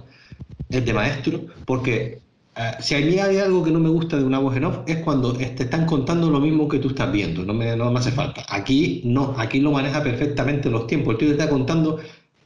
es 0.71 0.83
de 0.83 0.91
maestro, 0.91 1.45
porque 1.65 2.17
uh, 2.57 2.81
si 2.81 2.95
a 2.95 2.99
mí 2.99 3.19
hay 3.19 3.37
algo 3.37 3.63
que 3.63 3.69
no 3.69 3.79
me 3.79 3.89
gusta 3.89 4.17
de 4.17 4.23
una 4.23 4.39
voz 4.39 4.57
en 4.57 4.63
off, 4.63 4.79
es 4.87 4.97
cuando 5.03 5.33
te 5.33 5.43
están 5.43 5.85
contando 5.85 6.31
lo 6.31 6.39
mismo 6.39 6.67
que 6.67 6.79
tú 6.79 6.87
estás 6.87 7.11
viendo, 7.11 7.43
no 7.45 7.53
me, 7.53 7.69
hace 7.69 8.11
falta. 8.11 8.43
Aquí 8.49 9.03
no, 9.05 9.35
aquí 9.37 9.59
lo 9.59 9.71
maneja 9.71 10.01
perfectamente 10.01 10.71
los 10.71 10.87
tiempos, 10.87 11.15
el 11.19 11.33
está 11.33 11.47
contando 11.47 11.99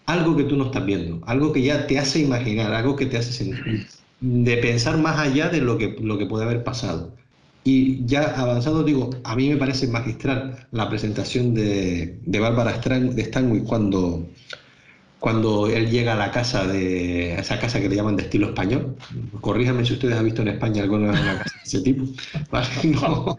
algo 0.05 0.35
que 0.35 0.43
tú 0.43 0.57
no 0.57 0.65
estás 0.65 0.85
viendo, 0.85 1.21
algo 1.25 1.53
que 1.53 1.61
ya 1.61 1.87
te 1.87 1.99
hace 1.99 2.19
imaginar, 2.19 2.73
algo 2.73 2.97
que 2.97 3.05
te 3.05 3.15
hace 3.15 3.31
sentir. 3.31 3.87
de 4.19 4.57
pensar 4.57 4.97
más 4.97 5.17
allá 5.17 5.47
de 5.47 5.61
lo 5.61 5.77
que 5.77 6.25
puede 6.25 6.43
haber 6.43 6.65
pasado. 6.65 7.13
Y 7.71 8.03
ya 8.07 8.23
avanzado, 8.35 8.83
digo, 8.83 9.11
a 9.23 9.35
mí 9.35 9.47
me 9.47 9.55
parece 9.55 9.87
magistral 9.87 10.67
la 10.71 10.89
presentación 10.89 11.53
de, 11.53 12.17
de 12.25 12.39
Bárbara 12.39 12.79
de 12.79 13.23
Stanwyck 13.23 13.63
cuando, 13.63 14.27
cuando 15.19 15.67
él 15.67 15.91
llega 15.91 16.13
a 16.13 16.15
la 16.15 16.31
casa 16.31 16.65
de 16.65 17.35
a 17.37 17.41
esa 17.41 17.59
casa 17.59 17.79
que 17.79 17.87
le 17.87 17.95
llaman 17.95 18.15
de 18.15 18.23
estilo 18.23 18.47
español. 18.47 18.95
Corríjame 19.39 19.85
si 19.85 19.93
ustedes 19.93 20.15
han 20.15 20.25
visto 20.25 20.41
en 20.41 20.47
España 20.47 20.81
alguna 20.81 21.11
casa 21.11 21.57
de 21.57 21.63
ese 21.63 21.81
tipo. 21.81 22.05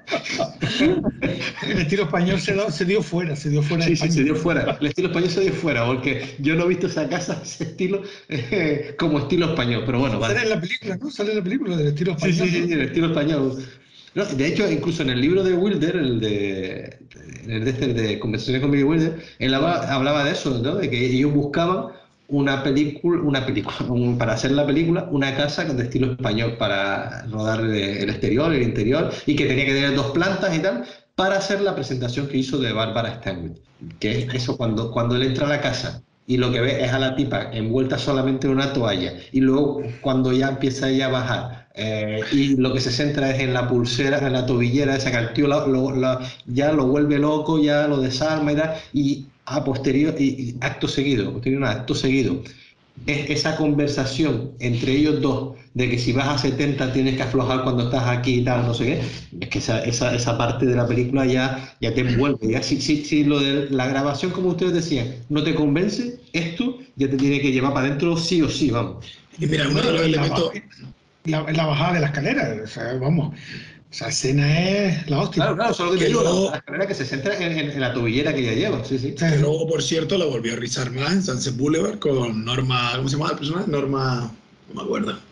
el 1.63 1.79
estilo 1.81 2.05
español 2.05 2.41
se, 2.41 2.71
se, 2.71 2.85
dio 2.85 3.03
fuera, 3.03 3.35
se 3.35 3.51
dio 3.51 3.65
fuera. 3.65 3.85
Sí, 3.85 3.97
sí, 3.97 4.13
se 4.13 4.23
dio 4.23 4.37
fuera. 4.37 4.79
El 4.81 4.87
estilo 4.87 5.09
español 5.09 5.31
se 5.31 5.41
dio 5.41 5.53
fuera, 5.55 5.87
porque 5.87 6.37
yo 6.39 6.55
no 6.55 6.67
he 6.67 6.69
visto 6.69 6.87
esa 6.87 7.09
casa, 7.09 7.41
ese 7.43 7.65
estilo, 7.65 8.03
eh, 8.29 8.95
como 8.97 9.19
estilo 9.19 9.47
español. 9.47 9.83
Pero 9.85 9.99
bueno, 9.99 10.21
vale. 10.21 10.35
Sale 10.35 10.47
en 10.47 10.55
la 10.55 10.61
película, 10.61 10.97
¿no? 10.99 11.11
Sale 11.11 11.31
en 11.31 11.39
la 11.39 11.43
película 11.43 11.77
del 11.77 11.89
estilo 11.89 12.13
español. 12.13 12.37
Sí, 12.37 12.49
sí, 12.49 12.65
sí, 12.69 12.73
el 12.73 12.83
estilo 12.83 13.09
español. 13.09 13.59
De 14.15 14.47
hecho, 14.47 14.69
incluso 14.71 15.03
en 15.03 15.11
el 15.11 15.21
libro 15.21 15.45
de 15.45 15.55
Wilder, 15.55 15.97
el 15.97 16.21
de, 16.21 16.99
el 17.47 17.65
de, 17.65 17.71
este, 17.71 18.19
Conversaciones 18.19 18.61
con 18.61 18.73
Billy 18.73 18.83
Wilder, 18.83 19.23
él 19.39 19.55
hablaba, 19.55 20.25
de 20.25 20.33
eso, 20.33 20.59
¿no? 20.59 20.75
de 20.75 20.91
que 20.91 21.07
ellos 21.07 21.33
buscaban 21.33 21.87
una 22.27 22.63
película, 22.65 23.23
una 23.23 23.47
película 23.47 23.77
para 24.19 24.33
hacer 24.33 24.51
la 24.51 24.67
película, 24.67 25.07
una 25.11 25.37
casa 25.37 25.65
de 25.65 25.83
estilo 25.83 26.13
español 26.13 26.57
para 26.59 27.25
rodar 27.27 27.61
el 27.61 28.11
exterior, 28.11 28.53
el 28.53 28.63
interior, 28.63 29.13
y 29.27 29.37
que 29.37 29.47
tenía 29.47 29.65
que 29.65 29.75
tener 29.75 29.95
dos 29.95 30.11
plantas 30.11 30.57
y 30.57 30.61
tal, 30.61 30.85
para 31.15 31.37
hacer 31.37 31.61
la 31.61 31.75
presentación 31.75 32.27
que 32.27 32.39
hizo 32.39 32.59
de 32.59 32.73
Barbara 32.73 33.17
Stanwyck. 33.17 33.59
Que 34.01 34.19
es 34.19 34.35
eso, 34.35 34.57
cuando, 34.57 34.91
cuando 34.91 35.15
él 35.17 35.23
entra 35.23 35.47
a 35.47 35.51
la 35.51 35.61
casa 35.61 36.03
y 36.31 36.37
lo 36.37 36.53
que 36.53 36.61
ve 36.61 36.85
es 36.85 36.93
a 36.93 37.01
la 37.01 37.17
tipa 37.17 37.51
envuelta 37.53 37.99
solamente 37.99 38.47
en 38.47 38.53
una 38.53 38.73
toalla, 38.73 39.15
y 39.33 39.41
luego 39.41 39.83
cuando 40.01 40.33
ya 40.33 40.51
empieza 40.51 40.89
ella 40.89 41.07
a 41.07 41.11
bajar, 41.11 41.69
eh, 41.75 42.21
y 42.31 42.55
lo 42.55 42.73
que 42.73 42.79
se 42.79 42.93
centra 42.93 43.35
es 43.35 43.41
en 43.41 43.53
la 43.53 43.67
pulsera, 43.67 44.25
en 44.25 44.35
la 44.35 44.47
tobillera, 44.47 44.95
esa 44.95 45.11
que 45.11 45.17
al 45.17 45.33
tío 45.33 45.49
ya 46.47 46.71
lo 46.71 46.87
vuelve 46.87 47.19
loco, 47.19 47.61
ya 47.61 47.89
lo 47.89 48.01
desarma 48.01 48.53
y 48.53 48.57
tal, 48.57 48.75
y 48.93 49.27
a 49.47 49.65
posterior, 49.65 50.15
y, 50.21 50.55
acto 50.61 50.87
seguido, 50.87 51.33
posterior 51.33 51.65
acto 51.65 51.97
seguido, 51.97 52.45
es 53.09 53.29
esa 53.29 53.57
conversación 53.57 54.53
entre 54.61 54.93
ellos 54.93 55.21
dos 55.21 55.57
de 55.75 55.89
que 55.89 55.99
si 55.99 56.13
vas 56.13 56.29
a 56.29 56.39
70 56.39 56.93
tienes 56.93 57.17
que 57.17 57.23
aflojar 57.23 57.63
cuando 57.63 57.85
estás 57.85 58.07
aquí 58.09 58.41
y 58.41 58.45
tal, 58.45 58.67
no 58.67 58.75
sé 58.75 58.85
qué, 58.85 59.03
es 59.41 59.49
que 59.49 59.59
esa, 59.59 59.85
esa, 59.85 60.15
esa 60.15 60.37
parte 60.37 60.67
de 60.67 60.75
la 60.75 60.87
película 60.87 61.27
ya, 61.27 61.77
ya 61.81 61.95
te 61.95 62.01
envuelve. 62.01 62.51
Ya, 62.51 62.63
si, 62.63 62.81
si, 62.81 63.05
si, 63.05 63.25
lo 63.25 63.39
de 63.39 63.71
la 63.71 63.87
grabación, 63.87 64.33
como 64.33 64.49
ustedes 64.49 64.73
decían, 64.73 65.15
no 65.29 65.45
te 65.45 65.55
convence, 65.55 66.21
esto 66.33 66.79
ya 66.97 67.09
te 67.09 67.17
tiene 67.17 67.41
que 67.41 67.53
llevar 67.53 67.73
para 67.73 67.87
adentro 67.87 68.17
sí 68.17 68.43
o 68.43 68.49
sí, 68.49 68.71
vamos. 68.71 69.07
Y 69.39 69.47
mira, 69.47 69.69
uno 69.69 69.81
de 69.81 69.93
los 69.93 70.03
elementos 70.03 70.53
la, 71.25 71.43
la 71.53 71.67
bajada 71.67 71.95
de 71.95 72.01
la 72.01 72.07
escalera. 72.07 72.61
O 72.63 72.67
sea, 72.67 72.95
vamos, 72.95 73.37
esa 73.91 74.09
escena 74.09 74.61
es 74.61 75.09
la 75.09 75.21
hostia. 75.21 75.43
Claro, 75.43 75.57
claro, 75.57 75.75
solo 75.75 75.93
que, 75.93 75.99
que 75.99 76.09
luego, 76.11 76.51
la 76.51 76.57
escalera 76.57 76.87
que 76.87 76.95
se 76.95 77.05
centra 77.05 77.37
en, 77.37 77.71
en, 77.71 77.81
la 77.81 77.93
tobillera 77.93 78.35
que 78.35 78.41
ella 78.41 78.55
lleva. 78.55 78.85
Sí, 78.85 78.99
sí. 78.99 79.15
Que 79.15 79.39
luego, 79.39 79.69
por 79.69 79.83
cierto, 79.83 80.17
la 80.19 80.27
volvió 80.27 80.55
a 80.55 80.57
rizar 80.57 80.91
más 80.93 81.13
en 81.13 81.23
Sunset 81.23 81.57
Boulevard 81.57 81.99
con 81.99 82.45
Norma, 82.45 82.93
¿cómo 82.97 83.09
se 83.09 83.17
llama 83.17 83.31
el 83.31 83.39
personaje? 83.39 83.71
Norma, 83.71 84.33
no 84.69 84.75
me 84.75 84.83
acuerdo. 84.83 85.30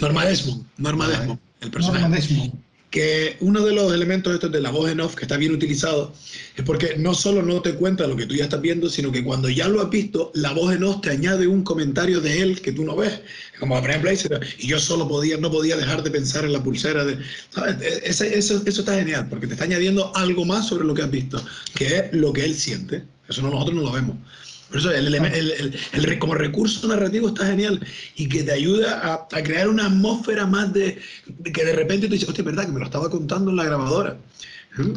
Norma 0.00 0.24
Desmond, 0.24 0.64
Norma 0.76 1.08
Desmond, 1.08 1.40
el 1.60 1.70
personaje. 1.70 2.02
Norma 2.02 2.16
Desmond 2.16 2.68
que 2.90 3.36
uno 3.40 3.64
de 3.64 3.74
los 3.74 3.92
elementos 3.92 4.32
estos 4.32 4.50
de 4.50 4.60
la 4.60 4.70
voz 4.70 4.90
en 4.90 5.00
off 5.00 5.14
que 5.14 5.24
está 5.24 5.36
bien 5.36 5.52
utilizado 5.52 6.14
es 6.56 6.64
porque 6.64 6.96
no 6.96 7.12
solo 7.12 7.42
no 7.42 7.60
te 7.60 7.74
cuenta 7.74 8.06
lo 8.06 8.16
que 8.16 8.24
tú 8.24 8.34
ya 8.34 8.44
estás 8.44 8.62
viendo, 8.62 8.88
sino 8.88 9.12
que 9.12 9.22
cuando 9.22 9.50
ya 9.50 9.68
lo 9.68 9.82
has 9.82 9.90
visto, 9.90 10.30
la 10.34 10.52
voz 10.52 10.74
en 10.74 10.84
off 10.84 11.02
te 11.02 11.10
añade 11.10 11.46
un 11.46 11.62
comentario 11.62 12.20
de 12.20 12.40
él 12.40 12.62
que 12.62 12.72
tú 12.72 12.84
no 12.84 12.96
ves. 12.96 13.20
Como 13.60 13.78
por 13.78 13.90
ejemplo, 13.90 14.10
y 14.58 14.66
yo 14.66 14.78
solo 14.78 15.06
podía, 15.06 15.36
no 15.36 15.50
podía 15.50 15.76
dejar 15.76 16.02
de 16.02 16.10
pensar 16.10 16.44
en 16.44 16.52
la 16.52 16.62
pulsera. 16.62 17.04
De, 17.04 17.18
¿sabes? 17.50 17.76
Eso, 18.04 18.24
eso, 18.24 18.62
eso 18.64 18.80
está 18.80 18.94
genial, 18.94 19.26
porque 19.28 19.46
te 19.46 19.52
está 19.52 19.64
añadiendo 19.64 20.14
algo 20.16 20.46
más 20.46 20.66
sobre 20.68 20.86
lo 20.86 20.94
que 20.94 21.02
has 21.02 21.10
visto, 21.10 21.44
que 21.74 21.98
es 21.98 22.12
lo 22.12 22.32
que 22.32 22.44
él 22.44 22.54
siente. 22.54 23.04
Eso 23.28 23.42
nosotros 23.42 23.74
no 23.74 23.82
lo 23.82 23.92
vemos. 23.92 24.16
Por 24.68 24.78
eso 24.78 24.90
el, 24.90 25.14
el, 25.14 25.74
el, 25.92 26.18
como 26.18 26.34
recurso 26.34 26.86
narrativo 26.88 27.28
está 27.28 27.46
genial 27.46 27.80
y 28.16 28.28
que 28.28 28.42
te 28.42 28.52
ayuda 28.52 29.00
a, 29.00 29.14
a 29.36 29.42
crear 29.42 29.68
una 29.68 29.86
atmósfera 29.86 30.46
más 30.46 30.72
de, 30.72 30.98
de, 31.26 31.52
que 31.52 31.64
de 31.64 31.72
repente 31.72 32.06
tú 32.06 32.12
dices, 32.12 32.28
hostia, 32.28 32.42
es 32.42 32.46
verdad 32.46 32.66
que 32.66 32.72
me 32.72 32.80
lo 32.80 32.84
estaba 32.84 33.08
contando 33.08 33.50
en 33.50 33.56
la 33.56 33.64
grabadora. 33.64 34.16
¿Mm? 34.76 34.92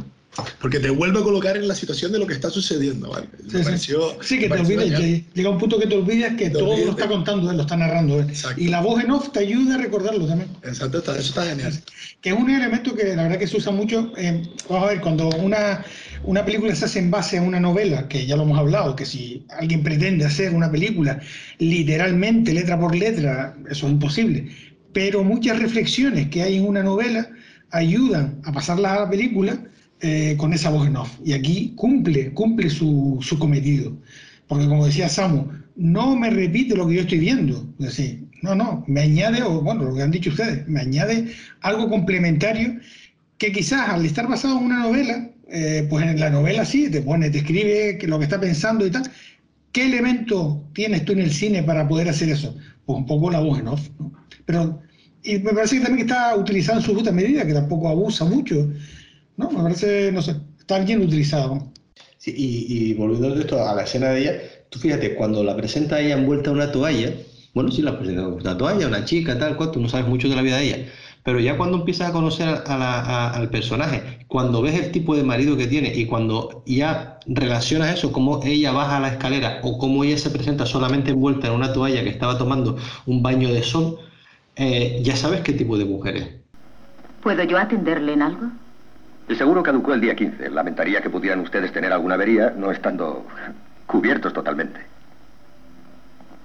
Porque 0.62 0.80
te 0.80 0.90
vuelve 0.90 1.20
a 1.20 1.24
colocar 1.24 1.58
en 1.58 1.68
la 1.68 1.76
situación 1.76 2.14
de 2.14 2.20
lo 2.20 2.26
que 2.26 2.34
está 2.34 2.50
sucediendo, 2.50 3.10
¿vale? 3.10 3.28
Sí, 3.50 3.58
me 3.58 3.64
pareció, 3.64 4.18
sí. 4.22 4.40
que 4.40 4.48
te 4.48 4.60
olvides, 4.60 4.98
que 4.98 5.26
llega 5.34 5.50
un 5.50 5.58
punto 5.58 5.78
que 5.78 5.88
te 5.88 5.96
olvidas 5.96 6.36
que 6.38 6.50
todo 6.50 6.78
lo 6.78 6.92
está 6.92 7.08
contando 7.08 7.52
él, 7.52 7.58
lo 7.58 7.64
está 7.64 7.76
narrando 7.76 8.20
él. 8.22 8.28
Y 8.56 8.70
la 8.70 8.80
voz 8.80 9.04
en 9.04 9.12
off 9.12 9.30
te 9.34 9.40
ayuda 9.40 9.76
a 9.76 9.78
recordarlo 9.80 10.26
también. 10.26 10.50
Exacto, 10.64 11.00
eso 11.00 11.12
está 11.12 11.46
genial. 11.46 11.74
Que 12.22 12.30
es 12.30 12.36
un 12.36 12.50
elemento 12.50 12.96
que 12.96 13.14
la 13.14 13.24
verdad 13.24 13.40
que 13.40 13.48
se 13.48 13.58
usa 13.58 13.74
mucho, 13.74 14.14
eh, 14.16 14.42
vamos 14.70 14.86
a 14.86 14.92
ver, 14.94 15.02
cuando 15.02 15.28
una, 15.32 15.84
una 16.24 16.46
película 16.46 16.76
se 16.76 16.86
hace 16.86 17.00
en 17.00 17.12
base 17.12 17.38
a 17.38 17.42
una 17.42 17.60
novela, 17.60 18.08
que 18.08 18.26
ya 18.26 18.36
lo 18.36 18.44
hemos 18.44 18.58
hablado, 18.58 18.96
que 18.96 19.06
si 19.06 19.46
alguien 19.50 19.84
pretende 19.84 20.26
hacer 20.26 20.54
una 20.54 20.72
película 20.72 21.20
literalmente, 21.58 22.54
letra 22.54 22.80
por 22.80 22.96
letra, 22.96 23.56
eso 23.70 23.88
es 23.88 23.94
imposible. 23.94 24.50
Pero 24.94 25.24
muchas 25.24 25.60
reflexiones 25.60 26.30
que 26.30 26.44
hay 26.44 26.58
en 26.58 26.68
una 26.68 26.84
novela 26.84 27.30
ayudan 27.72 28.40
a 28.44 28.52
pasarla 28.52 28.94
a 28.94 29.00
la 29.02 29.10
película 29.10 29.64
eh, 30.02 30.36
con 30.38 30.54
esa 30.54 30.70
voz 30.70 30.88
en 30.88 30.98
off. 30.98 31.18
Y 31.24 31.34
aquí 31.34 31.74
cumple, 31.76 32.34
cumple 32.34 32.70
su, 32.70 33.20
su, 33.22 33.40
cometido. 33.40 33.98
Porque 34.48 34.68
como 34.68 34.86
decía 34.86 35.10
Samu, 35.10 35.48
no 35.76 36.16
me 36.16 36.30
repite 36.30 36.76
lo 36.76 36.88
que 36.88 36.96
yo 36.96 37.02
estoy 37.02 37.20
viendo. 37.20 37.68
Es 37.80 37.86
decir, 37.86 38.26
no, 38.42 38.56
no, 38.56 38.84
me 38.88 39.02
añade, 39.02 39.42
o 39.44 39.62
bueno, 39.62 39.84
lo 39.84 39.96
que 39.96 40.02
han 40.02 40.12
dicho 40.12 40.32
ustedes, 40.32 40.68
me 40.68 40.82
añade 40.82 41.34
algo 41.62 41.90
complementario 41.90 42.80
que 43.42 43.52
quizás 43.52 43.90
al 43.90 44.06
estar 44.06 44.28
basado 44.28 44.60
en 44.60 44.66
una 44.66 44.82
novela, 44.82 45.32
eh, 45.50 45.88
pues 45.90 46.06
en 46.06 46.20
la 46.20 46.30
novela 46.30 46.64
sí, 46.64 46.92
te 46.92 47.02
pone, 47.02 47.32
te 47.32 47.40
escribe 47.40 47.98
lo 48.04 48.20
que 48.20 48.26
está 48.26 48.40
pensando 48.40 48.86
y 48.86 48.92
tal. 48.92 49.02
¿Qué 49.72 49.86
elemento 49.88 50.64
tienes 50.74 51.06
tú 51.06 51.14
en 51.14 51.22
el 51.22 51.32
cine 51.32 51.64
para 51.64 51.88
poder 51.88 52.08
hacer 52.08 52.30
eso? 52.30 52.56
Pues 52.86 53.00
un 53.00 53.08
poco 53.08 53.32
la 53.32 53.40
voz 53.40 53.58
en 53.58 53.70
off. 53.70 53.90
¿no? 53.98 54.14
Pero 54.46 54.80
y 55.24 55.40
me 55.40 55.54
parece 55.54 55.80
que 55.80 55.84
también 55.84 56.08
está 56.08 56.36
utilizado 56.36 56.78
en 56.78 56.86
su 56.86 56.94
justa 56.94 57.12
medida, 57.12 57.44
que 57.48 57.54
tampoco 57.54 57.90
abusa 57.90 58.26
mucho. 58.26 58.72
¿no? 59.38 59.50
Me 59.50 59.64
parece, 59.64 60.12
no 60.12 60.22
sé, 60.22 60.36
está 60.60 60.78
bien 60.78 61.02
utilizado. 61.02 61.74
Sí, 62.20 62.36
y, 62.38 62.92
y, 62.92 62.94
volviendo 62.94 63.34
de 63.34 63.42
esto 63.42 63.68
a 63.68 63.74
la 63.74 63.86
escena 63.86 64.10
de 64.10 64.22
ella, 64.22 64.34
tú 64.70 64.78
fíjate, 64.78 65.16
cuando 65.16 65.44
la 65.44 65.56
presenta 65.56 66.00
ella 66.00 66.14
envuelta 66.16 66.52
en 66.52 66.58
una 66.58 66.72
toalla, 66.72 67.12
bueno, 67.56 67.72
sí 67.72 67.82
la 67.82 67.98
presenta 67.98 68.28
una 68.28 68.56
toalla, 68.56 68.88
una 68.88 69.04
chica, 69.04 69.40
tal 69.40 69.58
cual, 69.58 69.72
tú 69.72 69.82
no 69.82 69.90
sabes 69.90 70.08
mucho 70.08 70.30
de 70.30 70.36
la 70.36 70.44
vida 70.44 70.58
de 70.58 70.64
ella, 70.64 70.86
pero 71.24 71.40
ya 71.40 71.58
cuando 71.58 71.78
empiezas 71.78 72.10
a 72.10 72.14
conocer 72.14 72.48
a 72.66 72.78
la, 72.78 73.00
a, 73.00 73.30
al 73.36 73.50
personaje, 73.50 74.26
cuando 74.28 74.62
ves 74.62 74.76
el 74.80 74.92
tipo 74.92 75.16
de 75.16 75.24
marido 75.24 75.56
que 75.58 75.68
tiene 75.68 75.94
y 75.94 76.06
cuando 76.06 76.64
ya 76.66 77.20
relacionas 77.28 77.94
eso, 77.94 78.12
cómo 78.12 78.42
ella 78.44 78.72
baja 78.72 79.00
la 79.00 79.10
escalera 79.10 79.60
o 79.64 79.78
cómo 79.78 80.04
ella 80.04 80.18
se 80.18 80.30
presenta 80.32 80.66
solamente 80.66 81.12
envuelta 81.12 81.48
en 81.48 81.54
una 81.54 81.74
toalla 81.74 82.04
que 82.04 82.10
estaba 82.10 82.38
tomando 82.38 82.78
un 83.06 83.22
baño 83.22 83.54
de 83.54 83.64
sol, 83.64 84.00
eh, 84.56 85.00
ya 85.04 85.16
sabes 85.16 85.42
qué 85.42 85.54
tipo 85.54 85.78
de 85.78 85.86
mujer 85.86 86.18
es. 86.18 86.30
¿Puedo 87.22 87.44
yo 87.44 87.58
atenderle 87.58 88.14
en 88.14 88.22
algo? 88.24 88.48
El 89.28 89.38
seguro 89.38 89.64
caducó 89.64 89.94
el 89.94 90.02
día 90.02 90.16
15. 90.16 90.50
Lamentaría 90.50 91.02
que 91.02 91.10
pudieran 91.10 91.40
ustedes 91.40 91.72
tener 91.72 91.94
alguna 91.94 92.16
avería 92.16 92.54
no 92.58 92.72
estando 92.72 93.26
cubiertos 93.86 94.34
totalmente. 94.34 94.80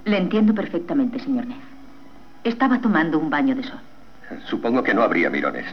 Le 0.05 0.19
entiendo 0.19 0.55
perfectamente, 0.55 1.19
señor 1.19 1.47
Neff. 1.47 1.65
Estaba 2.45 2.81
tomando 2.81 3.19
un 3.19 3.29
baño 3.29 3.57
de 3.57 3.65
sol. 3.65 3.81
Supongo 4.49 4.83
que 4.83 4.95
no 4.95 5.03
habría 5.03 5.31
mirones. 5.31 5.67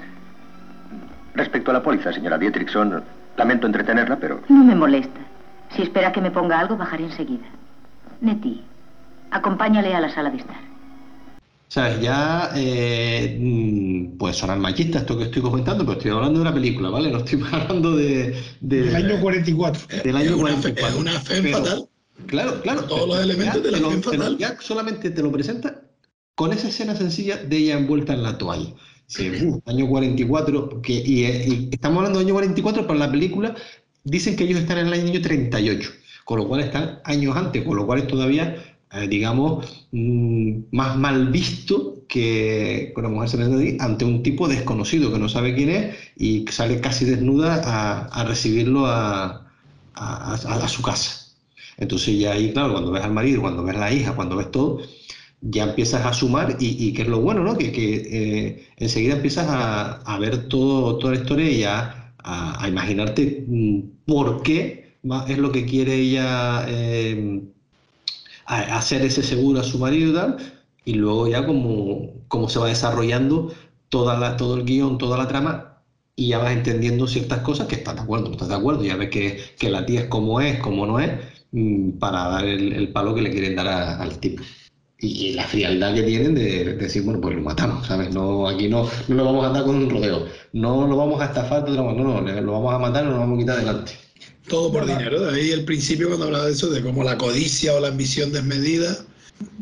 Respecto 1.35 1.71
a 1.71 1.75
la 1.75 1.83
póliza, 1.83 2.13
señora 2.13 2.37
Dietrichson, 2.37 3.03
lamento 3.37 3.67
entretenerla, 3.67 4.17
pero... 4.17 4.41
No 4.49 4.63
me 4.63 4.75
molesta. 4.75 5.19
Si 5.75 5.81
espera 5.81 6.11
que 6.11 6.21
me 6.21 6.31
ponga 6.31 6.59
algo, 6.59 6.77
bajaré 6.77 7.05
enseguida. 7.05 7.45
Nettie, 8.21 8.61
acompáñale 9.31 9.93
a 9.95 9.99
la 9.99 10.13
sala 10.13 10.29
de 10.29 10.37
estar. 10.37 10.73
¿Sabes? 11.67 12.01
Ya, 12.01 12.51
eh, 12.55 13.35
mm, 13.39 14.17
pues 14.17 14.37
sonar 14.37 14.59
machista 14.59 14.99
esto 14.99 15.17
que 15.17 15.23
estoy 15.23 15.41
comentando, 15.41 15.83
pero 15.83 15.97
estoy 15.97 16.11
hablando 16.11 16.35
de 16.35 16.41
una 16.43 16.53
película, 16.53 16.89
¿vale? 16.89 17.09
No 17.09 17.17
estoy 17.17 17.43
hablando 17.51 17.95
de... 17.95 18.39
de 18.61 18.81
del 18.83 18.95
año 18.95 19.19
44. 19.19 20.03
Del 20.03 20.15
año 20.15 20.29
es 20.29 20.35
44. 20.35 20.95
Es 20.95 21.01
una 21.01 21.19
fe 21.19 21.51
fatal. 21.51 21.89
Claro, 22.27 22.61
claro. 22.61 22.83
Todos 22.83 23.07
los 23.07 23.19
elementos 23.19 23.63
de 23.63 23.71
la 23.71 23.89
fe 23.89 23.97
fatal. 24.03 24.37
Ya 24.37 24.55
solamente 24.59 25.09
te 25.09 25.23
lo 25.23 25.31
presenta 25.31 25.81
con 26.35 26.53
esa 26.53 26.67
escena 26.67 26.95
sencilla 26.95 27.37
de 27.37 27.57
ella 27.57 27.77
envuelta 27.77 28.13
en 28.13 28.23
la 28.23 28.37
toalla. 28.37 28.73
Sí, 29.05 29.29
uh, 29.29 29.61
año 29.65 29.87
44, 29.87 30.81
que, 30.81 30.93
y, 30.93 31.25
y, 31.25 31.69
estamos 31.71 31.97
hablando 31.97 32.19
del 32.19 32.27
año 32.27 32.35
44, 32.35 32.83
pero 32.83 32.93
en 32.93 32.99
la 32.99 33.11
película 33.11 33.55
dicen 34.03 34.35
que 34.35 34.45
ellos 34.45 34.59
están 34.59 34.79
en 34.79 34.87
el 34.87 34.93
año 34.93 35.21
38, 35.21 35.91
con 36.25 36.39
lo 36.39 36.47
cual 36.47 36.61
están 36.61 36.99
años 37.03 37.35
antes, 37.35 37.63
con 37.63 37.75
lo 37.75 37.85
cual 37.85 37.99
es 37.99 38.07
todavía 38.07 38.73
eh, 38.93 39.07
digamos, 39.07 39.87
mm, 39.91 40.65
más 40.71 40.95
mal 40.97 41.29
visto 41.31 42.03
que 42.07 42.93
una 42.95 43.09
mujer 43.09 43.29
se 43.29 43.77
ante 43.79 44.05
un 44.05 44.21
tipo 44.21 44.47
desconocido 44.47 45.11
que 45.11 45.17
no 45.17 45.27
sabe 45.29 45.55
quién 45.55 45.69
es 45.69 45.95
y 46.15 46.45
sale 46.51 46.79
casi 46.79 47.05
desnuda 47.05 47.55
a, 47.65 48.05
a 48.05 48.23
recibirlo 48.25 48.85
a, 48.85 49.47
a, 49.95 50.33
a, 50.33 50.67
su 50.67 50.83
casa. 50.83 51.33
Entonces 51.77 52.19
ya 52.19 52.33
ahí, 52.33 52.53
claro, 52.53 52.73
cuando 52.73 52.91
ves 52.91 53.03
al 53.03 53.13
marido, 53.13 53.41
cuando 53.41 53.63
ves 53.63 53.75
a 53.77 53.79
la 53.79 53.91
hija, 53.93 54.15
cuando 54.15 54.35
ves 54.35 54.51
todo, 54.51 54.79
ya 55.43 55.65
empiezas 55.65 56.05
a 56.05 56.13
sumar 56.13 56.57
y, 56.59 56.93
que 56.93 57.01
es 57.03 57.07
lo 57.07 57.21
bueno, 57.21 57.43
¿no? 57.43 57.57
Que, 57.57 57.71
que 57.71 58.67
enseguida 58.77 59.15
empiezas 59.15 59.47
a, 59.49 60.01
a, 60.01 60.19
ver 60.19 60.47
todo, 60.47 60.97
toda 60.97 61.13
la 61.13 61.21
historia 61.21 61.49
y 61.49 61.63
a, 61.63 62.13
a, 62.23 62.67
imaginarte 62.69 63.45
mm, 63.47 63.79
por 64.05 64.41
qué 64.43 64.95
es 65.27 65.37
lo 65.37 65.51
que 65.51 65.65
quiere 65.65 65.95
ella 65.95 66.65
hacer 68.45 69.03
ese 69.03 69.23
seguro 69.23 69.59
a 69.59 69.63
su 69.63 69.79
marido 69.79 70.11
y 70.11 70.13
tal, 70.13 70.37
y 70.85 70.93
luego 70.95 71.27
ya 71.27 71.45
como, 71.45 72.11
como 72.27 72.49
se 72.49 72.59
va 72.59 72.67
desarrollando 72.67 73.53
toda 73.89 74.17
la, 74.17 74.37
todo 74.37 74.55
el 74.55 74.65
guion, 74.65 74.97
toda 74.97 75.17
la 75.17 75.27
trama, 75.27 75.77
y 76.15 76.29
ya 76.29 76.39
vas 76.39 76.53
entendiendo 76.53 77.07
ciertas 77.07 77.39
cosas 77.39 77.67
que 77.67 77.75
estás 77.75 77.95
de 77.95 78.01
acuerdo, 78.01 78.27
no 78.27 78.33
estás 78.33 78.49
de 78.49 78.55
acuerdo, 78.55 78.83
ya 78.83 78.95
ves 78.95 79.09
que, 79.09 79.39
que 79.57 79.69
la 79.69 79.85
tía 79.85 80.01
es 80.01 80.07
como 80.07 80.41
es, 80.41 80.59
como 80.59 80.85
no 80.85 80.99
es, 80.99 81.11
mm, 81.51 81.91
para 81.99 82.27
dar 82.29 82.45
el, 82.45 82.91
palo 82.91 83.15
que 83.15 83.21
le 83.21 83.31
quieren 83.31 83.55
dar 83.55 83.67
al 83.67 84.19
tipo. 84.19 84.43
Y, 85.05 85.33
la 85.33 85.43
frialdad 85.43 85.93
que 85.93 86.03
tienen 86.03 86.33
de, 86.33 86.75
decir, 86.75 87.01
bueno, 87.01 87.19
pues 87.19 87.35
lo 87.35 87.41
matamos, 87.41 87.85
¿sabes? 87.85 88.13
No, 88.13 88.47
aquí 88.47 88.69
no, 88.69 88.89
no 89.09 89.15
lo 89.15 89.25
vamos 89.25 89.43
a 89.43 89.47
andar 89.47 89.65
con 89.65 89.75
un 89.75 89.89
rodeo, 89.89 90.27
no 90.53 90.87
lo 90.87 90.95
vamos 90.95 91.21
a 91.21 91.25
estafar, 91.25 91.67
no, 91.69 91.91
no, 91.91 92.21
lo 92.21 92.51
vamos 92.53 92.73
a 92.73 92.79
matar, 92.79 93.03
no 93.03 93.11
lo 93.11 93.17
vamos 93.19 93.37
a 93.37 93.41
quitar 93.41 93.57
adelante. 93.57 93.91
Todo 94.47 94.71
por 94.71 94.85
dinero, 94.85 95.19
de 95.19 95.41
ahí 95.41 95.51
el 95.51 95.65
principio 95.65 96.07
cuando 96.07 96.27
hablaba 96.27 96.45
de 96.45 96.53
eso, 96.53 96.69
de 96.69 96.81
cómo 96.81 97.03
la 97.03 97.17
codicia 97.17 97.73
o 97.73 97.81
la 97.81 97.89
ambición 97.89 98.31
desmedida 98.31 98.97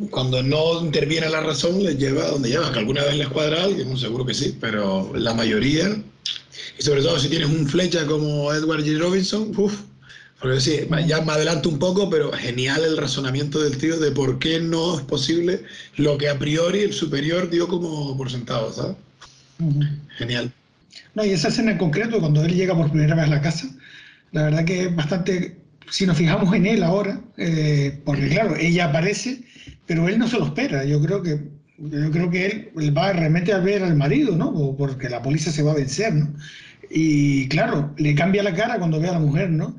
cuando 0.09 0.43
no 0.43 0.81
interviene 0.81 1.29
la 1.29 1.41
razón, 1.41 1.83
les 1.83 1.97
lleva 1.97 2.23
a 2.23 2.31
donde 2.31 2.49
lleva. 2.49 2.71
Que 2.71 2.79
alguna 2.79 3.03
vez 3.03 3.15
les 3.17 3.27
cuadra 3.29 3.61
a 3.61 3.63
alguien, 3.65 3.97
seguro 3.97 4.25
que 4.25 4.33
sí, 4.33 4.55
pero 4.59 5.11
la 5.15 5.33
mayoría, 5.33 6.03
y 6.77 6.83
sobre 6.83 7.01
todo 7.01 7.19
si 7.19 7.29
tienes 7.29 7.49
un 7.49 7.67
flecha 7.67 8.05
como 8.05 8.53
Edward 8.53 8.83
G. 8.83 8.99
Robinson, 8.99 9.51
uff, 9.57 9.81
porque 10.41 10.59
sí, 10.59 10.79
ya 11.07 11.21
me 11.21 11.33
adelanto 11.33 11.69
un 11.69 11.79
poco, 11.79 12.09
pero 12.09 12.31
genial 12.31 12.83
el 12.83 12.97
razonamiento 12.97 13.61
del 13.61 13.77
tío 13.77 13.99
de 13.99 14.11
por 14.11 14.39
qué 14.39 14.59
no 14.59 14.97
es 14.97 15.05
posible 15.05 15.63
lo 15.97 16.17
que 16.17 16.29
a 16.29 16.39
priori 16.39 16.79
el 16.79 16.93
superior 16.93 17.49
dio 17.49 17.67
como 17.67 18.17
por 18.17 18.31
sentado, 18.31 18.73
¿sabes? 18.73 18.95
Genial. 20.17 20.51
No, 21.13 21.23
y 21.23 21.29
esa 21.29 21.49
escena 21.49 21.71
en 21.71 21.77
concreto, 21.77 22.19
cuando 22.19 22.43
él 22.43 22.55
llega 22.55 22.75
por 22.75 22.89
primera 22.89 23.15
vez 23.15 23.25
a 23.25 23.29
la 23.29 23.41
casa, 23.41 23.67
la 24.31 24.43
verdad 24.43 24.65
que 24.65 24.85
es 24.85 24.95
bastante, 24.95 25.57
si 25.89 26.05
nos 26.05 26.17
fijamos 26.17 26.53
en 26.55 26.65
él 26.65 26.83
ahora, 26.83 27.21
eh, 27.37 27.99
porque 28.03 28.29
claro, 28.29 28.55
ella 28.55 28.85
aparece 28.85 29.43
pero 29.91 30.07
él 30.07 30.17
no 30.19 30.27
se 30.27 30.39
lo 30.39 30.45
espera. 30.45 30.85
Yo 30.85 31.01
creo 31.01 31.21
que, 31.21 31.39
yo 31.77 32.11
creo 32.11 32.29
que 32.29 32.71
él, 32.77 32.97
va 32.97 33.11
realmente 33.11 33.51
a 33.51 33.59
ver 33.59 33.83
al 33.83 33.97
marido, 33.97 34.37
¿no? 34.37 34.75
Porque 34.77 35.09
la 35.09 35.21
policía 35.21 35.51
se 35.51 35.63
va 35.63 35.71
a 35.71 35.75
vencer, 35.75 36.13
¿no? 36.13 36.33
Y 36.89 37.49
claro, 37.49 37.93
le 37.97 38.15
cambia 38.15 38.41
la 38.41 38.53
cara 38.53 38.77
cuando 38.77 39.01
ve 39.01 39.09
a 39.09 39.13
la 39.13 39.19
mujer, 39.19 39.49
¿no? 39.49 39.75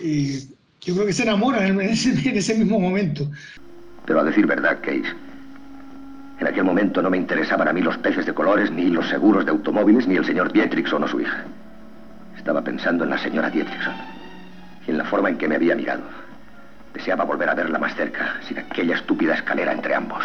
Y 0.00 0.48
yo 0.80 0.94
creo 0.94 1.06
que 1.06 1.12
se 1.12 1.22
enamora 1.22 1.66
en 1.66 1.80
ese, 1.80 2.10
en 2.28 2.36
ese 2.36 2.54
mismo 2.54 2.80
momento. 2.80 3.30
Pero 4.04 4.20
a 4.20 4.24
decir 4.24 4.46
verdad, 4.46 4.80
Case, 4.82 5.14
en 6.38 6.46
aquel 6.46 6.64
momento 6.64 7.02
no 7.02 7.10
me 7.10 7.18
interesaban 7.18 7.68
a 7.68 7.72
mí 7.72 7.82
los 7.82 7.98
peces 7.98 8.24
de 8.26 8.34
colores, 8.34 8.70
ni 8.70 8.88
los 8.88 9.08
seguros 9.08 9.44
de 9.44 9.50
automóviles, 9.50 10.08
ni 10.08 10.16
el 10.16 10.24
señor 10.24 10.52
Dietrichson 10.52 11.04
o 11.04 11.08
su 11.08 11.20
hija. 11.20 11.44
Estaba 12.36 12.64
pensando 12.64 13.04
en 13.04 13.10
la 13.10 13.18
señora 13.18 13.50
Dietrichson 13.50 13.94
y 14.86 14.90
en 14.90 14.98
la 14.98 15.04
forma 15.04 15.28
en 15.28 15.36
que 15.36 15.46
me 15.46 15.56
había 15.56 15.76
mirado. 15.76 16.04
Deseaba 16.94 17.24
volver 17.24 17.50
a 17.50 17.54
verla 17.54 17.78
más 17.78 17.94
cerca, 17.94 18.40
sin 18.48 18.58
aquella 18.58 18.96
estúpida 18.96 19.34
escalera 19.34 19.72
entre 19.72 19.94
ambos. 19.94 20.24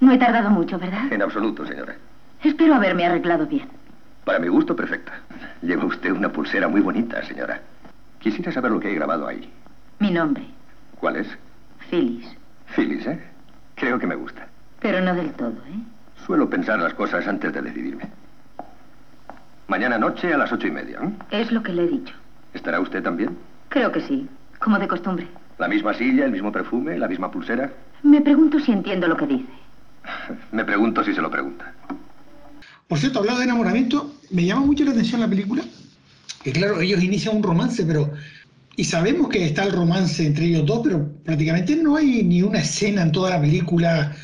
No 0.00 0.12
he 0.12 0.18
tardado 0.18 0.50
mucho, 0.50 0.78
¿verdad? 0.78 1.12
En 1.12 1.22
absoluto, 1.22 1.66
señora. 1.66 1.96
Espero 2.42 2.74
haberme 2.74 3.06
arreglado 3.06 3.46
bien. 3.46 3.68
Para 4.24 4.38
mi 4.38 4.48
gusto, 4.48 4.74
perfecta. 4.74 5.12
Lleva 5.62 5.84
usted 5.84 6.12
una 6.12 6.30
pulsera 6.30 6.68
muy 6.68 6.80
bonita, 6.80 7.22
señora. 7.24 7.60
Quisiera 8.18 8.52
saber 8.52 8.70
lo 8.70 8.80
que 8.80 8.88
hay 8.88 8.94
grabado 8.94 9.26
ahí. 9.26 9.50
Mi 9.98 10.10
nombre. 10.10 10.44
¿Cuál 10.98 11.16
es? 11.16 11.28
Phyllis. 11.90 12.26
Phyllis, 12.74 13.06
¿eh? 13.06 13.20
Creo 13.74 13.98
que 13.98 14.06
me 14.06 14.14
gusta. 14.14 14.46
Pero 14.80 15.00
no 15.00 15.14
del 15.14 15.32
todo, 15.32 15.50
¿eh? 15.50 15.78
Suelo 16.26 16.48
pensar 16.48 16.78
las 16.78 16.94
cosas 16.94 17.26
antes 17.26 17.52
de 17.52 17.62
decidirme. 17.62 18.04
Mañana 19.68 19.98
noche 19.98 20.32
a 20.32 20.38
las 20.38 20.52
ocho 20.52 20.66
y 20.66 20.70
media. 20.70 20.98
¿eh? 21.02 21.12
Es 21.42 21.52
lo 21.52 21.62
que 21.62 21.72
le 21.72 21.84
he 21.84 21.88
dicho. 21.88 22.14
¿Estará 22.54 22.80
usted 22.80 23.02
también? 23.02 23.36
Creo 23.68 23.92
que 23.92 24.00
sí, 24.00 24.28
como 24.58 24.78
de 24.78 24.88
costumbre. 24.88 25.26
¿La 25.58 25.68
misma 25.68 25.94
silla, 25.94 26.24
el 26.24 26.32
mismo 26.32 26.50
perfume, 26.50 26.98
la 26.98 27.08
misma 27.08 27.30
pulsera? 27.30 27.70
Me 28.02 28.20
pregunto 28.20 28.58
si 28.58 28.72
entiendo 28.72 29.06
lo 29.08 29.16
que 29.16 29.26
dice. 29.26 29.52
Me 30.52 30.64
pregunto 30.64 31.04
si 31.04 31.14
se 31.14 31.22
lo 31.22 31.30
pregunta. 31.30 31.72
Por 32.90 32.98
cierto, 32.98 33.20
hablando 33.20 33.38
de 33.38 33.44
enamoramiento, 33.44 34.12
me 34.30 34.44
llama 34.44 34.66
mucho 34.66 34.84
la 34.84 34.90
atención 34.90 35.20
la 35.20 35.28
película. 35.28 35.62
Que 36.42 36.50
claro, 36.50 36.80
ellos 36.80 37.00
inician 37.00 37.36
un 37.36 37.42
romance, 37.44 37.84
pero... 37.84 38.12
Y 38.74 38.82
sabemos 38.82 39.28
que 39.28 39.44
está 39.46 39.62
el 39.62 39.70
romance 39.70 40.26
entre 40.26 40.46
ellos 40.46 40.66
dos, 40.66 40.80
pero 40.82 41.08
prácticamente 41.24 41.76
no 41.76 41.94
hay 41.94 42.24
ni 42.24 42.42
una 42.42 42.58
escena 42.58 43.02
en 43.02 43.12
toda 43.12 43.30
la 43.30 43.40
película 43.40 44.16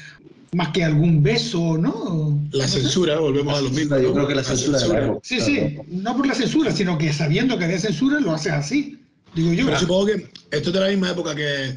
más 0.52 0.70
que 0.70 0.82
algún 0.82 1.22
beso, 1.22 1.78
¿no? 1.78 2.40
La 2.50 2.66
censura, 2.66 3.20
volvemos 3.20 3.56
a 3.56 3.60
lo 3.60 3.70
mismo. 3.70 3.98
Yo 3.98 4.12
creo 4.12 4.26
que 4.26 4.34
la, 4.34 4.42
censura. 4.42 4.80
sí, 5.22 5.40
sí, 5.40 5.76
no 5.86 6.16
por 6.16 6.26
la 6.26 6.34
censura, 6.34 6.72
sino 6.72 6.98
que 6.98 7.12
sabiendo 7.12 7.56
que 7.58 7.66
había 7.66 7.78
censura 7.78 8.18
lo 8.18 8.32
haces 8.32 8.52
así, 8.52 8.98
digo 9.34 9.52
yo. 9.52 9.66
Pero 9.66 9.78
supongo 9.78 10.06
que 10.06 10.28
esto 10.50 10.70
es 10.70 10.72
de 10.72 10.80
la 10.80 10.88
misma 10.88 11.10
época 11.10 11.36
que. 11.36 11.74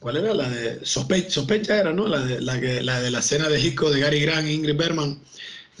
¿Cuál 0.00 0.16
era? 0.16 0.34
La 0.34 0.48
de 0.48 0.84
sospecha, 0.84 1.30
sospecha 1.30 1.78
era, 1.78 1.92
¿no? 1.92 2.08
La 2.08 2.18
de 2.18 2.40
la, 2.40 2.58
que, 2.58 2.82
la 2.82 3.00
de 3.00 3.12
la 3.12 3.20
escena 3.20 3.48
de 3.48 3.60
Hitchcock 3.60 3.92
de 3.92 4.00
Gary 4.00 4.20
Grant 4.20 4.48
e 4.48 4.52
Ingrid 4.52 4.76
Bergman. 4.76 5.20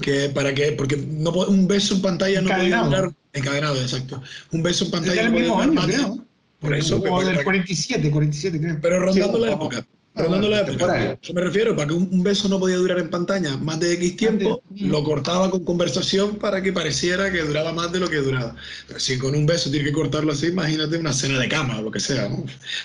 Que 0.02 0.28
para 0.28 0.54
que, 0.54 0.72
porque 0.72 0.96
no, 0.96 1.30
un 1.30 1.66
beso 1.66 1.94
en 1.94 2.02
pantalla 2.02 2.42
no 2.42 2.50
podía 2.50 2.82
durar. 2.82 3.12
Encadenado, 3.32 3.80
exacto. 3.80 4.22
Un 4.50 4.62
beso 4.62 4.84
en 4.84 4.90
pantalla 4.90 5.28
no 5.28 5.32
podía 5.32 5.48
durar 5.48 5.72
más. 5.72 5.86
Por 6.60 6.74
eso. 6.76 7.02
O 7.02 7.24
del 7.24 7.42
47, 7.42 8.10
47 8.10 8.60
creo. 8.60 8.78
Pero 8.80 9.00
rondando 9.00 9.38
la 9.38 9.52
época. 9.52 9.86
Rondando 10.14 10.48
la 10.48 10.60
época. 10.60 11.18
Yo 11.22 11.34
me 11.34 11.40
refiero, 11.40 11.74
para 11.74 11.88
que 11.88 11.94
un, 11.94 12.22
beso 12.22 12.48
no 12.48 12.60
podía 12.60 12.76
durar 12.76 12.98
en 12.98 13.08
pantalla 13.08 13.56
más 13.56 13.80
de 13.80 13.94
X 13.94 14.16
tiempo, 14.16 14.62
lo 14.76 15.02
cortaba 15.02 15.50
con 15.50 15.64
conversación 15.64 16.36
para 16.36 16.62
que 16.62 16.72
pareciera 16.72 17.32
que 17.32 17.40
duraba 17.40 17.72
más 17.72 17.90
de 17.92 18.00
lo 18.00 18.10
que 18.10 18.18
duraba. 18.18 18.54
Pero 18.86 19.00
si 19.00 19.18
con 19.18 19.34
un 19.34 19.46
beso 19.46 19.70
tiene 19.70 19.86
que 19.86 19.92
cortarlo 19.92 20.32
así, 20.32 20.48
imagínate 20.48 20.98
una 20.98 21.14
cena 21.14 21.38
de 21.38 21.48
cama 21.48 21.78
o 21.78 21.82
lo 21.82 21.90
que 21.90 22.00
sea. 22.00 22.30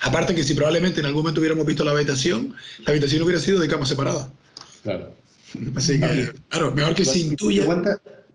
Aparte 0.01 0.33
que 0.33 0.43
si 0.43 0.53
probablemente 0.53 1.01
en 1.01 1.05
algún 1.05 1.23
momento 1.23 1.41
hubiéramos 1.41 1.65
visto 1.65 1.83
la 1.83 1.91
habitación, 1.91 2.55
la 2.85 2.91
habitación 2.91 3.21
hubiera 3.23 3.41
sido 3.41 3.59
de 3.59 3.67
cama 3.67 3.85
separada. 3.85 4.31
Claro. 4.83 5.13
Así 5.75 5.99
que, 5.99 6.31
claro, 6.49 6.71
mejor 6.73 6.95
que 6.95 7.05
se 7.05 7.19
intuya. 7.19 7.65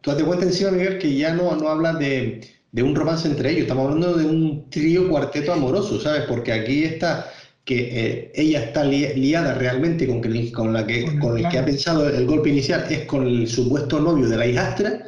Tú 0.00 0.16
te 0.16 0.24
cuenta 0.24 0.44
encima, 0.44 0.72
Miguel, 0.72 0.98
que 0.98 1.14
ya 1.14 1.32
no, 1.32 1.54
no 1.54 1.68
hablas 1.68 1.98
de, 1.98 2.40
de 2.72 2.82
un 2.82 2.94
romance 2.94 3.28
entre 3.28 3.50
ellos, 3.50 3.62
estamos 3.62 3.84
hablando 3.86 4.14
de 4.14 4.24
un 4.24 4.68
trío 4.70 5.08
cuarteto 5.08 5.52
amoroso, 5.52 6.00
¿sabes? 6.00 6.24
Porque 6.26 6.52
aquí 6.52 6.84
está 6.84 7.30
que 7.64 7.76
eh, 7.92 8.32
ella 8.34 8.64
está 8.64 8.82
liada 8.84 9.54
realmente 9.54 10.06
con, 10.06 10.20
que, 10.20 10.50
con, 10.50 10.72
la 10.72 10.86
que, 10.86 11.18
con 11.20 11.38
el 11.38 11.48
que 11.48 11.58
ha 11.58 11.64
pensado 11.64 12.08
el 12.08 12.26
golpe 12.26 12.48
inicial, 12.48 12.84
es 12.90 13.06
con 13.06 13.26
el 13.26 13.46
supuesto 13.46 14.00
novio 14.00 14.28
de 14.28 14.36
la 14.36 14.46
hijastra, 14.46 15.06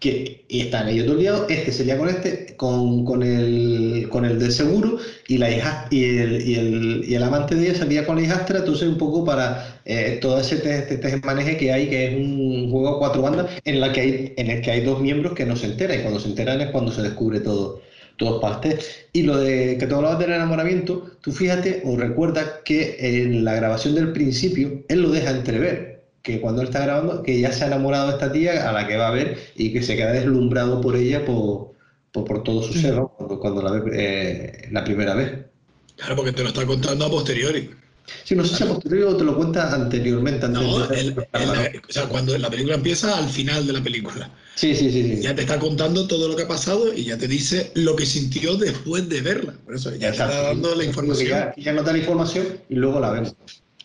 que 0.00 0.44
están 0.48 0.88
ellos 0.88 1.06
dos 1.06 1.16
liados, 1.18 1.46
este 1.50 1.70
sería 1.72 1.98
con 1.98 2.08
este, 2.08 2.56
con, 2.56 3.04
con, 3.04 3.22
el, 3.22 4.08
con 4.10 4.24
el 4.24 4.38
del 4.38 4.50
seguro, 4.50 4.98
y, 5.28 5.36
la 5.36 5.50
hija, 5.50 5.86
y, 5.90 6.04
el, 6.16 6.48
y, 6.48 6.54
el, 6.54 7.04
y 7.06 7.14
el 7.14 7.22
amante 7.22 7.54
de 7.54 7.68
ella 7.68 7.78
salía 7.78 8.06
con 8.06 8.16
la 8.16 8.22
hijastra, 8.22 8.60
entonces 8.60 8.88
un 8.88 8.96
poco 8.96 9.24
para 9.24 9.80
eh, 9.84 10.18
todo 10.20 10.40
ese 10.40 10.56
te, 10.56 11.16
maneje 11.18 11.58
que 11.58 11.72
hay, 11.72 11.88
que 11.88 12.06
es 12.08 12.16
un 12.16 12.70
juego 12.70 12.88
a 12.88 12.98
cuatro 12.98 13.22
bandas, 13.22 13.46
en, 13.64 13.78
la 13.78 13.92
que 13.92 14.00
hay, 14.00 14.34
en 14.38 14.50
el 14.50 14.62
que 14.62 14.70
hay 14.70 14.80
dos 14.80 15.00
miembros 15.00 15.34
que 15.34 15.44
no 15.44 15.54
se 15.54 15.66
enteran, 15.66 16.00
y 16.00 16.02
cuando 16.02 16.18
se 16.18 16.28
enteran 16.28 16.62
es 16.62 16.70
cuando 16.70 16.92
se 16.92 17.02
descubre 17.02 17.40
todo 17.40 17.82
todos 18.20 18.40
partes. 18.40 19.06
Y 19.12 19.22
lo 19.22 19.38
de 19.38 19.78
que 19.78 19.86
tú 19.86 19.96
hablabas 19.96 20.18
del 20.18 20.32
enamoramiento, 20.32 21.10
tú 21.22 21.32
fíjate 21.32 21.82
o 21.84 21.96
recuerda 21.96 22.60
que 22.64 22.96
en 23.00 23.44
la 23.44 23.54
grabación 23.54 23.94
del 23.94 24.12
principio, 24.12 24.84
él 24.88 25.00
lo 25.00 25.10
deja 25.10 25.30
entrever, 25.30 25.89
que 26.22 26.40
cuando 26.40 26.62
él 26.62 26.68
está 26.68 26.80
grabando, 26.80 27.22
que 27.22 27.40
ya 27.40 27.52
se 27.52 27.64
ha 27.64 27.68
enamorado 27.68 28.08
de 28.08 28.12
esta 28.14 28.32
tía 28.32 28.68
a 28.68 28.72
la 28.72 28.86
que 28.86 28.96
va 28.96 29.08
a 29.08 29.12
ver 29.12 29.38
y 29.56 29.72
que 29.72 29.82
se 29.82 29.96
queda 29.96 30.12
deslumbrado 30.12 30.80
por 30.80 30.96
ella 30.96 31.24
por, 31.24 31.72
por, 32.12 32.42
todo 32.42 32.62
su 32.62 32.74
ser, 32.74 33.00
cuando, 33.40 33.62
la 33.62 33.72
ve 33.72 33.90
eh, 33.94 34.68
la 34.70 34.84
primera 34.84 35.14
vez. 35.14 35.46
Claro, 35.96 36.16
porque 36.16 36.32
te 36.32 36.42
lo 36.42 36.48
está 36.48 36.66
contando 36.66 37.06
a 37.06 37.10
posteriori. 37.10 37.70
Sí, 38.24 38.34
no 38.34 38.44
sé 38.44 38.56
si 38.56 38.64
a 38.64 38.68
posteriori 38.68 39.04
o 39.04 39.16
te 39.16 39.24
lo 39.24 39.36
cuenta 39.36 39.72
anteriormente. 39.72 40.48
no, 40.48 40.76
o 40.76 40.88
sea, 41.88 42.06
cuando 42.08 42.36
la 42.36 42.50
película 42.50 42.74
empieza 42.74 43.16
al 43.16 43.28
final 43.28 43.66
de 43.66 43.72
la 43.72 43.82
película. 43.82 44.30
Sí, 44.56 44.74
sí, 44.74 44.90
sí, 44.90 45.22
Ya 45.22 45.34
te 45.34 45.42
está 45.42 45.58
contando 45.58 46.06
todo 46.06 46.28
lo 46.28 46.36
que 46.36 46.42
ha 46.42 46.48
pasado 46.48 46.92
y 46.92 47.04
ya 47.04 47.16
te 47.16 47.28
dice 47.28 47.70
lo 47.74 47.96
que 47.96 48.04
sintió 48.04 48.56
después 48.56 49.08
de 49.08 49.20
verla. 49.22 49.54
Por 49.64 49.76
eso 49.76 49.90
ya 49.92 50.08
te 50.08 50.08
está 50.08 50.42
dando 50.42 50.74
la 50.74 50.84
información. 50.84 51.28
Ya, 51.28 51.54
ya 51.56 51.72
da 51.82 51.92
la 51.92 51.98
información 51.98 52.46
y 52.68 52.74
luego 52.74 53.00
la 53.00 53.10
vemos. 53.10 53.34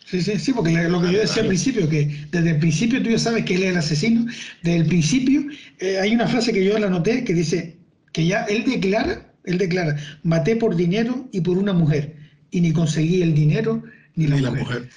Sí, 0.06 0.22
sí, 0.22 0.38
sí, 0.38 0.52
porque 0.52 0.70
lo 0.88 1.02
que 1.02 1.12
yo 1.12 1.18
decía 1.18 1.42
al 1.42 1.48
principio, 1.48 1.88
que 1.88 2.26
desde 2.30 2.50
el 2.50 2.58
principio 2.60 3.02
tú 3.02 3.10
ya 3.10 3.18
sabes 3.18 3.44
que 3.44 3.56
él 3.56 3.64
es 3.64 3.70
el 3.70 3.76
asesino, 3.76 4.24
desde 4.62 4.78
el 4.78 4.86
principio 4.86 5.42
eh, 5.80 5.98
hay 5.98 6.14
una 6.14 6.28
frase 6.28 6.52
que 6.52 6.64
yo 6.64 6.78
la 6.78 6.88
noté 6.88 7.24
que 7.24 7.34
dice 7.34 7.76
que 8.12 8.24
ya 8.24 8.44
él 8.44 8.64
declara, 8.64 9.26
él 9.44 9.58
declara, 9.58 9.96
maté 10.22 10.54
por 10.54 10.76
dinero 10.76 11.28
y 11.32 11.40
por 11.40 11.58
una 11.58 11.72
mujer, 11.72 12.14
y 12.52 12.60
ni 12.60 12.72
conseguí 12.72 13.20
el 13.20 13.34
dinero 13.34 13.82
ni 14.14 14.28
la, 14.28 14.52
mujer. 14.52 14.88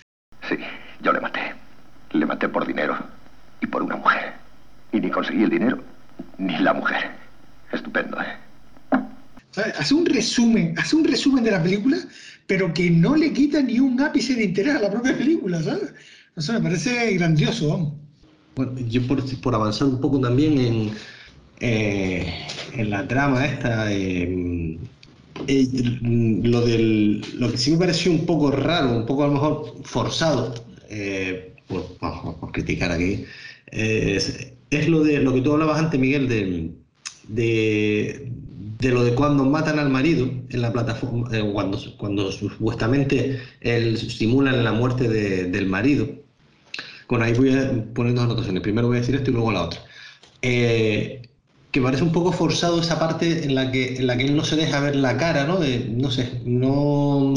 Sí, 0.48 0.56
yo 1.02 1.12
le 1.12 1.20
maté. 1.20 1.40
Le 2.12 2.26
maté 2.26 2.48
por 2.48 2.68
dinero 2.68 2.98
y 3.62 3.68
por 3.68 3.82
una 3.82 3.96
mujer. 3.96 4.34
Y 4.92 5.00
ni 5.00 5.10
conseguí 5.10 5.44
el 5.44 5.50
dinero 5.50 5.84
ni 6.38 6.58
la 6.60 6.74
mujer. 6.74 7.12
Estupendo, 7.72 8.22
¿eh? 8.22 8.49
Hace 9.78 9.94
un 9.94 10.06
resumen, 10.06 10.74
hace 10.78 10.96
un 10.96 11.06
resumen 11.06 11.44
de 11.44 11.52
la 11.52 11.62
película, 11.62 11.98
pero 12.48 12.74
que 12.74 12.90
no 12.90 13.16
le 13.16 13.32
quita 13.34 13.62
ni 13.62 13.80
un 13.80 14.00
ápice 14.02 14.36
de 14.36 14.46
interés 14.46 14.76
a 14.76 14.82
la 14.82 14.92
propia 14.92 15.18
película, 15.18 15.62
¿sabes? 15.62 15.94
Eso 16.36 16.54
me 16.54 16.62
parece 16.62 17.14
grandioso. 17.16 17.96
Bueno, 18.56 18.80
yo 18.88 19.06
por, 19.08 19.24
por 19.42 19.56
avanzar 19.56 19.88
un 19.88 20.02
poco 20.02 20.20
también 20.20 20.58
en, 20.58 20.92
eh, 21.62 22.26
en 22.74 22.90
la 22.90 23.06
trama 23.08 23.46
esta, 23.46 23.92
eh, 23.92 24.78
eh, 25.48 25.68
lo, 26.02 26.62
del, 26.62 27.22
lo 27.38 27.52
que 27.52 27.58
sí 27.58 27.72
me 27.72 27.78
pareció 27.78 28.12
un 28.12 28.26
poco 28.26 28.52
raro, 28.52 28.96
un 28.96 29.06
poco 29.06 29.24
a 29.24 29.28
lo 29.28 29.34
mejor 29.34 29.76
forzado, 29.84 30.54
por, 31.68 32.52
criticar 32.52 32.92
aquí, 32.92 33.26
es, 33.72 34.54
lo 34.88 35.04
de 35.04 35.20
lo 35.20 35.34
que 35.34 35.42
tú 35.42 35.52
hablabas 35.52 35.80
antes, 35.80 36.00
Miguel, 36.00 36.28
de, 37.28 38.32
de 38.80 38.92
lo 38.92 39.04
de 39.04 39.14
cuando 39.14 39.46
matan 39.46 39.78
al 39.78 39.90
marido 39.90 40.26
en 40.50 40.62
la 40.62 40.72
plataforma, 40.72 41.30
cuando, 41.54 41.78
cuando 41.98 42.32
supuestamente 42.32 43.42
él, 43.60 43.98
simulan 43.98 44.64
la 44.64 44.72
muerte 44.72 45.08
del 45.08 45.68
marido. 45.68 46.08
Bueno, 47.10 47.26
ahí 47.26 47.34
voy 47.34 47.52
a 47.52 47.84
poner 47.94 48.14
dos 48.14 48.24
anotaciones. 48.24 48.64
Primero 48.64 48.88
voy 48.88 48.98
a 48.98 49.00
decir 49.02 49.16
esto 49.16 49.32
y 49.32 49.34
luego 49.34 49.52
la 49.52 49.64
otra. 49.64 49.82
Eh, 50.42 51.24
que 51.72 51.82
parece 51.82 52.04
un 52.04 52.12
poco 52.12 52.32
forzado 52.32 52.80
esa 52.80 52.98
parte 53.00 53.44
en 53.44 53.54
la 53.54 53.72
que, 53.72 53.98
en 53.98 54.08
la 54.08 54.18
que 54.18 54.26
él 54.26 54.36
no 54.36 54.46
se 54.46 54.56
deja 54.56 54.80
ver 54.80 54.96
la 54.96 55.18
cara, 55.18 55.46
¿no? 55.46 55.58
De, 55.58 55.80
no 55.90 56.10
sé, 56.10 56.42
no... 56.46 57.34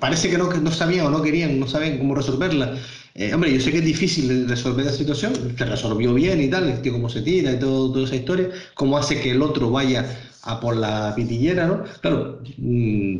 Parece 0.00 0.30
que 0.30 0.38
no, 0.38 0.52
no 0.52 0.70
sabían 0.70 1.06
o 1.06 1.10
no 1.10 1.22
querían, 1.22 1.60
no 1.60 1.66
saben 1.66 1.98
cómo 1.98 2.14
resolverla. 2.14 2.76
Eh, 3.16 3.32
hombre, 3.32 3.52
yo 3.52 3.60
sé 3.60 3.70
que 3.70 3.78
es 3.78 3.84
difícil 3.84 4.48
resolver 4.48 4.84
la 4.86 4.90
situación, 4.92 5.32
se 5.56 5.64
resolvió 5.64 6.12
bien 6.14 6.40
y 6.40 6.50
tal, 6.50 6.82
tío 6.82 6.92
cómo 6.92 7.08
se 7.08 7.22
tira 7.22 7.52
y 7.52 7.58
todo, 7.60 7.92
toda 7.92 8.04
esa 8.06 8.16
historia, 8.16 8.48
cómo 8.74 8.98
hace 8.98 9.20
que 9.20 9.30
el 9.30 9.40
otro 9.42 9.70
vaya 9.70 10.04
a 10.42 10.58
por 10.58 10.76
la 10.76 11.12
pitillera, 11.14 11.66
¿no? 11.68 11.84
Claro, 12.00 12.40
mm, 12.56 13.18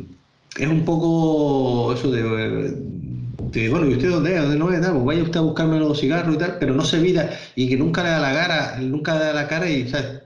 es 0.57 0.67
un 0.67 0.83
poco 0.83 1.93
eso 1.93 2.11
de, 2.11 2.23
bueno, 3.69 3.89
¿y 3.89 3.93
usted 3.93 4.09
dónde 4.09 4.35
es? 4.35 4.41
¿Dónde 4.41 4.57
no 4.57 4.71
es? 4.71 4.79
Pues 4.79 5.05
vaya 5.05 5.23
usted 5.23 5.39
a 5.39 5.43
buscarme 5.43 5.79
los 5.79 5.99
cigarros 5.99 6.35
y 6.35 6.37
tal, 6.37 6.57
pero 6.59 6.73
no 6.73 6.83
se 6.83 6.99
mira 6.99 7.29
y 7.55 7.69
que 7.69 7.77
nunca 7.77 8.03
le 8.03 8.09
da 8.09 8.19
la 8.19 8.33
cara, 8.33 8.77
nunca 8.81 9.13
le 9.17 9.23
da 9.25 9.33
la 9.33 9.47
cara 9.47 9.69
y, 9.69 9.87
¿sabes? 9.87 10.23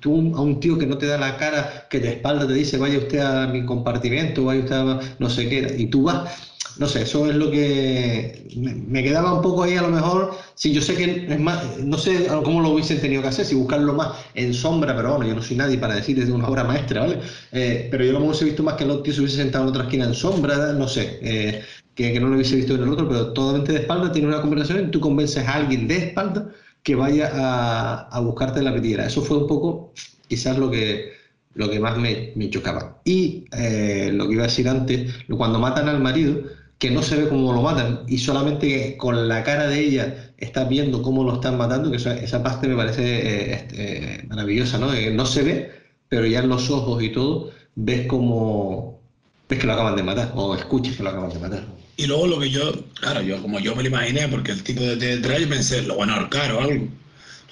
Tú 0.00 0.34
a 0.36 0.40
un 0.40 0.60
tío 0.60 0.78
que 0.78 0.86
no 0.86 0.98
te 0.98 1.06
da 1.06 1.18
la 1.18 1.36
cara, 1.36 1.86
que 1.90 2.00
de 2.00 2.08
espalda 2.10 2.46
te 2.46 2.52
dice, 2.54 2.78
vaya 2.78 2.98
usted 2.98 3.18
a 3.18 3.46
mi 3.48 3.64
compartimento, 3.64 4.44
vaya 4.44 4.60
usted 4.60 4.76
a 4.76 5.00
no 5.18 5.28
sé 5.28 5.48
qué, 5.48 5.74
y 5.78 5.86
tú 5.86 6.02
vas, 6.04 6.53
no 6.78 6.88
sé, 6.88 7.02
eso 7.02 7.28
es 7.28 7.36
lo 7.36 7.50
que 7.50 8.48
me, 8.56 9.02
quedaba 9.02 9.32
un 9.32 9.42
poco 9.42 9.62
ahí 9.62 9.76
a 9.76 9.82
lo 9.82 9.90
mejor, 9.90 10.34
si 10.54 10.72
yo 10.72 10.80
sé 10.80 10.96
que 10.96 11.26
es 11.28 11.40
más, 11.40 11.78
no 11.78 11.96
sé 11.98 12.26
cómo 12.42 12.60
lo 12.60 12.70
hubiesen 12.70 13.00
tenido 13.00 13.22
que 13.22 13.28
hacer, 13.28 13.44
si 13.46 13.54
buscarlo 13.54 13.94
más 13.94 14.18
en 14.34 14.52
sombra, 14.52 14.94
pero 14.96 15.10
bueno, 15.10 15.26
yo 15.26 15.34
no 15.34 15.42
soy 15.42 15.56
nadie 15.56 15.78
para 15.78 15.94
decir 15.94 16.18
desde 16.18 16.32
una 16.32 16.48
obra 16.48 16.64
maestra, 16.64 17.02
¿vale? 17.02 17.20
Eh, 17.52 17.88
pero 17.90 18.04
yo 18.04 18.12
lo 18.12 18.18
hemos 18.18 18.42
visto 18.42 18.62
más 18.62 18.74
que 18.74 18.84
el 18.84 19.02
tío 19.02 19.12
se 19.12 19.20
hubiese 19.20 19.36
sentado 19.36 19.64
en 19.64 19.70
otra 19.70 19.84
esquina 19.84 20.04
en 20.04 20.14
sombra, 20.14 20.72
no 20.72 20.88
sé, 20.88 21.18
eh, 21.22 21.62
que, 21.94 22.18
no 22.18 22.28
lo 22.28 22.34
hubiese 22.34 22.56
visto 22.56 22.74
en 22.74 22.82
el 22.82 22.88
otro, 22.88 23.08
pero 23.08 23.32
totalmente 23.32 23.72
de 23.72 23.78
espalda, 23.80 24.10
tiene 24.10 24.28
una 24.28 24.40
conversación 24.40 24.88
y 24.88 24.90
tú 24.90 25.00
convences 25.00 25.46
a 25.46 25.54
alguien 25.54 25.86
de 25.86 25.96
espalda 25.96 26.50
que 26.82 26.96
vaya 26.96 27.30
a, 27.32 28.08
a 28.08 28.20
buscarte 28.20 28.62
la 28.62 28.74
pitillera. 28.74 29.06
Eso 29.06 29.22
fue 29.22 29.38
un 29.38 29.46
poco 29.46 29.92
quizás 30.28 30.58
lo 30.58 30.70
que, 30.70 31.12
lo 31.54 31.70
que 31.70 31.80
más 31.80 31.96
me, 31.96 32.32
me 32.34 32.50
chocaba. 32.50 33.00
Y 33.04 33.44
eh, 33.52 34.10
lo 34.12 34.26
que 34.26 34.34
iba 34.34 34.44
a 34.44 34.46
decir 34.48 34.68
antes, 34.68 35.12
cuando 35.28 35.58
matan 35.58 35.88
al 35.88 36.00
marido, 36.00 36.42
que 36.78 36.90
no 36.90 37.02
se 37.02 37.16
ve 37.16 37.28
cómo 37.28 37.52
lo 37.52 37.62
matan 37.62 38.00
y 38.08 38.18
solamente 38.18 38.96
con 38.96 39.28
la 39.28 39.42
cara 39.44 39.68
de 39.68 39.80
ella 39.80 40.32
estás 40.38 40.68
viendo 40.68 41.02
cómo 41.02 41.24
lo 41.24 41.34
están 41.34 41.56
matando, 41.56 41.90
que 41.90 41.96
esa, 41.96 42.42
parte 42.42 42.68
me 42.68 42.76
parece 42.76 43.02
eh, 43.02 43.52
este, 43.54 44.26
maravillosa, 44.28 44.78
¿no? 44.78 44.88
no 44.92 45.26
se 45.26 45.42
ve, 45.42 45.72
pero 46.08 46.26
ya 46.26 46.40
en 46.40 46.48
los 46.48 46.70
ojos 46.70 47.02
y 47.02 47.10
todo 47.10 47.50
ves 47.76 48.06
como 48.06 49.00
ves 49.48 49.58
que 49.58 49.66
lo 49.66 49.72
acaban 49.72 49.96
de 49.96 50.02
matar 50.02 50.32
o 50.34 50.54
escuchas 50.54 50.96
que 50.96 51.02
lo 51.02 51.10
acaban 51.10 51.30
de 51.30 51.38
matar. 51.38 51.64
Y 51.96 52.06
luego 52.06 52.26
lo 52.26 52.40
que 52.40 52.50
yo, 52.50 52.72
claro, 53.00 53.22
yo 53.22 53.40
como 53.40 53.60
yo 53.60 53.76
me 53.76 53.82
lo 53.82 53.88
imaginé, 53.88 54.26
porque 54.28 54.52
el 54.52 54.64
tipo 54.64 54.82
de, 54.82 54.96
de 54.96 55.40
yo 55.40 55.48
pensé, 55.48 55.82
lo 55.82 55.96
van 55.96 56.10
a 56.10 56.16
ahorcar 56.16 56.52
o 56.52 56.60
algo, 56.60 56.88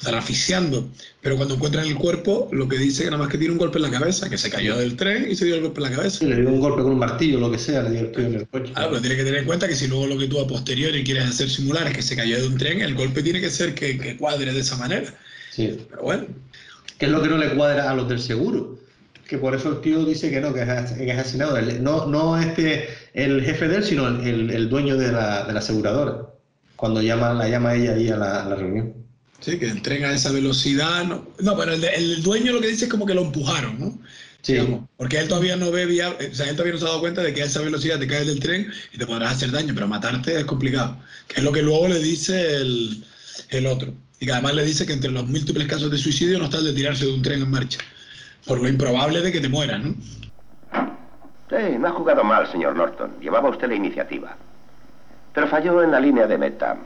están 0.03 0.15
asfixiando. 0.17 0.89
Pero 1.21 1.37
cuando 1.37 1.55
encuentran 1.55 1.87
el 1.87 1.95
cuerpo, 1.95 2.49
lo 2.53 2.69
que 2.69 2.77
dice 2.77 3.05
que 3.05 3.11
nada 3.11 3.23
más 3.23 3.31
que 3.31 3.39
tiene 3.39 3.53
un 3.53 3.59
golpe 3.59 3.79
en 3.79 3.83
la 3.83 3.91
cabeza, 3.91 4.29
que 4.29 4.37
se 4.37 4.51
cayó 4.51 4.77
del 4.77 4.97
tren 4.97 5.31
y 5.31 5.37
se 5.37 5.45
dio 5.45 5.55
el 5.55 5.63
golpe 5.63 5.81
en 5.81 5.91
la 5.91 5.97
cabeza. 5.97 6.25
le 6.25 6.37
dio 6.37 6.49
un 6.49 6.61
golpe 6.61 6.83
con 6.83 6.93
un 6.93 6.99
martillo, 6.99 7.39
lo 7.39 7.51
que 7.51 7.59
sea, 7.59 7.83
le 7.83 7.91
dio 7.91 8.01
el 8.01 8.25
en 8.25 8.35
el 8.35 8.49
coche. 8.49 8.73
Claro, 8.73 8.91
pero 8.91 9.01
tienes 9.01 9.19
que 9.19 9.25
tener 9.25 9.41
en 9.41 9.47
cuenta 9.47 9.69
que 9.69 9.77
si 9.77 9.87
luego 9.87 10.07
lo 10.07 10.19
que 10.19 10.27
tú 10.27 10.41
a 10.41 10.47
posteriori 10.47 11.05
quieres 11.05 11.25
hacer 11.25 11.49
simular 11.49 11.87
es 11.87 11.97
que 11.97 12.03
se 12.03 12.17
cayó 12.17 12.41
de 12.41 12.47
un 12.47 12.59
tren, 12.59 12.81
el 12.81 12.95
golpe 12.95 13.23
tiene 13.23 13.41
que 13.41 13.51
ser 13.51 13.75
que, 13.75 13.99
que 13.99 14.17
cuadre 14.17 14.53
de 14.53 14.61
esa 14.61 14.77
manera. 14.77 15.15
Sí. 15.51 15.79
Pero 15.91 16.03
bueno. 16.03 16.27
¿Qué 16.99 17.07
es 17.07 17.13
lo 17.13 17.23
que 17.23 17.29
no 17.29 17.39
le 17.39 17.55
cuadra 17.55 17.91
a 17.91 17.95
los 17.95 18.09
del 18.09 18.21
seguro? 18.21 18.79
que 19.33 19.39
por 19.39 19.55
eso 19.55 19.71
el 19.71 19.81
tío 19.81 20.05
dice 20.05 20.31
que 20.31 20.43
no, 20.43 20.53
que 20.53 20.61
es, 20.61 20.69
asesinado. 20.69 21.59
No, 21.81 22.07
no 22.07 22.39
este, 22.39 22.89
el 23.15 23.43
jefe 23.43 23.67
de 23.67 23.77
él, 23.77 23.85
sino 23.85 24.07
el, 24.09 24.51
el 24.51 24.69
dueño 24.69 24.99
de 24.99 25.11
la, 25.11 25.45
de 25.45 25.55
la, 25.55 25.61
aseguradora, 25.61 26.27
cuando 26.77 27.01
llama, 27.01 27.33
la 27.33 27.49
llama 27.49 27.75
ella 27.75 27.95
ahí 27.95 28.11
a 28.11 28.17
la, 28.19 28.45
la 28.45 28.57
reunión. 28.57 29.02
Sí, 29.43 29.59
que 29.59 29.69
entrega 29.69 30.13
esa 30.15 30.33
velocidad. 30.33 31.05
No, 31.05 31.29
no 31.41 31.57
pero 31.57 31.75
el, 31.75 31.85
el, 31.85 32.23
dueño 32.23 32.53
lo 32.53 32.61
que 32.61 32.69
dice 32.69 32.87
es 32.87 32.91
como 32.91 33.07
que 33.07 33.15
lo 33.15 33.23
empujaron, 33.23 33.79
¿no? 33.79 33.99
Sí. 34.41 34.59
porque 34.97 35.21
él 35.21 35.29
todavía 35.29 35.55
no 35.55 35.71
ve 35.71 35.85
o 35.85 36.35
sea, 36.35 36.49
él 36.49 36.57
todavía 36.57 36.73
no 36.73 36.79
se 36.81 36.85
ha 36.85 36.89
dado 36.89 37.01
cuenta 37.01 37.23
de 37.23 37.33
que 37.33 37.43
a 37.43 37.45
esa 37.45 37.61
velocidad 37.61 38.01
te 38.01 38.09
caes 38.09 38.27
del 38.27 38.41
tren 38.41 38.73
y 38.93 38.99
te 38.99 39.07
podrás 39.07 39.35
hacer 39.35 39.53
daño, 39.53 39.73
pero 39.73 39.87
matarte 39.87 40.37
es 40.37 40.45
complicado. 40.47 40.97
Que 41.29 41.37
es 41.37 41.45
lo 41.45 41.53
que 41.53 41.63
luego 41.63 41.87
le 41.87 42.01
dice 42.01 42.57
el, 42.57 43.05
el 43.51 43.67
otro. 43.67 43.95
Y 44.19 44.27
que 44.27 44.33
además 44.33 44.55
le 44.55 44.65
dice 44.65 44.85
que 44.85 44.95
entre 44.95 45.13
los 45.13 45.29
múltiples 45.29 45.69
casos 45.69 45.93
de 45.93 45.99
suicidio 45.99 46.39
no 46.39 46.47
está 46.47 46.59
el 46.59 46.65
de 46.65 46.73
tirarse 46.73 47.05
de 47.05 47.13
un 47.13 47.23
tren 47.23 47.43
en 47.43 47.51
marcha 47.51 47.79
por 48.47 48.61
lo 48.61 48.69
improbable 48.69 49.21
de 49.21 49.33
que 49.33 49.41
te 49.41 49.49
mueran, 49.49 49.85
¿no? 49.85 49.95
Sí, 51.51 51.79
no 51.79 51.89
ha 51.89 51.93
jugado 51.93 52.25
mal, 52.25 52.51
señor 52.51 52.77
Norton. 52.77 53.21
Llevaba 53.21 53.51
usted 53.51 53.69
la 53.69 53.75
iniciativa. 53.75 54.37
Pero 55.35 55.49
falló 55.49 55.83
en 55.83 55.91
la 55.91 56.01
línea 56.01 56.27
de 56.27 56.39
meta. 56.39 56.77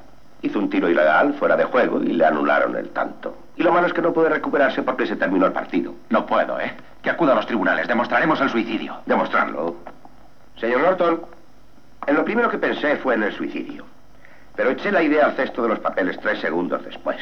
Hizo 0.42 0.58
un 0.58 0.70
tiro 0.70 0.88
ilegal 0.88 1.34
fuera 1.34 1.56
de 1.56 1.64
juego 1.64 2.02
y 2.02 2.12
le 2.12 2.24
anularon 2.24 2.76
el 2.76 2.90
tanto. 2.90 3.36
Y 3.56 3.62
lo 3.62 3.72
malo 3.72 3.86
es 3.86 3.92
que 3.92 4.02
no 4.02 4.12
puede 4.12 4.28
recuperarse 4.28 4.82
porque 4.82 5.06
se 5.06 5.16
terminó 5.16 5.46
el 5.46 5.52
partido. 5.52 5.94
No 6.10 6.26
puedo, 6.26 6.60
¿eh? 6.60 6.72
Que 7.02 7.10
acuda 7.10 7.32
a 7.32 7.36
los 7.36 7.46
tribunales. 7.46 7.88
Demostraremos 7.88 8.40
el 8.40 8.50
suicidio. 8.50 8.98
Demostrarlo. 9.06 9.76
Señor 10.58 10.80
Norton, 10.80 11.22
en 12.06 12.14
lo 12.14 12.24
primero 12.24 12.50
que 12.50 12.58
pensé 12.58 12.96
fue 12.96 13.14
en 13.14 13.22
el 13.22 13.32
suicidio. 13.32 13.84
Pero 14.54 14.70
eché 14.70 14.90
la 14.92 15.02
idea 15.02 15.26
al 15.26 15.32
cesto 15.36 15.62
de 15.62 15.68
los 15.68 15.78
papeles 15.80 16.18
tres 16.20 16.40
segundos 16.40 16.84
después. 16.84 17.18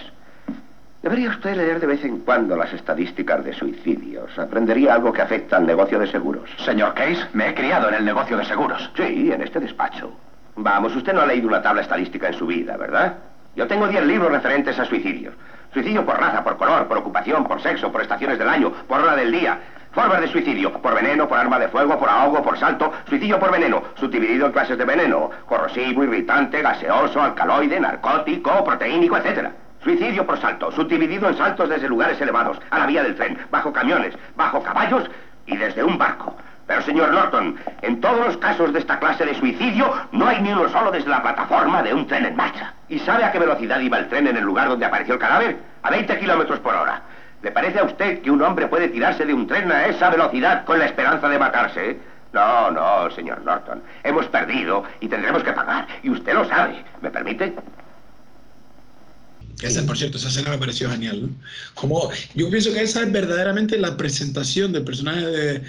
Debería 1.02 1.28
usted 1.28 1.54
leer 1.56 1.80
de 1.80 1.86
vez 1.86 2.02
en 2.04 2.20
cuando 2.20 2.56
las 2.56 2.72
estadísticas 2.72 3.44
de 3.44 3.52
suicidios. 3.52 4.38
Aprendería 4.38 4.94
algo 4.94 5.12
que 5.12 5.20
afecta 5.20 5.58
al 5.58 5.66
negocio 5.66 5.98
de 5.98 6.06
seguros. 6.06 6.48
Señor 6.64 6.94
Case, 6.94 7.26
me 7.34 7.50
he 7.50 7.54
criado 7.54 7.88
en 7.88 7.94
el 7.96 8.04
negocio 8.06 8.38
de 8.38 8.44
seguros. 8.46 8.90
Sí, 8.96 9.30
en 9.30 9.42
este 9.42 9.60
despacho. 9.60 10.12
Vamos, 10.56 10.94
usted 10.94 11.12
no 11.12 11.20
ha 11.20 11.26
leído 11.26 11.48
una 11.48 11.62
tabla 11.62 11.82
estadística 11.82 12.28
en 12.28 12.34
su 12.34 12.46
vida, 12.46 12.76
¿verdad? 12.76 13.14
Yo 13.56 13.66
tengo 13.66 13.88
10 13.88 14.06
libros 14.06 14.30
referentes 14.30 14.78
a 14.78 14.84
suicidios. 14.84 15.34
Suicidio 15.72 16.06
por 16.06 16.18
raza, 16.18 16.44
por 16.44 16.56
color, 16.56 16.86
por 16.86 16.98
ocupación, 16.98 17.44
por 17.44 17.60
sexo, 17.60 17.90
por 17.90 18.02
estaciones 18.02 18.38
del 18.38 18.48
año, 18.48 18.70
por 18.86 19.00
hora 19.00 19.16
del 19.16 19.32
día. 19.32 19.58
Formas 19.90 20.20
de 20.20 20.28
suicidio, 20.28 20.72
por 20.72 20.94
veneno, 20.94 21.28
por 21.28 21.38
arma 21.38 21.58
de 21.58 21.68
fuego, 21.68 21.98
por 21.98 22.08
ahogo, 22.08 22.42
por 22.42 22.58
salto. 22.58 22.92
Suicidio 23.08 23.38
por 23.38 23.50
veneno, 23.50 23.82
subdividido 23.94 24.46
en 24.46 24.52
clases 24.52 24.78
de 24.78 24.84
veneno. 24.84 25.30
Corrosivo, 25.46 26.04
irritante, 26.04 26.62
gaseoso, 26.62 27.20
alcaloide, 27.20 27.80
narcótico, 27.80 28.64
proteínico, 28.64 29.16
etcétera. 29.16 29.52
Suicidio 29.82 30.24
por 30.24 30.40
salto, 30.40 30.72
subdividido 30.72 31.28
en 31.28 31.36
saltos 31.36 31.68
desde 31.68 31.88
lugares 31.88 32.20
elevados, 32.20 32.58
a 32.70 32.78
la 32.78 32.86
vía 32.86 33.02
del 33.02 33.16
tren, 33.16 33.38
bajo 33.50 33.72
camiones, 33.72 34.14
bajo 34.36 34.62
caballos 34.62 35.10
y 35.46 35.56
desde 35.56 35.84
un 35.84 35.98
barco. 35.98 36.34
Pero, 36.66 36.82
señor 36.82 37.12
Norton, 37.12 37.56
en 37.82 38.00
todos 38.00 38.26
los 38.26 38.36
casos 38.38 38.72
de 38.72 38.78
esta 38.78 38.98
clase 38.98 39.26
de 39.26 39.34
suicidio, 39.34 39.92
no 40.12 40.26
hay 40.26 40.40
ni 40.40 40.50
uno 40.50 40.68
solo 40.70 40.90
desde 40.90 41.10
la 41.10 41.22
plataforma 41.22 41.82
de 41.82 41.92
un 41.92 42.06
tren 42.06 42.24
en 42.24 42.36
marcha. 42.36 42.72
¿Y 42.88 42.98
sabe 43.00 43.24
a 43.24 43.32
qué 43.32 43.38
velocidad 43.38 43.80
iba 43.80 43.98
el 43.98 44.08
tren 44.08 44.26
en 44.26 44.36
el 44.36 44.44
lugar 44.44 44.68
donde 44.68 44.86
apareció 44.86 45.14
el 45.14 45.20
cadáver? 45.20 45.58
A 45.82 45.90
20 45.90 46.18
kilómetros 46.18 46.60
por 46.60 46.74
hora. 46.74 47.02
¿Le 47.42 47.50
parece 47.50 47.78
a 47.78 47.84
usted 47.84 48.22
que 48.22 48.30
un 48.30 48.40
hombre 48.40 48.68
puede 48.68 48.88
tirarse 48.88 49.26
de 49.26 49.34
un 49.34 49.46
tren 49.46 49.70
a 49.70 49.86
esa 49.86 50.08
velocidad 50.08 50.64
con 50.64 50.78
la 50.78 50.86
esperanza 50.86 51.28
de 51.28 51.38
matarse? 51.38 51.98
No, 52.32 52.70
no, 52.70 53.10
señor 53.10 53.42
Norton. 53.42 53.82
Hemos 54.02 54.26
perdido 54.26 54.84
y 55.00 55.08
tendremos 55.08 55.42
que 55.44 55.52
pagar. 55.52 55.86
Y 56.02 56.08
usted 56.08 56.32
lo 56.32 56.48
sabe. 56.48 56.82
¿Me 57.02 57.10
permite? 57.10 57.54
Esa, 59.62 59.86
por 59.86 59.96
cierto, 59.96 60.18
esa 60.18 60.28
escena 60.28 60.50
me 60.50 60.58
pareció 60.58 60.90
genial. 60.90 61.30
Como, 61.74 62.10
yo 62.34 62.50
pienso 62.50 62.72
que 62.72 62.82
esa 62.82 63.02
es 63.02 63.12
verdaderamente 63.12 63.78
la 63.78 63.96
presentación 63.96 64.72
del 64.72 64.84
personaje 64.84 65.24
de, 65.24 65.62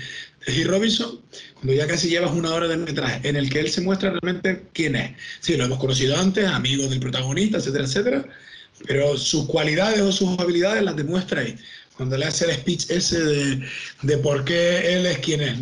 de 0.45 0.63
Robinson, 0.63 1.19
cuando 1.55 1.73
ya 1.73 1.87
casi 1.87 2.09
llevas 2.09 2.31
una 2.31 2.53
hora 2.53 2.67
de 2.67 2.77
metraje, 2.77 3.27
en 3.27 3.35
el 3.35 3.49
que 3.49 3.59
él 3.59 3.69
se 3.69 3.81
muestra 3.81 4.11
realmente 4.11 4.65
quién 4.73 4.95
es. 4.95 5.11
Sí, 5.39 5.57
lo 5.57 5.65
hemos 5.65 5.79
conocido 5.79 6.17
antes, 6.17 6.45
amigo 6.45 6.87
del 6.87 6.99
protagonista, 6.99 7.57
etcétera, 7.57 7.85
etcétera, 7.85 8.25
pero 8.87 9.17
sus 9.17 9.45
cualidades 9.45 10.01
o 10.01 10.11
sus 10.11 10.37
habilidades 10.39 10.83
las 10.83 10.95
demuestra 10.95 11.41
ahí, 11.41 11.55
cuando 11.97 12.17
le 12.17 12.25
hace 12.25 12.45
el 12.45 12.51
speech 12.51 12.89
ese 12.89 13.23
de, 13.23 13.67
de 14.03 14.17
por 14.17 14.43
qué 14.45 14.95
él 14.95 15.05
es 15.05 15.17
quien 15.19 15.41
es. 15.41 15.57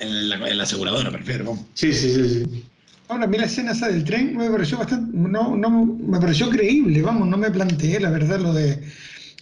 En, 0.00 0.28
la, 0.28 0.48
en 0.48 0.58
la 0.58 0.64
aseguradora, 0.64 1.10
prefiero. 1.10 1.56
Sí, 1.74 1.92
sí, 1.92 2.12
sí, 2.12 2.28
sí. 2.28 2.64
Ahora, 3.08 3.26
mira 3.26 3.42
la 3.42 3.46
escena 3.46 3.72
esa 3.72 3.88
del 3.88 4.02
tren, 4.02 4.36
me 4.36 4.50
pareció 4.50 4.78
bastante, 4.78 5.16
no, 5.16 5.56
no, 5.56 5.84
me 5.84 6.18
pareció 6.18 6.48
creíble, 6.50 7.02
vamos, 7.02 7.28
no 7.28 7.36
me 7.36 7.50
planteé 7.50 8.00
la 8.00 8.10
verdad 8.10 8.40
lo 8.40 8.52
de... 8.54 8.82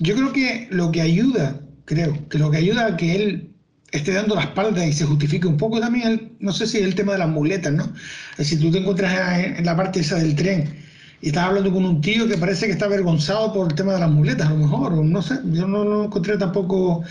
Yo 0.01 0.15
creo 0.15 0.33
que 0.33 0.69
lo 0.71 0.91
que 0.91 1.01
ayuda, 1.01 1.61
creo, 1.85 2.29
que 2.29 2.39
lo 2.39 2.51
que 2.51 2.57
ayuda 2.57 2.87
a 2.87 2.97
que 2.97 3.15
él 3.15 3.52
esté 3.93 4.13
dando 4.13 4.35
la 4.35 4.43
espalda 4.43 4.85
y 4.85 4.93
se 4.93 5.05
justifique 5.05 5.47
un 5.47 5.59
poco 5.59 5.79
también, 5.79 6.33
no 6.41 6.53
sé 6.53 6.67
si 6.67 6.79
es 6.79 6.85
el 6.85 6.95
tema 6.95 7.13
de 7.13 7.19
las 7.19 7.29
muletas, 7.29 7.73
¿no? 7.73 7.93
Si 8.39 8.57
tú 8.57 8.71
te 8.71 8.79
encuentras 8.79 9.39
en 9.39 9.65
la 9.65 9.77
parte 9.77 10.01
esa 10.01 10.17
del 10.17 10.35
tren 10.35 10.75
y 11.21 11.29
estás 11.29 11.45
hablando 11.45 11.71
con 11.73 11.85
un 11.85 12.01
tío 12.01 12.27
que 12.27 12.37
parece 12.37 12.67
que 12.67 12.73
está 12.73 12.87
avergonzado 12.87 13.53
por 13.53 13.71
el 13.71 13.77
tema 13.77 13.93
de 13.95 14.01
las 14.01 14.11
muletas, 14.11 14.49
a 14.49 14.51
lo 14.51 14.57
mejor, 14.57 14.95
o 14.95 15.05
no 15.05 15.23
sé, 15.23 15.39
yo 15.53 15.69
no 15.69 15.85
lo 15.85 16.05
encontré 16.07 16.37
tampoco, 16.39 17.05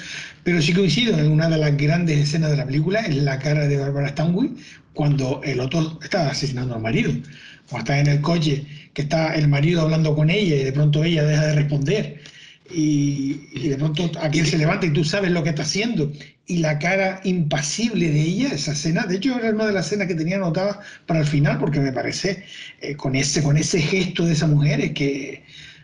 pero 0.43 0.61
sí 0.61 0.73
coincido 0.73 1.17
en 1.17 1.32
una 1.32 1.47
de 1.47 1.57
las 1.57 1.77
grandes 1.77 2.17
escenas 2.17 2.51
de 2.51 2.57
la 2.57 2.65
película, 2.65 2.99
es 3.01 3.15
la 3.15 3.39
cara 3.39 3.67
de 3.67 3.77
Barbara 3.77 4.09
Stanwyck 4.09 4.57
cuando 4.93 5.39
el 5.43 5.59
otro 5.59 5.99
está 6.03 6.29
asesinando 6.29 6.75
al 6.75 6.82
marido, 6.82 7.11
cuando 7.69 7.91
está 7.91 7.99
en 7.99 8.07
el 8.07 8.21
coche, 8.21 8.65
que 8.93 9.03
está 9.03 9.36
el 9.36 9.47
marido 9.47 9.82
hablando 9.82 10.15
con 10.15 10.29
ella 10.29 10.55
y 10.55 10.63
de 10.63 10.73
pronto 10.73 11.03
ella 11.03 11.23
deja 11.23 11.45
de 11.45 11.55
responder 11.55 12.21
y, 12.73 13.69
de 13.69 13.77
pronto 13.77 14.11
aquí 14.21 14.43
se 14.45 14.57
levanta 14.57 14.86
y 14.86 14.93
tú 14.93 15.03
sabes 15.03 15.32
lo 15.32 15.43
que 15.43 15.49
está 15.49 15.63
haciendo. 15.63 16.11
Y 16.48 16.58
la 16.58 16.80
cara 16.80 17.22
impasible 17.24 18.10
de 18.10 18.22
ella, 18.22 18.50
esa 18.50 18.74
escena, 18.74 19.06
de 19.06 19.18
hecho 19.18 19.38
era 19.38 19.52
una 19.52 19.68
de 19.68 19.74
las 19.74 19.88
escenas 19.88 20.08
que 20.08 20.16
tenía 20.16 20.36
anotada 20.36 20.82
para 21.06 21.22
el 21.22 21.28
final, 21.28 21.60
porque 21.60 21.80
me 21.80 21.94
parece, 21.94 22.44
eh, 22.82 22.96
con, 22.96 23.16
ese, 23.16 23.42
con 23.42 23.58
ese 23.58 23.80
gesto 23.80 24.26
de 24.26 24.34
esa 24.34 24.48
mujer, 24.48 24.82
es 24.82 24.92
que, 24.92 25.44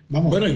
vamos. 0.10 0.32
Bueno, 0.32 0.48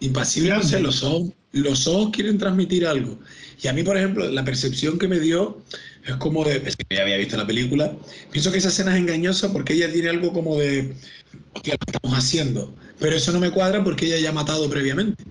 impasible 0.00 0.50
no 0.50 0.62
sé, 0.62 0.80
los 0.80 1.02
ojos, 1.02 1.30
los 1.52 1.86
ojos 1.86 2.10
quieren 2.12 2.38
transmitir 2.38 2.86
algo. 2.86 3.18
Y 3.62 3.68
a 3.68 3.72
mí, 3.72 3.82
por 3.82 3.96
ejemplo, 3.96 4.28
la 4.28 4.44
percepción 4.44 4.98
que 4.98 5.08
me 5.08 5.20
dio 5.20 5.62
es 6.04 6.16
como 6.16 6.44
de, 6.44 6.56
es 6.66 6.76
que 6.76 6.96
ya 6.96 7.02
había 7.02 7.16
visto 7.16 7.36
la 7.36 7.46
película, 7.46 7.96
pienso 8.30 8.50
que 8.52 8.58
esa 8.58 8.68
escena 8.68 8.94
es 8.94 9.00
engañosa 9.00 9.52
porque 9.52 9.74
ella 9.74 9.92
tiene 9.92 10.10
algo 10.10 10.32
como 10.32 10.58
de, 10.58 10.94
hostia, 11.54 11.74
lo 11.74 11.92
estamos 11.92 12.18
haciendo. 12.18 12.74
Pero 12.98 13.16
eso 13.16 13.32
no 13.32 13.40
me 13.40 13.50
cuadra 13.50 13.82
porque 13.82 14.06
ella 14.06 14.18
ya 14.18 14.30
ha 14.30 14.32
matado 14.32 14.68
previamente 14.68 15.24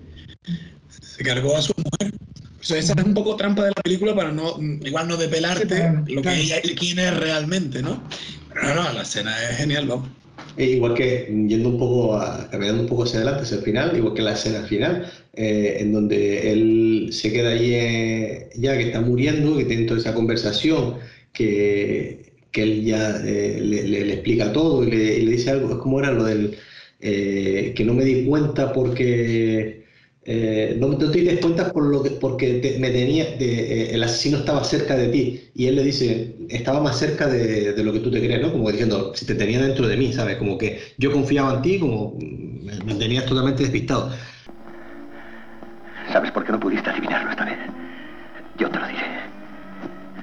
se 1.20 1.24
cargó 1.24 1.56
a 1.56 1.62
su 1.62 1.72
mujer. 1.76 2.14
Esa 2.60 2.76
es 2.76 3.04
un 3.04 3.14
poco 3.14 3.36
trampa 3.36 3.64
de 3.64 3.72
la 3.74 3.82
película 3.82 4.14
para 4.14 4.30
no, 4.30 4.56
igual 4.84 5.08
no 5.08 5.16
depelarte 5.16 5.92
lo 6.08 6.22
que 6.22 6.34
ella, 6.34 6.56
quién 6.78 6.98
es 6.98 7.16
realmente, 7.16 7.82
¿no? 7.82 8.02
Pero 8.54 8.74
no, 8.74 8.92
la 8.92 9.02
escena 9.02 9.34
es 9.50 9.56
genial, 9.56 9.86
¿no? 9.86 10.20
E 10.56 10.64
igual 10.72 10.94
que 10.94 11.26
yendo 11.48 11.70
un 11.70 11.78
poco, 11.78 12.16
a, 12.16 12.48
caminando 12.50 12.82
un 12.82 12.88
poco 12.88 13.04
hacia 13.04 13.20
adelante, 13.20 13.44
hacia 13.44 13.58
el 13.58 13.62
final, 13.62 13.96
igual 13.96 14.14
que 14.14 14.22
la 14.22 14.32
escena 14.32 14.62
final, 14.62 15.10
eh, 15.34 15.76
en 15.80 15.92
donde 15.92 16.52
él 16.52 17.08
se 17.12 17.32
queda 17.32 17.50
ahí 17.50 17.74
eh, 17.74 18.50
ya 18.56 18.76
que 18.76 18.88
está 18.88 19.00
muriendo, 19.00 19.56
que 19.56 19.64
tiene 19.64 19.86
toda 19.86 20.00
esa 20.00 20.14
conversación, 20.14 20.96
que, 21.32 22.32
que 22.50 22.62
él 22.62 22.84
ya 22.84 23.16
eh, 23.24 23.60
le, 23.62 23.84
le, 23.84 24.12
explica 24.12 24.52
todo 24.52 24.84
y 24.84 24.90
le, 24.90 25.30
dice 25.30 25.50
algo, 25.50 25.70
es 25.70 25.76
como 25.76 26.00
era 26.00 26.12
lo 26.12 26.24
del 26.24 26.58
que 27.00 27.82
no 27.86 27.94
me 27.94 28.04
di 28.04 28.26
cuenta 28.26 28.74
porque 28.74 29.79
eh, 30.22 30.76
no, 30.78 30.96
te 30.98 31.06
des 31.06 31.40
cuenta 31.40 31.72
por 31.72 31.84
lo 31.84 32.02
que, 32.02 32.10
porque 32.10 32.76
me 32.78 32.90
tenía, 32.90 33.24
eh, 33.38 33.90
el 33.92 34.02
asesino 34.02 34.38
estaba 34.38 34.62
cerca 34.64 34.94
de 34.94 35.08
ti 35.08 35.50
y 35.54 35.66
él 35.66 35.76
le 35.76 35.82
dice, 35.82 36.36
estaba 36.50 36.80
más 36.80 36.98
cerca 36.98 37.26
de, 37.26 37.74
lo 37.82 37.92
que 37.92 38.00
tú 38.00 38.10
te 38.10 38.20
crees, 38.20 38.42
¿no? 38.42 38.52
Como 38.52 38.70
diciendo, 38.70 39.12
si 39.14 39.24
te 39.24 39.34
tenía 39.34 39.62
dentro 39.62 39.88
de 39.88 39.96
mí, 39.96 40.12
¿sabes? 40.12 40.36
Como 40.36 40.58
que 40.58 40.78
yo 40.98 41.10
confiaba 41.10 41.54
en 41.54 41.62
ti, 41.62 41.78
como 41.78 42.18
me, 42.18 42.94
tenías 42.96 43.24
totalmente 43.24 43.62
despistado. 43.62 44.12
¿Sabes 46.12 46.30
por 46.32 46.44
qué 46.44 46.52
no 46.52 46.60
pudiste 46.60 46.90
adivinarlo 46.90 47.30
esta 47.30 47.44
vez? 47.46 47.58
Yo 48.58 48.68
te 48.68 48.78
lo 48.78 48.86
diré. 48.88 49.20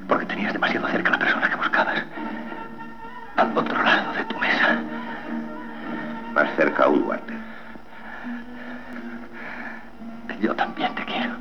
Porque 0.07 0.25
tenías 0.27 0.53
demasiado 0.53 0.87
cerca 0.89 1.09
a 1.09 1.11
la 1.13 1.19
persona 1.19 1.49
que 1.49 1.55
buscabas. 1.55 2.03
Al 3.37 3.57
otro 3.57 3.83
lado 3.83 4.13
de 4.13 4.25
tu 4.25 4.37
mesa. 4.37 4.79
Más 6.33 6.55
cerca 6.55 6.83
aún, 6.83 7.03
Walter. 7.03 7.37
Yo 10.41 10.55
también 10.55 10.93
te 10.93 11.03
quiero. 11.05 11.35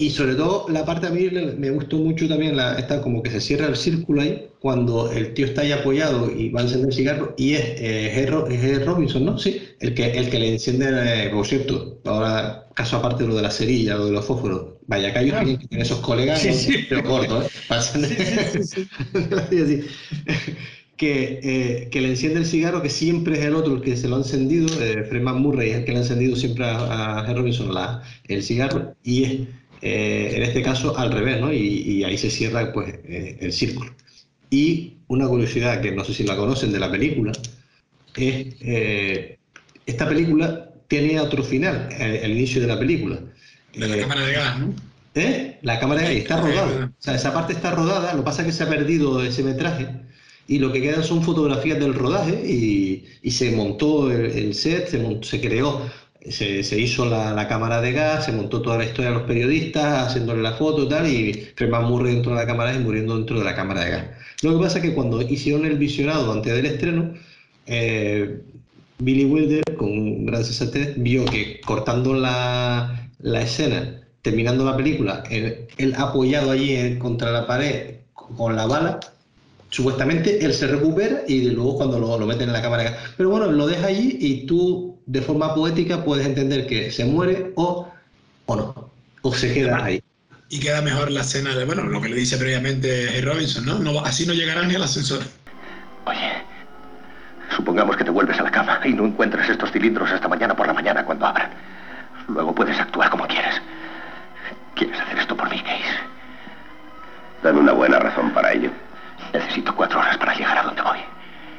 Y 0.00 0.08
sobre 0.08 0.34
todo 0.34 0.64
la 0.70 0.86
parte 0.86 1.08
a 1.08 1.10
mí 1.10 1.28
me 1.58 1.68
gustó 1.68 1.98
mucho 1.98 2.26
también, 2.26 2.56
la, 2.56 2.78
esta 2.78 3.02
como 3.02 3.22
que 3.22 3.30
se 3.30 3.38
cierra 3.38 3.66
el 3.66 3.76
círculo 3.76 4.22
ahí, 4.22 4.48
cuando 4.58 5.12
el 5.12 5.34
tío 5.34 5.44
está 5.44 5.60
ahí 5.60 5.72
apoyado 5.72 6.30
y 6.30 6.48
va 6.48 6.60
a 6.60 6.62
encender 6.62 6.88
el 6.88 6.94
cigarro, 6.94 7.34
y 7.36 7.52
es, 7.52 7.62
eh, 7.76 8.82
Robinson, 8.86 9.26
¿no? 9.26 9.38
Sí, 9.38 9.60
el 9.78 9.92
que, 9.92 10.06
el 10.12 10.30
que 10.30 10.38
le 10.38 10.52
enciende, 10.54 10.86
eh, 11.26 11.28
por 11.28 11.46
cierto, 11.46 12.00
ahora 12.06 12.66
caso 12.74 12.96
aparte 12.96 13.24
de 13.24 13.28
lo 13.28 13.36
de 13.36 13.42
la 13.42 13.50
cerilla, 13.50 13.96
lo 13.96 14.06
de 14.06 14.12
los 14.12 14.24
fósforos, 14.24 14.78
vaya 14.86 15.12
callos 15.12 15.36
ah. 15.36 15.44
que 15.44 15.58
tienen 15.58 15.82
esos 15.84 15.98
colegas, 16.00 16.48
pero 16.88 17.04
corto, 17.04 17.42
¿eh? 17.42 17.46
Pasan. 17.68 18.02
Sí, 18.06 18.88
que, 20.96 21.40
eh, 21.42 21.88
que, 21.90 22.00
le 22.00 22.08
enciende 22.08 22.40
el 22.40 22.46
cigarro, 22.46 22.80
que 22.80 22.88
siempre 22.88 23.38
es 23.38 23.44
el 23.44 23.54
otro 23.54 23.74
el 23.74 23.82
que 23.82 23.98
se 23.98 24.08
lo 24.08 24.16
ha 24.16 24.18
encendido, 24.20 24.66
eh, 24.82 25.04
Freeman 25.04 25.42
Murray 25.42 25.70
es 25.70 25.76
el 25.76 25.84
que 25.84 25.92
le 25.92 25.98
ha 25.98 26.00
encendido 26.00 26.36
siempre 26.36 26.64
a, 26.64 27.20
a 27.20 27.34
Robinson 27.34 27.74
la, 27.74 28.02
el 28.28 28.42
cigarro, 28.42 28.94
y 29.04 29.24
es 29.24 29.59
eh, 29.82 30.32
en 30.34 30.42
este 30.42 30.62
caso 30.62 30.96
al 30.98 31.12
revés, 31.12 31.40
¿no? 31.40 31.52
Y, 31.52 32.04
ahí 32.04 32.18
se 32.18 32.30
cierra 32.30 32.72
pues, 32.72 32.94
eh, 33.04 33.38
el 33.40 33.52
círculo. 33.52 33.94
Y 34.50 34.94
una 35.08 35.26
curiosidad 35.26 35.80
que 35.80 35.92
no 35.92 36.04
sé 36.04 36.14
si 36.14 36.24
la 36.24 36.36
conocen 36.36 36.72
de 36.72 36.80
la 36.80 36.90
película, 36.90 37.32
es 38.16 39.38
esta 39.86 40.08
película 40.08 40.70
tiene 40.88 41.20
otro 41.20 41.42
final, 41.42 41.88
el, 41.98 42.32
inicio 42.32 42.60
de 42.60 42.66
la 42.66 42.78
película. 42.78 43.20
De 43.74 43.88
la 43.88 43.96
cámara 43.98 44.26
de 44.26 44.32
gas, 44.32 44.58
¿no? 44.58 44.74
¿Eh? 45.14 45.58
La 45.62 45.78
cámara 45.78 46.00
de 46.02 46.06
gas 46.08 46.16
está 46.16 46.40
rodada. 46.40 46.92
O 46.98 47.02
sea, 47.02 47.14
esa 47.14 47.32
parte 47.32 47.52
está 47.52 47.70
rodada, 47.70 48.12
lo 48.12 48.20
que 48.20 48.24
pasa 48.24 48.42
es 48.42 48.46
que 48.46 48.52
se 48.52 48.64
ha 48.64 48.68
perdido 48.68 49.22
ese 49.22 49.42
metraje 49.42 49.88
y 50.50 50.58
lo 50.58 50.72
que 50.72 50.82
quedan 50.82 51.04
son 51.04 51.22
fotografías 51.22 51.78
del 51.78 51.94
rodaje 51.94 52.42
y, 52.44 53.04
y 53.22 53.30
se 53.30 53.52
montó 53.52 54.10
el, 54.10 54.52
set, 54.52 54.88
se, 54.88 55.22
se 55.22 55.40
creó, 55.40 55.88
se, 56.28 56.78
hizo 56.78 57.06
la, 57.06 57.48
cámara 57.48 57.80
de 57.80 57.92
gas, 57.92 58.26
se 58.26 58.32
montó 58.32 58.60
toda 58.60 58.78
la 58.78 58.84
historia 58.84 59.10
de 59.10 59.16
los 59.16 59.26
periodistas 59.26 60.08
haciéndole 60.08 60.42
la 60.42 60.52
foto 60.52 60.84
y 60.84 60.88
tal, 60.88 61.06
y 61.06 61.48
Freeman 61.56 61.84
murió 61.84 62.12
dentro 62.12 62.32
de 62.32 62.38
la 62.38 62.46
cámara 62.46 62.74
y 62.74 62.78
muriendo 62.78 63.16
dentro 63.16 63.38
de 63.38 63.44
la 63.44 63.54
cámara 63.54 63.84
de 63.84 63.90
gas. 63.90 64.04
Lo 64.42 64.52
que 64.52 64.62
pasa 64.64 64.78
es 64.78 64.84
que 64.84 64.94
cuando 64.94 65.22
hicieron 65.22 65.64
el 65.64 65.78
visionado 65.78 66.30
antes 66.32 66.52
del 66.52 66.66
estreno, 66.66 67.14
eh, 67.66 68.40
Billy 68.98 69.24
Wilder, 69.24 69.64
con 69.76 70.26
gran 70.26 70.44
sensatez, 70.44 70.94
vio 70.96 71.24
que 71.24 71.60
cortando 71.64 72.12
la, 72.14 73.10
la 73.20 73.42
escena, 73.42 74.02
terminando 74.22 74.64
la 74.64 74.76
película, 74.76 75.24
él, 75.30 75.94
apoyado 75.96 76.50
allí 76.50 76.98
contra 76.98 77.30
la 77.30 77.46
pared 77.46 77.96
con 78.12 78.54
la 78.56 78.66
bala, 78.66 79.00
supuestamente 79.70 80.44
él 80.44 80.52
se 80.52 80.66
recupera 80.66 81.22
y 81.26 81.50
luego 81.50 81.76
cuando 81.76 81.98
lo, 81.98 82.18
lo 82.18 82.26
meten 82.26 82.48
en 82.48 82.52
la 82.52 82.62
cámara. 82.62 82.96
Pero 83.16 83.30
bueno, 83.30 83.50
lo 83.50 83.66
deja 83.66 83.86
allí 83.86 84.18
y 84.20 84.46
tú 84.46 84.99
de 85.10 85.20
forma 85.22 85.52
poética 85.56 86.04
puedes 86.04 86.24
entender 86.24 86.68
que 86.68 86.88
se 86.92 87.04
muere 87.04 87.52
o, 87.56 87.92
o 88.46 88.56
no, 88.56 88.90
o 89.22 89.34
se 89.34 89.52
queda 89.52 89.84
ahí. 89.84 90.00
Y 90.48 90.60
queda 90.60 90.82
mejor 90.82 91.10
la 91.10 91.22
escena 91.22 91.52
de, 91.52 91.64
bueno, 91.64 91.82
lo 91.82 92.00
que 92.00 92.08
le 92.08 92.14
dice 92.14 92.36
previamente 92.36 93.20
Robinson, 93.22 93.66
¿no? 93.66 93.80
no 93.80 94.04
así 94.04 94.24
no 94.24 94.32
llegará 94.32 94.62
ni 94.62 94.76
al 94.76 94.84
ascensor. 94.84 95.20
Oye, 96.04 96.30
supongamos 97.56 97.96
que 97.96 98.04
te 98.04 98.10
vuelves 98.10 98.38
a 98.38 98.44
la 98.44 98.52
cama 98.52 98.80
y 98.84 98.92
no 98.92 99.04
encuentras 99.04 99.50
estos 99.50 99.72
cilindros 99.72 100.12
hasta 100.12 100.28
mañana 100.28 100.54
por 100.54 100.68
la 100.68 100.74
mañana 100.74 101.04
cuando 101.04 101.26
abran. 101.26 101.50
Luego 102.28 102.54
puedes 102.54 102.78
actuar 102.78 103.10
como 103.10 103.26
quieras. 103.26 103.60
¿Quieres 104.76 105.00
hacer 105.00 105.18
esto 105.18 105.36
por 105.36 105.50
mí, 105.50 105.60
Case? 105.60 105.98
Dan 107.42 107.58
una 107.58 107.72
buena 107.72 107.98
razón 107.98 108.32
para 108.32 108.52
ello. 108.52 108.70
Necesito 109.32 109.74
cuatro 109.74 109.98
horas 109.98 110.16
para 110.18 110.34
llegar 110.34 110.58
a 110.58 110.62
donde 110.62 110.82
voy. 110.82 110.98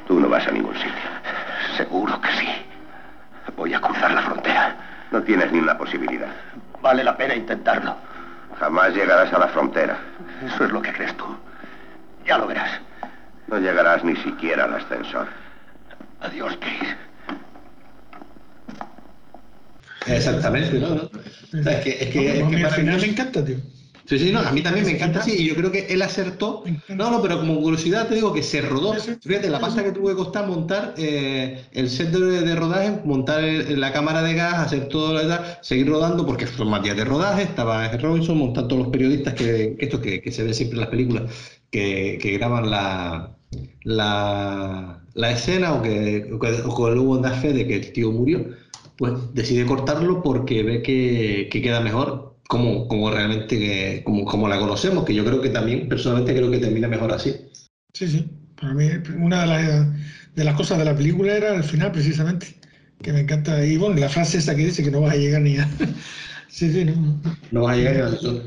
Tú 0.07 0.21
no 0.21 0.29
vas 0.29 0.47
a 0.47 0.51
ningún 0.51 0.75
sitio. 0.75 1.09
Seguro 1.75 2.19
que 2.21 2.29
sí. 2.39 2.70
Voy 3.55 3.73
a 3.73 3.81
cruzar 3.81 4.11
la 4.11 4.21
frontera. 4.21 4.75
No 5.11 5.21
tienes 5.23 5.51
ni 5.51 5.59
una 5.59 5.77
posibilidad. 5.77 6.29
Vale 6.81 7.03
la 7.03 7.15
pena 7.17 7.35
intentarlo. 7.35 7.95
Jamás 8.59 8.93
llegarás 8.93 9.33
a 9.33 9.39
la 9.39 9.47
frontera. 9.47 9.97
Eso 10.45 10.65
es 10.65 10.71
lo 10.71 10.81
que 10.81 10.93
crees 10.93 11.15
tú. 11.17 11.25
Ya 12.25 12.37
lo 12.37 12.47
verás. 12.47 12.79
No 13.47 13.59
llegarás 13.59 14.03
ni 14.03 14.15
siquiera 14.17 14.65
al 14.65 14.75
ascensor. 14.75 15.27
Adiós, 16.21 16.57
Chris. 16.59 16.95
Exactamente, 20.07 20.79
¿no? 20.79 20.95
es 20.95 21.83
que, 21.83 21.89
es 21.91 22.09
que, 22.09 22.63
al 22.65 22.71
final 22.71 22.99
me 22.99 23.05
encanta, 23.05 23.43
tío. 23.43 23.57
Sí, 24.11 24.19
sí, 24.19 24.31
no, 24.33 24.39
a 24.41 24.51
mí 24.51 24.61
también 24.61 24.85
me 24.85 24.91
encanta 24.91 25.19
así 25.19 25.31
y 25.41 25.47
yo 25.47 25.55
creo 25.55 25.71
que 25.71 25.85
él 25.85 26.01
acertó. 26.01 26.65
No, 26.89 27.09
no, 27.09 27.21
pero 27.21 27.39
como 27.39 27.61
curiosidad 27.61 28.09
te 28.09 28.15
digo 28.15 28.33
que 28.33 28.43
se 28.43 28.59
rodó. 28.59 28.93
Fíjate, 28.93 29.49
la 29.49 29.61
pasta 29.61 29.85
que 29.85 29.93
tuvo 29.93 30.09
que 30.09 30.15
costar 30.15 30.47
montar 30.47 30.95
eh, 30.97 31.63
el 31.71 31.89
set 31.89 32.09
de, 32.11 32.55
rodaje, 32.57 32.99
montar 33.05 33.41
la 33.41 33.93
cámara 33.93 34.21
de 34.21 34.33
gas, 34.33 34.55
hacer 34.55 34.89
todo 34.89 35.13
lo 35.13 35.19
demás, 35.21 35.59
seguir 35.61 35.87
rodando, 35.87 36.25
porque 36.25 36.45
son 36.45 36.69
más 36.69 36.83
días 36.83 36.97
de 36.97 37.05
rodaje. 37.05 37.43
Estaba 37.43 37.87
Robinson, 37.99 38.37
montando 38.37 38.67
todos 38.67 38.81
los 38.81 38.91
periodistas 38.91 39.33
que, 39.33 39.77
que 39.79 39.85
esto 39.85 40.01
que, 40.01 40.29
se 40.29 40.43
ve 40.43 40.53
siempre 40.53 40.75
en 40.75 40.81
las 40.81 40.89
películas, 40.89 41.31
que, 41.71 42.17
graban 42.37 42.69
la, 42.69 43.37
la, 43.85 45.31
escena 45.31 45.71
o 45.71 45.81
que, 45.81 46.29
o 46.33 46.89
luego 46.89 47.17
da 47.19 47.31
fe 47.31 47.53
de 47.53 47.65
que 47.65 47.75
el 47.75 47.93
tío 47.93 48.11
murió. 48.11 48.45
Pues 48.97 49.13
decide 49.33 49.65
cortarlo 49.65 50.21
porque 50.21 50.63
ve 50.63 50.81
que, 50.81 51.47
que 51.49 51.61
queda 51.61 51.79
mejor 51.79 52.30
como, 52.51 52.85
como 52.89 53.09
realmente 53.09 54.03
como, 54.03 54.25
como 54.25 54.49
la 54.49 54.59
conocemos, 54.59 55.05
que 55.05 55.15
yo 55.15 55.23
creo 55.23 55.39
que 55.39 55.51
también, 55.51 55.87
personalmente 55.87 56.35
creo 56.35 56.51
que 56.51 56.57
termina 56.57 56.89
mejor 56.89 57.13
así. 57.13 57.33
Sí, 57.93 58.09
sí. 58.09 58.29
Para 58.59 58.73
mí, 58.73 58.89
una 59.17 59.43
de 59.43 59.47
las, 59.47 59.87
de 60.35 60.43
las 60.43 60.55
cosas 60.55 60.77
de 60.77 60.83
la 60.83 60.93
película 60.93 61.33
era 61.33 61.55
el 61.55 61.63
final, 61.63 61.93
precisamente, 61.93 62.57
que 63.01 63.13
me 63.13 63.21
encanta. 63.21 63.65
Y 63.65 63.77
bueno, 63.77 63.95
la 63.95 64.09
frase 64.09 64.39
esa 64.39 64.53
que 64.53 64.65
dice 64.65 64.83
que 64.83 64.91
no 64.91 64.99
vas 64.99 65.13
a 65.13 65.17
llegar 65.17 65.41
ni 65.41 65.59
a, 65.59 65.69
Sí, 66.49 66.73
sí, 66.73 66.83
no. 66.83 67.21
No 67.51 67.61
vas 67.61 67.75
a 67.75 67.77
llegar 67.77 67.95
ni 67.95 68.01
a 68.01 68.19
segunda. 68.19 68.43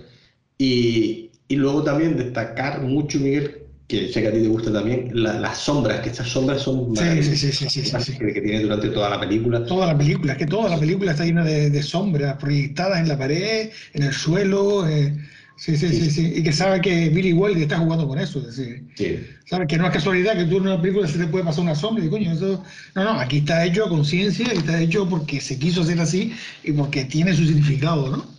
Y, 0.59 1.31
y 1.49 1.57
luego 1.57 1.83
también 1.83 2.19
destacar 2.19 2.83
mucho, 2.83 3.19
Miguel, 3.19 3.63
que 3.87 4.09
sé 4.13 4.23
que 4.23 4.29
a 4.29 4.33
ti 4.33 4.41
te 4.41 4.49
gusta 4.49 4.73
también, 4.73 5.11
la- 5.13 5.39
las 5.39 5.59
sombras, 5.59 6.01
que 6.01 6.09
estas 6.11 6.29
sombras 6.29 6.63
son 6.63 6.97
Sí, 6.97 7.05
sí, 7.23 7.37
sí, 7.37 7.53
sí, 7.53 7.69
sí, 7.69 7.85
sí, 7.85 8.01
sí. 8.01 8.19
Que, 8.19 8.33
que 8.33 8.41
tiene 8.41 8.61
durante 8.61 8.89
toda 8.89 9.11
la 9.11 9.21
película. 9.21 9.65
Toda 9.65 9.87
la 9.89 9.99
película, 9.99 10.33
es 10.33 10.39
que 10.39 10.47
toda 10.47 10.71
la 10.71 10.79
película 10.81 11.13
está 11.13 11.25
llena 11.25 11.45
de, 11.45 11.71
de 11.71 11.83
sombras 11.83 12.37
proyectadas 12.39 13.01
en 13.01 13.09
la 13.09 13.19
pared, 13.19 13.71
en 13.93 14.03
el 14.03 14.13
suelo. 14.13 14.89
eh, 14.89 15.15
sí, 15.57 15.77
sí, 15.77 15.89
sí, 15.93 16.11
sí. 16.11 16.33
Y 16.37 16.43
que 16.43 16.53
sabe 16.53 16.81
que 16.81 17.11
Billy 17.11 17.33
Wilder 17.33 17.63
está 17.63 17.79
jugando 17.79 18.09
con 18.09 18.19
eso. 18.19 18.39
Es 18.41 18.57
decir, 18.57 18.85
Sí. 18.97 19.19
sabe 19.47 19.67
que 19.67 19.77
no 19.77 19.87
es 19.87 19.93
casualidad 19.93 20.37
que 20.37 20.45
tú 20.45 20.57
en 20.57 20.63
una 20.63 20.81
película 20.81 21.07
se 21.07 21.19
te 21.19 21.27
puede 21.27 21.45
pasar 21.45 21.65
una 21.65 21.75
sombra 21.75 22.05
y 22.05 22.09
coño, 22.09 22.33
eso. 22.33 22.63
No, 22.95 23.05
no, 23.05 23.11
aquí 23.21 23.39
está 23.39 23.65
hecho 23.67 23.85
a 23.85 23.89
conciencia, 23.89 24.47
está 24.53 24.81
hecho 24.81 25.07
porque 25.09 25.41
se 25.41 25.59
quiso 25.59 25.83
hacer 25.83 26.01
así 26.01 26.33
y 26.63 26.73
porque 26.73 27.05
tiene 27.05 27.35
su 27.35 27.45
significado, 27.45 28.09
¿no? 28.11 28.35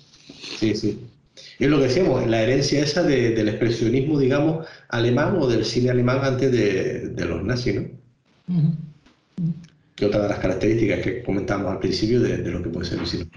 Sí, 0.60 0.76
sí. 0.76 1.15
Y 1.60 1.64
es 1.66 1.70
lo 1.70 1.78
que 1.78 1.86
decíamos, 1.86 2.28
la 2.28 2.42
herencia 2.42 2.82
esa 2.82 3.02
de- 3.04 3.32
del 3.32 3.48
expresionismo, 3.50 4.20
digamos, 4.20 4.66
alemán 4.90 5.38
o 5.40 5.48
del 5.48 5.64
cine 5.66 5.90
alemán 5.90 6.20
antes 6.24 6.52
de, 6.52 7.10
de 7.10 7.26
los 7.26 7.44
nazis, 7.44 7.76
¿no? 7.76 7.88
Que 9.96 10.06
otra 10.06 10.24
de 10.24 10.30
las 10.30 10.40
características 10.40 11.00
que 11.00 11.24
comentábamos 11.24 11.72
al 11.72 11.80
principio 11.80 12.20
de, 12.20 12.38
de 12.38 12.52
lo 12.52 12.62
que 12.62 12.70
puede 12.70 12.86
ser 12.86 13.00
el 13.00 13.08
cine. 13.08 13.28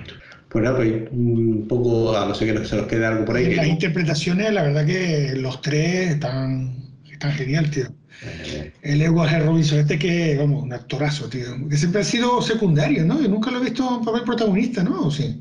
Pues 0.49 0.64
nada, 0.64 0.77
pues 0.77 0.93
un 1.12 1.66
poco, 1.69 2.16
a 2.16 2.27
no 2.27 2.35
ser 2.35 2.53
que 2.59 2.64
se 2.66 2.77
nos 2.77 2.87
quede 2.87 3.07
algo 3.07 3.25
por 3.25 3.37
ahí. 3.37 3.55
Las 3.55 3.66
que- 3.66 3.71
interpretaciones, 3.73 4.53
la 4.53 4.62
verdad 4.64 4.85
que 4.87 5.35
los 5.37 5.61
tres 5.62 6.12
están, 6.14 6.75
están 7.11 7.33
genial, 7.33 7.71
tío. 7.71 7.85
eh, 8.25 8.73
El 8.83 9.03
Edward 9.03 9.29
G. 9.31 9.45
Robinson, 9.45 9.79
este 9.79 9.97
que, 9.99 10.37
vamos, 10.37 10.64
un 10.64 10.73
actorazo, 10.73 11.29
tío. 11.29 11.45
Que 11.69 11.77
siempre 11.77 12.01
ha 12.01 12.05
sido 12.05 12.43
secundario, 12.43 13.05
¿no? 13.05 13.21
Yo 13.23 13.29
nunca 13.29 13.53
lo 13.53 13.59
he 13.61 13.64
visto 13.64 13.99
en 13.99 14.05
papel 14.05 14.23
protagonista, 14.25 14.83
¿no? 14.83 15.03
¿O 15.07 15.11
sí? 15.12 15.41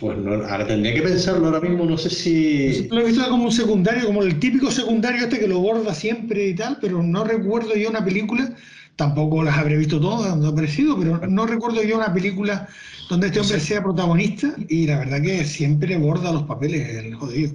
Pues 0.00 0.16
no, 0.16 0.32
ahora 0.32 0.66
tendría 0.66 0.94
que 0.94 1.02
pensarlo 1.02 1.46
ahora 1.46 1.60
mismo, 1.60 1.84
no 1.84 1.98
sé 1.98 2.08
si... 2.08 2.88
Lo 2.88 3.00
he 3.00 3.04
visto 3.04 3.28
como 3.28 3.44
un 3.44 3.52
secundario, 3.52 4.06
como 4.06 4.22
el 4.22 4.38
típico 4.38 4.70
secundario 4.70 5.24
este 5.24 5.38
que 5.38 5.46
lo 5.46 5.60
borda 5.60 5.94
siempre 5.94 6.48
y 6.48 6.54
tal, 6.54 6.78
pero 6.80 7.02
no 7.02 7.22
recuerdo 7.22 7.76
yo 7.76 7.90
una 7.90 8.02
película, 8.02 8.50
tampoco 8.96 9.42
las 9.42 9.58
habré 9.58 9.76
visto 9.76 10.00
todas, 10.00 10.34
no 10.38 10.48
ha 10.48 10.54
parecido, 10.54 10.98
pero 10.98 11.18
no 11.28 11.46
recuerdo 11.46 11.82
yo 11.82 11.96
una 11.96 12.12
película 12.14 12.66
donde 13.10 13.26
este 13.26 13.40
hombre 13.40 13.60
sea 13.60 13.82
protagonista 13.82 14.54
y 14.68 14.86
la 14.86 15.00
verdad 15.00 15.20
que 15.20 15.44
siempre 15.44 15.98
borda 15.98 16.32
los 16.32 16.44
papeles, 16.44 16.88
el 16.96 17.14
jodido. 17.14 17.52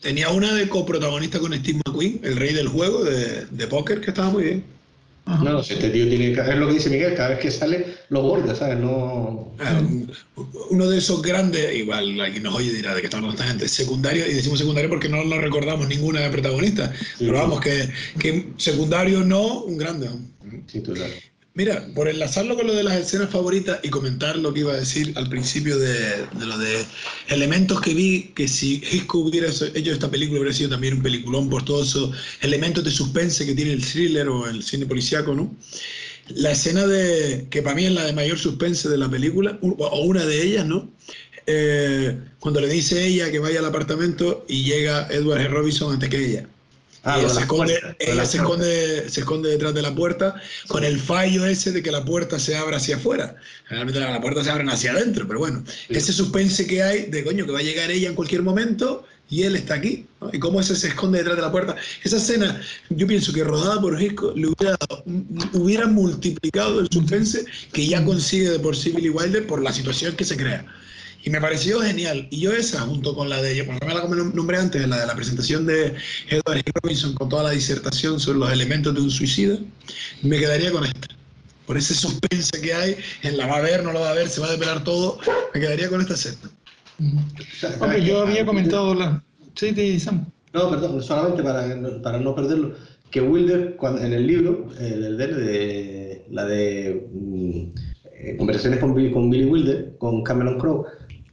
Tenía 0.00 0.30
una 0.30 0.54
de 0.54 0.68
coprotagonista 0.68 1.40
con 1.40 1.52
Steve 1.52 1.80
McQueen, 1.84 2.20
el 2.22 2.36
rey 2.36 2.54
del 2.54 2.68
juego 2.68 3.02
de, 3.02 3.46
de 3.46 3.66
póker, 3.66 4.00
que 4.00 4.10
estaba 4.10 4.30
muy 4.30 4.44
bien. 4.44 4.77
Ajá. 5.28 5.44
No, 5.44 5.60
este 5.60 5.90
tío 5.90 6.08
tiene... 6.08 6.32
Es 6.32 6.56
lo 6.56 6.66
que 6.68 6.74
dice 6.74 6.88
Miguel, 6.90 7.14
cada 7.14 7.30
vez 7.30 7.38
que 7.38 7.50
sale 7.50 7.84
lo 8.08 8.22
borda, 8.22 8.54
¿sabes? 8.54 8.78
No... 8.78 9.52
Ah, 9.58 9.78
un- 9.78 10.10
uno 10.70 10.88
de 10.88 10.98
esos 10.98 11.20
grandes, 11.22 11.74
igual 11.76 12.20
aquí 12.20 12.40
nos 12.40 12.54
oye 12.54 12.72
dirá 12.72 12.94
de 12.94 13.00
que 13.02 13.06
estamos 13.08 13.34
esta 13.34 13.46
gente, 13.46 13.68
secundario, 13.68 14.26
y 14.26 14.34
decimos 14.34 14.58
secundario 14.58 14.88
porque 14.88 15.08
no 15.08 15.22
lo 15.24 15.38
recordamos 15.40 15.86
ninguna 15.88 16.20
de 16.20 16.30
protagonista. 16.30 16.92
Pero 17.18 17.32
vamos, 17.34 17.60
que, 17.60 17.88
que 18.18 18.48
secundario 18.56 19.20
no, 19.24 19.64
un 19.64 19.76
grande. 19.76 20.08
Sí, 20.66 20.80
total. 20.80 21.10
Mira, 21.58 21.84
por 21.92 22.06
enlazarlo 22.06 22.54
con 22.54 22.68
lo 22.68 22.72
de 22.72 22.84
las 22.84 22.94
escenas 22.94 23.30
favoritas 23.30 23.80
y 23.82 23.88
comentar 23.88 24.36
lo 24.38 24.54
que 24.54 24.60
iba 24.60 24.74
a 24.74 24.76
decir 24.76 25.12
al 25.16 25.28
principio 25.28 25.76
de, 25.76 26.24
de 26.38 26.46
lo 26.46 26.56
de 26.56 26.86
elementos 27.30 27.80
que 27.80 27.94
vi, 27.94 28.30
que 28.36 28.46
si 28.46 28.76
Hitchcock 28.76 29.26
hubiera 29.26 29.48
hecho 29.48 29.92
esta 29.92 30.08
película 30.08 30.38
hubiera 30.38 30.56
sido 30.56 30.70
también 30.70 30.94
un 30.94 31.02
peliculón 31.02 31.50
por 31.50 31.64
todos 31.64 31.88
esos 31.88 32.16
elementos 32.42 32.84
de 32.84 32.92
suspense 32.92 33.44
que 33.44 33.56
tiene 33.56 33.72
el 33.72 33.84
thriller 33.84 34.28
o 34.28 34.46
el 34.46 34.62
cine 34.62 34.86
policíaco, 34.86 35.34
¿no? 35.34 35.52
La 36.28 36.52
escena 36.52 36.86
de, 36.86 37.48
que 37.50 37.60
para 37.60 37.74
mí 37.74 37.86
es 37.86 37.92
la 37.92 38.04
de 38.04 38.12
mayor 38.12 38.38
suspense 38.38 38.88
de 38.88 38.98
la 38.98 39.10
película, 39.10 39.58
o 39.60 40.00
una 40.04 40.24
de 40.24 40.40
ellas, 40.40 40.64
¿no? 40.64 40.92
Eh, 41.48 42.16
cuando 42.38 42.60
le 42.60 42.68
dice 42.68 43.04
ella 43.04 43.32
que 43.32 43.40
vaya 43.40 43.58
al 43.58 43.66
apartamento 43.66 44.44
y 44.46 44.62
llega 44.62 45.08
Edward. 45.10 45.50
Robinson 45.50 45.92
antes 45.92 46.08
que 46.08 46.24
ella. 46.24 46.48
Ah, 47.08 47.18
ella 47.18 47.30
se 47.30 47.40
esconde, 47.40 47.80
puertas, 47.80 47.96
ella 47.98 48.24
se 48.26 48.36
esconde, 48.36 49.08
se 49.08 49.20
esconde 49.20 49.48
detrás 49.48 49.72
de 49.72 49.80
la 49.80 49.94
puerta 49.94 50.34
con 50.66 50.84
el 50.84 51.00
fallo 51.00 51.46
ese 51.46 51.72
de 51.72 51.82
que 51.82 51.90
la 51.90 52.04
puerta 52.04 52.38
se 52.38 52.54
abra 52.54 52.76
hacia 52.76 52.96
afuera. 52.96 53.36
Generalmente 53.66 54.00
la 54.00 54.20
puerta 54.20 54.44
se 54.44 54.50
abren 54.50 54.68
hacia 54.68 54.92
adentro, 54.92 55.26
pero 55.26 55.38
bueno, 55.38 55.64
ese 55.88 56.12
suspense 56.12 56.66
que 56.66 56.82
hay 56.82 57.06
de 57.06 57.24
coño 57.24 57.46
que 57.46 57.52
va 57.52 57.60
a 57.60 57.62
llegar 57.62 57.90
ella 57.90 58.10
en 58.10 58.14
cualquier 58.14 58.42
momento 58.42 59.06
y 59.30 59.44
él 59.44 59.56
está 59.56 59.74
aquí. 59.74 60.06
¿no? 60.20 60.28
Y 60.32 60.38
cómo 60.38 60.60
ese 60.60 60.76
se 60.76 60.88
esconde 60.88 61.18
detrás 61.18 61.36
de 61.36 61.42
la 61.42 61.52
puerta. 61.52 61.76
Esa 62.02 62.18
escena, 62.18 62.60
yo 62.90 63.06
pienso 63.06 63.32
que 63.32 63.42
rodada 63.42 63.80
por 63.80 64.00
Hitchcock 64.00 64.36
le 64.36 64.48
hubiera, 64.48 64.76
hubiera 65.54 65.86
multiplicado 65.86 66.80
el 66.80 66.88
suspense 66.90 67.44
que 67.72 67.86
ya 67.86 68.04
consigue 68.04 68.50
de 68.50 68.58
por 68.58 68.76
sí 68.76 68.90
Billy 68.90 69.08
Wilder 69.08 69.46
por 69.46 69.62
la 69.62 69.72
situación 69.72 70.14
que 70.14 70.24
se 70.24 70.36
crea. 70.36 70.66
Y 71.24 71.30
me 71.30 71.40
pareció 71.40 71.80
genial. 71.80 72.26
Y 72.30 72.40
yo 72.40 72.52
esa, 72.52 72.80
junto 72.82 73.14
con 73.14 73.28
la 73.28 73.42
de, 73.42 73.56
yo 73.56 73.66
por 73.66 73.74
la 73.92 74.02
que 74.02 74.08
me 74.08 74.16
nombré 74.34 74.58
antes, 74.58 74.86
la 74.88 75.00
de 75.00 75.06
la 75.06 75.14
presentación 75.14 75.66
de 75.66 75.94
Edward. 76.30 76.62
Robinson 76.82 77.12
con 77.14 77.28
toda 77.28 77.42
la 77.44 77.50
disertación 77.50 78.20
sobre 78.20 78.38
los 78.38 78.52
elementos 78.52 78.94
de 78.94 79.00
un 79.00 79.10
suicida, 79.10 79.58
me 80.22 80.38
quedaría 80.38 80.70
con 80.70 80.84
esta. 80.84 81.08
Por 81.66 81.76
ese 81.76 81.92
suspense 81.94 82.60
que 82.62 82.72
hay, 82.72 82.96
en 83.22 83.36
la 83.36 83.46
va 83.46 83.56
a 83.56 83.60
ver, 83.60 83.82
no 83.84 83.92
la 83.92 84.00
va 84.00 84.10
a 84.10 84.14
ver, 84.14 84.28
se 84.28 84.40
va 84.40 84.46
a 84.48 84.52
depelar 84.52 84.84
todo, 84.84 85.18
me 85.52 85.60
quedaría 85.60 85.90
con 85.90 86.00
esta 86.00 86.14
escena. 86.14 86.50
Hombre, 87.80 88.04
yo 88.04 88.22
había 88.22 88.46
comentado 88.46 88.94
la... 88.94 89.22
Sí, 89.54 89.72
sí, 89.74 90.00
Sam. 90.00 90.24
No, 90.54 90.70
perdón, 90.70 91.02
solamente 91.02 91.42
para, 91.42 91.66
para 92.02 92.18
no 92.20 92.34
perderlo, 92.34 92.74
que 93.10 93.20
Wilder, 93.20 93.76
cuando, 93.76 94.00
en 94.02 94.12
el 94.14 94.26
libro, 94.26 94.68
el, 94.80 95.04
el 95.04 95.16
de, 95.18 95.26
de- 95.26 96.26
la 96.30 96.44
de 96.46 97.06
mm, 97.12 97.62
eh, 98.14 98.36
conversaciones 98.38 98.80
con 98.80 98.94
Billy, 98.94 99.12
con 99.12 99.28
Billy 99.30 99.44
Wilder, 99.44 99.92
con 99.98 100.22
Cameron 100.22 100.58
Crowe, 100.58 100.86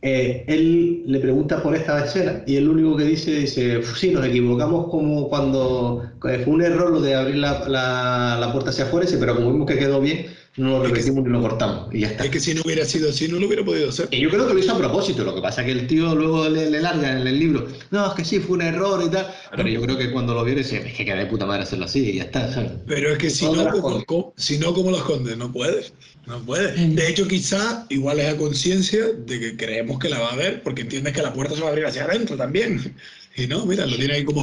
eh, 0.05 0.45
él 0.47 1.03
le 1.07 1.19
pregunta 1.19 1.61
por 1.63 1.75
esta 1.75 2.05
escena 2.05 2.43
y 2.45 2.55
el 2.57 2.69
único 2.69 2.95
que 2.95 3.03
dice, 3.05 3.31
dice, 3.31 3.81
sí, 3.83 4.11
nos 4.11 4.25
equivocamos 4.25 4.87
como 4.89 5.27
cuando 5.29 6.03
eh, 6.29 6.39
fue 6.43 6.53
un 6.53 6.61
error 6.61 6.91
lo 6.91 7.01
de 7.01 7.15
abrir 7.15 7.37
la, 7.37 7.67
la- 7.67 8.37
la 8.39 8.51
puerta 8.51 8.69
hacia 8.69 8.85
afuera, 8.85 9.07
pero 9.19 9.35
como 9.35 9.51
vimos 9.51 9.67
que 9.67 9.77
quedó 9.79 9.99
bien, 10.01 10.27
no 10.57 10.69
lo 10.69 10.83
repetimos 10.83 11.23
ni 11.23 11.29
lo 11.29 11.41
cortamos 11.41 11.93
y 11.93 12.01
ya 12.01 12.07
está. 12.07 12.23
Es 12.25 12.29
que 12.31 12.39
si 12.39 12.53
no 12.53 12.61
hubiera 12.63 12.85
sido 12.85 13.09
así, 13.09 13.27
no 13.27 13.39
lo 13.39 13.47
hubiera 13.47 13.63
podido 13.65 13.89
hacer. 13.89 14.07
Y 14.11 14.19
yo 14.21 14.29
creo 14.29 14.47
que 14.47 14.53
lo 14.53 14.59
hizo 14.59 14.71
a 14.73 14.77
propósito, 14.77 15.23
lo 15.23 15.35
que 15.35 15.41
pasa 15.41 15.61
es 15.61 15.65
que 15.67 15.71
el 15.73 15.87
tío 15.87 16.15
luego 16.15 16.47
le, 16.49 16.69
le 16.69 16.81
larga 16.81 17.11
en 17.19 17.27
el 17.27 17.37
libro, 17.39 17.67
no, 17.91 18.07
es 18.07 18.13
que 18.13 18.23
sí, 18.25 18.39
fue 18.39 18.55
un 18.57 18.61
error 18.63 19.03
y 19.05 19.09
tal, 19.11 19.27
pero 19.55 19.67
yo 19.67 19.81
creo 19.81 19.97
que 19.97 20.11
cuando 20.11 20.33
lo 20.33 20.43
vio 20.43 20.55
dice, 20.55 20.77
es 20.87 20.93
que 20.93 21.05
queda 21.05 21.17
de 21.17 21.25
puta 21.25 21.45
madre 21.45 21.63
hacerlo 21.63 21.85
así 21.85 22.09
y 22.09 22.15
ya 22.17 22.23
está, 22.23 22.51
¿sabes? 22.53 22.71
Pero 22.87 23.11
es 23.11 23.17
que 23.17 23.29
si 23.29 23.45
no, 23.45 23.69
como, 23.69 23.81
cosas. 23.81 24.05
co- 24.05 24.33
si 24.37 24.57
no, 24.57 24.73
¿cómo 24.73 24.91
lo 24.91 24.97
esconde? 24.97 25.35
No 25.35 25.51
puede. 25.51 25.85
No 26.25 26.39
puede. 26.43 26.73
De 26.95 27.07
hecho, 27.09 27.27
quizá 27.27 27.85
igual 27.89 28.19
es 28.19 28.33
a 28.33 28.37
conciencia 28.37 29.05
de 29.13 29.39
que 29.39 29.57
creemos 29.57 29.99
que 29.99 30.09
la 30.09 30.19
va 30.19 30.31
a 30.31 30.35
ver 30.35 30.63
porque 30.63 30.81
entiendes 30.81 31.13
que 31.13 31.21
la 31.21 31.33
puerta 31.33 31.53
se 31.55 31.61
va 31.61 31.67
a 31.67 31.69
abrir 31.69 31.85
hacia 31.85 32.05
adentro 32.05 32.35
también. 32.37 32.95
Y 33.35 33.47
no, 33.47 33.65
mira, 33.65 33.85
lo 33.85 33.95
tiene 33.97 34.13
ahí 34.15 34.25
como. 34.25 34.41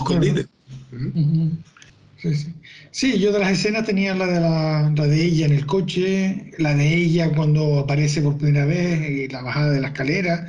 Ujú. 0.93 1.51
Sí, 2.17 2.35
sí. 2.37 2.62
Sí, 2.93 3.19
yo 3.19 3.33
de 3.33 3.39
las 3.41 3.51
escenas 3.53 3.87
tenía 3.87 4.15
la 4.15 4.27
de, 4.27 4.41
la, 4.41 4.93
la 4.95 5.07
de 5.07 5.25
ella 5.25 5.47
en 5.47 5.53
el 5.53 5.67
coche, 5.67 6.53
la 6.59 6.75
de 6.75 6.95
ella 6.95 7.33
cuando 7.35 7.79
aparece 7.81 8.21
por 8.23 8.37
primera 8.39 8.67
vez 8.67 9.01
y 9.11 9.29
la 9.29 9.43
bajada 9.43 9.71
de 9.73 9.81
la 9.81 9.89
escalera, 9.89 10.47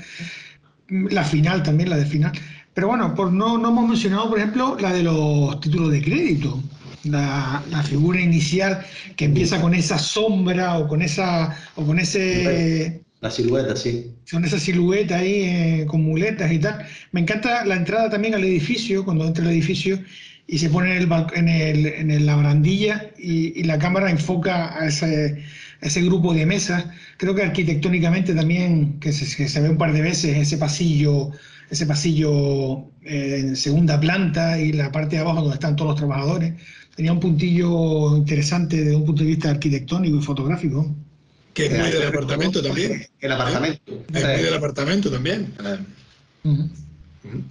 la 0.89 1.24
final 1.24 1.64
también, 1.64 1.89
la 1.89 1.98
de 1.98 2.06
final. 2.06 2.34
Pero 2.74 2.88
bueno, 2.89 3.16
por 3.16 3.32
no, 3.32 3.58
no 3.58 3.70
hemos 3.70 3.88
mencionado, 3.89 4.30
por 4.30 4.39
ejemplo, 4.39 4.78
la 4.80 4.94
de 4.94 5.04
los 5.04 5.60
títulos 5.62 5.91
de 5.91 6.02
crédito, 6.02 6.62
la, 7.04 7.64
la 7.70 7.84
figura 7.84 8.20
inicial 8.22 8.86
que 9.16 9.26
empieza 9.26 9.62
con 9.62 9.74
esa 9.74 9.98
sombra 10.00 10.78
o 10.80 10.88
con 10.88 11.02
esa 11.02 11.58
o 11.76 11.86
con 11.86 12.00
ese 12.00 13.04
La 13.22 13.32
silueta, 13.32 13.76
sí. 13.76 14.16
son 14.26 14.46
esa 14.46 14.60
silueta 14.60 15.18
ahí 15.18 15.44
eh, 15.44 15.86
con 15.88 16.02
muletas 16.04 16.52
y 16.52 16.60
tal. 16.60 16.86
Me 17.12 17.22
encanta 17.22 17.66
la 17.66 17.76
entrada 17.76 18.10
también 18.10 18.34
al 18.36 18.44
edificio, 18.44 19.04
cuando 19.06 19.26
entra 19.26 19.44
al 19.44 19.52
edificio 19.52 20.00
y 20.48 20.58
se 20.60 20.70
pone 20.70 20.96
en, 20.96 21.02
el, 21.04 21.10
en, 21.36 21.48
el- 21.50 21.86
en 21.88 22.12
el- 22.12 22.26
la 22.26 22.36
barandilla 22.36 23.10
y, 23.18 23.60
y 23.60 23.64
la 23.64 23.80
cámara 23.80 24.10
enfoca 24.12 24.78
a 24.80 24.88
ese, 24.88 25.44
a 25.82 25.86
ese 25.86 26.02
grupo 26.04 26.34
de 26.34 26.46
mesas. 26.46 26.86
Creo 27.18 27.34
que 27.36 27.44
arquitectónicamente 27.44 28.34
también, 28.34 29.00
que 29.00 29.12
se, 29.14 29.26
que 29.36 29.48
se 29.50 29.62
ve 29.62 29.70
un 29.70 29.78
par 29.78 29.94
de 29.94 30.02
veces 30.02 30.38
ese 30.38 30.58
pasillo, 30.58 31.32
ese 31.70 31.86
pasillo 31.86 32.80
eh, 33.04 33.38
en 33.41 33.56
segunda 33.56 34.00
planta 34.00 34.60
y 34.60 34.74
la 34.74 34.91
parte 34.91 35.16
de 35.16 35.22
abajo 35.22 35.41
donde 35.41 35.56
están 35.56 35.76
todos 35.76 35.91
los 35.91 35.98
trabajadores. 35.98 36.54
Tenía 36.96 37.12
un 37.14 37.20
puntillo 37.20 38.18
interesante 38.18 38.78
desde 38.78 38.96
un 38.96 39.06
punto 39.06 39.24
de 39.24 39.30
vista 39.30 39.50
arquitectónico 39.50 40.18
y 40.18 40.22
fotográfico. 40.22 40.94
Que 41.54 41.66
es 41.68 41.72
muy 41.72 41.89
del 41.91 42.08
apartamento 42.08 42.62
también. 42.62 43.06
El 43.22 43.32
apartamento. 43.32 43.82
Es 44.14 44.24
muy 44.24 44.41
del 44.44 44.54
apartamento 44.54 45.12
también. 45.12 45.54
Ujú. 46.44 46.70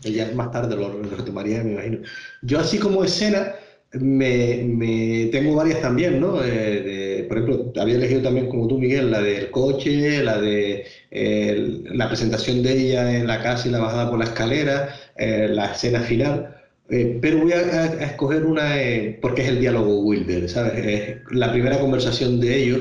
Ella 0.04 0.30
más 0.34 0.50
tarde 0.50 0.76
lo, 0.76 1.02
retomaría, 1.02 1.62
me 1.62 1.72
imagino. 1.72 1.98
Yo 2.42 2.58
así 2.60 2.78
como 2.78 3.04
escena, 3.04 3.54
me, 3.94 4.62
me- 4.64 5.26
tengo 5.32 5.54
varias 5.54 5.80
también, 5.80 6.20
¿no? 6.20 6.42
Eh, 6.42 6.48
de- 6.82 7.24
por 7.28 7.38
ejemplo, 7.38 7.72
había 7.80 7.96
elegido 7.96 8.22
también 8.22 8.48
como 8.48 8.66
tú, 8.68 8.78
Miguel, 8.78 9.10
la 9.10 9.20
del 9.22 9.50
coche, 9.50 10.22
la 10.22 10.38
de 10.40 10.84
eh, 11.10 11.82
la 11.92 12.08
presentación 12.08 12.62
de 12.62 12.72
ella 12.72 13.16
en 13.18 13.26
la 13.26 13.42
casa 13.42 13.68
y 13.68 13.70
la 13.70 13.78
bajada 13.80 14.10
por 14.10 14.18
la 14.18 14.24
escalera, 14.26 14.88
eh, 15.16 15.48
la 15.50 15.72
escena 15.72 16.00
final. 16.00 16.56
Eh, 16.88 17.18
pero 17.22 17.38
voy 17.38 17.52
a, 17.52 17.58
a- 17.58 17.84
a 17.84 18.04
escoger 18.04 18.44
una 18.44 18.80
eh, 18.82 19.18
porque 19.20 19.42
es 19.42 19.48
el 19.48 19.60
diálogo 19.60 20.00
Wilder, 20.00 20.48
¿sabes? 20.48 20.74
Es 20.84 21.16
la 21.30 21.50
primera 21.52 21.78
conversación 21.78 22.40
de 22.40 22.56
ellos, 22.56 22.80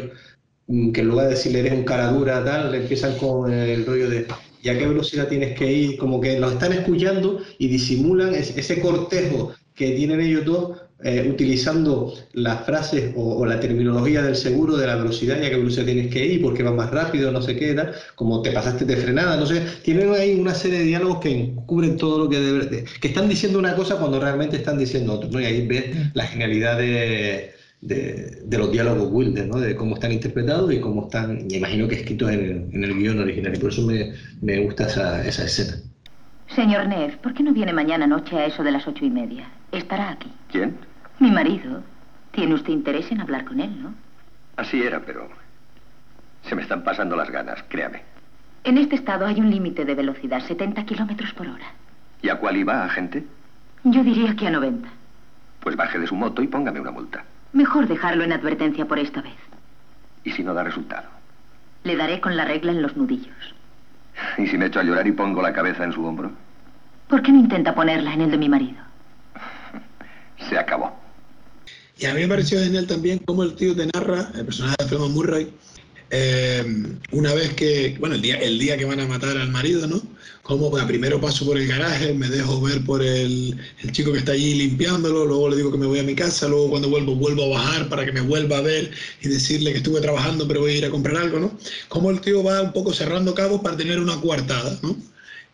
mm, 0.67 0.91
que 0.91 1.01
en 1.01 1.07
lugar 1.07 1.25
de 1.27 1.31
decirle 1.35 1.59
eres 1.59 1.73
un 1.73 1.83
cara 1.85 2.07
dura, 2.09 2.43
tal, 2.43 2.71
le 2.71 2.77
empiezan 2.79 3.17
con 3.17 3.51
el 3.51 3.85
rollo 3.85 4.09
de 4.09 4.25
y 4.61 4.69
a 4.69 4.77
qué 4.77 4.87
velocidad 4.87 5.27
tienes 5.27 5.57
que 5.57 5.71
ir, 5.71 5.97
como 5.97 6.21
que 6.21 6.39
los 6.39 6.53
están 6.53 6.73
escuchando 6.73 7.41
y 7.57 7.67
disimulan 7.67 8.33
ese 8.33 8.79
cortejo 8.79 9.53
que 9.75 9.91
tienen 9.91 10.21
ellos 10.21 10.45
dos 10.45 10.77
eh, 11.03 11.27
utilizando 11.27 12.13
las 12.33 12.63
frases 12.63 13.11
o, 13.15 13.43
la 13.43 13.59
terminología 13.59 14.21
del 14.21 14.35
seguro 14.35 14.77
de 14.77 14.85
la 14.85 14.97
velocidad 14.97 15.41
y 15.41 15.45
a 15.47 15.49
qué 15.49 15.57
velocidad 15.57 15.85
tienes 15.85 16.13
que 16.13 16.23
ir, 16.23 16.41
porque 16.43 16.61
va 16.61 16.71
más 16.71 16.91
rápido, 16.91 17.31
no 17.31 17.41
sé 17.41 17.55
qué, 17.55 17.75
como 18.13 18.43
te 18.43 18.51
pasaste 18.51 18.85
de 18.85 18.97
frenada, 18.97 19.35
no 19.35 19.47
sé. 19.47 19.65
Tienen 19.83 20.13
ahí 20.13 20.35
una 20.39 20.53
serie 20.53 20.79
de 20.79 20.85
diálogos 20.85 21.19
que 21.19 21.55
cubren 21.65 21.97
todo 21.97 22.19
lo 22.19 22.29
que 22.29 22.39
debe, 22.39 22.85
que 23.01 23.07
están 23.07 23.27
diciendo 23.27 23.57
una 23.57 23.75
cosa 23.75 23.95
cuando 23.95 24.19
realmente 24.19 24.57
están 24.57 24.77
diciendo 24.77 25.13
otra, 25.13 25.29
¿no? 25.31 25.41
Y 25.41 25.45
ahí 25.45 25.65
ves 25.65 25.85
la 26.13 26.27
genialidad 26.27 26.77
de, 26.77 27.51
de, 27.81 28.43
los 28.51 28.71
diálogos 28.71 29.09
Wilder, 29.11 29.47
¿no? 29.47 29.59
De 29.59 29.75
cómo 29.75 29.95
están 29.95 30.11
interpretados 30.11 30.71
y 30.71 30.79
cómo 30.79 31.05
están, 31.05 31.47
me 31.47 31.57
imagino 31.57 31.87
que 31.87 31.95
escritos 31.95 32.31
en 32.31 32.39
el, 32.39 32.75
en 32.75 32.83
el 32.83 32.93
guion 32.95 33.19
original, 33.19 33.55
y 33.55 33.59
por 33.59 33.71
eso 33.71 33.81
me, 33.85 34.13
me 34.41 34.59
gusta 34.59 34.87
esa, 34.87 35.25
esa 35.25 35.45
escena. 35.45 35.77
Señor 36.55 36.87
Neff, 36.87 37.15
¿por 37.17 37.33
qué 37.33 37.43
no 37.43 37.53
viene 37.53 37.73
mañana 37.73 38.05
noche 38.05 38.37
a 38.37 38.45
eso 38.45 38.63
de 38.63 38.71
las 38.71 38.87
ocho 38.87 39.05
y 39.05 39.09
media? 39.09 39.49
Estará 39.71 40.11
aquí. 40.11 40.31
¿Quién? 40.51 40.77
Mi 41.19 41.31
marido. 41.31 41.81
Tiene 42.31 42.55
usted 42.55 42.71
interés 42.71 43.11
en 43.11 43.21
hablar 43.21 43.45
con 43.45 43.59
él, 43.59 43.81
¿no? 43.81 43.93
Así 44.57 44.81
era, 44.81 45.01
pero 45.01 45.29
se 46.47 46.55
me 46.55 46.61
están 46.61 46.83
pasando 46.83 47.15
las 47.15 47.29
ganas, 47.29 47.63
créame. 47.67 48.01
En 48.63 48.77
este 48.77 48.95
estado 48.95 49.25
hay 49.25 49.39
un 49.39 49.49
límite 49.49 49.85
de 49.85 49.95
velocidad, 49.95 50.41
70 50.45 50.85
kilómetros 50.85 51.33
por 51.33 51.47
hora. 51.47 51.65
¿Y 52.21 52.29
a 52.29 52.37
cuál 52.37 52.57
iba, 52.57 52.85
agente? 52.85 53.25
Yo 53.83 54.03
diría 54.03 54.35
que 54.35 54.47
a 54.47 54.51
90. 54.51 54.87
Pues 55.61 55.75
baje 55.75 55.99
de 55.99 56.07
su 56.07 56.15
moto 56.15 56.41
y 56.41 56.47
póngame 56.47 56.79
una 56.79 56.91
multa. 56.91 57.23
Mejor 57.53 57.87
dejarlo 57.87 58.23
en 58.23 58.33
advertencia 58.33 58.85
por 58.85 58.99
esta 58.99 59.21
vez. 59.21 59.35
¿Y 60.23 60.31
si 60.31 60.43
no 60.43 60.53
da 60.53 60.63
resultado? 60.63 61.09
Le 61.83 61.95
daré 61.95 62.21
con 62.21 62.37
la 62.37 62.45
regla 62.45 62.71
en 62.71 62.81
los 62.81 62.95
nudillos. 62.95 63.55
¿Y 64.37 64.47
si 64.47 64.57
me 64.57 64.67
echo 64.67 64.79
a 64.79 64.83
llorar 64.83 65.07
y 65.07 65.11
pongo 65.11 65.41
la 65.41 65.53
cabeza 65.53 65.83
en 65.83 65.93
su 65.93 66.05
hombro? 66.05 66.31
¿Por 67.07 67.21
qué 67.21 67.31
no 67.31 67.39
intenta 67.39 67.73
ponerla 67.75 68.13
en 68.13 68.21
el 68.21 68.31
de 68.31 68.37
mi 68.37 68.47
marido? 68.47 68.77
Se 70.49 70.57
acabó. 70.57 70.95
Y 71.97 72.05
a 72.05 72.13
mí 72.13 72.21
me 72.21 72.27
pareció 72.29 72.59
genial 72.59 72.87
también 72.87 73.19
cómo 73.19 73.43
el 73.43 73.55
tío 73.55 73.75
te 73.75 73.87
narra, 73.93 74.29
el 74.33 74.45
personaje 74.45 74.75
de 74.79 74.85
Freeman 74.85 75.13
Murray, 75.13 75.53
eh, 76.13 76.63
una 77.11 77.33
vez 77.33 77.53
que, 77.53 77.95
bueno, 77.99 78.15
el 78.15 78.21
día, 78.21 78.35
el 78.35 78.59
día 78.59 78.77
que 78.77 78.83
van 78.83 78.99
a 78.99 79.07
matar 79.07 79.37
al 79.37 79.49
marido, 79.49 79.87
¿no? 79.87 80.01
Como 80.43 80.69
bueno, 80.69 80.85
primero 80.85 81.21
paso 81.21 81.45
por 81.45 81.57
el 81.57 81.67
garaje, 81.67 82.13
me 82.13 82.27
dejo 82.27 82.59
ver 82.59 82.83
por 82.83 83.01
el, 83.01 83.57
el, 83.81 83.91
chico 83.93 84.11
que 84.11 84.17
está 84.17 84.33
allí 84.33 84.55
limpiándolo, 84.55 85.25
luego 85.25 85.49
le 85.49 85.55
digo 85.55 85.71
que 85.71 85.77
me 85.77 85.85
voy 85.85 85.99
a 85.99 86.03
mi 86.03 86.13
casa, 86.13 86.49
luego 86.49 86.71
cuando 86.71 86.89
vuelvo 86.89 87.15
vuelvo 87.15 87.45
a 87.45 87.59
bajar 87.59 87.87
para 87.87 88.03
que 88.03 88.11
me 88.11 88.19
vuelva 88.19 88.57
a 88.57 88.61
ver 88.61 88.91
y 89.21 89.29
decirle 89.29 89.71
que 89.71 89.77
estuve 89.77 90.01
trabajando 90.01 90.47
pero 90.47 90.61
voy 90.61 90.71
a 90.71 90.77
ir 90.79 90.85
a 90.85 90.89
comprar 90.89 91.15
algo, 91.15 91.39
¿no? 91.39 91.57
Como 91.87 92.11
el 92.11 92.19
tío 92.19 92.43
va 92.43 92.61
un 92.61 92.73
poco 92.73 92.91
cerrando 92.91 93.33
cabos 93.33 93.61
para 93.61 93.77
tener 93.77 93.99
una 93.99 94.19
coartada, 94.19 94.77
¿no? 94.81 94.97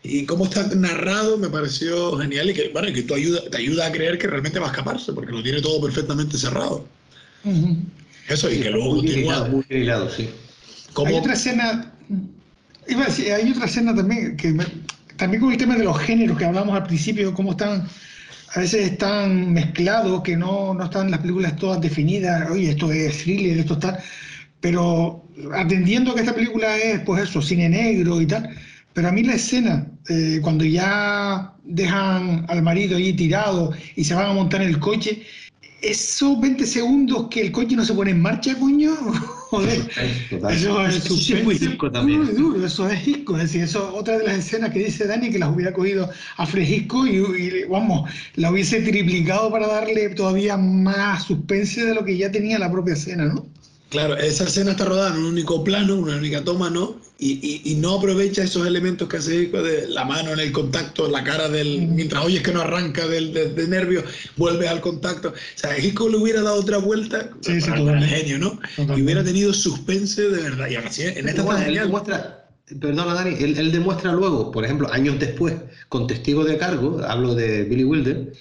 Y 0.01 0.26
cómo 0.26 0.45
está 0.45 0.68
narrado 0.74 1.38
me 1.38 1.49
pareció 1.49 2.18
genial 2.18 2.49
y 2.49 2.53
que, 2.53 2.70
bueno, 2.70 2.91
que 2.91 3.03
tú 3.03 3.14
ayuda, 3.14 3.41
te 3.51 3.58
ayuda 3.58 3.88
a 3.88 3.91
creer 3.91 4.18
que 4.18 4.28
realmente 4.28 4.58
va 4.58 4.68
a 4.68 4.72
escaparse, 4.72 5.14
porque 5.14 5.34
lo 5.34 5.43
tiene 5.43 5.62
todo 5.62 5.82
perfectamente 5.82 6.38
cerrado. 6.38 6.86
Eso, 8.28 8.49
y 8.49 8.60
que 8.60 8.72
luego 8.72 8.95
muy 8.95 9.05
continúa. 9.05 9.47
muy 9.47 9.64
sí. 10.16 10.30
Hay 11.05 11.13
otra 11.15 11.33
escena, 11.33 11.91
hay 12.87 13.51
otra 13.51 13.65
escena 13.65 13.95
también, 13.95 14.37
que 14.37 14.55
también 15.17 15.41
con 15.41 15.51
el 15.51 15.57
tema 15.57 15.75
de 15.75 15.83
los 15.83 15.97
géneros 15.99 16.37
que 16.37 16.45
hablamos 16.45 16.75
al 16.75 16.83
principio, 16.83 17.33
cómo 17.33 17.51
están, 17.51 17.87
a 18.55 18.59
veces 18.59 18.91
están 18.91 19.53
mezclados, 19.53 20.21
que 20.21 20.37
no, 20.37 20.73
no 20.73 20.85
están 20.85 21.11
las 21.11 21.19
películas 21.19 21.55
todas 21.57 21.81
definidas, 21.81 22.49
oye, 22.49 22.71
esto 22.71 22.91
es 22.91 23.17
thriller, 23.17 23.59
esto 23.59 23.73
está, 23.73 23.99
pero 24.61 25.25
atendiendo 25.53 26.13
que 26.15 26.21
esta 26.21 26.33
película 26.33 26.77
es, 26.77 27.01
pues 27.01 27.23
eso, 27.23 27.41
cine 27.41 27.69
negro 27.69 28.21
y 28.21 28.27
tal, 28.27 28.49
pero 28.93 29.09
a 29.09 29.11
mí 29.11 29.23
la 29.23 29.33
escena, 29.33 29.85
eh, 30.09 30.39
cuando 30.41 30.63
ya 30.63 31.53
dejan 31.63 32.45
al 32.47 32.63
marido 32.63 32.97
ahí 32.97 33.13
tirado 33.13 33.73
y 33.95 34.03
se 34.03 34.15
van 34.15 34.31
a 34.31 34.33
montar 34.33 34.61
en 34.61 34.69
el 34.69 34.79
coche, 34.79 35.23
esos 35.82 36.39
20 36.39 36.65
segundos 36.65 37.28
que 37.30 37.41
el 37.41 37.51
coche 37.51 37.75
no 37.75 37.86
se 37.86 37.93
pone 37.93 38.11
en 38.11 38.21
marcha, 38.21 38.57
coño, 38.57 38.95
joder, 39.49 39.89
eso 40.49 40.86
es 40.86 41.03
suspense 41.03 41.78
también. 41.91 42.36
duro, 42.36 42.65
eso 42.65 42.89
es 42.89 43.07
hisco, 43.07 43.36
es 43.38 43.43
decir, 43.43 43.63
eso 43.63 43.89
es 43.89 43.99
otra 43.99 44.17
de 44.17 44.25
las 44.25 44.38
escenas 44.39 44.71
que 44.71 44.80
dice 44.80 45.05
Dani 45.05 45.30
que 45.30 45.39
las 45.39 45.53
hubiera 45.53 45.73
cogido 45.73 46.09
a 46.38 46.45
Fresisco 46.45 47.05
y, 47.05 47.17
y, 47.17 47.63
vamos, 47.69 48.09
la 48.36 48.51
hubiese 48.51 48.82
triplicado 48.82 49.51
para 49.51 49.67
darle 49.67 50.09
todavía 50.09 50.57
más 50.57 51.25
suspense 51.25 51.86
de 51.86 51.93
lo 51.93 52.03
que 52.03 52.17
ya 52.17 52.32
tenía 52.32 52.57
la 52.57 52.71
propia 52.71 52.93
escena, 52.93 53.25
¿no? 53.25 53.45
Claro, 53.89 54.17
esa 54.17 54.43
escena 54.45 54.71
está 54.71 54.86
rodada 54.86 55.11
en 55.15 55.21
un 55.21 55.25
único 55.25 55.63
plano, 55.63 55.95
una 55.95 56.17
única 56.17 56.43
toma, 56.43 56.69
¿no? 56.69 56.95
Y, 57.20 57.61
y, 57.65 57.76
no 57.76 57.95
aprovecha 57.95 58.43
esos 58.43 58.68
elementos 58.68 59.09
que 59.09 59.18
hace 59.18 59.47
de 59.47 59.88
la 59.88 60.05
mano 60.05 60.34
en 60.34 60.39
el 60.39 60.51
contacto, 60.51 61.09
la 61.09 61.24
cara 61.24 61.49
del. 61.49 61.88
Mientras 61.88 62.24
oyes 62.24 62.43
que 62.43 62.51
no 62.51 62.61
arranca 62.61 63.07
del, 63.07 63.34
de, 63.34 63.68
nervio, 63.68 64.03
vuelves 64.36 64.70
al 64.70 64.82
contacto. 64.82 65.30
O 65.30 65.34
sea, 65.55 65.78
Hitchcock 65.80 66.11
le 66.11 66.18
hubiera 66.18 66.43
dado 66.43 66.59
otra 66.59 66.78
vuelta 66.78 67.32
sí, 67.41 67.59
sí, 67.59 67.72
el 67.72 68.03
genio, 68.03 68.38
¿no? 68.38 68.59
Y 68.95 69.01
hubiera 69.01 69.24
tenido 69.24 69.51
suspense 69.51 70.30
de 70.30 70.43
verdad. 70.43 70.70
Y 70.70 70.76
así, 70.76 71.03
en 71.03 71.28
esta 71.28 71.41
bueno, 71.41 71.65
él 71.65 71.74
demuestra, 71.74 72.47
Perdona, 72.80 73.13
Dani, 73.13 73.36
él, 73.43 73.57
él, 73.57 73.72
demuestra 73.72 74.11
luego, 74.11 74.51
por 74.51 74.63
ejemplo, 74.63 74.91
años 74.93 75.20
después, 75.20 75.55
con 75.89 76.05
testigo 76.05 76.43
de 76.43 76.57
cargo, 76.57 77.01
hablo 77.03 77.34
de 77.34 77.63
Billy 77.63 77.84
Wilder, 77.84 78.32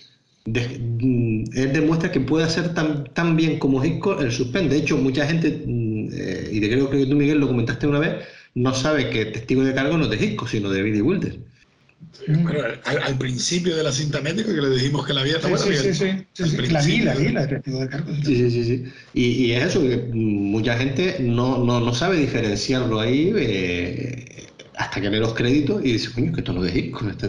Mm, 0.47 1.45
él 1.55 1.73
demuestra 1.73 2.13
que 2.13 2.21
puede 2.21 2.45
hacer 2.45 2.73
tan, 2.73 3.05
tan 3.15 3.37
bien 3.37 3.59
como 3.59 3.85
Hitchcock 3.85 4.21
el 4.21 4.31
suspense. 4.31 4.69
De 4.69 4.79
hecho, 4.79 4.97
mucha 4.97 5.27
gente, 5.27 5.63
mm, 5.67 6.09
eh, 6.13 6.49
y 6.53 6.61
creo 6.61 6.89
que 6.89 7.05
tú, 7.07 7.17
Miguel, 7.17 7.39
lo 7.39 7.49
comentaste 7.49 7.87
una 7.87 7.99
vez, 7.99 8.25
no 8.57 8.75
sabe 8.75 9.11
que 9.11 9.27
Testigo 9.27 9.63
de 9.63 9.75
Cargo 9.75 9.99
no 9.99 10.05
es 10.05 10.11
de 10.11 10.17
Hitchcock, 10.17 10.49
sino 10.49 10.71
de 10.71 10.83
Billy 10.83 11.03
Wilder. 11.03 11.39
Bueno, 12.27 12.61
al, 12.85 13.19
principio 13.19 13.77
de 13.77 13.83
la 13.83 13.93
cinta 13.93 14.21
médica 14.23 14.53
que 14.53 14.61
le 14.61 14.71
dijimos 14.71 15.07
que 15.07 15.13
la 15.13 15.21
había 15.21 15.39
sí, 15.41 15.75
sí, 15.77 15.95
sí, 16.33 16.49
sí, 16.49 16.57
la 16.69 16.83
vi, 16.83 17.01
la 17.03 17.15
vi, 17.15 17.29
la 17.29 17.47
testigo 17.47 17.81
de 17.81 17.89
cargo. 17.89 18.11
Sí, 18.25 18.35
sí, 18.37 18.51
sí. 18.51 18.65
sí. 18.65 18.85
Y, 19.13 19.25
y, 19.25 19.53
es 19.53 19.67
eso, 19.67 19.83
que 19.83 20.09
mucha 20.13 20.77
gente 20.79 21.19
no, 21.21 21.65
no, 21.65 21.81
no 21.81 21.95
sabe 21.95 22.17
diferenciarlo 22.17 22.99
ahí. 22.99 23.33
Eh, 23.37 24.47
hasta 24.77 25.01
que 25.01 25.09
ve 25.09 25.19
los 25.19 25.35
créditos 25.35 25.83
y 25.85 25.93
dice, 25.93 26.11
coño, 26.13 26.33
que 26.33 26.41
esto 26.41 26.53
no 26.53 26.63
de 26.63 26.91
con 26.91 27.11
este 27.11 27.29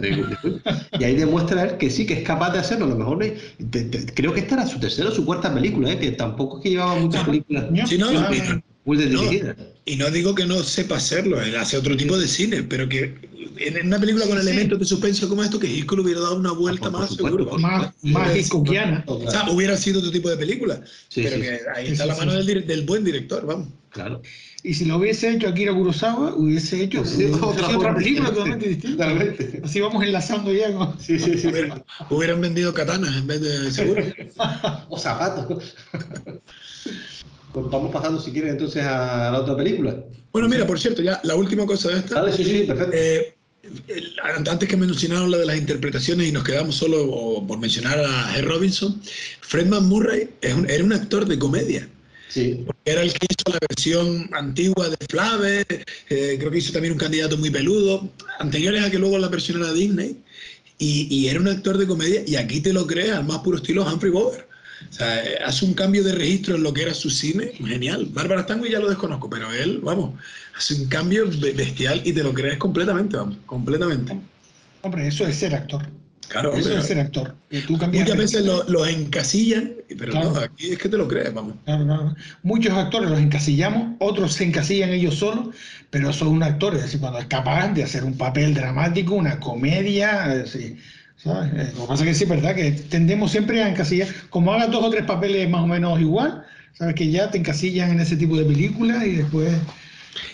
Y 0.99 1.03
ahí 1.03 1.15
demuestra 1.15 1.63
él 1.63 1.77
que 1.77 1.89
sí, 1.89 2.05
que 2.05 2.15
es 2.15 2.23
capaz 2.23 2.51
de 2.51 2.59
hacerlo. 2.59 2.85
A 2.85 2.89
lo 2.89 2.97
mejor 2.97 3.19
creo 4.15 4.33
que 4.33 4.41
esta 4.41 4.55
era 4.55 4.67
su 4.67 4.79
tercera 4.79 5.09
o 5.09 5.11
su 5.11 5.25
cuarta 5.25 5.53
película, 5.53 5.91
¿eh? 5.91 5.99
que 5.99 6.11
tampoco 6.11 6.57
es 6.57 6.63
que 6.63 6.69
llevaba 6.71 6.95
muchas 6.95 7.23
películas. 7.25 7.65
Sí, 7.87 7.97
no, 7.97 8.09
muy 8.87 8.97
y 9.85 9.95
no 9.97 10.09
digo 10.09 10.33
que 10.33 10.45
no 10.45 10.63
sepa 10.63 10.95
hacerlo, 10.95 11.41
él 11.41 11.55
hace 11.57 11.77
otro 11.77 11.95
tipo 11.97 12.17
de 12.17 12.27
cine, 12.27 12.63
pero 12.63 12.87
que 12.87 13.15
en 13.57 13.87
una 13.87 13.99
película 13.99 14.25
con 14.25 14.39
elementos 14.39 14.79
de 14.79 14.85
suspenso 14.85 15.27
como 15.27 15.43
esto, 15.43 15.59
que 15.59 15.67
Hitchcock 15.67 15.99
hubiera 15.99 16.21
dado 16.21 16.37
una 16.37 16.53
vuelta 16.53 16.87
ah, 16.87 16.91
más 16.91 17.13
seguro. 17.13 17.57
Más, 17.57 17.91
más 18.01 18.35
Hitchcockiana. 18.35 19.03
O 19.07 19.29
sea, 19.29 19.49
hubiera 19.49 19.75
sido 19.75 19.99
otro 19.99 20.11
tipo 20.11 20.29
de 20.29 20.37
película. 20.37 20.81
pero 21.13 21.41
que 21.41 21.59
ahí 21.75 21.87
está 21.87 22.05
la 22.05 22.15
mano 22.15 22.33
del, 22.33 22.65
del 22.65 22.81
buen 22.83 23.03
director, 23.03 23.45
vamos. 23.45 23.67
Claro. 23.89 24.21
Y 24.63 24.73
si 24.73 24.85
lo 24.85 24.97
hubiese 24.97 25.31
hecho 25.31 25.47
Akira 25.47 25.73
Kurosawa, 25.73 26.35
hubiese 26.35 26.83
hecho 26.83 27.03
otra, 27.41 27.95
película 27.95 28.29
totalmente 28.31 28.69
distinta. 28.69 29.13
Así 29.63 29.79
vamos 29.79 30.03
enlazando 30.03 30.53
ya. 30.53 30.67
Sí, 30.99 31.19
sí, 31.19 31.37
sí. 31.37 31.47
Hubieran, 32.09 32.41
vendido 32.41 32.73
katanas 32.73 33.15
en 33.15 33.27
vez 33.27 33.41
de 33.41 33.71
seguro. 33.71 34.03
o 34.89 34.97
zapatos. 34.97 35.75
Pues 37.53 37.65
vamos 37.69 37.91
pasando, 37.91 38.19
si 38.21 38.31
quieres, 38.31 38.51
entonces 38.51 38.83
a 38.83 39.31
la 39.31 39.39
otra 39.39 39.55
película. 39.55 39.95
Bueno, 40.31 40.49
mira, 40.49 40.67
por 40.67 40.79
cierto, 40.79 41.01
ya 41.01 41.19
la 41.23 41.35
última 41.35 41.65
cosa 41.65 41.89
de 41.89 41.99
esta. 41.99 42.21
Vale, 42.21 42.33
sí, 42.35 42.43
sí, 42.43 42.63
perfecto. 42.63 42.95
Eh, 42.95 43.33
antes 44.23 44.69
que 44.69 44.77
mencionaron 44.77 45.31
la 45.31 45.37
de 45.37 45.45
las 45.45 45.57
interpretaciones 45.57 46.27
y 46.27 46.31
nos 46.31 46.43
quedamos 46.43 46.75
solo 46.75 47.43
por 47.47 47.59
mencionar 47.59 47.99
a 47.99 48.35
G. 48.35 48.43
Robinson, 48.43 49.01
Fredman 49.41 49.87
Murray 49.87 50.29
era 50.41 50.83
un 50.83 50.93
actor 50.93 51.25
de 51.25 51.37
comedia. 51.37 51.89
Sí. 52.29 52.65
Era 52.85 53.01
el 53.01 53.13
que 53.13 53.25
hizo 53.29 53.51
la 53.51 53.59
versión 53.67 54.29
antigua 54.33 54.89
de 54.89 54.97
Flave, 55.09 55.65
eh, 56.09 56.35
creo 56.37 56.51
que 56.51 56.57
hizo 56.57 56.73
también 56.73 56.93
un 56.93 56.99
candidato 56.99 57.37
muy 57.37 57.49
peludo, 57.49 58.09
anteriores 58.39 58.83
a 58.83 58.91
que 58.91 58.99
luego 58.99 59.17
la 59.17 59.29
versión 59.29 59.61
era 59.61 59.71
Disney, 59.71 60.17
y, 60.79 61.27
era 61.27 61.39
un 61.39 61.47
actor 61.47 61.77
de 61.77 61.87
comedia, 61.87 62.21
y 62.27 62.35
aquí 62.35 62.61
te 62.61 62.71
lo 62.71 62.85
crees 62.85 63.11
al 63.11 63.25
más 63.25 63.39
puro 63.39 63.57
estilo 63.57 63.83
Humphrey 63.83 64.11
Bogart. 64.11 64.46
O 64.89 64.93
sea, 64.93 65.23
eh, 65.23 65.39
hace 65.45 65.65
un 65.65 65.73
cambio 65.73 66.03
de 66.03 66.13
registro 66.13 66.55
en 66.55 66.63
lo 66.63 66.73
que 66.73 66.83
era 66.83 66.93
su 66.93 67.09
cine, 67.09 67.51
genial. 67.53 68.07
Bárbara 68.11 68.43
Stanwyck 68.43 68.71
ya 68.71 68.79
lo 68.79 68.89
desconozco, 68.89 69.29
pero 69.29 69.51
él, 69.51 69.79
vamos, 69.83 70.13
hace 70.55 70.75
un 70.75 70.87
cambio 70.87 71.27
bestial 71.55 72.01
y 72.03 72.13
te 72.13 72.23
lo 72.23 72.33
crees 72.33 72.57
completamente, 72.57 73.17
vamos, 73.17 73.37
completamente. 73.45 74.17
Hombre, 74.81 75.07
eso 75.07 75.25
es 75.27 75.35
ser 75.35 75.55
actor. 75.55 75.87
Claro, 76.29 76.53
Eso 76.53 76.77
es 76.77 76.85
ser 76.85 76.99
actor. 76.99 77.35
muchas 77.49 78.17
veces 78.17 78.45
los 78.45 78.67
lo 78.67 78.85
encasillan, 78.85 79.75
pero 79.97 80.13
no, 80.13 80.37
aquí 80.37 80.71
es 80.71 80.77
que 80.77 80.89
te 80.89 80.97
lo 80.97 81.07
crees, 81.07 81.33
vamos. 81.33 81.55
Muchos 82.43 82.73
actores 82.73 83.09
los 83.09 83.19
encasillamos, 83.19 83.95
otros 83.99 84.33
se 84.33 84.43
encasillan 84.43 84.89
ellos 84.89 85.15
solos, 85.15 85.55
pero 85.89 86.11
son 86.11 86.29
un 86.29 86.43
actor, 86.43 86.75
es 86.75 86.83
decir, 86.83 86.99
cuando 86.99 87.19
es 87.19 87.27
capaz 87.27 87.69
de 87.69 87.83
hacer 87.83 88.03
un 88.03 88.17
papel 88.17 88.53
dramático, 88.53 89.15
una 89.15 89.39
comedia, 89.39 90.43
¿sabes? 91.17 91.73
Lo 91.75 91.81
que 91.81 91.87
pasa 91.87 92.03
es 92.03 92.09
que 92.09 92.15
sí 92.15 92.23
es 92.23 92.29
verdad 92.29 92.55
que 92.55 92.71
tendemos 92.71 93.31
siempre 93.31 93.61
a 93.63 93.69
encasillar, 93.69 94.07
como 94.29 94.53
hagas 94.53 94.71
dos 94.71 94.83
o 94.83 94.89
tres 94.89 95.05
papeles 95.05 95.49
más 95.49 95.61
o 95.63 95.67
menos 95.67 95.99
igual, 95.99 96.45
sabes 96.73 96.95
que 96.95 97.09
ya 97.11 97.29
te 97.31 97.37
encasillan 97.39 97.91
en 97.91 97.99
ese 98.01 98.15
tipo 98.17 98.37
de 98.37 98.45
películas 98.45 99.03
y 99.05 99.13
después 99.17 99.53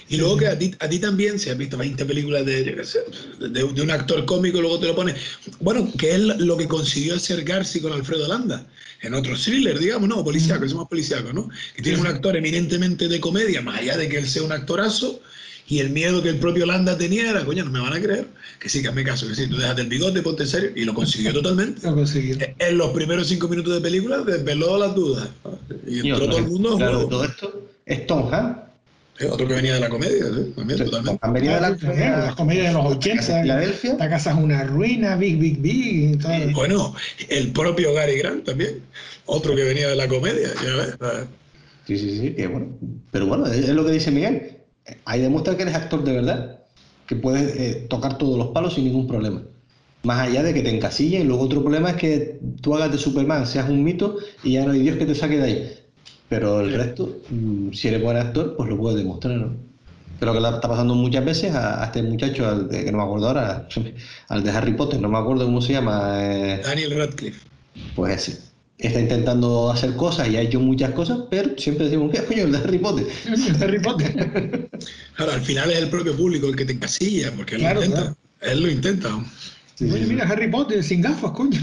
Y 0.07 0.17
luego 0.17 0.37
que 0.37 0.47
a 0.47 0.57
ti, 0.57 0.75
a 0.79 0.87
ti 0.89 0.99
también, 0.99 1.39
si 1.39 1.49
has 1.49 1.57
visto 1.57 1.77
20 1.77 2.05
películas 2.05 2.45
de, 2.45 2.63
de, 2.63 3.49
de 3.49 3.81
un 3.81 3.91
actor 3.91 4.25
cómico, 4.25 4.61
luego 4.61 4.79
te 4.79 4.87
lo 4.87 4.95
pones. 4.95 5.15
Bueno, 5.59 5.91
que 5.97 6.11
es 6.15 6.19
lo 6.19 6.57
que 6.57 6.67
consiguió 6.67 7.15
hacer 7.15 7.43
Garci 7.43 7.81
con 7.81 7.93
Alfredo 7.93 8.27
Landa, 8.27 8.65
en 9.01 9.13
otro 9.13 9.35
thriller, 9.37 9.79
digamos, 9.79 10.09
¿no? 10.09 10.23
Policiaco, 10.23 10.61
que 10.63 10.69
somos 10.69 10.87
policíacos, 10.87 11.33
¿no? 11.33 11.49
Que 11.75 11.81
tiene 11.81 11.99
un 11.99 12.07
actor 12.07 12.35
eminentemente 12.37 13.07
de 13.07 13.19
comedia, 13.19 13.61
más 13.61 13.79
allá 13.79 13.97
de 13.97 14.09
que 14.09 14.17
él 14.17 14.27
sea 14.27 14.43
un 14.43 14.51
actorazo, 14.51 15.21
y 15.67 15.79
el 15.79 15.89
miedo 15.91 16.21
que 16.21 16.29
el 16.29 16.37
propio 16.37 16.65
Landa 16.65 16.97
tenía 16.97 17.29
era, 17.29 17.45
coño, 17.45 17.63
no 17.65 17.71
me 17.71 17.79
van 17.79 17.93
a 17.93 18.01
creer, 18.01 18.27
que 18.59 18.67
sí, 18.69 18.81
que 18.81 18.89
hazme 18.89 19.03
caso, 19.03 19.27
que 19.27 19.35
sí, 19.35 19.47
tú 19.47 19.57
déjate 19.57 19.81
el 19.81 19.87
bigote, 19.87 20.21
ponte 20.21 20.43
en 20.43 20.49
serio, 20.49 20.71
y 20.75 20.83
lo 20.83 20.93
consiguió 20.93 21.31
totalmente. 21.41 21.85
Lo 21.87 21.95
consiguió. 21.95 22.37
En 22.59 22.77
los 22.77 22.91
primeros 22.91 23.27
cinco 23.27 23.47
minutos 23.47 23.73
de 23.73 23.81
película 23.81 24.19
desveló 24.19 24.77
las 24.77 24.93
dudas. 24.93 25.29
Y 25.87 25.95
Y 26.07 26.09
entró 26.09 26.15
otro 26.25 26.27
todo 26.27 26.37
el 26.39 26.47
mundo. 26.47 26.77
claro, 26.77 26.93
juego. 26.93 27.09
todo 27.09 27.23
esto 27.25 27.69
es 27.85 28.07
Tom 28.07 28.33
Hanks. 28.33 28.59
Eh, 29.19 29.27
Otro 29.29 29.47
que 29.47 29.53
venía 29.53 29.75
de 29.75 29.79
la 29.79 29.89
comedia, 29.89 30.25
¿sí? 30.25 30.53
también, 30.55 30.79
Tom 30.79 30.89
totalmente. 30.89 31.19
Hanks 31.21 31.33
venía 31.33 31.55
de 31.55 31.61
la 31.61 31.77
También, 31.77 32.11
las 32.11 32.35
comedias 32.35 32.67
de 32.67 32.73
los 32.73 32.85
80. 32.97 33.41
Filadelfia. 33.41 33.91
Esta 33.91 34.09
casa 34.09 34.31
es 34.31 34.37
una 34.37 34.63
ruina, 34.63 35.15
Big, 35.15 35.37
Big, 35.37 35.61
Big. 35.61 36.13
y 36.13 36.17
todo. 36.17 36.31
Bueno, 36.55 36.95
el 37.29 37.51
propio 37.51 37.93
Gary 37.93 38.17
Grant 38.17 38.43
también, 38.45 38.81
otro 39.25 39.55
que 39.55 39.63
venía 39.63 39.87
de 39.87 39.95
la 39.95 40.07
comedia, 40.07 40.49
ya 40.63 40.75
ves. 40.75 41.25
Sí, 41.85 41.97
sí, 41.99 42.17
sí, 42.19 42.33
que 42.33 42.47
bueno. 42.47 42.75
Pero 43.11 43.27
bueno, 43.27 43.45
es 43.45 43.69
lo 43.69 43.85
que 43.85 43.91
dice 43.91 44.09
Miguel. 44.09 44.57
Ahí 45.05 45.21
demuestra 45.21 45.55
que 45.55 45.63
eres 45.63 45.75
actor 45.75 46.03
de 46.03 46.13
verdad, 46.13 46.59
que 47.05 47.15
puedes 47.15 47.55
eh, 47.57 47.87
tocar 47.89 48.17
todos 48.17 48.37
los 48.37 48.47
palos 48.49 48.73
sin 48.75 48.85
ningún 48.85 49.07
problema. 49.07 49.43
Más 50.03 50.27
allá 50.27 50.43
de 50.43 50.53
que 50.53 50.61
te 50.61 50.69
encasillen, 50.75 51.21
y 51.21 51.25
luego 51.25 51.43
otro 51.43 51.61
problema 51.61 51.91
es 51.91 51.95
que 51.97 52.39
tú 52.61 52.75
hagas 52.75 52.91
de 52.91 52.97
Superman, 52.97 53.45
seas 53.47 53.69
un 53.69 53.83
mito 53.83 54.17
y 54.43 54.53
ya 54.53 54.65
no 54.65 54.71
hay 54.73 54.81
Dios 54.81 54.97
que 54.97 55.05
te 55.05 55.15
saque 55.15 55.37
de 55.37 55.43
ahí. 55.43 55.71
Pero 56.27 56.59
el 56.61 56.73
resto, 56.73 57.23
mm, 57.29 57.71
si 57.73 57.87
eres 57.87 58.01
buen 58.03 58.17
actor, 58.17 58.55
pues 58.57 58.69
lo 58.69 58.77
puedes 58.77 58.97
demostrar, 58.97 59.35
¿no? 59.37 59.55
Creo 60.19 60.33
que 60.33 60.39
le 60.41 60.47
está 60.49 60.67
pasando 60.69 60.95
muchas 60.95 61.23
veces 61.25 61.53
a, 61.55 61.81
a 61.83 61.85
este 61.85 62.03
muchacho, 62.03 62.47
al 62.47 62.67
de- 62.69 62.85
que 62.85 62.91
no 62.91 62.97
me 62.99 63.03
acuerdo 63.03 63.27
ahora, 63.27 63.67
al 64.29 64.43
de 64.43 64.51
Harry 64.51 64.73
Potter, 64.73 64.99
no 65.01 65.09
me 65.09 65.17
acuerdo 65.17 65.45
cómo 65.45 65.61
se 65.61 65.73
llama. 65.73 66.17
eh, 66.21 66.61
Daniel 66.63 66.95
Radcliffe. 66.97 67.47
pues 67.95 68.27
ese. 68.27 68.52
Está 68.83 68.99
intentando 68.99 69.71
hacer 69.71 69.95
cosas 69.95 70.27
y 70.27 70.35
ha 70.35 70.41
hecho 70.41 70.59
muchas 70.59 70.91
cosas, 70.91 71.19
pero 71.31 71.57
siempre 71.57 71.85
decimos, 71.85 72.11
¿qué 72.11 72.21
coño 72.25 72.43
el 72.43 72.51
de 72.51 72.57
Harry 72.57 72.77
Potter? 72.79 73.07
Harry 73.61 73.79
Potter. 73.79 74.69
Claro, 75.15 75.31
al 75.31 75.41
final 75.41 75.71
es 75.71 75.77
el 75.77 75.89
propio 75.89 76.15
público 76.17 76.47
el 76.47 76.55
que 76.57 76.65
te 76.65 76.73
encasilla, 76.73 77.31
porque 77.31 77.55
él 77.55 77.61
Claro, 77.61 77.79
lo 77.79 77.85
intenta. 77.85 78.15
Él 78.41 78.61
lo 78.61 78.69
intenta. 78.69 79.09
Sí, 79.75 79.85
Oye, 79.85 80.03
sí, 80.03 80.09
mira, 80.09 80.27
Harry 80.27 80.49
Potter 80.51 80.83
sin 80.83 81.01
gafas, 81.01 81.31
coño. 81.31 81.59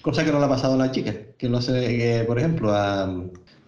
Cosa 0.00 0.24
que 0.24 0.32
no 0.32 0.38
le 0.38 0.46
ha 0.46 0.48
pasado 0.48 0.74
a 0.74 0.76
la 0.78 0.90
chica, 0.90 1.14
que 1.36 1.46
lo 1.46 1.58
hace, 1.58 1.72
que, 1.72 2.24
por 2.26 2.38
ejemplo, 2.38 2.72
a, 2.72 3.04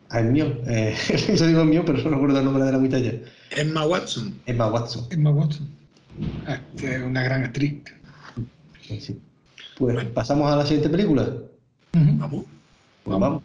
a 0.09 0.18
Hermione, 0.18 0.62
eh, 0.66 0.97
yo 1.36 1.47
digo 1.47 1.61
Hermione, 1.61 1.84
pero 1.84 1.99
no 1.99 2.11
recuerdo 2.11 2.38
el 2.38 2.45
nombre 2.47 2.64
de 2.64 2.72
la 2.72 2.78
muchacha, 2.78 3.12
Emma 3.51 3.84
Watson. 3.84 4.34
Emma 4.47 4.68
Watson. 4.68 5.07
Emma 5.11 5.30
Watson. 5.30 5.68
Ah, 6.47 6.59
es 6.76 7.03
una 7.03 7.22
gran 7.22 7.45
actriz. 7.45 7.82
Sí, 8.80 8.99
sí. 8.99 9.20
Pues 9.76 10.03
pasamos 10.07 10.51
a 10.51 10.57
la 10.57 10.64
siguiente 10.64 10.88
película. 10.88 11.28
Ujú. 11.95 12.18
Vamos. 12.18 12.45
Pues 13.05 13.18
vamos. 13.18 13.43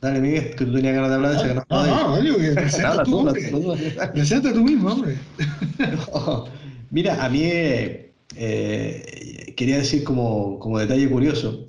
Dale, 0.00 0.20
Miguel, 0.20 0.54
que 0.54 0.64
tú 0.64 0.72
tenías 0.72 0.94
ganas 0.94 1.10
de 1.10 1.14
hablar 1.16 1.30
de 1.32 1.36
esa 1.38 1.48
que 1.48 1.54
no 1.54 1.64
No, 1.70 1.84
estabas 1.84 2.24
no, 2.24 2.38
que 2.38 2.48
Habla 2.84 3.02
presenta 3.02 3.04
tú, 3.04 3.10
tú, 3.10 3.34
tú, 3.50 3.60
tú. 3.60 4.12
Presenta 4.12 4.52
tú 4.52 4.62
mismo, 4.62 4.90
hombre. 4.90 5.18
Mira, 6.90 7.24
a 7.24 7.28
mí 7.28 7.40
eh, 7.42 8.07
eh, 8.36 9.52
quería 9.56 9.78
decir 9.78 10.04
como, 10.04 10.58
como 10.58 10.78
detalle 10.78 11.08
curioso, 11.08 11.64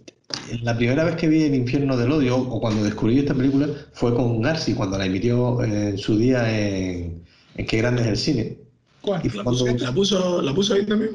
la 0.62 0.76
primera 0.78 1.03
vez 1.03 1.16
que 1.16 1.28
vi 1.28 1.43
El 1.43 1.55
infierno 1.55 1.97
del 1.97 2.12
odio, 2.12 2.38
o 2.38 2.60
cuando 2.60 2.84
descubrí 2.84 3.20
esta 3.20 3.34
película, 3.34 3.68
fue 3.93 4.14
con 4.16 4.41
Garci, 4.41 4.74
cuando 4.74 4.97
la 4.97 5.05
emitió 5.05 5.64
eh, 5.64 5.89
en 5.89 5.97
su 5.97 6.18
día 6.18 6.47
en, 6.49 7.24
en 7.55 7.66
Qué 7.66 7.78
grande 7.78 8.01
es 8.03 8.07
el 8.07 8.18
cine. 8.18 8.57
¿Cuál? 9.01 9.22
Y 9.24 9.30
La 9.30 9.43
cuando- 9.43 9.66
puso, 9.66 9.78
la 9.86 9.91
puso, 9.93 10.41
la 10.41 10.53
puso 10.53 10.74
ahí 10.74 10.86
también. 10.86 11.12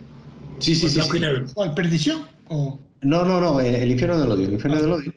Sí, 0.59 0.74
sí, 0.74 0.88
sí. 0.88 1.01
Sí. 1.01 1.09
¿Cuál? 1.55 1.74
¿Perdición? 1.74 2.22
¿O 2.49 2.78
No, 3.03 3.24
no, 3.24 3.40
no, 3.40 3.61
el, 3.61 3.74
el 3.74 3.90
infierno 3.90 4.18
del 4.20 4.30
odio, 4.30 4.47
el 4.47 4.55
infierno 4.55 4.80
del 4.80 4.92
odio. 4.92 5.12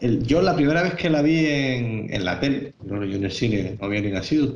El- 0.00 0.22
yo 0.24 0.40
la 0.42 0.54
primera 0.56 0.82
vez 0.82 0.94
que 0.94 1.10
la 1.10 1.22
vi 1.22 1.46
en, 1.46 2.12
en 2.12 2.24
la 2.24 2.38
tele, 2.40 2.74
no, 2.84 3.04
yo 3.04 3.16
en 3.16 3.24
el 3.24 3.32
cine 3.32 3.76
no 3.80 3.86
había 3.86 4.00
ni 4.00 4.10
nacido, 4.10 4.54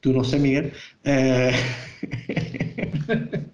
tú 0.00 0.12
no 0.12 0.24
sé, 0.24 0.38
Miguel, 0.38 0.72
eh, 1.04 1.52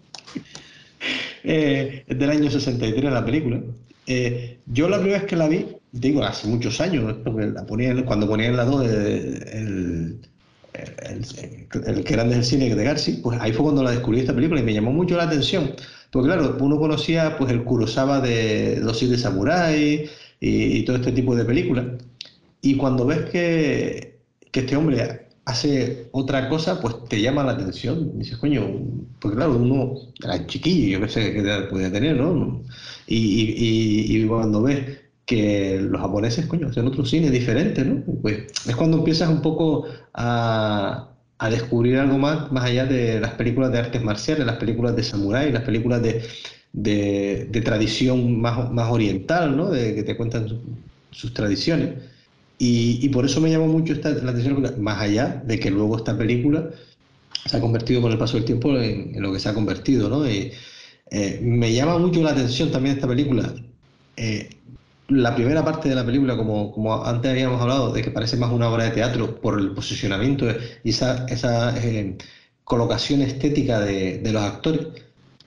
eh, 1.44 2.04
es 2.06 2.18
del 2.18 2.30
año 2.30 2.50
63 2.50 3.12
la 3.12 3.24
película. 3.24 3.60
Eh, 4.06 4.58
yo 4.66 4.88
la 4.88 4.98
primera 4.98 5.20
vez 5.20 5.28
que 5.28 5.36
la 5.36 5.48
vi, 5.48 5.66
digo, 5.92 6.24
hace 6.24 6.48
muchos 6.48 6.80
años, 6.80 7.16
la 7.24 7.66
ponía 7.66 8.04
cuando 8.04 8.26
ponía 8.26 8.48
en 8.48 8.56
la 8.56 8.64
2 8.64 8.84
el, 8.86 8.94
el, 9.52 10.20
el, 10.72 11.86
el 11.86 12.04
que 12.04 12.12
grande 12.12 12.34
es 12.34 12.38
el 12.38 12.44
cine 12.44 12.74
de 12.74 12.84
Garci, 12.84 13.12
pues 13.22 13.38
ahí 13.40 13.52
fue 13.52 13.64
cuando 13.64 13.82
la 13.82 13.92
descubrí 13.92 14.20
esta 14.20 14.34
película 14.34 14.60
y 14.60 14.64
me 14.64 14.74
llamó 14.74 14.92
mucho 14.92 15.16
la 15.16 15.24
atención. 15.24 15.72
Porque 16.10 16.28
claro, 16.28 16.56
uno 16.60 16.78
conocía 16.78 17.36
pues 17.36 17.50
el 17.50 17.64
Kurosawa 17.64 18.20
de 18.20 18.78
Los 18.82 18.98
siete 18.98 19.18
samuráis 19.18 20.10
y, 20.40 20.78
y 20.78 20.84
todo 20.84 20.96
este 20.96 21.12
tipo 21.12 21.34
de 21.36 21.44
películas. 21.44 21.86
Y 22.62 22.76
cuando 22.76 23.04
ves 23.06 23.30
que, 23.30 24.20
que 24.50 24.60
este 24.60 24.76
hombre 24.76 25.23
hace 25.44 26.08
otra 26.12 26.48
cosa, 26.48 26.80
pues 26.80 26.94
te 27.08 27.20
llama 27.20 27.44
la 27.44 27.52
atención. 27.52 28.18
Dices, 28.18 28.38
coño, 28.38 28.62
porque 29.20 29.36
claro, 29.36 29.56
uno 29.56 29.94
era 30.22 30.46
chiquillo, 30.46 30.98
yo 30.98 31.00
qué 31.06 31.08
sé 31.12 31.32
qué 31.32 31.40
edad 31.40 31.68
podía 31.68 31.92
tener, 31.92 32.16
¿no? 32.16 32.62
Y, 33.06 33.16
y- 33.16 34.22
y- 34.22 34.26
cuando 34.26 34.62
ves 34.62 35.00
que 35.26 35.78
los 35.80 36.00
japoneses, 36.00 36.46
coño, 36.46 36.68
hacen 36.68 36.86
otro 36.86 37.04
cine 37.04 37.30
diferente, 37.30 37.84
¿no? 37.84 38.02
Pues 38.22 38.44
es 38.66 38.76
cuando 38.76 38.98
empiezas 38.98 39.28
un 39.30 39.40
poco 39.42 39.86
a, 40.12 41.14
a 41.38 41.50
descubrir 41.50 41.96
algo 41.98 42.18
más, 42.18 42.50
más 42.52 42.64
allá 42.64 42.84
de 42.86 43.20
las 43.20 43.32
películas 43.34 43.72
de 43.72 43.78
artes 43.78 44.02
marciales, 44.02 44.46
las 44.46 44.56
películas 44.56 44.94
de 44.96 45.02
samurái, 45.02 45.50
las 45.52 45.62
películas 45.62 46.02
de, 46.02 46.22
de, 46.72 47.46
de 47.50 47.60
tradición 47.60 48.40
más, 48.40 48.70
más 48.70 48.90
oriental, 48.90 49.56
¿no? 49.56 49.70
De 49.70 49.94
que 49.94 50.02
te 50.02 50.16
cuentan 50.16 50.48
su- 50.48 50.62
sus 51.10 51.32
tradiciones. 51.32 51.90
Y, 52.58 53.00
y 53.04 53.08
por 53.10 53.24
eso 53.24 53.40
me 53.40 53.50
llamó 53.50 53.66
mucho 53.68 53.92
esta, 53.92 54.10
la 54.10 54.30
atención, 54.30 54.62
más 54.82 55.00
allá 55.00 55.42
de 55.44 55.58
que 55.58 55.70
luego 55.70 55.96
esta 55.96 56.16
película 56.16 56.70
se 57.46 57.56
ha 57.56 57.60
convertido 57.60 58.02
con 58.02 58.12
el 58.12 58.18
paso 58.18 58.36
del 58.36 58.46
tiempo 58.46 58.76
en, 58.78 59.14
en 59.14 59.22
lo 59.22 59.32
que 59.32 59.40
se 59.40 59.48
ha 59.48 59.54
convertido, 59.54 60.08
¿no? 60.08 60.28
Y, 60.30 60.52
eh, 61.10 61.40
me 61.42 61.72
llama 61.74 61.98
mucho 61.98 62.22
la 62.22 62.30
atención 62.32 62.70
también 62.70 62.96
esta 62.96 63.08
película. 63.08 63.54
eh, 64.16 64.48
la 65.08 65.34
primera 65.34 65.64
parte 65.64 65.88
de 65.88 65.94
la 65.94 66.04
película, 66.06 66.36
como, 66.36 66.72
como 66.72 67.04
antes 67.04 67.30
habíamos 67.30 67.60
hablado, 67.60 67.92
de 67.92 68.02
que 68.02 68.10
parece 68.10 68.36
más 68.38 68.50
una 68.52 68.70
obra 68.70 68.84
de 68.84 68.90
teatro 68.92 69.40
por 69.40 69.58
el 69.60 69.72
posicionamiento 69.74 70.46
y 70.82 70.90
esa, 70.90 71.26
esa 71.26 71.76
eh, 71.84 72.16
colocación 72.64 73.20
estética 73.22 73.80
de, 73.80 74.18
de 74.18 74.32
los 74.32 74.42
actores, 74.42 74.88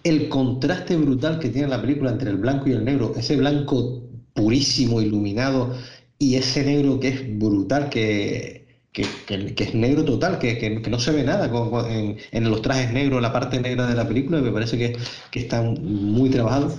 el 0.03 0.30
contraste 0.30 0.95
brutal 0.98 1.40
que 1.40 1.49
tiene 1.49 1.68
la 1.68 1.81
película 1.81 2.11
entre 2.11 2.30
el 2.30 2.38
blanco 2.38 2.69
y 2.69 2.73
el 2.73 2.86
negro, 2.86 3.14
ese 3.18 3.36
blanco 3.36 4.03
purísimo, 4.34 5.02
iluminado, 5.02 5.73
y 6.19 6.35
ese 6.35 6.64
negro 6.64 6.99
que 6.99 7.10
es 7.10 7.38
brutal, 7.39 7.89
que, 7.89 8.65
que, 8.91 9.06
que- 9.27 9.53
que 9.56 9.64
es 9.64 9.73
negro 9.76 10.03
total, 10.03 10.39
que, 10.39 10.81
no 10.89 10.99
se 10.99 11.11
ve 11.11 11.23
nada 11.23 11.49
con- 11.52 11.69
con- 11.69 11.91
en, 11.91 12.18
en 12.31 12.49
los 12.49 12.61
trajes 12.61 12.91
negros, 12.91 13.22
la 13.22 13.31
parte 13.34 13.60
negra 13.60 13.88
de 13.88 13.95
la 13.95 14.07
película, 14.07 14.41
me 14.41 14.52
parece 14.52 14.77
que, 14.77 14.98
que 15.31 15.39
está 15.39 15.61
muy 15.61 16.30
trabajado. 16.30 16.76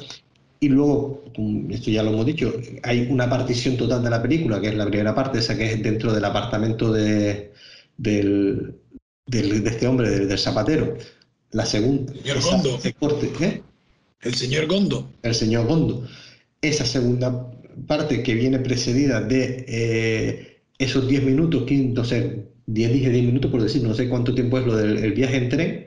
Y 0.60 0.68
luego, 0.70 1.22
mm, 1.36 1.70
esto 1.70 1.90
ya 1.90 2.02
lo 2.02 2.10
hemos 2.10 2.26
dicho, 2.26 2.52
hay 2.82 3.06
una 3.10 3.30
partición 3.30 3.76
total 3.76 4.02
de 4.02 4.10
la 4.10 4.20
película, 4.20 4.60
que 4.60 4.68
es 4.68 4.74
la 4.74 4.86
primera 4.86 5.14
parte, 5.14 5.38
esa 5.38 5.56
que 5.56 5.72
es 5.72 5.82
dentro 5.82 6.12
del 6.12 6.24
apartamento 6.24 6.92
de, 6.92 7.52
del, 7.96 8.74
del- 9.26 9.62
de 9.62 9.70
este 9.70 9.86
hombre, 9.86 10.10
del, 10.10 10.28
del 10.28 10.38
zapatero. 10.38 10.96
La 11.52 11.64
segunda, 11.64 12.12
Señor 12.12 12.36
esa- 12.38 12.50
Gondo. 12.50 12.78
corte, 12.98 13.30
¿eh? 13.40 13.62
El 14.20 14.34
señor 14.34 14.66
Gondo. 14.66 15.08
el 15.22 15.34
señor 15.34 15.66
Gondo. 15.68 16.04
Esa 16.60 16.84
segunda 16.84 17.46
parte 17.86 18.22
que 18.22 18.34
viene 18.34 18.58
precedida 18.58 19.20
de 19.20 19.64
eh, 19.68 20.60
esos 20.78 21.08
10 21.08 21.24
minutos, 21.24 21.64
15, 21.64 21.94
no 21.94 22.04
sé, 22.04 22.44
10, 22.66 22.92
dije 22.92 23.10
10 23.10 23.24
minutos 23.26 23.50
por 23.50 23.62
decir, 23.62 23.82
no 23.82 23.94
sé 23.94 24.08
cuánto 24.08 24.34
tiempo 24.34 24.58
es 24.58 24.66
lo 24.66 24.76
del 24.76 24.98
el 24.98 25.12
viaje 25.12 25.36
en 25.36 25.48
tren, 25.48 25.86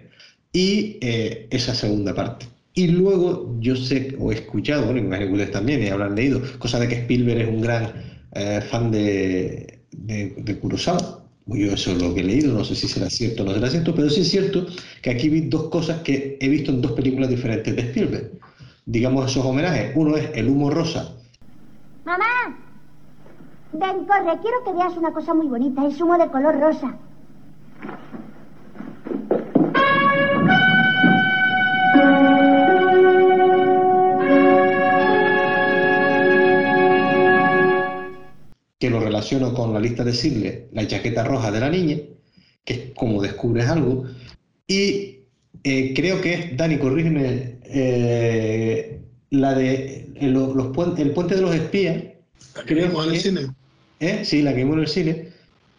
y 0.54 0.98
eh, 1.02 1.48
esa 1.52 1.74
segunda 1.76 2.14
parte. 2.14 2.48
Y 2.74 2.88
luego 2.88 3.58
yo 3.60 3.76
sé, 3.76 4.16
o 4.20 4.32
he 4.32 4.36
escuchado, 4.36 4.86
bueno, 4.86 5.00
imagino 5.00 5.28
que 5.28 5.34
ustedes 5.34 5.52
también, 5.52 5.84
y 5.84 5.88
habrán 5.88 6.16
leído, 6.16 6.42
cosa 6.60 6.80
de 6.80 6.88
que 6.88 6.96
Spielberg 6.96 7.42
es 7.42 7.48
un 7.48 7.62
gran 7.62 7.92
eh, 8.34 8.62
fan 8.70 8.92
de, 8.92 9.80
de, 9.92 10.34
de 10.38 10.60
Kurosawa. 10.60 11.22
Yo 11.48 11.74
eso 11.74 11.92
es 11.92 12.02
lo 12.02 12.14
que 12.14 12.22
he 12.22 12.24
leído, 12.24 12.54
no 12.54 12.64
sé 12.64 12.76
si 12.76 12.88
será 12.88 13.10
cierto 13.10 13.44
o 13.44 13.46
no 13.46 13.54
será 13.54 13.70
cierto, 13.70 13.94
pero 13.94 14.10
sí 14.10 14.22
es 14.22 14.30
cierto 14.30 14.68
que 15.02 15.10
aquí 15.10 15.28
vi 15.28 15.42
dos 15.42 15.70
cosas 15.70 16.02
que 16.02 16.38
he 16.40 16.48
visto 16.48 16.72
en 16.72 16.82
dos 16.82 16.94
películas 16.94 17.30
diferentes 17.30 17.76
de 17.76 17.82
Spielberg. 17.82 18.32
Digamos 18.86 19.30
esos 19.30 19.46
homenajes. 19.46 19.92
Uno 19.96 20.16
es 20.18 20.30
El 20.34 20.48
humo 20.48 20.70
rosa, 20.70 21.18
¡Mamá! 22.12 22.58
Ven, 23.72 24.06
corre, 24.06 24.38
quiero 24.42 24.66
que 24.66 24.74
veas 24.74 24.98
una 24.98 25.14
cosa 25.14 25.34
muy 25.34 25.48
bonita. 25.48 25.88
Es 25.88 26.02
humo 26.02 26.18
de 26.18 26.28
color 26.28 26.60
rosa. 26.60 26.98
que 38.78 38.90
lo 38.90 39.00
relaciono 39.00 39.54
con 39.54 39.72
la 39.74 39.80
lista 39.80 40.04
de 40.04 40.12
Sigle, 40.12 40.68
la 40.74 40.88
chaqueta 40.88 41.24
roja 41.24 41.52
de 41.52 41.60
la 41.62 41.70
niña, 41.70 41.98
que 42.66 42.74
es 42.74 42.82
como 42.96 43.22
descubres 43.22 43.70
algo, 43.70 44.06
y 44.68 45.20
eh, 45.64 45.94
creo 45.96 46.20
que 46.20 46.34
es, 46.34 46.58
Dani, 46.58 46.80
corrígeme, 46.80 47.60
eh, 47.64 49.02
la 49.30 49.54
de 49.54 50.11
eh, 50.22 50.30
los, 50.30 50.56
los 50.56 50.68
puentes, 50.68 51.06
el 51.06 51.12
puente 51.12 51.36
de 51.36 51.42
los 51.42 51.54
espías. 51.54 52.04
¿La 52.56 52.64
que 52.64 52.74
vimos 52.76 53.08
en 53.08 53.14
el 53.14 53.20
cine? 53.20 53.42
¿eh? 54.00 54.22
Sí, 54.24 54.42
la 54.42 54.52
que 54.52 54.58
vimos 54.58 54.76
en 54.76 54.82
el 54.82 54.88
cine. 54.88 55.28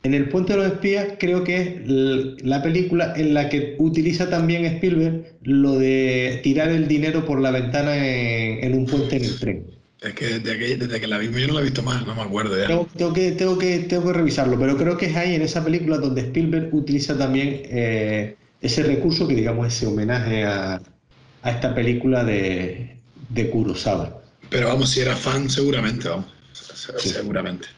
En 0.05 0.15
el 0.15 0.29
puente 0.29 0.53
de 0.55 0.59
los 0.59 0.67
espías 0.67 1.07
creo 1.19 1.45
que 1.45 1.61
es 1.61 2.43
la 2.43 2.61
película 2.61 3.15
en 3.17 3.35
la 3.35 3.49
que 3.49 3.77
utiliza 3.79 4.29
también 4.29 4.65
Spielberg 4.65 5.37
lo 5.43 5.79
de 5.79 6.41
tirar 6.43 6.71
el 6.71 6.89
dinero 6.89 7.25
por 7.25 7.41
la 7.41 7.53
ventana 7.53 7.97
en, 7.97 8.65
en 8.65 8.75
un 8.75 8.87
puente 8.87 9.17
en 9.17 9.25
el 9.25 9.39
tren. 9.39 9.67
Es 10.01 10.15
que 10.15 10.41
desde, 10.41 10.59
que 10.59 10.77
desde 10.77 11.01
que 11.01 11.07
la 11.07 11.19
vimos 11.19 11.41
yo 11.41 11.47
no 11.47 11.55
la 11.55 11.61
he 11.61 11.65
visto 11.65 11.85
más, 11.85 12.05
no 12.05 12.17
me 12.17 12.23
acuerdo 12.23 12.59
ya. 12.59 12.67
Tengo, 12.67 12.89
tengo 12.97 13.13
que, 13.13 13.31
tengo, 13.33 13.57
que, 13.57 13.79
tengo 13.79 14.07
que 14.07 14.13
revisarlo, 14.13 14.59
pero 14.59 14.77
creo 14.77 14.97
que 14.97 15.07
es 15.07 15.15
ahí 15.15 15.37
en 15.37 15.43
esa 15.43 15.63
película 15.63 15.99
donde 15.99 16.23
Spielberg 16.23 16.75
utiliza 16.75 17.17
también 17.17 17.63
eh, 17.67 18.35
ese 18.61 18.83
recurso 18.83 19.29
que 19.29 19.37
digamos 19.37 19.69
ese 19.69 19.87
homenaje 19.87 20.43
a, 20.45 20.83
a 21.43 21.51
esta 21.51 21.73
película 21.77 22.25
de, 22.25 22.97
de 23.29 23.51
Kurosawa. 23.51 24.22
Pero 24.53 24.69
vamos, 24.69 24.91
si 24.91 25.01
era 25.01 25.17
fan, 25.17 25.49
seguramente, 25.51 26.09
vamos. 26.09 26.27
Sí. 26.99 27.09
Seguramente. 27.09 27.69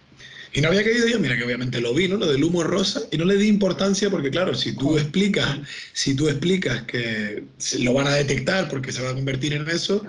Y 0.52 0.60
no 0.60 0.68
había 0.68 0.84
caído 0.84 1.08
yo, 1.08 1.18
mira 1.18 1.36
que 1.36 1.44
obviamente 1.44 1.80
lo 1.80 1.92
vi, 1.94 2.06
¿no? 2.06 2.16
Lo 2.16 2.26
del 2.30 2.44
humo 2.44 2.62
rosa, 2.62 3.02
y 3.10 3.16
no 3.18 3.24
le 3.24 3.36
di 3.36 3.48
importancia 3.48 4.08
porque, 4.08 4.30
claro, 4.30 4.54
si 4.54 4.72
tú 4.76 4.96
explicas, 4.96 5.58
si 5.92 6.14
tú 6.14 6.28
explicas 6.28 6.82
que 6.82 7.44
lo 7.80 7.92
van 7.92 8.06
a 8.06 8.14
detectar 8.14 8.68
porque 8.68 8.92
se 8.92 9.02
va 9.02 9.10
a 9.10 9.14
convertir 9.14 9.52
en 9.52 9.68
eso, 9.68 10.04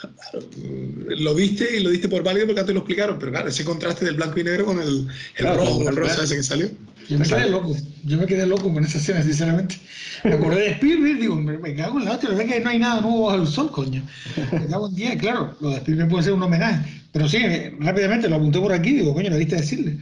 claro, 0.00 0.46
mm, 0.56 1.22
lo 1.22 1.34
viste 1.34 1.78
y 1.78 1.82
lo 1.82 1.88
diste 1.90 2.08
por 2.10 2.22
válido 2.22 2.46
porque 2.46 2.60
antes 2.60 2.74
lo 2.74 2.80
explicaron, 2.80 3.18
pero 3.18 3.32
claro, 3.32 3.48
ese 3.48 3.64
contraste 3.64 4.04
del 4.04 4.16
blanco 4.16 4.38
y 4.38 4.44
negro 4.44 4.66
con 4.66 4.80
el, 4.82 4.88
el 4.88 5.06
Claro, 5.34 5.60
rojo, 5.60 5.88
el 5.88 5.96
rosa 5.96 6.12
claro. 6.14 6.24
ese 6.24 6.36
que 6.36 6.42
salió. 6.42 6.70
Yo 7.08 7.18
me 7.18 7.24
quedé 7.24 7.50
loco, 7.50 7.76
yo 8.04 8.18
me 8.18 8.26
quedé 8.26 8.46
loco 8.46 8.72
con 8.72 8.84
esa 8.84 8.98
escena, 8.98 9.22
sinceramente. 9.22 9.76
Me 10.24 10.34
acordé 10.34 10.60
de 10.62 10.70
Spielberg, 10.72 11.20
digo, 11.20 11.36
me, 11.36 11.58
me 11.58 11.74
cago 11.74 11.98
en 11.98 12.04
la 12.04 12.12
hostia, 12.12 12.30
la 12.30 12.36
verdad 12.36 12.54
que 12.54 12.60
no 12.60 12.70
hay 12.70 12.78
nada 12.78 13.00
nuevo 13.00 13.26
bajo 13.26 13.42
el 13.42 13.46
sol, 13.46 13.70
coño. 13.70 14.02
Me 14.52 14.66
cago 14.66 14.88
en 14.88 14.94
día, 14.94 15.16
claro, 15.16 15.56
lo 15.60 15.70
de 15.70 15.76
Spielberg 15.76 16.08
puede 16.08 16.24
ser 16.24 16.32
un 16.32 16.42
homenaje, 16.42 17.02
pero 17.12 17.28
sí, 17.28 17.38
eh, 17.38 17.74
rápidamente 17.78 18.28
lo 18.28 18.36
apunté 18.36 18.58
por 18.58 18.72
aquí, 18.72 18.92
digo, 18.92 19.14
coño, 19.14 19.30
debiste 19.30 19.56
decirle, 19.56 19.98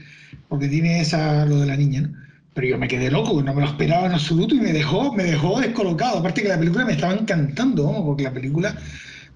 porque 0.49 0.69
tiene 0.69 1.01
esa, 1.01 1.45
lo 1.47 1.61
de 1.61 1.67
la 1.67 1.77
niña, 1.77 2.03
¿no? 2.03 2.25
Pero 2.55 2.69
yo 2.69 2.79
me 2.79 2.87
quedé 2.87 3.11
loco, 3.11 3.43
no 3.43 3.53
me 3.53 3.63
lo 3.63 3.67
esperaba 3.67 4.07
en 4.07 4.13
absoluto 4.13 4.55
y 4.55 4.61
me 4.61 4.73
dejó, 4.73 5.13
me 5.13 5.25
dejó 5.25 5.61
descolocado. 5.61 6.19
Aparte 6.19 6.43
que 6.43 6.49
la 6.49 6.59
película 6.59 6.85
me 6.85 6.93
estaba 6.93 7.13
encantando, 7.13 7.85
vamos, 7.85 8.03
porque 8.05 8.23
la 8.23 8.33
película 8.33 8.77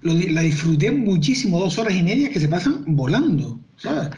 lo 0.01 0.13
la 0.13 0.41
disfruté 0.41 0.91
muchísimo, 0.91 1.59
dos 1.59 1.77
horas 1.77 1.93
y 1.93 2.03
media 2.03 2.29
que 2.29 2.39
se 2.39 2.47
pasan 2.47 2.83
volando, 2.87 3.59
¿sabes? 3.75 4.11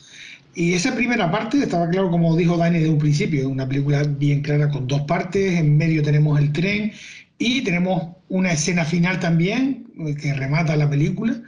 Y 0.53 0.73
esa 0.73 0.94
primera 0.95 1.32
parte 1.32 1.57
estaba 1.60 1.90
claro, 1.90 2.10
como 2.11 2.36
dijo 2.36 2.57
Dani 2.57 2.80
de 2.80 2.90
un 2.90 2.98
principio, 2.98 3.48
una 3.48 3.68
película 3.68 4.03
bien 4.03 4.41
clara 4.41 4.69
con 4.69 4.86
dos 4.88 5.02
partes, 5.03 5.53
en 5.60 5.78
medio 5.78 6.03
tenemos 6.03 6.40
el 6.40 6.52
tren 6.52 6.91
y 7.38 7.61
tenemos 7.64 8.15
una 8.28 8.52
escena 8.52 8.84
final 8.86 9.19
también 9.19 9.86
eh, 10.06 10.15
que 10.15 10.34
remata 10.34 10.76
la 10.76 10.90
película, 10.90 11.41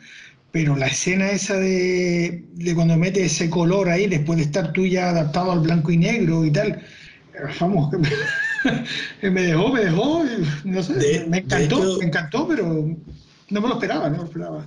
pero 0.51 0.75
la 0.77 0.87
escena 0.87 1.31
esa 1.31 1.57
de, 1.57 2.45
de 2.53 2.75
cuando 2.75 2.95
mete 2.97 3.25
ese 3.25 3.49
color 3.49 3.89
ahí, 3.89 4.07
después 4.07 4.37
de 4.37 4.45
estar 4.45 4.71
tú 4.71 4.85
ya 4.85 5.09
adaptado 5.09 5.51
al 5.51 5.59
blanco 5.59 5.91
y 5.91 5.97
negro 5.97 6.45
y 6.45 6.51
tal, 6.51 6.69
eh, 6.71 6.81
vamos, 7.59 7.93
me 9.21 9.41
dejó, 9.41 9.73
me 9.73 9.81
dejó, 9.81 10.23
no 10.63 10.81
sé, 10.83 10.93
De- 10.93 11.25
me 11.27 11.37
encantó, 11.39 11.77
hecho- 11.77 11.97
me 11.99 12.05
encantó, 12.05 12.47
pero 12.47 12.65
no 13.49 13.61
me 13.61 13.67
lo 13.67 13.73
esperaba, 13.73 14.05
no 14.05 14.11
me 14.11 14.17
lo 14.19 14.25
esperaba. 14.25 14.65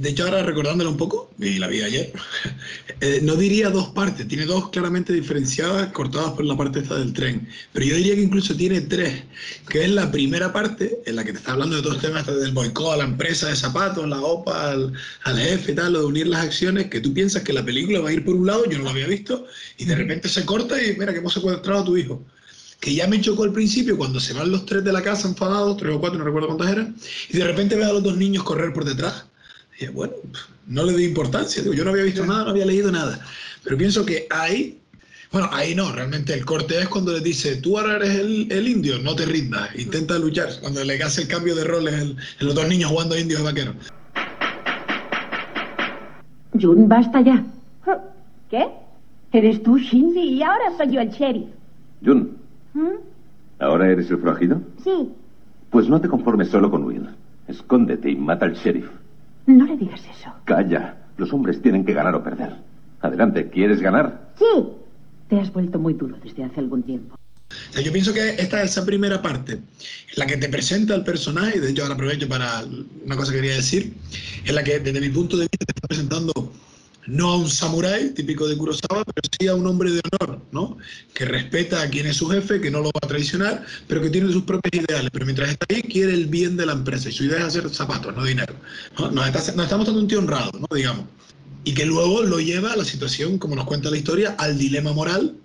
De 0.00 0.08
hecho, 0.08 0.24
ahora 0.24 0.42
recordándola 0.42 0.88
un 0.88 0.96
poco, 0.96 1.30
y 1.38 1.58
la 1.58 1.66
vi 1.66 1.82
ayer, 1.82 2.10
eh, 3.02 3.20
no 3.22 3.36
diría 3.36 3.68
dos 3.68 3.90
partes, 3.90 4.26
tiene 4.26 4.46
dos 4.46 4.70
claramente 4.70 5.12
diferenciadas, 5.12 5.92
cortadas 5.92 6.32
por 6.32 6.46
la 6.46 6.56
parte 6.56 6.78
esta 6.78 6.98
del 6.98 7.12
tren, 7.12 7.46
pero 7.74 7.84
yo 7.84 7.96
diría 7.96 8.14
que 8.14 8.22
incluso 8.22 8.56
tiene 8.56 8.80
tres, 8.80 9.24
que 9.68 9.84
es 9.84 9.90
la 9.90 10.10
primera 10.10 10.54
parte, 10.54 11.02
en 11.04 11.16
la 11.16 11.24
que 11.24 11.32
te 11.32 11.38
está 11.38 11.52
hablando 11.52 11.76
de 11.76 11.82
todos 11.82 11.96
los 11.96 12.02
temas 12.02 12.26
del 12.26 12.52
boicot 12.52 12.94
a 12.94 12.96
la 12.96 13.04
empresa 13.04 13.48
de 13.48 13.56
zapatos, 13.56 14.08
la 14.08 14.22
OPA, 14.22 14.70
al, 14.70 14.94
al 15.24 15.38
jefe 15.38 15.72
y 15.72 15.74
tal, 15.74 15.92
lo 15.92 15.98
de 16.00 16.06
unir 16.06 16.28
las 16.28 16.46
acciones, 16.46 16.86
que 16.86 17.00
tú 17.02 17.12
piensas 17.12 17.42
que 17.42 17.52
la 17.52 17.62
película 17.62 18.00
va 18.00 18.08
a 18.08 18.12
ir 18.14 18.24
por 18.24 18.36
un 18.36 18.46
lado, 18.46 18.64
yo 18.70 18.78
no 18.78 18.84
lo 18.84 18.90
había 18.90 19.06
visto, 19.06 19.46
y 19.76 19.84
de 19.84 19.96
repente 19.96 20.30
se 20.30 20.46
corta 20.46 20.82
y 20.82 20.96
mira 20.96 21.12
que 21.12 21.18
hemos 21.18 21.34
secuestrado 21.34 21.80
a 21.82 21.84
tu 21.84 21.98
hijo. 21.98 22.24
Que 22.80 22.94
ya 22.94 23.06
me 23.06 23.20
chocó 23.20 23.44
al 23.44 23.52
principio 23.52 23.98
cuando 23.98 24.18
se 24.18 24.32
van 24.32 24.50
los 24.50 24.64
tres 24.64 24.82
de 24.82 24.94
la 24.94 25.02
casa 25.02 25.28
enfadados, 25.28 25.76
tres 25.76 25.94
o 25.94 26.00
cuatro, 26.00 26.18
no 26.18 26.24
recuerdo 26.24 26.48
cuántas 26.48 26.70
eran, 26.70 26.96
y 27.28 27.36
de 27.36 27.44
repente 27.44 27.76
ve 27.76 27.84
a 27.84 27.92
los 27.92 28.02
dos 28.02 28.16
niños 28.16 28.44
correr 28.44 28.72
por 28.72 28.86
detrás. 28.86 29.26
Y 29.80 29.86
bueno, 29.88 30.12
no 30.66 30.84
le 30.84 30.92
di 30.94 31.04
importancia, 31.06 31.62
digo, 31.62 31.74
yo 31.74 31.84
no 31.84 31.90
había 31.90 32.04
visto 32.04 32.24
nada, 32.26 32.44
no 32.44 32.50
había 32.50 32.66
leído 32.66 32.92
nada. 32.92 33.18
Pero 33.64 33.78
pienso 33.78 34.04
que 34.04 34.26
ahí, 34.28 34.78
bueno, 35.32 35.48
ahí 35.52 35.74
no, 35.74 35.90
realmente 35.90 36.34
el 36.34 36.44
corte 36.44 36.78
es 36.80 36.88
cuando 36.88 37.12
le 37.12 37.20
dice, 37.20 37.56
tú 37.56 37.78
ahora 37.78 37.96
eres 37.96 38.16
el, 38.16 38.52
el 38.52 38.68
indio, 38.68 38.98
no 38.98 39.14
te 39.16 39.24
rindas, 39.24 39.70
intenta 39.78 40.18
luchar. 40.18 40.48
Cuando 40.60 40.84
le 40.84 41.02
hace 41.02 41.22
el 41.22 41.28
cambio 41.28 41.54
de 41.54 41.64
roles 41.64 41.94
el- 41.94 42.16
en 42.40 42.46
los 42.46 42.54
dos 42.54 42.68
niños 42.68 42.90
jugando 42.90 43.18
indios 43.18 43.40
y 43.40 43.44
vaqueros. 43.44 43.74
Jun, 46.60 46.86
basta 46.88 47.22
ya. 47.22 47.42
¿Qué? 48.50 48.66
¿Eres 49.32 49.62
tú, 49.62 49.78
Shindy? 49.78 50.20
Sí, 50.20 50.28
y 50.34 50.42
ahora 50.42 50.76
soy 50.76 50.90
yo 50.92 51.00
el 51.00 51.08
sheriff. 51.10 51.46
Jun, 52.04 52.36
¿Mm? 52.74 52.88
¿ahora 53.60 53.90
eres 53.90 54.10
el 54.10 54.18
forajido? 54.18 54.60
Sí. 54.84 55.08
Pues 55.70 55.88
no 55.88 56.00
te 56.00 56.08
conformes 56.08 56.48
solo 56.48 56.70
con 56.70 56.84
Will. 56.84 57.08
Escóndete 57.48 58.10
y 58.10 58.16
mata 58.16 58.44
al 58.46 58.54
sheriff. 58.54 58.86
No 59.46 59.66
le 59.66 59.76
digas 59.76 60.00
eso. 60.00 60.32
Calla. 60.44 60.96
Los 61.16 61.32
hombres 61.32 61.60
tienen 61.60 61.84
que 61.84 61.92
ganar 61.92 62.14
o 62.14 62.22
perder. 62.22 62.54
Adelante, 63.00 63.48
¿quieres 63.50 63.80
ganar? 63.80 64.32
Sí. 64.38 64.44
Te 65.28 65.38
has 65.38 65.52
vuelto 65.52 65.78
muy 65.78 65.94
duro 65.94 66.16
desde 66.22 66.44
hace 66.44 66.60
algún 66.60 66.82
tiempo. 66.82 67.16
O 67.50 67.72
sea, 67.72 67.82
yo 67.82 67.92
pienso 67.92 68.12
que 68.12 68.30
esta 68.30 68.62
esa 68.62 68.84
primera 68.86 69.20
parte, 69.20 69.58
la 70.16 70.26
que 70.26 70.36
te 70.36 70.48
presenta 70.48 70.94
el 70.94 71.04
personaje, 71.04 71.58
y 71.58 71.60
de 71.60 71.70
hecho 71.70 71.82
ahora 71.82 71.94
aprovecho 71.94 72.28
para 72.28 72.64
una 73.04 73.16
cosa 73.16 73.32
que 73.32 73.38
quería 73.38 73.56
decir, 73.56 73.94
en 74.44 74.54
la 74.54 74.62
que 74.62 74.78
desde 74.80 75.00
mi 75.00 75.08
punto 75.08 75.36
de 75.36 75.42
vista 75.42 75.66
te 75.66 75.72
está 75.76 75.88
presentando 75.88 76.52
no 77.06 77.30
a 77.30 77.36
un 77.38 77.48
samurái 77.48 78.10
típico 78.10 78.46
de 78.46 78.56
Kurosawa, 78.56 79.04
pero 79.04 79.28
sí 79.38 79.48
a 79.48 79.54
un 79.54 79.66
hombre 79.66 79.90
de 79.90 80.00
honor, 80.12 80.40
¿no? 80.52 80.76
Que 81.14 81.24
respeta 81.24 81.82
a 81.82 81.88
quien 81.88 82.06
es 82.06 82.16
su 82.16 82.28
jefe, 82.28 82.60
que 82.60 82.70
no 82.70 82.80
lo 82.80 82.86
va 82.86 83.00
a 83.02 83.08
traicionar, 83.08 83.64
pero 83.88 84.02
que 84.02 84.10
tiene 84.10 84.32
sus 84.32 84.42
propios 84.42 84.84
ideales. 84.84 85.10
Pero 85.12 85.24
mientras 85.24 85.50
está 85.50 85.66
ahí, 85.70 85.82
quiere 85.82 86.12
el 86.12 86.26
bien 86.26 86.56
de 86.56 86.66
la 86.66 86.72
empresa 86.72 87.08
y 87.08 87.12
su 87.12 87.24
idea 87.24 87.38
es 87.38 87.44
hacer 87.44 87.68
zapatos, 87.70 88.14
no 88.14 88.24
dinero. 88.24 88.54
¿no? 88.98 89.10
Nos, 89.10 89.26
está, 89.26 89.52
nos 89.52 89.64
está 89.64 89.76
mostrando 89.76 90.00
un 90.00 90.08
tío 90.08 90.18
honrado, 90.18 90.52
¿no? 90.58 90.66
Digamos. 90.74 91.06
Y 91.64 91.74
que 91.74 91.84
luego 91.84 92.22
lo 92.22 92.40
lleva 92.40 92.72
a 92.72 92.76
la 92.76 92.84
situación, 92.84 93.38
como 93.38 93.54
nos 93.54 93.66
cuenta 93.66 93.90
la 93.90 93.96
historia, 93.96 94.34
al 94.38 94.58
dilema 94.58 94.92
moral 94.92 95.36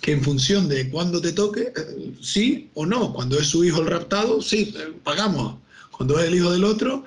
que 0.00 0.12
en 0.12 0.22
función 0.22 0.68
de 0.68 0.90
cuándo 0.90 1.20
te 1.20 1.32
toque, 1.32 1.72
eh, 1.74 2.12
sí 2.20 2.70
o 2.74 2.86
no. 2.86 3.12
Cuando 3.12 3.38
es 3.38 3.48
su 3.48 3.64
hijo 3.64 3.80
el 3.80 3.86
raptado, 3.88 4.42
sí, 4.42 4.74
eh, 4.76 4.92
pagamos. 5.02 5.56
Cuando 5.90 6.18
es 6.18 6.26
el 6.26 6.34
hijo 6.34 6.50
del 6.50 6.64
otro, 6.64 7.04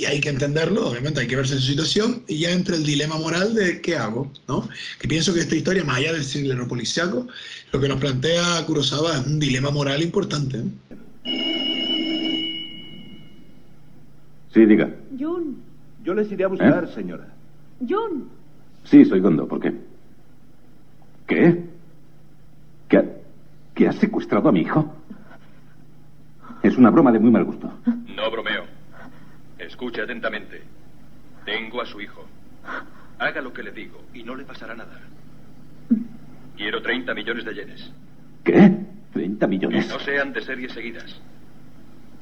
y 0.00 0.04
hay 0.06 0.20
que 0.20 0.28
entenderlo, 0.28 0.88
obviamente 0.88 1.20
hay 1.20 1.26
que 1.26 1.36
verse 1.36 1.54
en 1.54 1.60
su 1.60 1.66
situación, 1.68 2.22
y 2.28 2.38
ya 2.40 2.50
entra 2.50 2.74
el 2.76 2.84
dilema 2.84 3.16
moral 3.16 3.54
de 3.54 3.80
qué 3.80 3.96
hago, 3.96 4.30
¿no? 4.48 4.68
Que 5.00 5.06
pienso 5.08 5.32
que 5.32 5.40
esta 5.40 5.54
historia, 5.56 5.84
más 5.84 5.98
allá 5.98 6.12
del 6.12 6.26
thriller 6.26 6.66
policiaco, 6.66 7.26
lo 7.72 7.80
que 7.80 7.88
nos 7.88 8.00
plantea 8.00 8.64
Kurosawa 8.66 9.18
es 9.18 9.26
un 9.26 9.38
dilema 9.38 9.70
moral 9.70 10.02
importante. 10.02 10.58
¿eh? 10.58 10.64
Sí, 14.52 14.64
diga. 14.66 14.90
Jun, 15.18 15.62
Yo 16.04 16.14
les 16.14 16.30
iré 16.30 16.44
a 16.44 16.48
buscar, 16.48 16.88
señora. 16.94 17.26
Jun. 17.80 18.28
Sí, 18.84 19.04
soy 19.04 19.20
Gondo. 19.20 19.48
¿Por 19.48 19.60
qué? 19.60 19.72
¿Qué? 21.26 21.64
¿Que, 22.88 22.96
ha- 22.98 23.04
que 23.74 23.88
has 23.88 23.96
secuestrado 23.96 24.48
a 24.48 24.52
mi 24.52 24.60
hijo? 24.60 24.94
Es 26.62 26.76
una 26.76 26.90
broma 26.90 27.10
de 27.12 27.18
muy 27.18 27.30
mal 27.30 27.44
gusto. 27.44 27.72
No 28.14 28.30
bromeo. 28.30 28.64
Escuche 29.74 30.02
atentamente. 30.02 30.62
Tengo 31.44 31.80
a 31.82 31.86
su 31.86 32.00
hijo. 32.00 32.24
Haga 33.18 33.40
lo 33.42 33.52
que 33.52 33.64
le 33.64 33.72
digo 33.72 34.04
y 34.14 34.22
no 34.22 34.36
le 34.36 34.44
pasará 34.44 34.72
nada. 34.72 35.00
Quiero 36.56 36.80
30 36.80 37.12
millones 37.12 37.44
de 37.44 37.54
yenes. 37.56 37.92
¿Qué? 38.44 38.54
¿30 39.12 39.44
Y 39.44 39.48
millones? 39.48 39.88
no 39.88 39.98
sean 39.98 40.32
de 40.32 40.42
series 40.42 40.70
seguidas. 40.72 41.20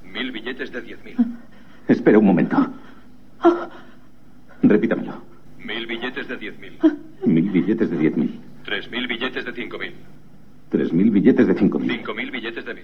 Mil 0.02 0.32
billetes 0.32 0.72
de 0.72 0.82
10.000. 0.82 1.26
Espera 1.88 2.18
un 2.18 2.24
momento. 2.24 2.56
Repítamelo. 4.62 5.22
Mil 5.58 5.86
billetes 5.86 6.26
de 6.28 6.40
10.000. 6.40 6.96
Mil 7.26 7.50
billetes 7.50 7.90
de 7.90 7.98
10.000. 7.98 8.30
Tres 8.64 8.90
mil 8.90 9.06
billetes 9.06 9.44
de 9.44 9.52
5.000. 9.54 9.92
Tres 10.70 10.90
mil 10.90 11.10
billetes 11.10 11.46
de 11.46 11.54
5.000. 11.54 11.96
Cinco 11.96 12.14
mil 12.14 12.30
billetes 12.30 12.64
de 12.64 12.74
1.000. 12.74 12.80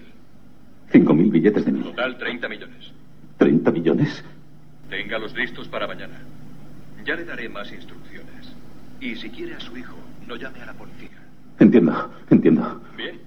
Cinco 0.91 1.13
mil 1.15 1.31
billetes 1.31 1.65
de 1.65 1.71
1.000. 1.73 1.83
Total 1.85 2.17
30 2.19 2.47
millones. 2.49 2.91
¿30 3.39 3.73
millones? 3.73 4.23
Téngalos 4.89 5.33
listos 5.35 5.67
para 5.67 5.87
mañana. 5.87 6.15
Ya 7.05 7.15
le 7.15 7.23
daré 7.25 7.47
más 7.47 7.71
instrucciones. 7.71 8.53
Y 8.99 9.15
si 9.15 9.29
quiere 9.29 9.55
a 9.55 9.59
su 9.59 9.77
hijo, 9.77 9.95
no 10.27 10.35
llame 10.35 10.61
a 10.61 10.65
la 10.65 10.73
policía. 10.73 11.09
Entiendo, 11.59 12.11
entiendo. 12.29 12.81
Bien. 12.97 13.19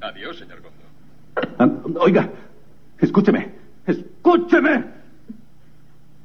Adiós, 0.00 0.38
señor 0.38 0.60
Gondo. 0.62 0.78
Ah, 1.58 1.68
oiga, 2.00 2.30
escúcheme. 3.00 3.50
¡Escúcheme! 3.86 4.84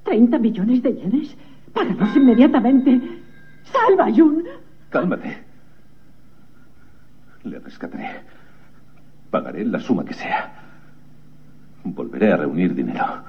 ¿30 0.05 0.39
millones 0.39 0.83
de 0.83 0.93
yenes? 0.93 1.35
Páganos 1.73 2.15
inmediatamente. 2.15 3.01
¡Salva, 3.71 4.11
Jun! 4.11 4.43
Cálmate. 4.89 5.37
Le 7.43 7.59
rescataré. 7.59 8.21
Pagaré 9.31 9.65
la 9.65 9.79
suma 9.79 10.03
que 10.03 10.13
sea. 10.13 10.53
Volveré 11.85 12.33
a 12.33 12.37
reunir 12.37 12.75
dinero. 12.75 13.23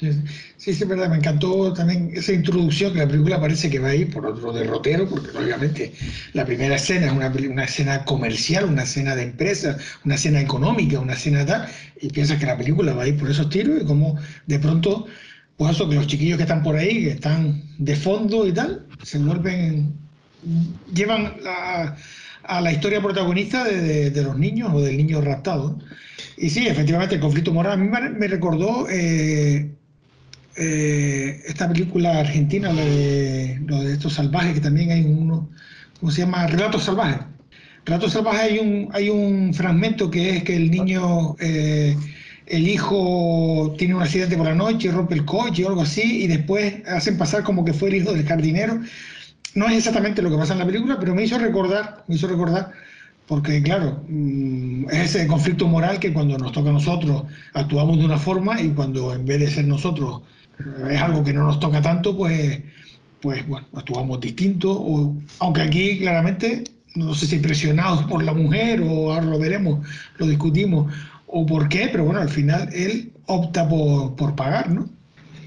Sí, 0.00 0.10
sí, 0.56 0.70
es 0.72 0.88
verdad, 0.88 1.08
me 1.08 1.16
encantó 1.16 1.72
también 1.72 2.10
esa 2.14 2.32
introducción 2.32 2.92
que 2.92 2.98
la 2.98 3.06
película 3.06 3.40
parece 3.40 3.70
que 3.70 3.78
va 3.78 3.88
a 3.90 3.94
ir 3.94 4.10
por 4.10 4.26
otro 4.26 4.52
derrotero, 4.52 5.08
porque 5.08 5.30
obviamente 5.36 5.94
la 6.32 6.44
primera 6.44 6.74
escena 6.74 7.06
es 7.06 7.12
una, 7.12 7.28
una 7.28 7.64
escena 7.64 8.04
comercial, 8.04 8.64
una 8.64 8.82
escena 8.82 9.14
de 9.14 9.22
empresa, 9.22 9.78
una 10.04 10.16
escena 10.16 10.40
económica, 10.40 10.98
una 10.98 11.12
escena 11.14 11.46
tal, 11.46 11.68
y 12.00 12.08
piensas 12.08 12.38
que 12.40 12.46
la 12.46 12.56
película 12.58 12.92
va 12.92 13.04
a 13.04 13.08
ir 13.08 13.16
por 13.16 13.30
esos 13.30 13.48
tiros 13.48 13.82
y 13.82 13.86
como 13.86 14.18
de 14.46 14.58
pronto, 14.58 15.06
pues 15.56 15.70
eso, 15.76 15.88
que 15.88 15.94
los 15.94 16.08
chiquillos 16.08 16.38
que 16.38 16.42
están 16.42 16.64
por 16.64 16.74
ahí, 16.76 17.04
que 17.04 17.10
están 17.12 17.62
de 17.78 17.94
fondo 17.96 18.46
y 18.48 18.52
tal, 18.52 18.86
se 19.02 19.18
vuelven, 19.18 19.94
llevan 20.92 21.36
a, 21.46 21.96
a 22.42 22.60
la 22.60 22.72
historia 22.72 23.00
protagonista 23.00 23.64
de, 23.64 23.80
de, 23.80 24.10
de, 24.10 24.22
los 24.22 24.36
niños 24.38 24.70
o 24.74 24.80
del 24.80 24.96
niño 24.96 25.20
raptado. 25.20 25.78
Y 26.36 26.50
sí, 26.50 26.66
efectivamente, 26.66 27.14
el 27.16 27.20
conflicto 27.20 27.52
moral 27.52 27.72
a 27.74 27.76
mí 27.76 27.88
me, 27.88 28.10
me 28.10 28.28
recordó... 28.28 28.88
Eh, 28.90 29.70
eh, 30.56 31.42
esta 31.46 31.68
película 31.68 32.20
argentina, 32.20 32.72
de, 32.72 33.60
lo 33.66 33.82
de, 33.82 33.92
estos 33.94 34.14
salvajes, 34.14 34.54
que 34.54 34.60
también 34.60 34.90
hay 34.90 35.02
uno, 35.02 35.48
¿cómo 35.98 36.12
se 36.12 36.22
llama? 36.22 36.46
Relatos 36.46 36.84
salvajes. 36.84 37.20
Relatos 37.84 38.12
salvajes 38.12 38.40
hay 38.40 38.58
un, 38.58 38.88
hay 38.92 39.10
un 39.10 39.52
fragmento 39.54 40.10
que 40.10 40.36
es 40.36 40.44
que 40.44 40.56
el 40.56 40.70
niño, 40.70 41.36
eh, 41.40 41.96
el 42.46 42.68
hijo 42.68 43.74
tiene 43.78 43.94
un 43.94 44.02
accidente 44.02 44.36
por 44.36 44.46
la 44.46 44.54
noche, 44.54 44.90
rompe 44.90 45.14
el 45.14 45.24
coche 45.24 45.64
o 45.64 45.68
algo 45.68 45.82
así, 45.82 46.24
y 46.24 46.26
después 46.28 46.74
hacen 46.86 47.18
pasar 47.18 47.42
como 47.42 47.64
que 47.64 47.72
fue 47.72 47.88
el 47.88 47.96
hijo 47.96 48.12
del 48.12 48.26
jardinero. 48.26 48.80
No 49.54 49.68
es 49.68 49.78
exactamente 49.78 50.22
lo 50.22 50.30
que 50.30 50.36
pasa 50.36 50.52
en 50.54 50.60
la 50.60 50.66
película, 50.66 50.98
pero 50.98 51.14
me 51.14 51.24
hizo 51.24 51.38
recordar, 51.38 52.04
me 52.08 52.16
hizo 52.16 52.28
recordar 52.28 52.72
porque 53.26 53.62
claro, 53.62 54.02
mm, 54.08 54.86
es 54.90 55.14
ese 55.14 55.26
conflicto 55.26 55.66
moral 55.66 55.98
que 55.98 56.12
cuando 56.12 56.36
nos 56.38 56.52
toca 56.52 56.70
a 56.70 56.72
nosotros 56.72 57.24
actuamos 57.54 57.98
de 57.98 58.04
una 58.04 58.18
forma 58.18 58.60
y 58.60 58.68
cuando 58.70 59.14
en 59.14 59.24
vez 59.24 59.40
de 59.40 59.50
ser 59.50 59.64
nosotros 59.66 60.22
es 60.90 61.00
algo 61.00 61.24
que 61.24 61.32
no 61.32 61.44
nos 61.44 61.60
toca 61.60 61.82
tanto, 61.82 62.16
pues, 62.16 62.60
pues 63.20 63.46
bueno, 63.46 63.66
actuamos 63.74 64.20
distinto, 64.20 64.70
o, 64.70 65.16
aunque 65.40 65.62
aquí 65.62 65.98
claramente, 65.98 66.64
no 66.94 67.14
sé 67.14 67.26
si 67.26 67.38
presionados 67.38 68.04
por 68.04 68.22
la 68.22 68.34
mujer, 68.34 68.80
o 68.82 69.12
ahora 69.12 69.26
lo 69.26 69.38
veremos, 69.38 69.86
lo 70.18 70.26
discutimos, 70.26 70.92
o 71.26 71.44
por 71.44 71.68
qué, 71.68 71.88
pero 71.90 72.04
bueno, 72.04 72.20
al 72.20 72.28
final 72.28 72.68
él 72.72 73.12
opta 73.26 73.68
por, 73.68 74.14
por 74.16 74.34
pagar, 74.34 74.70
¿no? 74.70 74.88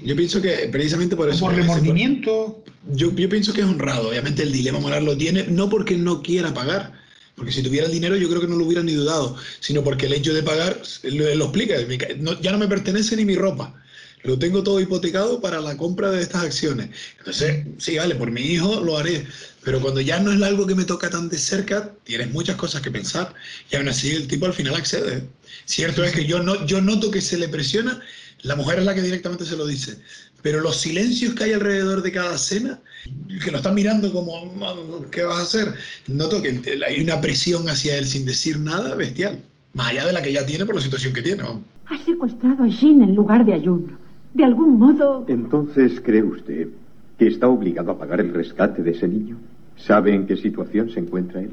Yo 0.04 0.14
pienso 0.14 0.40
que 0.40 0.68
precisamente 0.70 1.16
por 1.16 1.28
eso... 1.28 1.46
Por 1.46 1.54
remordimiento. 1.54 2.62
Yo, 2.92 3.14
yo 3.14 3.28
pienso 3.28 3.52
que 3.52 3.62
es 3.62 3.66
honrado, 3.66 4.10
obviamente 4.10 4.42
el 4.42 4.52
dilema 4.52 4.78
moral 4.78 5.04
lo 5.04 5.16
tiene, 5.16 5.44
no 5.48 5.68
porque 5.68 5.96
no 5.96 6.22
quiera 6.22 6.54
pagar, 6.54 6.92
porque 7.34 7.52
si 7.52 7.62
tuviera 7.62 7.86
el 7.86 7.92
dinero 7.92 8.16
yo 8.16 8.28
creo 8.28 8.40
que 8.40 8.46
no 8.46 8.56
lo 8.56 8.64
hubiera 8.64 8.82
ni 8.82 8.92
dudado, 8.92 9.36
sino 9.60 9.82
porque 9.82 10.06
el 10.06 10.12
hecho 10.12 10.32
de 10.32 10.42
pagar, 10.42 10.80
lo, 11.02 11.34
lo 11.34 11.44
explica, 11.44 11.74
no, 12.18 12.40
ya 12.40 12.52
no 12.52 12.58
me 12.58 12.68
pertenece 12.68 13.16
ni 13.16 13.24
mi 13.24 13.34
ropa 13.34 13.77
lo 14.22 14.38
tengo 14.38 14.62
todo 14.62 14.80
hipotecado 14.80 15.40
para 15.40 15.60
la 15.60 15.76
compra 15.76 16.10
de 16.10 16.22
estas 16.22 16.44
acciones. 16.44 16.90
Entonces, 17.18 17.66
sí, 17.78 17.96
vale, 17.96 18.14
por 18.14 18.30
mi 18.30 18.42
hijo 18.42 18.80
lo 18.82 18.96
haré, 18.98 19.26
pero 19.64 19.80
cuando 19.80 20.00
ya 20.00 20.18
no 20.20 20.32
es 20.32 20.42
algo 20.42 20.66
que 20.66 20.74
me 20.74 20.84
toca 20.84 21.10
tan 21.10 21.28
de 21.28 21.38
cerca, 21.38 21.92
tienes 22.04 22.30
muchas 22.32 22.56
cosas 22.56 22.80
que 22.80 22.90
pensar 22.90 23.34
y 23.70 23.76
aún 23.76 23.88
así 23.88 24.10
el 24.10 24.26
tipo 24.28 24.46
al 24.46 24.54
final 24.54 24.74
accede. 24.74 25.24
Cierto 25.64 26.02
es 26.04 26.12
que 26.12 26.24
yo, 26.24 26.42
no, 26.42 26.64
yo 26.66 26.80
noto 26.80 27.10
que 27.10 27.20
se 27.20 27.38
le 27.38 27.48
presiona, 27.48 28.00
la 28.42 28.56
mujer 28.56 28.78
es 28.78 28.84
la 28.84 28.94
que 28.94 29.02
directamente 29.02 29.44
se 29.44 29.56
lo 29.56 29.66
dice, 29.66 29.98
pero 30.42 30.60
los 30.60 30.76
silencios 30.76 31.34
que 31.34 31.44
hay 31.44 31.52
alrededor 31.52 32.02
de 32.02 32.12
cada 32.12 32.36
escena, 32.36 32.80
que 33.44 33.50
lo 33.50 33.58
están 33.58 33.74
mirando 33.74 34.12
como, 34.12 35.10
¿qué 35.10 35.22
vas 35.22 35.38
a 35.38 35.42
hacer? 35.42 35.74
Noto 36.06 36.40
que 36.40 36.62
hay 36.86 37.00
una 37.02 37.20
presión 37.20 37.68
hacia 37.68 37.98
él 37.98 38.06
sin 38.06 38.24
decir 38.24 38.58
nada 38.58 38.94
bestial, 38.94 39.42
más 39.74 39.88
allá 39.88 40.06
de 40.06 40.12
la 40.12 40.22
que 40.22 40.32
ya 40.32 40.46
tiene 40.46 40.64
por 40.64 40.76
la 40.76 40.80
situación 40.80 41.12
que 41.12 41.22
tiene. 41.22 41.42
Ha 41.86 42.04
secuestrado 42.04 42.64
a 42.64 42.68
Shin 42.68 43.02
en 43.02 43.14
lugar 43.14 43.44
de 43.44 43.54
a 43.54 43.60
Jun. 43.60 43.98
De 44.34 44.44
algún 44.44 44.78
modo... 44.78 45.24
Entonces, 45.28 46.00
¿cree 46.00 46.22
usted 46.22 46.68
que 47.18 47.26
está 47.26 47.48
obligado 47.48 47.90
a 47.92 47.98
pagar 47.98 48.20
el 48.20 48.32
rescate 48.32 48.82
de 48.82 48.90
ese 48.92 49.08
niño? 49.08 49.36
¿Sabe 49.76 50.14
en 50.14 50.26
qué 50.26 50.36
situación 50.36 50.90
se 50.90 51.00
encuentra 51.00 51.40
él? 51.40 51.52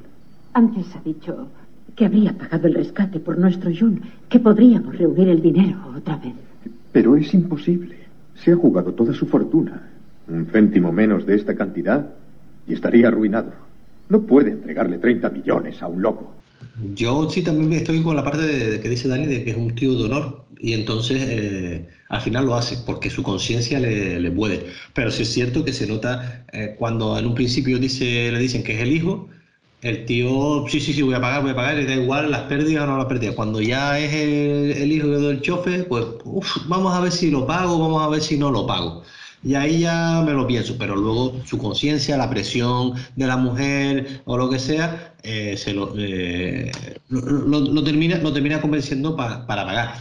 Antes 0.53 0.95
ha 0.95 1.01
dicho 1.01 1.47
que 1.95 2.05
habría 2.05 2.37
pagado 2.37 2.67
el 2.67 2.75
rescate 2.75 3.19
por 3.19 3.37
nuestro 3.37 3.71
Jun, 3.77 4.01
que 4.29 4.39
podríamos 4.39 4.97
reunir 4.97 5.29
el 5.29 5.41
dinero 5.41 5.77
otra 5.95 6.17
vez. 6.17 6.33
Pero 6.91 7.15
es 7.15 7.33
imposible. 7.33 7.97
Se 8.35 8.51
ha 8.51 8.55
jugado 8.55 8.93
toda 8.93 9.13
su 9.13 9.25
fortuna. 9.27 9.83
Un 10.27 10.45
céntimo 10.47 10.91
menos 10.91 11.25
de 11.25 11.35
esta 11.35 11.55
cantidad 11.55 12.09
y 12.67 12.73
estaría 12.73 13.07
arruinado. 13.07 13.51
No 14.09 14.21
puede 14.21 14.51
entregarle 14.51 14.97
30 14.97 15.29
millones 15.29 15.81
a 15.81 15.87
un 15.87 16.01
loco. 16.01 16.33
Yo 16.93 17.29
sí 17.29 17.41
también 17.41 17.73
estoy 17.73 18.01
con 18.03 18.15
la 18.15 18.23
parte 18.23 18.41
de, 18.41 18.79
que 18.79 18.89
dice 18.89 19.07
Dani 19.07 19.25
de 19.25 19.43
que 19.43 19.51
es 19.51 19.57
un 19.57 19.73
tío 19.75 19.95
de 19.95 20.05
honor 20.05 20.45
y 20.59 20.73
entonces 20.73 21.21
eh, 21.21 21.87
al 22.09 22.21
final 22.21 22.45
lo 22.45 22.55
hace 22.55 22.77
porque 22.85 23.09
su 23.09 23.23
conciencia 23.23 23.79
le, 23.79 24.19
le, 24.19 24.31
puede. 24.31 24.65
Pero 24.93 25.11
sí 25.11 25.23
es 25.23 25.31
cierto 25.33 25.63
que 25.63 25.73
se 25.73 25.87
nota 25.87 26.45
eh, 26.53 26.75
cuando 26.77 27.17
en 27.17 27.25
un 27.27 27.35
principio 27.35 27.79
dice, 27.79 28.31
le 28.31 28.39
dicen 28.39 28.63
que 28.63 28.75
es 28.75 28.81
el 28.81 28.91
hijo, 28.91 29.29
el 29.81 30.05
tío, 30.05 30.65
sí, 30.67 30.79
sí, 30.79 30.93
sí, 30.93 31.01
voy 31.03 31.13
a 31.13 31.21
pagar, 31.21 31.43
voy 31.43 31.51
a 31.51 31.55
pagar, 31.55 31.79
y 31.79 31.85
da 31.85 31.93
igual 31.95 32.31
las 32.31 32.43
pérdidas 32.43 32.85
o 32.85 32.87
no 32.87 32.97
las 32.97 33.05
pérdidas. 33.05 33.35
Cuando 33.35 33.61
ya 33.61 33.99
es 33.99 34.13
el, 34.13 34.71
el 34.81 34.91
hijo 34.91 35.07
del 35.07 35.41
chofer, 35.41 35.87
pues 35.87 36.05
uf, 36.23 36.57
vamos 36.67 36.93
a 36.93 37.01
ver 37.01 37.11
si 37.11 37.29
lo 37.29 37.45
pago, 37.45 37.77
vamos 37.79 38.01
a 38.01 38.09
ver 38.09 38.21
si 38.21 38.37
no 38.37 38.49
lo 38.51 38.65
pago. 38.65 39.03
Y 39.45 39.53
ahí 39.53 39.81
ya 39.81 40.23
me 40.25 40.33
lo 40.33 40.47
pienso, 40.47 40.75
pero 40.79 40.95
luego 40.95 41.39
su 41.45 41.59
conciencia, 41.59 42.17
la 42.17 42.31
presión 42.31 42.93
de 43.15 43.27
la 43.27 43.37
mujer 43.37 44.21
o 44.25 44.37
lo 44.37 44.49
que 44.49 44.57
sea, 44.57 45.13
eh, 45.21 45.55
se 45.55 45.71
lo, 45.71 45.93
eh, 45.99 46.71
lo, 47.09 47.59
lo, 47.59 47.83
termina, 47.83 48.17
lo 48.17 48.33
termina 48.33 48.59
convenciendo 48.59 49.15
pa, 49.15 49.45
para 49.45 49.63
pagar. 49.63 49.93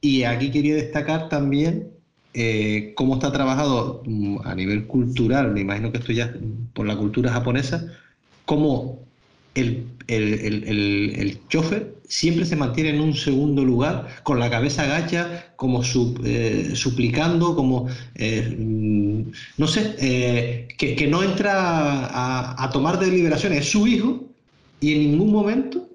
Y 0.00 0.22
aquí 0.22 0.52
quería 0.52 0.76
destacar 0.76 1.28
también 1.28 1.90
eh, 2.32 2.92
cómo 2.96 3.14
está 3.14 3.32
trabajado 3.32 4.02
mm, 4.06 4.38
a 4.44 4.54
nivel 4.54 4.86
cultural, 4.86 5.50
me 5.52 5.62
imagino 5.62 5.90
que 5.90 5.98
esto 5.98 6.12
ya 6.12 6.32
por 6.72 6.86
la 6.86 6.96
cultura 6.96 7.32
japonesa, 7.32 7.84
cómo 8.44 9.00
el, 9.54 9.86
el, 10.06 10.34
el, 10.34 11.14
el, 11.16 11.48
chofer 11.48 11.94
siempre 12.08 12.44
se 12.46 12.56
mantiene 12.56 12.90
en 12.90 13.00
un 13.00 13.14
segundo 13.14 13.64
lugar, 13.64 14.08
con 14.22 14.38
la 14.38 14.50
cabeza 14.50 14.82
agacha, 14.82 15.52
como 15.56 15.82
su, 15.82 16.18
eh, 16.24 16.72
suplicando, 16.74 17.54
como, 17.54 17.88
eh, 18.14 18.54
no 18.58 19.66
sé, 19.66 19.94
eh, 19.98 20.68
que, 20.76 20.96
que, 20.96 21.06
no 21.06 21.22
entra 21.22 22.06
a, 22.06 22.64
a, 22.64 22.70
tomar 22.70 22.98
deliberaciones. 22.98 23.60
Es 23.60 23.70
su 23.70 23.86
hijo 23.86 24.24
y 24.80 24.94
en 24.94 25.12
ningún 25.12 25.32
momento 25.32 25.88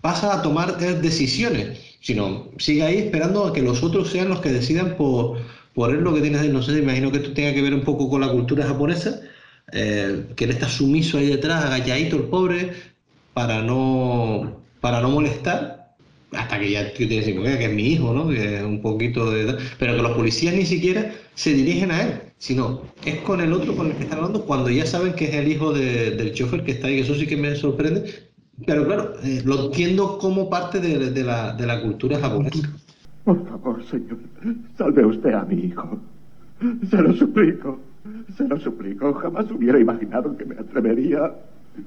pasa 0.00 0.34
a 0.34 0.42
tomar 0.42 0.78
decisiones, 0.78 1.78
sino 2.00 2.48
sigue 2.58 2.82
ahí 2.82 2.98
esperando 2.98 3.44
a 3.44 3.52
que 3.52 3.62
los 3.62 3.82
otros 3.82 4.10
sean 4.10 4.28
los 4.28 4.40
que 4.40 4.52
decidan 4.52 4.96
por, 4.96 5.38
por 5.74 5.90
él 5.90 6.00
lo 6.00 6.14
que 6.14 6.20
tiene. 6.20 6.46
No 6.48 6.62
sé, 6.62 6.78
imagino 6.78 7.10
que 7.10 7.18
esto 7.18 7.32
tenga 7.32 7.52
que 7.52 7.62
ver 7.62 7.74
un 7.74 7.82
poco 7.82 8.08
con 8.08 8.20
la 8.20 8.28
cultura 8.28 8.66
japonesa. 8.66 9.20
Eh, 9.70 10.28
que 10.34 10.44
él 10.44 10.50
está 10.52 10.66
sumiso 10.66 11.18
ahí 11.18 11.26
detrás, 11.26 11.62
agachadito 11.62 12.16
el 12.16 12.22
pobre, 12.24 12.72
para 13.38 13.62
no, 13.62 14.62
para 14.80 15.00
no 15.00 15.10
molestar, 15.10 15.94
hasta 16.32 16.58
que 16.58 16.72
ya 16.72 16.92
tú 16.92 17.06
tienes 17.06 17.24
que 17.24 17.64
es 17.64 17.72
mi 17.72 17.92
hijo, 17.92 18.12
¿no? 18.12 18.28
Que 18.28 18.56
es 18.56 18.62
un 18.64 18.82
poquito 18.82 19.30
de... 19.30 19.56
Pero 19.78 19.94
que 19.94 20.02
los 20.02 20.16
policías 20.16 20.56
ni 20.56 20.66
siquiera 20.66 21.12
se 21.36 21.54
dirigen 21.54 21.92
a 21.92 22.02
él, 22.02 22.20
sino 22.38 22.82
es 23.04 23.20
con 23.20 23.40
el 23.40 23.52
otro 23.52 23.76
con 23.76 23.86
el 23.86 23.92
que 23.92 24.02
están 24.02 24.18
hablando 24.18 24.44
cuando 24.44 24.70
ya 24.70 24.84
saben 24.86 25.12
que 25.12 25.26
es 25.26 25.34
el 25.34 25.46
hijo 25.46 25.72
de, 25.72 26.16
del 26.16 26.32
chofer 26.32 26.64
que 26.64 26.72
está 26.72 26.88
ahí, 26.88 26.98
eso 26.98 27.14
sí 27.14 27.28
que 27.28 27.36
me 27.36 27.54
sorprende. 27.54 28.12
Pero 28.66 28.84
claro, 28.86 29.12
eh, 29.22 29.40
lo 29.44 29.66
entiendo 29.66 30.18
como 30.18 30.50
parte 30.50 30.80
de, 30.80 31.12
de, 31.12 31.22
la, 31.22 31.52
de 31.52 31.64
la 31.64 31.80
cultura 31.80 32.18
japonesa. 32.18 32.68
Por 33.22 33.48
favor, 33.48 33.84
señor, 33.84 34.18
salve 34.76 35.06
usted 35.06 35.32
a 35.32 35.44
mi 35.44 35.66
hijo. 35.66 36.00
Se 36.90 36.96
lo 37.00 37.14
suplico, 37.14 37.78
se 38.36 38.48
lo 38.48 38.58
suplico. 38.58 39.14
Jamás 39.14 39.48
hubiera 39.52 39.78
imaginado 39.78 40.36
que 40.36 40.44
me 40.44 40.56
atrevería 40.56 41.32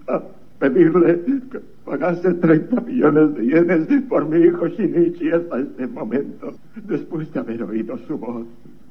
a 0.07 0.21
pedirle 0.61 1.19
que 1.51 1.59
pagase 1.83 2.35
30 2.35 2.81
millones 2.81 3.33
de 3.35 3.45
yenes 3.47 4.03
por 4.07 4.29
mi 4.29 4.45
hijo 4.45 4.67
Shinichi 4.67 5.31
hasta 5.31 5.59
este 5.59 5.87
momento, 5.87 6.53
después 6.75 7.33
de 7.33 7.39
haber 7.39 7.63
oído 7.63 7.97
su 8.07 8.15
voz. 8.17 8.45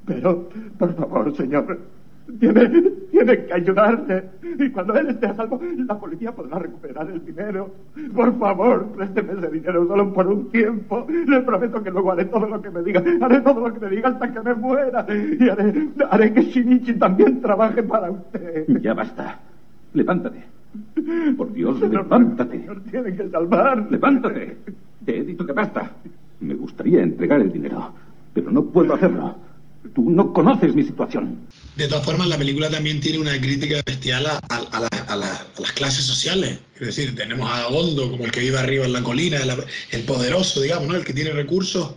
Pero, 0.04 0.48
por 0.78 0.92
favor, 0.96 1.36
señor, 1.36 1.78
tiene, 2.40 2.68
tiene 3.12 3.44
que 3.46 3.54
ayudarle. 3.54 4.24
Y 4.58 4.68
cuando 4.70 4.98
él 4.98 5.10
esté 5.10 5.26
a 5.26 5.34
salvo, 5.34 5.60
la 5.86 5.96
policía 5.96 6.32
podrá 6.32 6.58
recuperar 6.58 7.08
el 7.08 7.24
dinero. 7.24 7.70
Por 8.16 8.36
favor, 8.40 8.86
présteme 8.96 9.34
ese 9.38 9.48
dinero 9.52 9.86
solo 9.86 10.12
por 10.12 10.26
un 10.26 10.50
tiempo. 10.50 11.06
Le 11.08 11.40
prometo 11.42 11.80
que 11.84 11.90
luego 11.92 12.10
haré 12.10 12.24
todo 12.24 12.48
lo 12.48 12.60
que 12.60 12.70
me 12.70 12.82
diga. 12.82 13.00
Haré 13.20 13.40
todo 13.42 13.68
lo 13.68 13.72
que 13.72 13.78
me 13.78 13.90
diga 13.90 14.08
hasta 14.08 14.32
que 14.32 14.40
me 14.40 14.54
muera. 14.54 15.06
Y 15.08 15.48
haré, 15.48 15.88
haré 16.10 16.32
que 16.32 16.42
Shinichi 16.42 16.94
también 16.94 17.40
trabaje 17.40 17.80
para 17.84 18.10
usted. 18.10 18.66
Ya 18.80 18.92
basta. 18.92 19.38
Levántate. 19.94 20.59
Por 21.36 21.52
Dios, 21.52 21.78
señor, 21.80 22.04
levántate. 22.04 22.58
Señor, 22.58 22.82
tiene 22.90 23.16
que 23.16 23.28
salvar. 23.30 23.86
Levántate. 23.90 24.56
Te 25.04 25.18
he 25.18 25.24
dicho 25.24 25.44
que 25.46 25.52
basta. 25.52 25.96
Me 26.40 26.54
gustaría 26.54 27.02
entregar 27.02 27.40
el 27.40 27.52
dinero, 27.52 27.92
pero 28.32 28.50
no 28.50 28.64
puedo 28.64 28.94
hacerlo. 28.94 29.36
Tú 29.94 30.10
no 30.10 30.32
conoces 30.32 30.74
mi 30.74 30.82
situación. 30.84 31.38
De 31.76 31.88
todas 31.88 32.04
formas, 32.04 32.28
la 32.28 32.36
película 32.38 32.70
también 32.70 33.00
tiene 33.00 33.18
una 33.18 33.38
crítica 33.40 33.80
bestial 33.84 34.26
a, 34.26 34.38
a- 34.48 34.56
a 34.72 34.80
la- 34.80 34.88
a 35.08 35.16
la- 35.16 35.26
a 35.56 35.60
las 35.60 35.72
clases 35.72 36.04
sociales. 36.04 36.60
Es 36.74 36.86
decir, 36.88 37.14
tenemos 37.14 37.50
a 37.50 37.68
Gondo 37.70 38.10
como 38.10 38.24
el 38.24 38.30
que 38.30 38.40
vive 38.40 38.58
arriba 38.58 38.84
en 38.84 38.92
la 38.92 39.02
colina, 39.02 39.38
el, 39.38 39.50
el 39.90 40.02
poderoso, 40.04 40.60
digamos, 40.60 40.88
¿no? 40.88 40.96
el 40.96 41.04
que 41.04 41.14
tiene 41.14 41.32
recursos, 41.32 41.94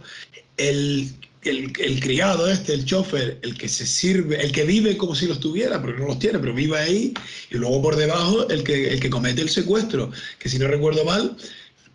el, 0.58 1.10
el- 1.46 1.74
el 1.80 2.00
criado 2.00 2.50
este, 2.50 2.74
el 2.74 2.86
chofer, 2.86 3.40
el 3.42 3.58
que 3.58 3.68
se 3.68 3.86
sirve, 3.86 4.42
el 4.44 4.52
que 4.52 4.64
vive 4.64 4.98
como 4.98 5.16
si 5.16 5.28
los 5.28 5.40
tuviera, 5.40 5.82
porque 5.82 6.00
no 6.02 6.08
los 6.08 6.20
tiene, 6.20 6.40
pero 6.40 6.54
vive 6.54 6.78
ahí, 6.78 7.14
y 7.52 7.56
luego 7.58 7.82
por 7.82 7.96
debajo 7.96 8.48
el 8.50 8.64
que, 8.64 8.90
el 8.94 9.00
que 9.00 9.10
comete 9.10 9.42
el 9.42 9.50
secuestro, 9.50 10.12
que 10.40 10.50
si 10.50 10.58
no 10.60 10.68
recuerdo 10.68 11.04
mal, 11.06 11.36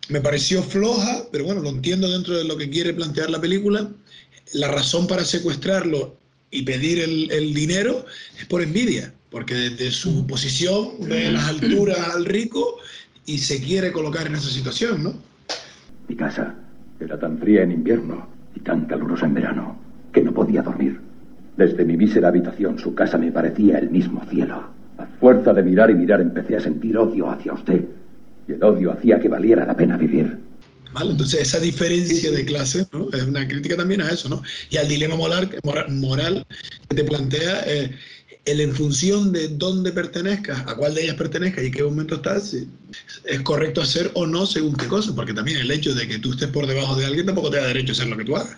me 0.09 0.21
pareció 0.21 0.63
floja, 0.63 1.23
pero 1.31 1.43
bueno, 1.45 1.61
lo 1.61 1.69
entiendo 1.69 2.09
dentro 2.09 2.37
de 2.37 2.43
lo 2.43 2.57
que 2.57 2.69
quiere 2.69 2.93
plantear 2.93 3.29
la 3.29 3.39
película. 3.41 3.89
La 4.53 4.67
razón 4.67 5.05
para 5.07 5.23
secuestrarlo 5.23 6.17
y 6.49 6.63
pedir 6.63 6.99
el, 6.99 7.29
el 7.31 7.53
dinero 7.53 8.05
es 8.39 8.45
por 8.47 8.63
envidia, 8.63 9.13
porque 9.29 9.53
desde 9.53 9.91
su 9.91 10.25
posición 10.25 10.93
ve 11.01 11.31
las 11.31 11.47
alturas 11.49 11.99
al 12.15 12.25
rico 12.25 12.77
y 13.27 13.37
se 13.37 13.61
quiere 13.61 13.91
colocar 13.91 14.25
en 14.25 14.35
esa 14.35 14.49
situación, 14.49 15.03
¿no? 15.03 15.21
Mi 16.07 16.15
casa 16.15 16.55
era 16.99 17.19
tan 17.19 17.37
fría 17.37 17.61
en 17.61 17.71
invierno 17.71 18.27
y 18.55 18.59
tan 18.61 18.85
calurosa 18.85 19.25
en 19.25 19.33
verano 19.33 19.77
que 20.11 20.21
no 20.21 20.33
podía 20.33 20.61
dormir. 20.61 20.99
Desde 21.57 21.85
mi 21.85 21.97
mísera 21.97 22.29
habitación 22.29 22.79
su 22.79 22.95
casa 22.95 23.17
me 23.17 23.31
parecía 23.31 23.79
el 23.79 23.89
mismo 23.89 24.23
cielo. 24.29 24.63
A 24.97 25.05
fuerza 25.19 25.53
de 25.53 25.63
mirar 25.63 25.89
y 25.89 25.95
mirar 25.95 26.21
empecé 26.21 26.55
a 26.55 26.61
sentir 26.61 26.97
odio 26.97 27.29
hacia 27.29 27.53
usted. 27.53 27.85
Y 28.47 28.53
el 28.53 28.63
odio 28.63 28.91
hacía 28.91 29.19
que 29.19 29.29
valiera 29.29 29.65
la 29.65 29.75
pena 29.75 29.97
vivir. 29.97 30.37
¿Vale? 30.93 31.11
Entonces, 31.11 31.41
esa 31.41 31.59
diferencia 31.59 32.31
de 32.31 32.45
clase 32.45 32.87
¿no? 32.91 33.09
es 33.13 33.23
una 33.23 33.47
crítica 33.47 33.77
también 33.77 34.01
a 34.01 34.09
eso, 34.09 34.27
¿no? 34.27 34.41
Y 34.69 34.77
al 34.77 34.87
dilema 34.87 35.15
moral, 35.15 35.49
moral, 35.89 36.45
que 36.89 36.95
te 36.95 37.03
plantea 37.03 37.61
eh, 37.67 37.91
el 38.49 38.61
en 38.61 38.75
función 38.75 39.31
de 39.31 39.47
dónde 39.49 39.91
pertenezcas, 39.91 40.59
a 40.67 40.75
cuál 40.75 40.95
de 40.95 41.03
ellas 41.03 41.15
pertenezcas 41.15 41.63
y 41.65 41.71
qué 41.71 41.83
momento 41.83 42.15
estás, 42.15 42.49
si 42.49 42.67
es 43.25 43.41
correcto 43.41 43.81
hacer 43.81 44.11
o 44.13 44.25
no 44.25 44.45
según 44.45 44.75
qué 44.75 44.87
cosa, 44.87 45.13
porque 45.15 45.33
también 45.33 45.57
el 45.57 45.71
hecho 45.71 45.93
de 45.93 46.07
que 46.07 46.19
tú 46.19 46.31
estés 46.31 46.49
por 46.49 46.67
debajo 46.67 46.95
de 46.95 47.05
alguien 47.05 47.25
tampoco 47.25 47.49
te 47.49 47.57
da 47.57 47.67
derecho 47.67 47.91
a 47.91 47.95
hacer 47.95 48.07
lo 48.07 48.17
que 48.17 48.25
tú 48.25 48.35
hagas. 48.35 48.57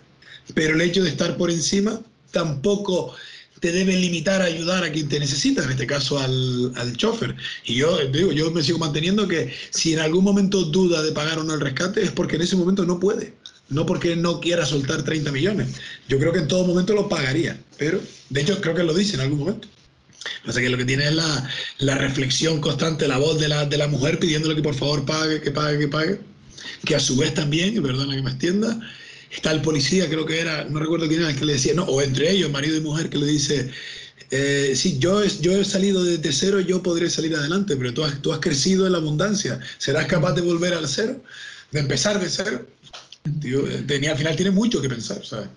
Pero 0.53 0.75
el 0.75 0.81
hecho 0.81 1.03
de 1.03 1.09
estar 1.09 1.37
por 1.37 1.51
encima 1.51 2.01
tampoco 2.31 3.15
te 3.61 3.71
debe 3.71 3.95
limitar 3.95 4.41
a 4.41 4.45
ayudar 4.45 4.83
a 4.83 4.91
quien 4.91 5.07
te 5.07 5.19
necesita, 5.19 5.63
en 5.63 5.69
este 5.69 5.85
caso 5.85 6.19
al, 6.19 6.73
al 6.75 6.97
chofer. 6.97 7.35
Y 7.63 7.75
yo 7.75 7.99
eh, 7.99 8.09
digo, 8.11 8.31
yo 8.31 8.49
me 8.49 8.63
sigo 8.63 8.79
manteniendo 8.79 9.27
que 9.27 9.53
si 9.69 9.93
en 9.93 9.99
algún 9.99 10.23
momento 10.23 10.63
duda 10.63 11.03
de 11.03 11.11
pagar 11.11 11.37
o 11.37 11.43
no 11.43 11.53
el 11.53 11.61
rescate 11.61 12.01
es 12.01 12.11
porque 12.11 12.37
en 12.37 12.41
ese 12.41 12.55
momento 12.55 12.85
no 12.85 12.99
puede, 12.99 13.33
no 13.69 13.85
porque 13.85 14.15
no 14.15 14.39
quiera 14.39 14.65
soltar 14.65 15.03
30 15.03 15.31
millones. 15.31 15.75
Yo 16.07 16.17
creo 16.17 16.33
que 16.33 16.39
en 16.39 16.47
todo 16.47 16.65
momento 16.65 16.95
lo 16.95 17.07
pagaría, 17.07 17.61
pero 17.77 18.01
de 18.29 18.41
hecho 18.41 18.59
creo 18.61 18.73
que 18.73 18.83
lo 18.83 18.95
dice 18.95 19.13
en 19.13 19.21
algún 19.21 19.39
momento. 19.39 19.67
Sea 20.49 20.61
que 20.61 20.69
lo 20.69 20.77
que 20.77 20.85
tiene 20.85 21.05
es 21.07 21.13
la, 21.15 21.49
la 21.79 21.95
reflexión 21.95 22.61
constante, 22.61 23.07
la 23.07 23.17
voz 23.17 23.39
de 23.39 23.47
la, 23.47 23.65
de 23.65 23.77
la 23.77 23.87
mujer 23.87 24.19
pidiéndole 24.19 24.55
que 24.55 24.61
por 24.61 24.75
favor 24.75 25.05
pague, 25.05 25.41
que 25.41 25.51
pague, 25.51 25.79
que 25.79 25.87
pague. 25.87 26.19
Que 26.85 26.95
a 26.95 26.99
su 26.99 27.15
vez 27.17 27.33
también, 27.33 27.81
perdona 27.81 28.15
que 28.15 28.21
me 28.21 28.29
extienda, 28.31 28.79
está 29.31 29.51
el 29.51 29.61
policía, 29.61 30.07
creo 30.09 30.25
que 30.25 30.39
era, 30.39 30.63
no 30.65 30.79
recuerdo 30.79 31.07
quién 31.07 31.21
era 31.21 31.29
el 31.31 31.35
que 31.37 31.45
le 31.45 31.53
decía, 31.53 31.73
no, 31.73 31.83
o 31.85 32.01
entre 32.01 32.31
ellos, 32.31 32.51
marido 32.51 32.75
y 32.77 32.81
mujer, 32.81 33.09
que 33.09 33.17
le 33.17 33.25
dice, 33.27 33.71
eh, 34.31 34.73
sí, 34.75 34.97
yo, 34.99 35.21
es- 35.23 35.41
yo 35.41 35.53
he 35.59 35.65
salido 35.65 36.03
desde 36.03 36.31
cero, 36.31 36.59
yo 36.59 36.81
podré 36.83 37.09
salir 37.09 37.35
adelante, 37.35 37.75
pero 37.75 37.93
tú 37.93 38.03
has, 38.03 38.21
tú 38.21 38.31
has 38.33 38.39
crecido 38.39 38.85
en 38.85 38.93
la 38.93 38.99
abundancia, 38.99 39.59
¿serás 39.77 40.05
capaz 40.05 40.33
de 40.33 40.41
volver 40.41 40.73
al 40.73 40.87
cero? 40.87 41.21
De 41.71 41.79
empezar 41.79 42.19
de 42.19 42.29
cero. 42.29 42.65
Tío, 43.41 43.67
eh, 43.67 43.83
tenía, 43.87 44.11
al 44.11 44.17
final 44.17 44.35
tiene 44.35 44.51
mucho 44.51 44.81
que 44.81 44.89
pensar, 44.89 45.23
¿sabes? 45.25 45.47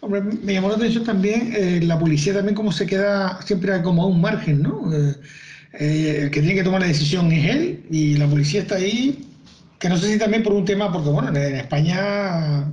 Hombre, 0.00 0.22
me 0.22 0.54
llamó 0.54 0.68
la 0.68 0.76
atención 0.76 1.04
también 1.04 1.52
eh, 1.54 1.80
la 1.82 1.98
policía 1.98 2.34
también 2.34 2.54
cómo 2.54 2.72
se 2.72 2.86
queda 2.86 3.40
siempre 3.42 3.80
como 3.82 4.02
a 4.02 4.06
un 4.06 4.20
margen, 4.20 4.62
¿no? 4.62 4.92
Eh, 4.92 5.14
eh, 5.78 6.18
el 6.22 6.30
que 6.30 6.40
tiene 6.40 6.56
que 6.56 6.64
tomar 6.64 6.80
la 6.80 6.88
decisión 6.88 7.30
es 7.30 7.54
él 7.54 7.86
y 7.90 8.16
la 8.16 8.26
policía 8.26 8.62
está 8.62 8.76
ahí, 8.76 9.26
que 9.78 9.88
no 9.88 9.96
sé 9.96 10.12
si 10.12 10.18
también 10.18 10.42
por 10.42 10.52
un 10.52 10.64
tema, 10.64 10.92
porque 10.92 11.10
bueno, 11.10 11.28
en 11.28 11.56
España 11.56 12.72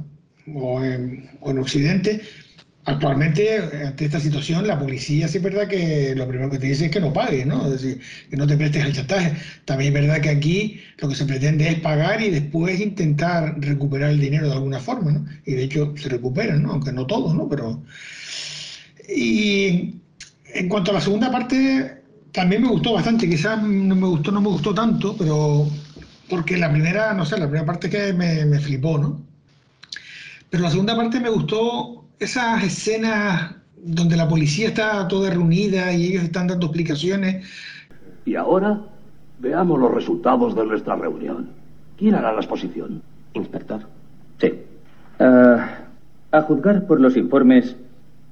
o 0.55 0.83
en, 0.83 1.29
o 1.41 1.51
en 1.51 1.59
Occidente, 1.59 2.21
actualmente 2.87 3.59
ante 3.85 4.05
esta 4.05 4.19
situación 4.19 4.65
la 4.65 4.79
policía 4.79 5.27
sí 5.27 5.37
es 5.37 5.43
verdad 5.43 5.67
que 5.67 6.15
lo 6.15 6.25
primero 6.25 6.49
que 6.49 6.57
te 6.57 6.67
dice 6.67 6.85
es 6.85 6.91
que 6.91 7.01
no 7.01 7.11
pagues, 7.11 7.45
¿no? 7.45 7.65
Es 7.65 7.81
decir, 7.81 8.01
que 8.29 8.37
no 8.37 8.47
te 8.47 8.55
prestes 8.55 8.83
al 8.83 8.93
chantaje. 8.93 9.33
También 9.65 9.93
es 9.93 10.01
verdad 10.01 10.21
que 10.21 10.29
aquí 10.29 10.81
lo 10.97 11.09
que 11.09 11.15
se 11.15 11.25
pretende 11.25 11.67
es 11.67 11.79
pagar 11.81 12.21
y 12.21 12.29
después 12.29 12.79
intentar 12.79 13.59
recuperar 13.59 14.11
el 14.11 14.21
dinero 14.21 14.47
de 14.47 14.53
alguna 14.53 14.79
forma, 14.79 15.11
¿no? 15.11 15.25
Y 15.45 15.53
de 15.53 15.63
hecho 15.63 15.93
se 15.97 16.07
recuperan, 16.07 16.63
¿no? 16.63 16.71
Aunque 16.71 16.93
no 16.93 17.05
todos, 17.05 17.35
¿no? 17.35 17.49
Pero... 17.49 17.83
Y 19.09 19.95
en 20.53 20.69
cuanto 20.69 20.91
a 20.91 20.95
la 20.95 21.01
segunda 21.01 21.29
parte, 21.29 22.01
también 22.31 22.61
me 22.61 22.69
gustó 22.69 22.93
bastante. 22.93 23.29
Quizás 23.29 23.61
no 23.61 23.95
me 23.95 24.07
gustó, 24.07 24.31
no 24.31 24.39
me 24.39 24.49
gustó 24.49 24.73
tanto, 24.73 25.15
pero 25.17 25.69
porque 26.29 26.55
la 26.57 26.71
primera, 26.71 27.13
no 27.13 27.25
sé, 27.25 27.37
la 27.37 27.47
primera 27.47 27.65
parte 27.65 27.89
que 27.89 28.13
me, 28.13 28.45
me 28.45 28.59
flipó, 28.59 28.97
¿no? 28.97 29.21
Pero 30.49 30.63
la 30.63 30.71
segunda 30.71 30.95
parte 30.95 31.19
me 31.19 31.29
gustó 31.29 31.96
esas 32.19 32.63
escenas 32.63 33.55
donde 33.77 34.17
la 34.17 34.27
policía 34.27 34.69
está 34.69 35.07
toda 35.07 35.29
reunida 35.29 35.93
y 35.93 36.07
ellos 36.07 36.23
están 36.23 36.47
dando 36.47 36.65
explicaciones. 36.65 37.47
Y 38.25 38.35
ahora 38.35 38.81
veamos 39.39 39.79
los 39.79 39.93
resultados 39.93 40.55
de 40.55 40.65
nuestra 40.65 40.95
reunión. 40.95 41.49
¿Quién 41.97 42.15
hará 42.15 42.31
la 42.31 42.39
exposición? 42.39 43.01
Inspector. 43.33 43.81
Sí. 44.39 44.53
Ah, 45.19 45.79
a 46.31 46.41
juzgar 46.41 46.85
por 46.85 46.99
los 46.99 47.15
informes, 47.15 47.75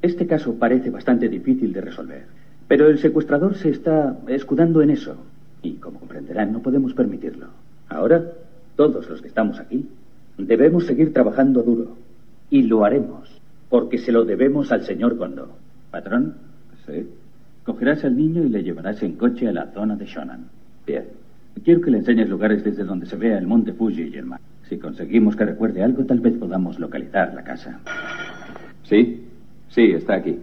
este 0.01 0.27
caso 0.27 0.55
parece 0.55 0.89
bastante 0.89 1.29
difícil 1.29 1.71
de 1.73 1.81
resolver. 1.81 2.25
Pero 2.67 2.87
el 2.87 2.99
secuestrador 2.99 3.55
se 3.55 3.69
está 3.69 4.17
escudando 4.27 4.81
en 4.81 4.89
eso. 4.89 5.15
Y 5.61 5.75
como 5.75 5.99
comprenderán, 5.99 6.51
no 6.51 6.61
podemos 6.61 6.93
permitirlo. 6.93 7.47
Ahora, 7.89 8.23
todos 8.75 9.07
los 9.09 9.21
que 9.21 9.27
estamos 9.27 9.59
aquí, 9.59 9.87
debemos 10.37 10.85
seguir 10.85 11.13
trabajando 11.13 11.61
duro. 11.63 11.95
Y 12.49 12.63
lo 12.63 12.83
haremos. 12.83 13.34
Porque 13.69 13.97
se 13.97 14.11
lo 14.11 14.25
debemos 14.25 14.71
al 14.71 14.85
señor 14.85 15.15
Gondo. 15.15 15.57
Patrón. 15.91 16.35
Sí. 16.85 17.07
Cogerás 17.63 18.03
al 18.03 18.15
niño 18.15 18.43
y 18.43 18.49
le 18.49 18.63
llevarás 18.63 19.01
en 19.01 19.13
coche 19.13 19.47
a 19.47 19.51
la 19.51 19.71
zona 19.71 19.95
de 19.95 20.05
Shonan. 20.05 20.45
Bien. 20.85 21.05
Quiero 21.63 21.81
que 21.81 21.89
le 21.91 21.99
enseñes 21.99 22.29
lugares 22.29 22.63
desde 22.63 22.83
donde 22.83 23.05
se 23.05 23.15
vea 23.15 23.37
el 23.37 23.47
monte 23.47 23.73
Fuji 23.73 24.09
y 24.13 24.17
el 24.17 24.25
mar. 24.25 24.39
Si 24.69 24.77
conseguimos 24.77 25.35
que 25.35 25.45
recuerde 25.45 25.83
algo, 25.83 26.03
tal 26.05 26.19
vez 26.19 26.37
podamos 26.37 26.79
localizar 26.79 27.33
la 27.33 27.43
casa. 27.43 27.79
Sí, 28.83 29.23
sí, 29.69 29.91
está 29.91 30.15
aquí. 30.15 30.39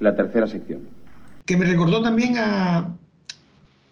La 0.00 0.14
tercera 0.14 0.46
sección. 0.46 0.80
que 1.44 1.56
me 1.56 1.66
recordó 1.66 2.02
también 2.02 2.34
a. 2.38 2.96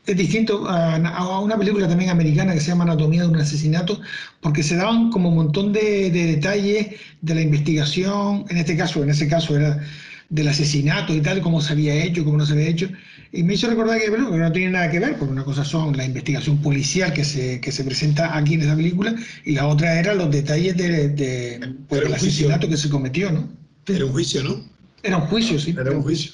Es 0.07 0.17
distinto 0.17 0.69
a, 0.69 0.97
a 0.97 1.41
una 1.41 1.57
película 1.57 1.89
también 1.89 2.11
americana 2.11 2.53
que 2.53 2.61
se 2.61 2.69
llama 2.69 2.85
Anatomía 2.85 3.23
de 3.23 3.29
un 3.29 3.37
asesinato, 3.37 4.01
porque 4.41 4.63
se 4.63 4.77
daban 4.77 5.11
como 5.11 5.31
un 5.31 5.37
montón 5.37 5.73
de, 5.73 6.11
de 6.11 6.27
detalles 6.27 6.89
de 7.23 7.35
la 7.35 7.41
investigación, 7.41 8.45
en 8.51 8.59
este 8.59 8.77
caso, 8.77 9.03
en 9.03 9.11
ese 9.11 9.29
caso 9.29 9.57
era 9.57 9.83
del 10.29 10.49
asesinato 10.49 11.15
y 11.15 11.21
tal, 11.21 11.41
cómo 11.41 11.61
se 11.61 11.73
había 11.73 11.95
hecho, 12.05 12.25
cómo 12.25 12.37
no 12.39 12.47
se 12.47 12.53
había 12.53 12.69
hecho, 12.69 12.89
y 13.33 13.43
me 13.43 13.55
hizo 13.55 13.69
recordar 13.69 13.99
que, 14.01 14.11
bueno, 14.11 14.31
que 14.31 14.37
no 14.39 14.53
tiene 14.53 14.73
nada 14.73 14.91
que 14.91 15.01
ver, 15.01 15.17
porque 15.19 15.33
una 15.33 15.45
cosa 15.45 15.65
son 15.65 15.97
la 15.97 16.05
investigación 16.05 16.59
policial 16.61 17.13
que 17.13 17.25
se, 17.25 17.61
que 17.61 17.73
se 17.73 17.85
presenta 17.85 18.37
aquí 18.37 18.55
en 18.55 18.63
esa 18.63 18.77
película, 18.77 19.15
y 19.45 19.53
la 19.53 19.67
otra 19.67 19.99
era 19.99 20.15
los 20.15 20.31
detalles 20.31 20.77
de, 20.77 21.09
de, 21.09 21.75
pues, 21.89 22.03
del 22.03 22.15
asesinato 22.15 22.69
que 22.69 22.77
se 22.77 22.89
cometió, 22.91 23.31
¿no? 23.33 23.49
Era 23.87 24.05
un 24.05 24.13
juicio, 24.13 24.43
¿no? 24.43 24.65
Era 25.03 25.17
un 25.19 25.27
juicio, 25.27 25.59
sí. 25.59 25.71
Era 25.79 25.93
un 25.93 26.03
juicio. 26.03 26.33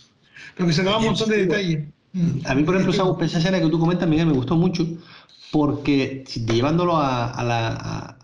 Pero 0.54 0.66
que 0.68 0.72
se 0.74 0.82
daba 0.82 0.98
un 0.98 1.04
montón 1.06 1.28
de 1.28 1.36
detalles. 1.38 1.88
A 2.44 2.54
mí, 2.54 2.64
por 2.64 2.74
ejemplo, 2.74 2.92
esa, 2.92 3.24
esa 3.24 3.38
escena 3.38 3.60
que 3.60 3.68
tú 3.68 3.78
comentas, 3.78 4.08
Miguel, 4.08 4.26
me 4.26 4.32
gustó 4.32 4.56
mucho 4.56 4.86
porque 5.50 6.24
llevándolo 6.46 6.96
a, 6.96 7.42
la, 7.44 7.68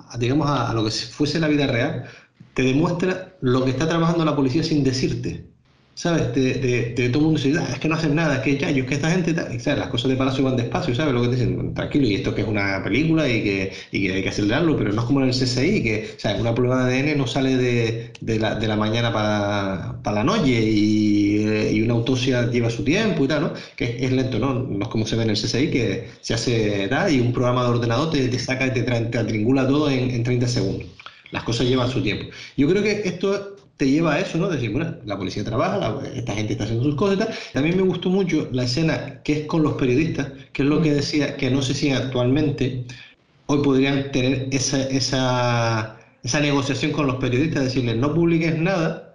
a- 0.09 0.19
digamos, 0.19 0.49
a 0.51 0.73
lo 0.75 0.85
que 0.85 0.91
fuese 0.91 1.39
la 1.41 1.49
vida 1.49 1.67
real, 1.67 2.09
te 2.55 2.63
demuestra 2.63 3.37
lo 3.41 3.65
que 3.65 3.71
está 3.71 3.89
trabajando 3.89 4.25
la 4.25 4.37
policía 4.37 4.63
sin 4.65 4.83
decirte. 4.85 5.53
¿Sabes? 5.97 6.35
De, 6.35 6.55
de, 6.59 6.93
de 6.95 7.09
todo 7.09 7.21
el 7.21 7.25
mundo 7.25 7.41
dice, 7.43 7.59
"Ah, 7.59 7.71
es 7.73 7.79
que 7.79 7.89
no 7.89 7.95
hacen 7.95 8.15
nada, 8.15 8.37
es 8.37 8.43
que 8.43 8.59
ya, 8.59 8.71
yo, 8.71 8.83
es 8.83 8.89
que 8.89 8.97
esta 8.97 9.11
gente, 9.11 9.33
tal", 9.33 9.55
y, 9.55 9.59
¿sabes? 9.59 9.79
las 9.79 9.89
cosas 9.89 10.11
de 10.11 10.17
Palacio 10.19 10.45
van 10.45 10.55
despacio, 10.55 10.95
¿sabes? 10.95 11.15
Lo 11.15 11.23
que 11.23 11.29
dicen, 11.29 11.73
tranquilo, 11.73 12.07
y 12.07 12.15
esto 12.17 12.35
que 12.35 12.43
es 12.43 12.47
una 12.47 12.83
película 12.85 13.27
y 13.27 13.43
que, 13.43 13.73
y 13.91 14.03
que 14.03 14.13
hay 14.13 14.23
que 14.23 14.29
acelerarlo, 14.29 14.77
pero 14.77 14.93
no 14.93 15.01
es 15.01 15.07
como 15.07 15.23
en 15.23 15.29
el 15.29 15.33
CSI, 15.35 15.83
que, 15.83 16.07
sea, 16.19 16.37
una 16.37 16.55
prueba 16.55 16.85
de 16.85 16.99
ADN 17.01 17.17
no 17.17 17.27
sale 17.27 17.57
de, 17.57 18.13
de, 18.21 18.39
la, 18.39 18.59
la 18.61 18.77
mañana 18.77 19.11
para, 19.11 19.99
para 20.03 20.17
la 20.17 20.25
noche 20.25 20.51
y, 20.63 21.39
eh, 21.39 21.71
y 21.73 21.81
una 21.81 21.95
autopsia 21.95 22.51
lleva 22.51 22.69
su 22.69 22.85
tiempo 22.85 23.25
y 23.25 23.29
tal, 23.29 23.41
¿no? 23.43 23.53
Que 23.75 23.97
es, 23.99 24.13
lento, 24.13 24.39
¿no? 24.39 24.53
No 24.53 24.83
es 24.83 24.89
como 24.89 25.07
se 25.07 25.17
ve 25.17 25.23
en 25.23 25.31
el 25.31 25.37
CSI, 25.37 25.71
que 25.71 26.09
se 26.21 26.35
hace 26.35 26.89
tal 26.89 27.11
y 27.11 27.21
un 27.21 27.33
programa 27.33 27.63
de 27.65 27.71
ordenador 27.71 28.11
te, 28.11 28.29
te 28.29 28.39
saca 28.39 28.67
y 28.67 28.73
te, 28.73 28.83
te 28.83 29.11
todo 29.23 29.89
en, 29.91 30.11
en 30.11 30.23
30 30.23 30.47
segundos. 30.47 30.89
Las 31.31 31.43
cosas 31.45 31.67
llevan 31.67 31.91
su 31.91 32.03
tiempo. 32.03 32.27
Yo 32.57 32.69
creo 32.69 32.83
que 32.83 33.03
esto 33.05 33.56
te 33.77 33.89
lleva 33.89 34.15
a 34.15 34.21
eso, 34.21 34.39
¿no? 34.39 34.49
Decir, 34.49 34.71
bueno, 34.73 34.97
la 35.05 35.19
policía 35.19 35.45
trabaja, 35.45 35.79
la- 35.79 36.09
esta 36.15 36.35
gente 36.35 36.53
está 36.53 36.65
haciendo 36.65 36.85
sus 36.85 36.95
cosas 36.97 37.17
y 37.17 37.19
tal. 37.19 37.35
También 37.53 37.77
me 37.77 37.83
gustó 37.83 38.11
mucho 38.11 38.49
la 38.53 38.65
escena 38.65 39.23
que 39.23 39.41
es 39.41 39.47
con 39.47 39.63
los 39.63 39.75
periodistas, 39.75 40.33
que 40.53 40.63
es 40.63 40.69
lo 40.69 40.81
que 40.83 40.95
decía, 40.95 41.37
que 41.37 41.51
no 41.51 41.63
sé 41.63 41.75
si 41.75 41.91
actualmente 41.91 42.85
hoy 43.47 43.63
podrían 43.63 44.11
tener 44.13 44.49
esa, 44.53 44.83
esa, 44.89 45.99
esa 46.23 46.41
negociación 46.41 46.93
con 46.93 47.07
los 47.07 47.17
periodistas, 47.17 47.65
decirles, 47.65 47.97
no 47.97 48.15
publiques 48.15 48.59
nada, 48.59 49.07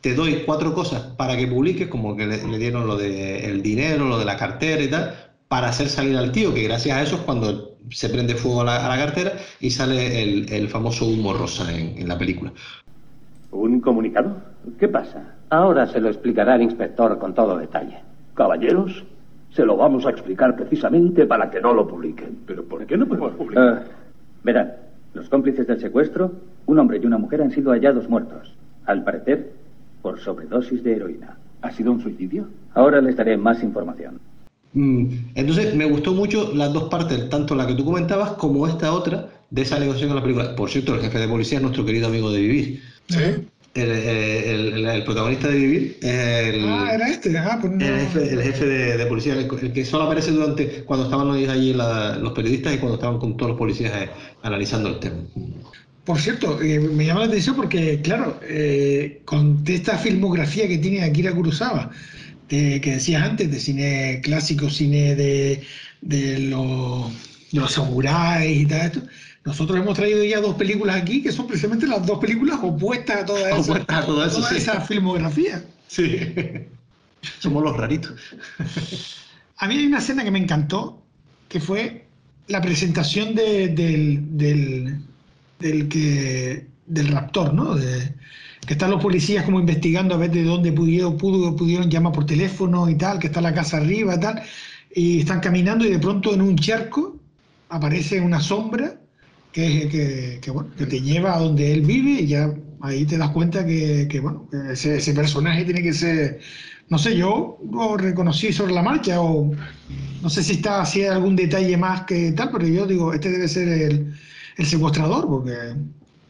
te 0.00 0.14
doy 0.14 0.42
cuatro 0.46 0.74
cosas 0.74 1.02
para 1.16 1.36
que 1.36 1.46
publiques, 1.46 1.88
como 1.88 2.16
que 2.16 2.26
le, 2.26 2.58
dieron 2.58 2.86
lo 2.86 2.96
del 2.96 3.62
dinero, 3.62 4.06
lo 4.06 4.18
de 4.18 4.24
la 4.24 4.36
cartera 4.36 4.82
y 4.82 4.88
tal, 4.88 5.32
para 5.48 5.68
hacer 5.68 5.88
salir 5.88 6.16
al 6.16 6.32
tío, 6.32 6.54
que 6.54 6.62
gracias 6.62 6.96
a 6.96 7.02
eso 7.02 7.16
es 7.16 7.22
cuando 7.22 7.76
se 7.90 8.08
prende 8.08 8.34
fuego 8.34 8.62
a 8.62 8.64
la, 8.64 8.96
cartera 8.96 9.32
y 9.60 9.70
sale 9.70 10.22
el, 10.22 10.68
famoso 10.68 11.06
humo 11.06 11.34
rosa 11.34 11.76
en, 11.76 12.08
la 12.08 12.16
película. 12.16 12.52
¿Un 13.50 13.80
comunicado? 13.80 14.36
¿Qué 14.78 14.88
pasa? 14.88 15.34
Ahora 15.50 15.86
se 15.86 16.00
lo 16.00 16.08
explicará 16.08 16.54
el 16.54 16.62
inspector 16.62 17.18
con 17.18 17.34
todo 17.34 17.58
detalle. 17.58 17.98
Caballeros, 18.34 19.04
se 19.50 19.64
lo 19.64 19.76
vamos 19.76 20.06
a 20.06 20.10
explicar 20.10 20.54
precisamente 20.54 21.26
para 21.26 21.50
que 21.50 21.60
no 21.60 21.74
lo 21.74 21.86
publiquen. 21.88 22.38
¿Pero 22.46 22.64
por 22.64 22.86
qué 22.86 22.96
no 22.96 23.06
podemos 23.06 23.32
publicar? 23.32 23.64
Uh, 23.64 24.44
verán, 24.44 24.72
los 25.14 25.28
cómplices 25.28 25.66
del 25.66 25.80
secuestro, 25.80 26.32
un 26.66 26.78
hombre 26.78 27.00
y 27.02 27.06
una 27.06 27.18
mujer, 27.18 27.42
han 27.42 27.50
sido 27.50 27.72
hallados 27.72 28.08
muertos. 28.08 28.54
Al 28.86 29.02
parecer, 29.02 29.52
por 30.02 30.20
sobredosis 30.20 30.82
de 30.84 30.96
heroína. 30.96 31.36
¿Ha 31.62 31.72
sido 31.72 31.92
un 31.92 32.00
suicidio? 32.00 32.48
Ahora 32.74 33.00
les 33.00 33.16
daré 33.16 33.36
más 33.36 33.62
información. 33.62 34.20
Mm, 34.72 35.06
entonces, 35.34 35.74
me 35.74 35.84
gustó 35.84 36.12
mucho 36.14 36.52
las 36.54 36.72
dos 36.72 36.84
partes, 36.84 37.28
tanto 37.28 37.56
la 37.56 37.66
que 37.66 37.74
tú 37.74 37.84
comentabas 37.84 38.32
como 38.32 38.66
esta 38.68 38.92
otra, 38.92 39.26
de 39.50 39.62
esa 39.62 39.80
negociación 39.80 40.10
con 40.10 40.16
la 40.16 40.22
película. 40.22 40.54
Por 40.54 40.70
cierto, 40.70 40.94
el 40.94 41.00
jefe 41.00 41.18
de 41.18 41.28
policía 41.28 41.58
es 41.58 41.62
nuestro 41.62 41.84
querido 41.84 42.06
amigo 42.06 42.30
de 42.30 42.40
Vivir. 42.40 42.80
Sí. 43.10 43.46
El, 43.74 45.04
protagonista 45.04 45.46
de 45.48 45.58
Vivir 45.58 45.98
es 46.02 46.54
el, 46.54 46.64
ah, 46.66 46.90
era 46.92 47.08
este, 47.08 47.38
ah, 47.38 47.58
pues 47.60 47.72
el 47.74 48.42
jefe, 48.42 48.66
de, 48.66 49.06
policía, 49.06 49.34
el, 49.34 49.72
que 49.72 49.84
solo 49.84 50.04
aparece 50.04 50.32
durante 50.32 50.82
cuando 50.84 51.04
estaban 51.04 51.30
allí 51.30 51.72
los 51.72 52.32
periodistas 52.32 52.74
y 52.74 52.78
cuando 52.78 52.96
estaban 52.96 53.18
con 53.18 53.36
todos 53.36 53.50
los 53.50 53.58
policías 53.58 53.92
eh, 53.94 54.10
analizando 54.42 54.88
el 54.88 54.98
tema. 54.98 55.18
Por 56.04 56.18
cierto, 56.18 56.60
eh, 56.60 56.80
me 56.80 57.06
llama 57.06 57.20
la 57.20 57.26
atención 57.26 57.54
porque, 57.54 58.00
claro, 58.02 58.40
eh, 58.42 59.20
con 59.24 59.62
esta 59.64 59.96
filmografía 59.98 60.66
que 60.66 60.78
tiene 60.78 61.04
Akira 61.04 61.32
Kurosawa, 61.32 61.90
que 62.48 62.80
decías 62.80 63.22
antes, 63.22 63.52
de 63.52 63.60
cine 63.60 64.20
clásico, 64.24 64.68
cine 64.68 65.14
de, 65.14 65.62
de, 66.00 66.38
los, 66.40 67.12
de 67.52 67.60
los 67.60 67.72
samuráis 67.72 68.62
y 68.62 68.66
tal 68.66 68.86
esto, 68.86 69.02
nosotros 69.44 69.78
hemos 69.78 69.96
traído 69.96 70.22
ya 70.24 70.40
dos 70.40 70.54
películas 70.56 70.96
aquí 70.96 71.22
que 71.22 71.32
son 71.32 71.46
precisamente 71.46 71.86
las 71.86 72.06
dos 72.06 72.18
películas 72.18 72.58
opuestas 72.62 73.22
a 73.22 73.26
toda 73.26 74.26
esa, 74.26 74.56
esa 74.56 74.80
filmografía. 74.82 75.64
Sí. 75.88 76.18
Somos 77.38 77.62
los 77.62 77.76
raritos. 77.76 78.12
A 79.58 79.66
mí 79.66 79.76
hay 79.76 79.86
una 79.86 79.98
escena 79.98 80.24
que 80.24 80.30
me 80.30 80.38
encantó, 80.38 81.02
que 81.48 81.60
fue 81.60 82.06
la 82.48 82.60
presentación 82.60 83.34
del, 83.34 83.74
del, 83.74 85.00
del, 85.58 85.88
que, 85.88 86.66
del 86.86 87.08
raptor, 87.08 87.54
¿no? 87.54 87.74
De, 87.76 88.14
que 88.66 88.74
están 88.74 88.90
los 88.90 89.02
policías 89.02 89.44
como 89.44 89.58
investigando 89.58 90.14
a 90.14 90.18
ver 90.18 90.30
de 90.30 90.44
dónde 90.44 90.72
pudieron, 90.72 91.16
pudo, 91.16 91.56
pudieron 91.56 91.90
llamar 91.90 92.12
por 92.12 92.26
teléfono 92.26 92.88
y 92.88 92.96
tal, 92.96 93.18
que 93.18 93.28
está 93.28 93.40
la 93.40 93.54
casa 93.54 93.78
arriba 93.78 94.16
y 94.16 94.20
tal, 94.20 94.42
y 94.94 95.20
están 95.20 95.40
caminando 95.40 95.86
y 95.86 95.90
de 95.90 95.98
pronto 95.98 96.34
en 96.34 96.42
un 96.42 96.56
charco 96.56 97.16
aparece 97.68 98.20
una 98.20 98.40
sombra 98.40 98.99
que, 99.52 100.38
que, 100.40 100.50
bueno, 100.50 100.70
que 100.76 100.86
te 100.86 101.00
lleva 101.00 101.34
a 101.34 101.40
donde 101.40 101.72
él 101.72 101.82
vive 101.82 102.22
y 102.22 102.26
ya 102.28 102.52
ahí 102.82 103.04
te 103.04 103.18
das 103.18 103.30
cuenta 103.30 103.64
que, 103.66 104.20
bueno, 104.22 104.48
ese, 104.70 104.96
ese, 104.96 105.12
personaje 105.12 105.64
tiene 105.64 105.82
que 105.82 105.92
ser, 105.92 106.40
no 106.88 106.98
sé, 106.98 107.16
yo 107.16 107.58
lo 107.70 107.96
reconocí 107.96 108.52
sobre 108.52 108.72
la 108.72 108.82
marcha 108.82 109.20
o 109.20 109.50
no 110.22 110.30
sé 110.30 110.42
si 110.42 110.52
está 110.54 110.82
hay 110.82 111.02
algún 111.04 111.36
detalle 111.36 111.76
más 111.76 112.02
que 112.02 112.32
tal, 112.32 112.50
pero 112.50 112.66
yo 112.66 112.86
digo, 112.86 113.12
este 113.12 113.30
debe 113.30 113.48
ser 113.48 113.68
el, 113.68 114.14
el 114.56 114.66
secuestrador 114.66 115.26
porque 115.26 115.74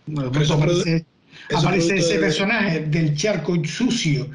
bueno, 0.07 0.31
aparece, 0.55 1.05
aparece 1.55 1.97
ese 1.97 2.19
personaje 2.19 2.81
del 2.81 3.17
charco 3.17 3.57
sucio, 3.65 4.29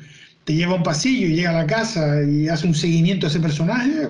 te 0.44 0.54
lleva 0.54 0.74
a 0.74 0.76
un 0.76 0.84
pasillo 0.84 1.28
y 1.28 1.36
llega 1.36 1.50
a 1.50 1.64
la 1.64 1.68
casa 1.68 2.22
y 2.24 2.48
hace 2.48 2.68
un 2.68 2.76
seguimiento 2.76 3.26
a 3.26 3.30
ese 3.30 3.40
personaje. 3.40 4.10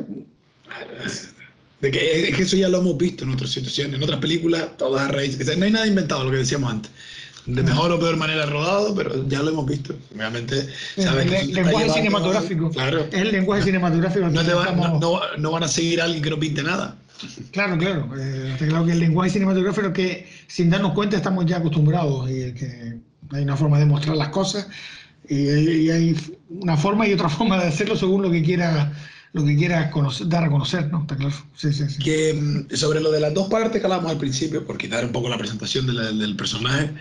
De 1.81 1.91
que, 1.91 2.29
es 2.29 2.35
que 2.35 2.43
eso 2.43 2.55
ya 2.55 2.69
lo 2.69 2.79
hemos 2.79 2.97
visto 2.97 3.23
en 3.23 3.31
otras 3.31 3.51
situaciones, 3.51 3.95
en 3.95 4.03
otras 4.03 4.19
películas, 4.19 4.77
todas 4.77 5.09
a 5.09 5.11
raíz. 5.11 5.37
No 5.57 5.65
hay 5.65 5.71
nada 5.71 5.85
inventado, 5.85 6.23
lo 6.23 6.31
que 6.31 6.37
decíamos 6.37 6.71
antes. 6.71 6.91
De 7.45 7.61
mejor 7.61 7.91
o 7.91 7.99
peor 7.99 8.17
manera 8.17 8.47
rodado, 8.47 8.95
pero 8.95 9.27
ya 9.27 9.43
lo 9.43 9.51
hemos 9.51 9.67
visto. 9.67 9.93
Realmente, 10.15 10.67
¿sabes? 10.97 11.31
El, 11.31 11.53
lenguaje 11.53 11.89
cinematográfico. 11.91 12.71
Claro. 12.71 13.01
Es 13.11 13.13
el 13.13 13.31
lenguaje 13.31 13.63
cinematográfico. 13.63 14.29
No, 14.29 14.99
no, 14.99 15.21
no, 15.37 15.51
van 15.51 15.63
a 15.63 15.67
seguir 15.67 16.01
a 16.01 16.05
alguien 16.05 16.23
que 16.23 16.29
no 16.31 16.39
pinte 16.39 16.63
nada. 16.63 16.97
Claro, 17.51 17.77
claro. 17.77 18.09
Eh, 18.19 18.55
claro 18.57 18.85
que 18.85 18.93
el 18.93 18.99
lenguaje 18.99 19.29
cinematográfico 19.29 19.93
que 19.93 20.27
sin 20.47 20.71
darnos 20.71 20.93
cuenta 20.93 21.17
estamos 21.17 21.45
ya 21.45 21.57
acostumbrados 21.57 22.29
y 22.31 22.51
que 22.53 22.97
hay 23.31 23.43
una 23.43 23.55
forma 23.55 23.77
de 23.77 23.85
mostrar 23.85 24.17
las 24.17 24.29
cosas 24.29 24.67
y, 25.29 25.89
hay 25.89 26.15
una 26.49 26.77
forma 26.77 27.07
y 27.07 27.13
otra 27.13 27.29
forma 27.29 27.59
de 27.59 27.67
hacerlo 27.67 27.95
según 27.95 28.21
lo 28.21 28.31
que 28.31 28.43
quiera 28.43 28.91
lo 29.35 29.43
que 29.43 29.57
quiera 29.57 29.91
dar 30.27 30.45
a 30.45 30.49
conocer, 30.49 30.89
¿no? 30.89 31.01
Está 31.01 31.17
claro. 31.17 31.35
Sí, 31.57 31.73
sí, 31.73 31.83
sí. 31.89 32.01
Que 32.01 32.33
mm, 32.33 32.73
sobre 32.73 33.01
lo 33.01 33.11
de 33.11 33.19
las 33.19 33.33
dos 33.33 33.49
partes 33.49 33.81
que 33.81 33.85
hablábamos 33.85 34.11
al 34.11 34.17
principio, 34.17 34.65
por 34.65 34.77
quitar 34.77 35.03
un 35.03 35.11
poco 35.11 35.27
la 35.27 35.37
presentación 35.37 35.87
del 35.87 36.35
personaje, 36.37 36.91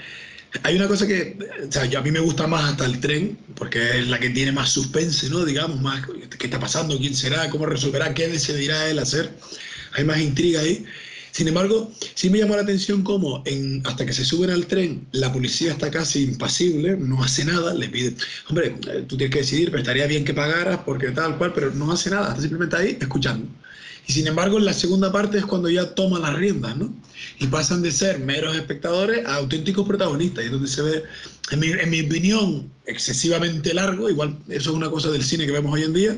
hay 0.64 0.74
una 0.74 0.88
cosa 0.88 1.06
que, 1.06 1.38
o 1.68 1.70
sea, 1.70 1.84
yo, 1.86 2.00
a 2.00 2.02
mí 2.02 2.10
me 2.10 2.18
gusta 2.18 2.48
más 2.48 2.72
hasta 2.72 2.86
el 2.86 2.98
tren, 2.98 3.38
porque 3.54 4.00
es 4.00 4.08
la 4.08 4.18
que 4.18 4.30
tiene 4.30 4.50
más 4.50 4.70
suspense, 4.70 5.30
¿no? 5.30 5.44
Digamos, 5.44 5.80
más 5.80 6.02
qué 6.36 6.46
está 6.46 6.58
pasando, 6.58 6.98
quién 6.98 7.14
será, 7.14 7.48
cómo 7.50 7.66
resolverá, 7.66 8.12
qué 8.14 8.26
decidirá 8.26 8.90
él 8.90 8.98
hacer. 8.98 9.32
Hay 9.92 10.04
más 10.04 10.18
intriga 10.18 10.60
ahí. 10.60 10.84
Sin 11.34 11.48
embargo, 11.48 11.90
sí 12.14 12.30
me 12.30 12.38
llamó 12.38 12.54
la 12.54 12.62
atención 12.62 13.02
cómo 13.02 13.42
en, 13.44 13.82
hasta 13.86 14.06
que 14.06 14.12
se 14.12 14.24
suben 14.24 14.50
al 14.50 14.68
tren, 14.68 15.04
la 15.10 15.32
policía 15.32 15.72
está 15.72 15.90
casi 15.90 16.22
impasible, 16.22 16.96
no 16.96 17.24
hace 17.24 17.44
nada, 17.44 17.74
le 17.74 17.88
pide, 17.88 18.14
hombre, 18.48 18.76
eh, 18.86 19.04
tú 19.08 19.16
tienes 19.16 19.34
que 19.34 19.40
decidir, 19.40 19.72
pero 19.72 19.80
estaría 19.80 20.06
bien 20.06 20.24
que 20.24 20.32
pagaras 20.32 20.78
porque 20.86 21.10
tal 21.10 21.36
cual, 21.36 21.52
pero 21.52 21.72
no 21.72 21.90
hace 21.90 22.10
nada, 22.10 22.28
está 22.28 22.40
simplemente 22.40 22.76
ahí 22.76 22.96
escuchando. 23.00 23.48
Y 24.06 24.12
sin 24.12 24.26
embargo, 24.26 24.58
en 24.58 24.66
la 24.66 24.74
segunda 24.74 25.10
parte 25.10 25.38
es 25.38 25.46
cuando 25.46 25.70
ya 25.70 25.94
toma 25.94 26.18
las 26.18 26.34
riendas, 26.34 26.76
¿no? 26.76 26.94
Y 27.38 27.46
pasan 27.46 27.80
de 27.80 27.90
ser 27.90 28.18
meros 28.18 28.54
espectadores 28.54 29.24
a 29.26 29.36
auténticos 29.36 29.86
protagonistas. 29.86 30.44
Y 30.44 30.46
es 30.46 30.52
donde 30.52 30.68
se 30.68 30.82
ve, 30.82 31.02
en 31.50 31.60
mi, 31.60 31.68
en 31.68 31.88
mi, 31.88 32.02
opinión, 32.02 32.70
excesivamente 32.84 33.72
largo, 33.72 34.10
igual 34.10 34.36
eso 34.48 34.70
es 34.70 34.76
una 34.76 34.90
cosa 34.90 35.10
del 35.10 35.24
cine 35.24 35.46
que 35.46 35.52
vemos 35.52 35.72
hoy 35.72 35.84
en 35.84 35.94
día, 35.94 36.16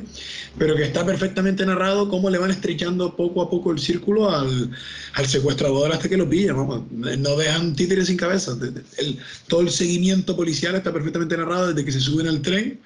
pero 0.59 0.75
que 0.75 0.83
está 0.83 1.07
perfectamente 1.07 1.65
narrado 1.65 2.09
cómo 2.09 2.29
le 2.29 2.39
van 2.39 2.51
estrechando 2.51 3.15
poco 3.15 3.41
a 3.41 3.49
poco 3.49 3.71
el 3.71 3.79
círculo 3.79 4.31
al, 4.31 4.71
al 5.15 5.27
secuestrador 5.27 5.93
hasta 5.93 6.09
que 6.09 6.17
lo 6.17 6.29
pillan. 6.29 6.57
No 6.91 7.37
dejan 7.37 7.77
títeres 7.77 8.09
sin 8.09 8.17
cabeza. 8.17 8.59
El, 8.99 9.19
todo 9.47 9.61
el 9.61 9.71
seguimiento 9.71 10.35
policial 10.35 10.75
está 10.75 10.93
perfectamente 10.93 11.37
narrado 11.37 11.69
desde 11.69 11.85
que 11.85 11.93
se 11.93 12.01
suben 12.01 12.27
al 12.27 12.43
tren 12.43 12.81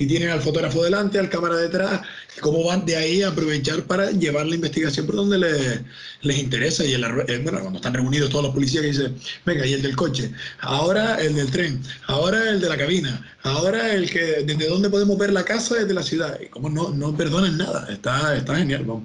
y 0.00 0.06
tienen 0.06 0.30
al 0.30 0.40
fotógrafo 0.40 0.82
delante, 0.82 1.18
al 1.18 1.28
cámara 1.28 1.56
detrás, 1.56 2.00
cómo 2.40 2.64
van 2.64 2.86
de 2.86 2.96
ahí 2.96 3.20
a 3.20 3.28
aprovechar 3.28 3.82
para 3.82 4.10
llevar 4.10 4.46
la 4.46 4.54
investigación 4.54 5.04
por 5.04 5.16
donde 5.16 5.36
les, 5.36 5.82
les 6.22 6.38
interesa. 6.38 6.86
Y 6.86 6.94
eh, 6.94 7.42
cuando 7.42 7.76
están 7.76 7.92
reunidos 7.92 8.30
todos 8.30 8.46
los 8.46 8.54
policías 8.54 8.80
que 8.80 8.92
dicen, 8.92 9.14
venga, 9.44 9.66
y 9.66 9.74
el 9.74 9.82
del 9.82 9.94
coche, 9.94 10.32
ahora 10.60 11.16
el 11.16 11.34
del 11.34 11.50
tren, 11.50 11.82
ahora 12.06 12.48
el 12.48 12.62
de 12.62 12.68
la 12.70 12.78
cabina, 12.78 13.30
ahora 13.42 13.92
el 13.92 14.10
que, 14.10 14.42
desde 14.46 14.68
dónde 14.68 14.88
podemos 14.88 15.18
ver 15.18 15.34
la 15.34 15.44
casa 15.44 15.74
desde 15.74 15.92
la 15.92 16.02
ciudad. 16.02 16.38
Y 16.40 16.46
como 16.46 16.70
no, 16.70 16.88
no 16.88 17.14
perdonen 17.14 17.58
nada, 17.58 17.86
está, 17.92 18.34
está 18.34 18.56
genial, 18.56 18.84
vamos. 18.84 19.04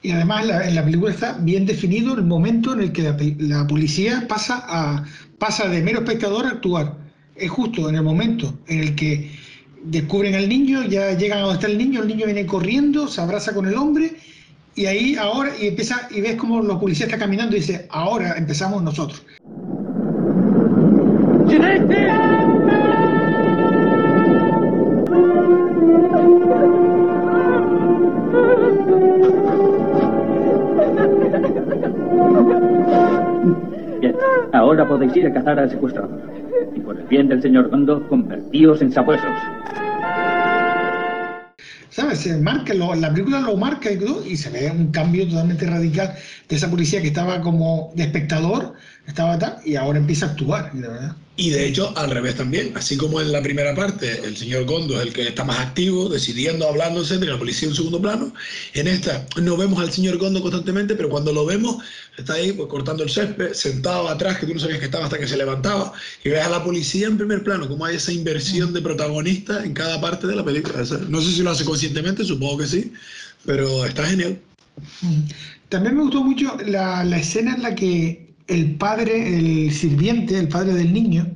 Y 0.00 0.12
además 0.12 0.46
en 0.48 0.74
la 0.74 0.82
película 0.82 1.12
está 1.12 1.34
bien 1.34 1.66
definido 1.66 2.14
el 2.14 2.22
momento 2.22 2.72
en 2.72 2.80
el 2.80 2.92
que 2.92 3.02
la, 3.02 3.16
la, 3.40 3.66
policía 3.66 4.24
pasa, 4.26 4.64
a, 4.66 5.04
pasa 5.38 5.68
de 5.68 5.82
mero 5.82 5.98
espectador 5.98 6.46
a 6.46 6.52
actuar. 6.52 6.96
Es 7.36 7.50
justo 7.50 7.90
en 7.90 7.96
el 7.96 8.02
momento 8.02 8.58
en 8.68 8.80
el 8.80 8.94
que 8.94 9.38
descubren 9.82 10.34
al 10.34 10.48
niño, 10.48 10.84
ya 10.84 11.12
llegan 11.16 11.38
a 11.38 11.42
donde 11.42 11.54
está 11.54 11.66
el 11.66 11.78
niño, 11.78 12.02
el 12.02 12.08
niño 12.08 12.26
viene 12.26 12.46
corriendo, 12.46 13.08
se 13.08 13.20
abraza 13.20 13.54
con 13.54 13.66
el 13.66 13.74
hombre 13.74 14.12
y 14.74 14.86
ahí 14.86 15.16
ahora 15.16 15.52
y 15.60 15.68
empieza 15.68 16.08
y 16.10 16.20
ves 16.20 16.36
como 16.36 16.62
los 16.62 16.78
policías 16.78 17.08
está 17.08 17.18
caminando 17.18 17.56
y 17.56 17.60
dice, 17.60 17.86
ahora 17.90 18.34
empezamos 18.36 18.82
nosotros. 18.82 19.22
Ahora 34.52 34.86
podéis 34.86 35.16
ir 35.16 35.26
a 35.26 35.32
cazar 35.32 35.58
al 35.58 35.70
secuestrador. 35.70 36.49
Por 36.90 36.98
el 36.98 37.06
bien 37.06 37.28
del 37.28 37.40
señor 37.40 37.70
Gondo, 37.70 38.08
convertíos 38.08 38.82
en 38.82 38.90
sabuesos. 38.90 39.30
¿sabes? 41.88 42.18
Se 42.18 42.36
marca, 42.38 42.74
la 42.74 43.12
película 43.12 43.38
lo 43.38 43.56
marca 43.56 43.92
y, 43.92 44.36
se 44.36 44.50
ve 44.50 44.68
un 44.72 44.90
cambio 44.90 45.28
totalmente 45.28 45.66
radical 45.66 46.16
de 46.48 46.56
esa 46.56 46.68
policía 46.68 47.00
que 47.00 47.06
estaba 47.06 47.40
como 47.42 47.92
de 47.94 48.02
espectador, 48.02 48.74
estaba 49.06 49.38
tal, 49.38 49.58
y 49.64 49.76
ahora 49.76 50.00
empieza 50.00 50.26
a 50.26 50.30
actuar, 50.30 50.72
la 50.74 50.88
verdad. 50.88 51.16
Y 51.40 51.48
de 51.48 51.66
hecho, 51.66 51.94
al 51.96 52.10
revés 52.10 52.36
también. 52.36 52.76
Así 52.76 52.98
como 52.98 53.18
en 53.18 53.32
la 53.32 53.40
primera 53.40 53.74
parte 53.74 54.20
el 54.26 54.36
señor 54.36 54.66
Gondo 54.66 55.00
es 55.00 55.06
el 55.06 55.14
que 55.14 55.26
está 55.26 55.42
más 55.42 55.58
activo, 55.58 56.10
decidiendo, 56.10 56.68
hablándose 56.68 57.16
de 57.16 57.24
la 57.24 57.38
policía 57.38 57.66
en 57.66 57.74
segundo 57.74 57.98
plano, 57.98 58.34
en 58.74 58.86
esta 58.86 59.24
no 59.40 59.56
vemos 59.56 59.80
al 59.80 59.90
señor 59.90 60.18
Gondo 60.18 60.42
constantemente, 60.42 60.94
pero 60.94 61.08
cuando 61.08 61.32
lo 61.32 61.46
vemos, 61.46 61.82
está 62.18 62.34
ahí 62.34 62.52
pues, 62.52 62.68
cortando 62.68 63.04
el 63.04 63.08
césped, 63.08 63.54
sentado 63.54 64.06
atrás, 64.10 64.38
que 64.38 64.44
tú 64.44 64.52
no 64.52 64.60
sabías 64.60 64.80
que 64.80 64.84
estaba 64.84 65.04
hasta 65.04 65.18
que 65.18 65.26
se 65.26 65.38
levantaba, 65.38 65.94
y 66.22 66.28
ves 66.28 66.44
a 66.44 66.50
la 66.50 66.62
policía 66.62 67.06
en 67.06 67.16
primer 67.16 67.42
plano, 67.42 67.66
como 67.66 67.86
hay 67.86 67.96
esa 67.96 68.12
inversión 68.12 68.74
de 68.74 68.82
protagonista 68.82 69.64
en 69.64 69.72
cada 69.72 69.98
parte 69.98 70.26
de 70.26 70.36
la 70.36 70.44
película. 70.44 70.84
No 71.08 71.22
sé 71.22 71.32
si 71.32 71.42
lo 71.42 71.52
hace 71.52 71.64
conscientemente, 71.64 72.22
supongo 72.22 72.58
que 72.58 72.66
sí, 72.66 72.92
pero 73.46 73.86
está 73.86 74.04
genial. 74.04 74.38
También 75.70 75.96
me 75.96 76.02
gustó 76.02 76.22
mucho 76.22 76.54
la 76.66 77.16
escena 77.16 77.54
en 77.54 77.62
la 77.62 77.74
que 77.74 78.29
el 78.50 78.76
padre, 78.76 79.38
el 79.38 79.72
sirviente, 79.72 80.38
el 80.38 80.48
padre 80.48 80.74
del 80.74 80.92
niño, 80.92 81.26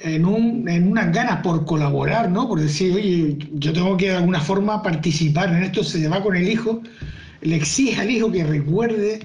en, 0.00 0.24
un, 0.24 0.68
en 0.68 0.90
unas 0.90 1.12
ganas 1.12 1.42
por 1.42 1.64
colaborar, 1.64 2.30
¿no? 2.30 2.48
Por 2.48 2.60
decir, 2.60 2.94
oye, 2.94 3.38
yo 3.54 3.72
tengo 3.72 3.96
que 3.96 4.08
de 4.08 4.16
alguna 4.16 4.40
forma 4.40 4.82
participar 4.82 5.50
en 5.50 5.62
esto, 5.62 5.84
se 5.84 6.08
va 6.08 6.22
con 6.22 6.34
el 6.34 6.48
hijo, 6.48 6.82
le 7.42 7.56
exige 7.56 8.00
al 8.00 8.10
hijo 8.10 8.32
que 8.32 8.44
recuerde 8.44 9.20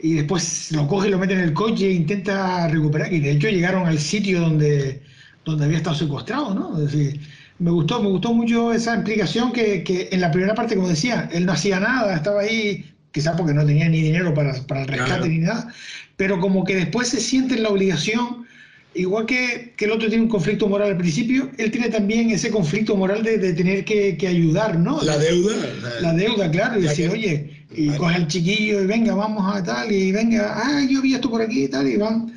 y 0.00 0.14
después 0.14 0.70
lo 0.72 0.86
coge, 0.86 1.08
lo 1.08 1.18
mete 1.18 1.34
en 1.34 1.40
el 1.40 1.52
coche 1.52 1.88
e 1.88 1.92
intenta 1.92 2.68
recuperar. 2.68 3.12
Y 3.12 3.20
de 3.20 3.32
hecho 3.32 3.48
llegaron 3.48 3.86
al 3.86 3.98
sitio 3.98 4.40
donde, 4.40 5.02
donde 5.44 5.64
había 5.64 5.78
estado 5.78 5.96
secuestrado, 5.96 6.54
¿no? 6.54 6.78
Es 6.78 6.92
decir, 6.92 7.20
me 7.58 7.72
gustó, 7.72 8.00
me 8.00 8.08
gustó 8.08 8.32
mucho 8.32 8.72
esa 8.72 8.94
implicación 8.94 9.52
que, 9.52 9.82
que 9.82 10.08
en 10.12 10.20
la 10.20 10.30
primera 10.30 10.54
parte, 10.54 10.76
como 10.76 10.88
decía, 10.88 11.28
él 11.32 11.44
no 11.44 11.52
hacía 11.52 11.80
nada, 11.80 12.14
estaba 12.14 12.42
ahí 12.42 12.84
quizás 13.10 13.36
porque 13.36 13.54
no 13.54 13.66
tenía 13.66 13.88
ni 13.88 14.00
dinero 14.00 14.32
para, 14.34 14.54
para 14.62 14.82
el 14.82 14.88
rescate 14.88 15.28
ni 15.28 15.38
nada, 15.38 15.72
pero 16.18 16.40
como 16.40 16.64
que 16.64 16.74
después 16.74 17.08
se 17.08 17.20
siente 17.20 17.54
en 17.54 17.62
la 17.62 17.70
obligación, 17.70 18.44
igual 18.92 19.24
que, 19.24 19.72
que, 19.76 19.84
el 19.84 19.92
otro 19.92 20.08
tiene 20.08 20.24
un 20.24 20.28
conflicto 20.28 20.68
moral 20.68 20.90
al 20.90 20.96
principio, 20.98 21.48
él 21.58 21.70
tiene 21.70 21.88
también 21.88 22.30
ese 22.30 22.50
conflicto 22.50 22.96
moral 22.96 23.22
de, 23.22 23.38
de 23.38 23.52
tener 23.52 23.84
que, 23.84 24.16
que, 24.16 24.26
ayudar, 24.26 24.78
¿no? 24.80 25.00
La 25.02 25.16
deuda. 25.16 25.54
La, 26.00 26.12
deuda, 26.12 26.50
claro, 26.50 26.80
y 26.80 26.82
decir, 26.82 27.08
oye, 27.08 27.64
y 27.72 27.90
coge 27.90 28.16
al 28.16 28.26
chiquillo 28.26 28.82
y 28.82 28.86
venga, 28.86 29.14
vamos 29.14 29.44
a 29.54 29.62
tal, 29.62 29.92
y 29.92 30.10
venga, 30.10 30.52
ah, 30.56 30.84
yo 30.90 31.00
vi 31.00 31.14
esto 31.14 31.30
por 31.30 31.40
aquí 31.40 31.64
y 31.64 31.68
tal, 31.68 31.88
y 31.88 31.96
van. 31.96 32.34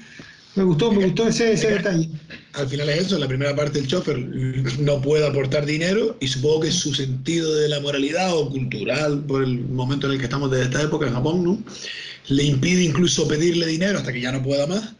Me 0.53 0.63
gustó, 0.63 0.91
me 0.91 1.05
gustó 1.05 1.27
ese, 1.27 1.53
ese 1.53 1.71
detalle. 1.71 2.07
Al 2.53 2.67
final 2.67 2.87
es 2.89 3.05
eso, 3.05 3.15
en 3.15 3.21
la 3.21 3.27
primera 3.27 3.55
parte 3.55 3.79
el 3.79 3.87
chofer 3.87 4.19
no 4.79 5.01
puede 5.01 5.25
aportar 5.25 5.65
dinero 5.65 6.17
y 6.19 6.27
supongo 6.27 6.59
que 6.61 6.71
su 6.71 6.93
sentido 6.93 7.55
de 7.55 7.69
la 7.69 7.79
moralidad 7.79 8.37
o 8.37 8.49
cultural, 8.49 9.23
por 9.23 9.43
el 9.43 9.61
momento 9.61 10.05
en 10.05 10.13
el 10.13 10.19
que 10.19 10.25
estamos 10.25 10.51
desde 10.51 10.65
esta 10.65 10.83
época 10.83 11.07
en 11.07 11.13
Japón, 11.13 11.43
¿no? 11.43 11.63
Le 12.27 12.43
impide 12.43 12.83
incluso 12.83 13.27
pedirle 13.27 13.65
dinero 13.67 13.99
hasta 13.99 14.13
que 14.13 14.21
ya 14.21 14.31
no 14.31 14.43
pueda 14.43 14.67
más. 14.67 14.95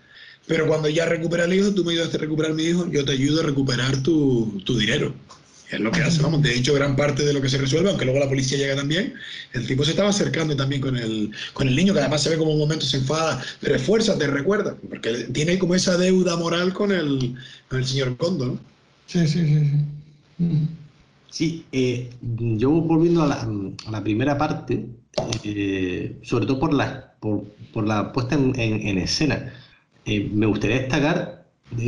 Pero 0.48 0.68
cuando 0.68 0.90
ya 0.90 1.06
recupera 1.06 1.46
el 1.46 1.54
hijo, 1.54 1.74
tú 1.74 1.86
me 1.86 1.94
ayudas 1.94 2.14
a 2.14 2.18
recuperar 2.18 2.54
mi 2.54 2.64
hijo, 2.64 2.90
yo 2.92 3.06
te 3.06 3.14
ayudo 3.14 3.42
a 3.42 3.46
recuperar 3.46 4.02
tu, 4.04 4.62
tu 4.66 4.78
dinero. 4.78 5.14
Es 5.72 5.80
lo 5.80 5.92
que 5.92 6.02
hace, 6.02 6.22
vamos. 6.22 6.42
De 6.42 6.54
hecho, 6.54 6.74
gran 6.74 6.98
parte 6.98 7.24
de 7.24 7.32
lo 7.32 7.42
que 7.42 7.48
se 7.48 7.58
resuelve, 7.58 7.90
aunque 7.90 8.04
luego 8.04 8.20
la 8.20 8.28
policía 8.28 8.58
llega 8.58 8.76
también, 8.76 9.14
el 9.54 9.66
tipo 9.66 9.86
se 9.86 9.92
estaba 9.92 10.10
acercando 10.10 10.54
también 10.56 10.82
con 10.82 10.98
el, 10.98 11.32
con 11.54 11.70
el 11.70 11.76
niño, 11.76 11.94
que 11.94 12.02
además 12.02 12.22
se 12.24 12.30
ve 12.30 12.38
como 12.38 12.52
un 12.52 12.60
momento 12.60 12.86
se 12.86 12.98
enfada, 12.98 13.42
pero 13.62 13.78
te 14.18 14.28
recuerda, 14.28 14.76
porque 14.90 15.28
tiene 15.32 15.58
como 15.58 15.74
esa 15.74 15.98
deuda 15.98 16.36
moral 16.36 16.74
con 16.74 16.92
el, 16.92 17.36
con 17.70 17.80
el 17.80 17.86
señor 17.86 18.18
Kondo, 18.18 18.48
¿no? 18.48 18.60
Sí, 19.08 19.26
sí, 19.28 19.46
sí. 19.46 19.72
Sí, 20.38 20.68
sí 21.30 21.66
eh, 21.72 22.10
yo 22.22 22.70
volviendo 22.72 23.24
a 23.24 23.28
la, 23.28 23.50
a 23.86 23.92
la 23.92 24.04
primera 24.04 24.38
parte, 24.38 24.86
eh, 25.44 26.16
sobre 26.24 26.46
todo 26.46 26.60
por 26.60 26.74
la, 26.74 27.14
por, 27.20 27.44
por 27.74 27.88
la 27.88 28.12
puesta 28.14 28.36
en, 28.36 28.58
en, 28.60 28.88
en 28.88 28.98
escena, 28.98 29.54
eh, 30.06 30.30
me 30.34 30.46
gustaría 30.46 30.80
destacar 30.80 31.42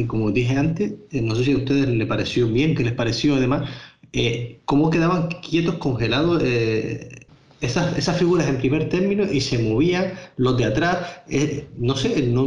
como 0.07 0.31
dije 0.31 0.57
antes, 0.57 0.93
eh, 1.11 1.21
no 1.21 1.35
sé 1.35 1.45
si 1.45 1.51
a 1.51 1.57
ustedes 1.57 1.87
les 1.87 2.07
pareció 2.07 2.47
bien, 2.47 2.75
qué 2.75 2.83
les 2.83 2.93
pareció 2.93 3.35
además, 3.35 3.69
eh, 4.13 4.59
cómo 4.65 4.89
quedaban 4.89 5.27
quietos, 5.41 5.75
congelados 5.75 6.41
eh, 6.43 7.25
esas, 7.61 7.97
esas, 7.97 8.17
figuras 8.17 8.47
en 8.47 8.57
primer 8.57 8.89
término 8.89 9.23
y 9.31 9.41
se 9.41 9.57
movían 9.59 10.13
los 10.37 10.57
de 10.57 10.65
atrás. 10.65 11.21
Eh, 11.29 11.67
no 11.77 11.95
sé, 11.95 12.21
no, 12.23 12.45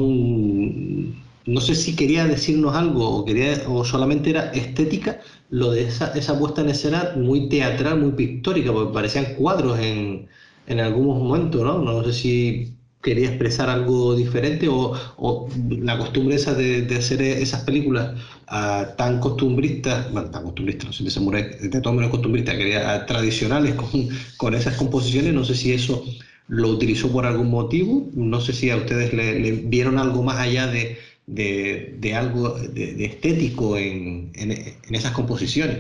no 1.46 1.60
sé 1.60 1.74
si 1.74 1.96
quería 1.96 2.26
decirnos 2.26 2.74
algo 2.74 3.08
o, 3.08 3.24
quería, 3.24 3.62
o 3.68 3.84
solamente 3.84 4.30
era 4.30 4.50
estética 4.52 5.20
lo 5.50 5.72
de 5.72 5.84
esa, 5.88 6.12
esa 6.16 6.38
puesta 6.38 6.60
en 6.62 6.70
escena 6.70 7.12
muy 7.16 7.48
teatral, 7.48 8.00
muy 8.00 8.12
pictórica, 8.12 8.72
porque 8.72 8.92
parecían 8.92 9.34
cuadros 9.36 9.78
en, 9.78 10.28
en 10.66 10.80
algunos 10.80 11.18
momentos, 11.18 11.62
¿no? 11.62 11.78
No 11.78 12.05
sé 12.05 12.12
si 12.12 12.76
quería 13.06 13.28
expresar 13.28 13.70
algo 13.70 14.16
diferente 14.16 14.66
o, 14.68 15.48
la 15.70 15.97
costumbre 15.97 16.34
esa 16.34 16.55
de, 16.55 16.88
hacer 16.97 17.22
esas 17.22 17.62
películas 17.62 18.14
uh, 18.51 18.97
tan 18.97 19.20
costumbristas, 19.20 20.10
bueno, 20.12 20.28
tan 20.30 20.43
costumbristas, 20.43 20.86
no 20.86 20.93
sé, 20.93 21.05
de 21.05 21.10
samurai, 21.10 21.43
de 21.60 21.68
todas 21.68 21.94
maneras 21.94 22.10
costumbristas, 22.10 22.56
quería, 22.56 23.06
tradicionales 23.06 23.74
con, 23.74 24.09
con, 24.36 24.55
esas 24.55 24.76
composiciones, 24.76 25.32
no 25.32 25.44
sé 25.44 25.55
si 25.55 25.72
eso 25.72 26.05
lo 26.48 26.68
utilizó 26.70 27.10
por 27.12 27.26
algún 27.26 27.48
motivo, 27.48 28.09
no 28.14 28.40
sé 28.40 28.52
si 28.52 28.70
a 28.70 28.76
ustedes 28.76 29.12
le, 29.12 29.52
vieron 29.52 29.98
algo 29.98 30.24
más 30.24 30.38
allá 30.38 30.66
de, 30.66 30.98
de, 31.28 32.14
algo 32.14 32.59
de, 32.59 33.05
estético 33.05 33.76
en, 33.76 34.32
en, 34.34 34.51
en, 34.51 34.94
esas 34.94 35.12
composiciones. 35.12 35.78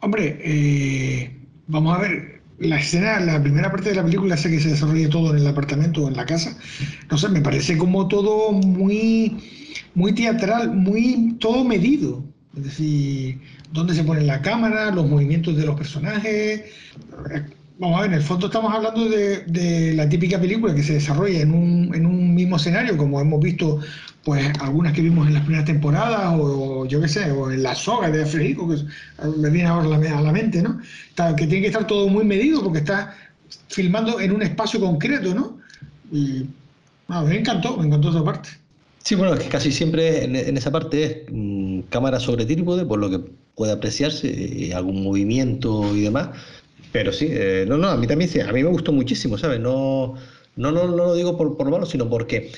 Hombre, 0.00 0.38
eh, 0.44 1.36
vamos 1.66 1.96
a 1.96 2.00
ver, 2.00 2.37
la 2.58 2.78
escena, 2.78 3.20
la 3.20 3.40
primera 3.42 3.70
parte 3.70 3.90
de 3.90 3.94
la 3.96 4.04
película 4.04 4.34
hace 4.34 4.50
que 4.50 4.60
se 4.60 4.70
desarrolle 4.70 5.08
todo 5.08 5.30
en 5.30 5.38
el 5.38 5.46
apartamento 5.46 6.04
o 6.04 6.08
en 6.08 6.16
la 6.16 6.26
casa. 6.26 6.56
No 7.10 7.18
sé, 7.18 7.28
me 7.28 7.40
parece 7.40 7.78
como 7.78 8.08
todo 8.08 8.52
muy, 8.52 9.36
muy 9.94 10.12
teatral, 10.12 10.74
muy 10.74 11.36
todo 11.38 11.64
medido. 11.64 12.24
Es 12.56 12.64
decir, 12.64 13.40
dónde 13.72 13.94
se 13.94 14.02
pone 14.04 14.22
la 14.22 14.42
cámara, 14.42 14.90
los 14.90 15.08
movimientos 15.08 15.56
de 15.56 15.66
los 15.66 15.76
personajes. 15.76 16.62
Vamos 17.78 17.98
a 17.98 18.02
ver, 18.02 18.10
en 18.10 18.16
el 18.16 18.22
fondo 18.22 18.46
estamos 18.46 18.74
hablando 18.74 19.08
de, 19.08 19.44
de 19.46 19.94
la 19.94 20.08
típica 20.08 20.40
película 20.40 20.74
que 20.74 20.82
se 20.82 20.94
desarrolla 20.94 21.40
en 21.40 21.52
un, 21.52 21.94
en 21.94 22.06
un 22.06 22.34
mismo 22.34 22.56
escenario, 22.56 22.96
como 22.96 23.20
hemos 23.20 23.40
visto 23.40 23.80
pues 24.28 24.46
algunas 24.60 24.92
que 24.92 25.00
vimos 25.00 25.26
en 25.26 25.32
las 25.32 25.42
primeras 25.44 25.64
temporadas, 25.64 26.34
o, 26.38 26.84
yo 26.84 27.00
qué 27.00 27.08
sé, 27.08 27.30
o 27.30 27.50
en 27.50 27.62
la 27.62 27.74
soga 27.74 28.10
de 28.10 28.26
Federico, 28.26 28.68
que 28.68 28.76
me 29.38 29.48
viene 29.48 29.66
ahora 29.66 29.96
a 29.96 30.20
la 30.20 30.32
mente, 30.32 30.60
¿no? 30.60 30.78
Que 31.34 31.46
tiene 31.46 31.62
que 31.62 31.68
estar 31.68 31.86
todo 31.86 32.08
muy 32.08 32.26
medido 32.26 32.62
porque 32.62 32.80
está 32.80 33.16
filmando 33.68 34.20
en 34.20 34.32
un 34.32 34.42
espacio 34.42 34.80
concreto, 34.80 35.34
¿no? 35.34 35.56
Y 36.12 36.44
bueno, 37.06 37.24
me 37.24 37.38
encantó, 37.38 37.78
me 37.78 37.86
encantó 37.86 38.10
esa 38.10 38.22
parte. 38.22 38.50
Sí, 39.02 39.14
bueno, 39.14 39.32
es 39.32 39.40
que 39.40 39.48
casi 39.48 39.72
siempre 39.72 40.24
en, 40.24 40.36
en 40.36 40.58
esa 40.58 40.70
parte 40.70 41.04
es 41.04 41.16
mmm, 41.32 41.80
cámara 41.88 42.20
sobre 42.20 42.44
trípode, 42.44 42.84
por 42.84 42.98
lo 42.98 43.08
que 43.08 43.20
puede 43.54 43.72
apreciarse, 43.72 44.28
eh, 44.28 44.74
algún 44.74 45.02
movimiento 45.04 45.96
y 45.96 46.02
demás. 46.02 46.28
Pero 46.92 47.14
sí, 47.14 47.28
eh, 47.30 47.64
no, 47.66 47.78
no, 47.78 47.88
a 47.88 47.96
mí 47.96 48.06
también 48.06 48.30
sí, 48.30 48.40
a 48.40 48.52
mí 48.52 48.62
me 48.62 48.68
gustó 48.68 48.92
muchísimo, 48.92 49.38
¿sabes? 49.38 49.58
No 49.58 50.16
no, 50.58 50.72
no, 50.72 50.88
no 50.88 50.96
lo 50.96 51.14
digo 51.14 51.36
por, 51.36 51.56
por 51.56 51.70
malo, 51.70 51.86
sino 51.86 52.10
porque 52.10 52.50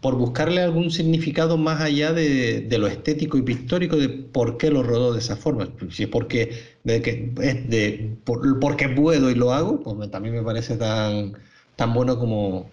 por 0.00 0.16
buscarle 0.16 0.62
algún 0.62 0.90
significado 0.90 1.58
más 1.58 1.82
allá 1.82 2.14
de, 2.14 2.62
de, 2.62 2.78
lo 2.78 2.86
estético 2.86 3.36
y 3.36 3.42
pictórico 3.42 3.96
de 3.96 4.08
por 4.08 4.56
qué 4.56 4.70
lo 4.70 4.82
rodó 4.82 5.12
de 5.12 5.18
esa 5.18 5.36
forma. 5.36 5.68
Si 5.90 6.04
es 6.04 6.08
porque, 6.08 6.54
de 6.84 7.02
que, 7.02 7.32
es 7.42 7.68
de, 7.68 8.16
por, 8.24 8.58
porque 8.60 8.88
puedo 8.88 9.30
y 9.30 9.34
lo 9.34 9.52
hago, 9.52 9.82
pues 9.82 10.10
también 10.10 10.34
me 10.34 10.42
parece 10.42 10.78
tan, 10.78 11.34
tan 11.76 11.92
bueno 11.92 12.18
como, 12.18 12.70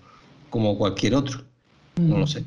como 0.49 0.77
cualquier 0.77 1.15
otro. 1.15 1.41
No 1.98 2.19
lo 2.19 2.27
sé. 2.27 2.45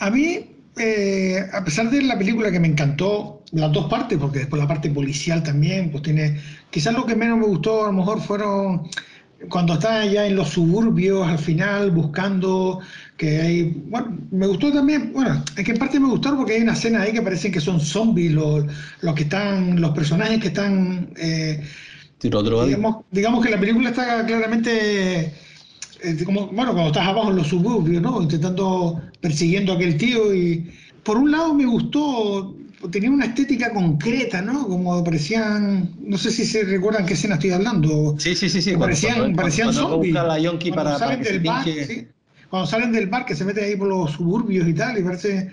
A 0.00 0.10
mí, 0.10 0.50
eh, 0.76 1.38
a 1.52 1.64
pesar 1.64 1.88
de 1.88 2.02
la 2.02 2.18
película 2.18 2.50
que 2.50 2.58
me 2.58 2.66
encantó, 2.66 3.44
las 3.52 3.72
dos 3.72 3.86
partes, 3.88 4.18
porque 4.18 4.40
después 4.40 4.60
la 4.60 4.66
parte 4.66 4.90
policial 4.90 5.44
también, 5.44 5.92
pues 5.92 6.02
tiene. 6.02 6.40
Quizás 6.70 6.94
lo 6.94 7.06
que 7.06 7.14
menos 7.14 7.38
me 7.38 7.46
gustó 7.46 7.84
a 7.84 7.86
lo 7.86 7.92
mejor 7.92 8.20
fueron 8.20 8.90
cuando 9.48 9.74
está 9.74 10.00
allá 10.00 10.26
en 10.26 10.36
los 10.36 10.50
suburbios 10.50 11.26
al 11.26 11.38
final 11.38 11.90
buscando 11.90 12.80
que 13.16 13.40
hay 13.40 13.62
bueno 13.86 14.18
me 14.30 14.46
gustó 14.46 14.72
también 14.72 15.12
bueno 15.14 15.42
es 15.56 15.64
que 15.64 15.72
en 15.72 15.78
parte 15.78 15.98
me 15.98 16.08
gustó 16.08 16.36
porque 16.36 16.54
hay 16.54 16.62
una 16.62 16.74
escena 16.74 17.02
ahí 17.02 17.12
que 17.12 17.22
parecen 17.22 17.52
que 17.52 17.60
son 17.60 17.80
zombies 17.80 18.32
los, 18.32 18.64
los 19.00 19.14
que 19.14 19.22
están 19.22 19.80
los 19.80 19.92
personajes 19.92 20.40
que 20.40 20.48
están 20.48 21.10
eh, 21.16 21.62
digamos, 22.66 22.96
digamos 23.10 23.44
que 23.44 23.50
la 23.50 23.58
película 23.60 23.90
está 23.90 24.26
claramente 24.26 25.32
eh, 26.02 26.24
como 26.24 26.48
bueno 26.48 26.72
cuando 26.72 26.88
estás 26.88 27.06
abajo 27.06 27.30
en 27.30 27.36
los 27.36 27.48
suburbios 27.48 28.02
no 28.02 28.20
intentando 28.20 29.00
persiguiendo 29.20 29.72
a 29.72 29.76
aquel 29.76 29.96
tío 29.96 30.34
y 30.34 30.70
por 31.02 31.16
un 31.16 31.30
lado 31.30 31.54
me 31.54 31.64
gustó 31.64 32.54
tenía 32.88 33.10
una 33.10 33.26
estética 33.26 33.72
concreta, 33.72 34.40
¿no? 34.40 34.66
Como 34.66 35.02
parecían, 35.04 35.90
no 36.00 36.16
sé 36.16 36.30
si 36.30 36.44
se 36.44 36.64
recuerdan 36.64 37.04
qué 37.04 37.14
escena 37.14 37.34
estoy 37.34 37.50
hablando. 37.50 38.14
Sí, 38.18 38.34
sí, 38.34 38.48
sí, 38.48 38.62
sí. 38.62 38.76
Parecían, 38.76 39.18
cuando, 39.18 39.36
parecían 39.36 39.72
cuando 39.72 39.90
zombies. 39.90 40.14
La 40.14 40.38
yonki 40.38 40.70
cuando 40.70 40.84
para, 40.84 40.98
salen 40.98 41.18
para 41.18 41.30
del 41.30 41.40
bar, 41.42 41.64
sí. 41.64 42.08
Cuando 42.48 42.66
salen 42.66 42.92
del 42.92 43.06
bar, 43.08 43.26
que 43.26 43.36
se 43.36 43.44
meten 43.44 43.64
ahí 43.64 43.76
por 43.76 43.88
los 43.88 44.12
suburbios 44.12 44.66
y 44.66 44.74
tal, 44.74 44.98
y 44.98 45.02
parece, 45.02 45.52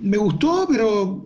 me 0.00 0.16
gustó, 0.16 0.66
pero 0.68 1.24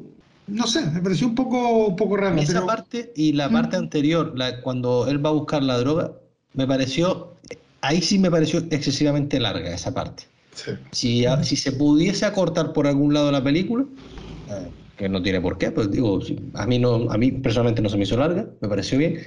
no 0.49 0.67
sé, 0.67 0.87
me 0.87 1.01
pareció 1.01 1.29
un 1.29 1.35
poco, 1.35 1.87
un 1.87 1.97
poco 1.97 2.17
raro. 2.17 2.37
Esa 2.37 2.55
pero... 2.55 2.67
parte 2.67 3.13
y 3.15 3.33
la 3.33 3.49
parte 3.49 3.77
¿Mm? 3.77 3.81
anterior, 3.81 4.33
la, 4.37 4.61
cuando 4.61 5.07
él 5.09 5.25
va 5.25 5.31
a 5.31 5.33
buscar 5.33 5.63
la 5.63 5.79
droga, 5.79 6.13
me 6.55 6.67
pareció, 6.67 7.35
ahí 7.81 8.03
sí 8.03 8.19
me 8.19 8.31
pareció 8.31 8.61
excesivamente 8.71 9.39
larga 9.41 9.73
esa 9.75 9.95
parte. 9.95 10.25
Si, 10.91 11.27
si 11.43 11.57
se 11.57 11.73
pudiese 11.73 12.25
acortar 12.25 12.73
por 12.73 12.87
algún 12.87 13.13
lado 13.13 13.31
la 13.31 13.45
película, 13.45 13.85
eh, 14.47 14.73
que 14.97 15.09
no 15.09 15.23
tiene 15.23 15.41
por 15.41 15.59
qué, 15.59 15.71
pues 15.71 15.91
digo, 15.91 16.21
a 16.55 16.67
mí, 16.67 16.79
no, 16.79 17.11
a 17.11 17.19
mí 17.19 17.33
personalmente 17.33 17.83
no 17.83 17.89
se 17.89 17.97
me 17.97 18.05
hizo 18.05 18.17
larga, 18.17 18.49
me 18.61 18.69
pareció 18.69 18.99
bien, 18.99 19.21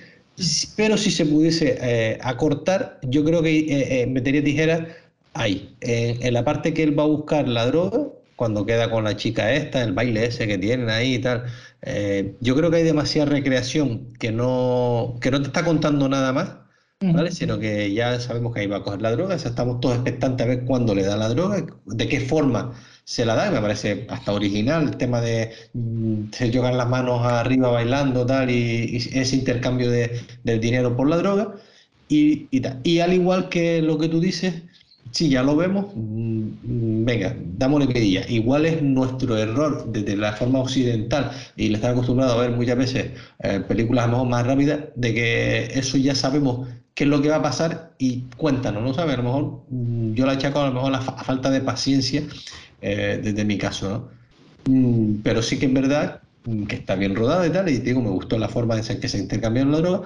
pero 0.76 0.98
si 0.98 1.12
se 1.12 1.26
pudiese 1.26 1.78
eh, 1.82 2.18
acortar, 2.22 3.00
yo 3.04 3.24
creo 3.24 3.41
que 3.41 4.02
eh, 4.02 4.08
metería 4.08 4.44
tijera 4.44 4.88
ahí, 5.34 5.76
en 5.82 6.34
la 6.34 6.44
parte 6.44 6.74
que 6.74 6.84
él 6.84 6.98
va 6.98 7.04
a 7.04 7.08
buscar 7.08 7.48
la 7.48 7.68
droga, 7.68 8.08
cuando 8.36 8.66
queda 8.66 8.90
con 8.90 9.04
la 9.04 9.16
chica 9.18 9.54
esta, 9.54 9.84
el 9.84 9.94
baile 9.94 10.26
ese 10.26 10.48
que 10.48 10.58
tienen 10.58 10.90
ahí 10.90 11.16
y 11.16 11.20
tal. 11.20 11.46
yo 12.40 12.56
creo 12.56 12.72
que 12.72 12.78
hay 12.78 12.84
demasiada 12.84 13.32
recreación 13.32 14.14
que 14.20 14.32
no, 14.32 15.18
que 15.22 15.30
no 15.32 15.41
te 15.41 15.48
está 15.48 15.64
contando 15.64 16.08
nada 16.10 16.34
más 16.34 16.56
¿vale? 17.02 17.32
Sino 17.32 17.60
que 17.60 17.94
ya 17.94 18.20
sabemos 18.20 18.54
que 18.54 18.62
ahí 18.62 18.68
va 18.68 18.78
a 18.78 18.84
coger 18.84 19.02
la 19.02 19.12
droga, 19.12 19.36
estamos 19.36 19.80
todos 19.80 19.96
expectantes 19.96 20.46
a 20.46 20.50
ver 20.50 20.66
cuándo 20.66 20.94
le 20.94 21.04
da 21.04 21.16
la 21.16 21.30
droga, 21.30 21.66
de 21.86 22.08
qué 22.08 22.20
forma 22.20 22.74
se 23.10 23.26
la 23.26 23.34
da, 23.34 23.49
me 23.49 23.60
parece 23.60 24.06
hasta 24.07 24.31
original 24.34 24.84
el 24.84 24.98
tema 24.98 25.19
de 25.19 25.52
mm, 25.73 26.31
se 26.31 26.52
llevan 26.52 26.77
las 26.77 26.88
manos 26.88 27.26
arriba 27.26 27.72
bailando 27.72 28.23
tal 28.23 28.52
y, 28.52 28.98
ese 28.98 29.36
intercambio 29.36 29.90
de, 29.90 30.22
del 30.44 30.60
dinero 30.60 30.95
por 30.95 31.10
la 31.10 31.18
droga 31.18 31.56
y, 32.07 32.48
y, 32.52 32.60
tal. 32.61 32.80
y 32.84 32.99
al 32.99 33.11
igual 33.14 33.49
que 33.49 33.81
lo 33.81 33.98
que 33.98 34.10
tú 34.10 34.19
dices, 34.19 34.61
sí, 35.10 35.27
ya 35.27 35.41
lo 35.41 35.56
vemos, 35.56 35.88
mm, 35.95 37.03
venga, 37.03 37.36
dámosle 37.57 37.88
pedilla. 37.88 38.30
Igual 38.30 38.68
es 38.68 38.81
nuestro 38.84 39.38
error 39.38 39.91
desde 39.91 40.15
la 40.15 40.34
forma 40.34 40.60
occidental 40.60 41.31
y 41.56 41.69
le 41.69 41.76
están 41.77 41.94
acostumbrados 41.94 42.36
a 42.36 42.41
ver 42.41 42.52
muchas 42.52 42.77
veces 42.77 43.11
eh, 43.40 43.60
películas 43.68 44.03
a 44.03 44.07
lo 44.07 44.14
mejor 44.14 44.27
más 44.30 44.45
rápidas, 44.45 44.81
de 44.95 45.14
que 45.15 45.64
eso 45.73 45.98
ya 45.98 46.14
sabemos 46.14 46.68
qué 46.94 47.06
es 47.06 47.10
lo 47.10 47.23
que 47.23 47.30
va 47.30 47.38
a 47.38 47.41
pasar 47.41 47.95
y 47.98 48.26
cuéntanos, 48.38 48.84
¿no 48.84 48.94
sabes? 48.94 49.15
A 49.15 49.18
lo 49.18 49.23
mejor 49.23 49.64
mm, 49.69 50.14
yo 50.14 50.27
la 50.27 50.34
achaco 50.34 50.61
a 50.61 50.68
lo 50.68 50.73
mejor 50.73 50.94
a 50.94 50.99
la 50.99 51.02
falta 51.02 51.49
de 51.49 51.61
paciencia 51.61 52.22
eh, 52.81 53.19
desde 53.22 53.45
mi 53.45 53.57
caso, 53.57 53.89
¿no? 53.89 54.19
Mm, 54.73 55.22
pero 55.23 55.41
sí 55.41 55.57
que 55.57 55.65
es 55.65 55.73
verdad 55.73 56.22
que 56.68 56.76
está 56.76 56.95
bien 56.95 57.15
rodada 57.15 57.45
y 57.45 57.51
tal, 57.51 57.69
y 57.69 57.77
digo, 57.80 58.01
me 58.01 58.10
gustó 58.10 58.38
la 58.38 58.49
forma 58.49 58.77
en 58.77 58.99
que 58.99 59.10
se 59.10 59.18
intercambiaron 59.18 59.72
la 59.72 59.80
droga 59.80 60.03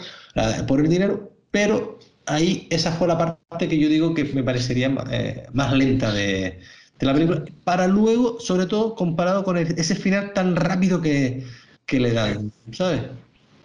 por 0.68 0.80
el 0.80 0.90
dinero, 0.90 1.32
pero 1.52 2.00
ahí 2.26 2.68
esa 2.70 2.92
fue 2.92 3.08
la 3.08 3.18
parte 3.18 3.68
que 3.68 3.78
yo 3.78 3.88
digo 3.88 4.14
que 4.14 4.26
me 4.26 4.44
parecería 4.44 4.94
eh, 5.12 5.46
más 5.54 5.74
lenta 5.74 6.12
de, 6.12 6.60
de, 7.00 7.06
la 7.06 7.14
película, 7.14 7.44
para 7.64 7.88
luego, 7.88 8.40
sobre 8.40 8.66
todo, 8.66 8.96
comparado 8.96 9.44
con 9.44 9.58
ese 9.58 9.96
final 9.96 10.34
tan 10.34 10.56
rápido 10.56 11.02
que, 11.02 11.46
que 11.86 12.00
le 12.00 12.12
dan, 12.12 12.52
¿sabes? 12.72 13.02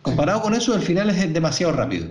Comparado 0.03 0.43
con 0.43 0.55
eso, 0.55 0.75
el 0.75 0.83
final 0.83 1.11
es 1.11 1.33
demasiado 1.33 1.73
rápido. 1.73 2.09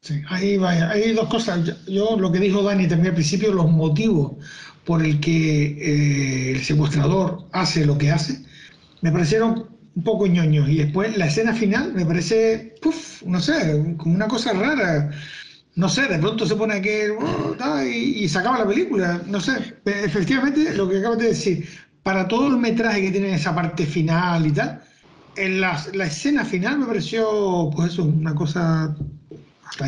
Sí, 0.00 0.22
ahí 0.28 0.56
vaya. 0.56 0.90
Hay 0.90 1.12
dos 1.12 1.28
cosas. 1.28 1.60
Yo, 1.86 2.16
lo 2.18 2.30
que 2.30 2.38
dijo 2.38 2.62
Dani 2.62 2.86
también 2.86 3.08
al 3.08 3.14
principio, 3.14 3.52
los 3.52 3.70
motivos 3.70 4.32
por 4.88 5.04
el 5.04 5.20
que 5.20 5.66
eh, 5.66 6.52
el 6.52 6.64
secuestrador 6.64 7.46
hace 7.52 7.84
lo 7.84 7.98
que 7.98 8.10
hace, 8.10 8.40
me 9.02 9.12
parecieron 9.12 9.66
un 9.94 10.02
poco 10.02 10.26
ñoños. 10.26 10.66
Y 10.66 10.76
después 10.78 11.14
la 11.18 11.26
escena 11.26 11.52
final 11.52 11.92
me 11.92 12.06
parece, 12.06 12.74
puff, 12.80 13.22
no 13.26 13.38
sé, 13.38 13.94
como 13.98 14.14
una 14.14 14.28
cosa 14.28 14.54
rara. 14.54 15.10
No 15.74 15.90
sé, 15.90 16.06
de 16.08 16.18
pronto 16.18 16.46
se 16.46 16.56
pone 16.56 16.76
aquí 16.76 16.88
uh, 17.10 17.82
y, 17.84 18.24
y, 18.24 18.28
se 18.30 18.38
acaba 18.38 18.60
la 18.60 18.66
película. 18.66 19.20
No 19.26 19.40
sé, 19.40 19.74
efectivamente, 19.84 20.72
lo 20.72 20.88
que 20.88 21.00
acabas 21.00 21.18
de 21.18 21.28
decir, 21.28 21.68
para 22.02 22.26
todo 22.26 22.46
el 22.46 22.56
metraje 22.56 23.02
que 23.02 23.10
tiene 23.10 23.34
esa 23.34 23.54
parte 23.54 23.84
final 23.84 24.46
y 24.46 24.52
tal, 24.52 24.80
en 25.36 25.60
la, 25.60 25.84
la 25.92 26.06
escena 26.06 26.46
final 26.46 26.78
me 26.78 26.86
pareció, 26.86 27.70
pues 27.76 27.92
eso, 27.92 28.04
una 28.04 28.34
cosa 28.34 28.96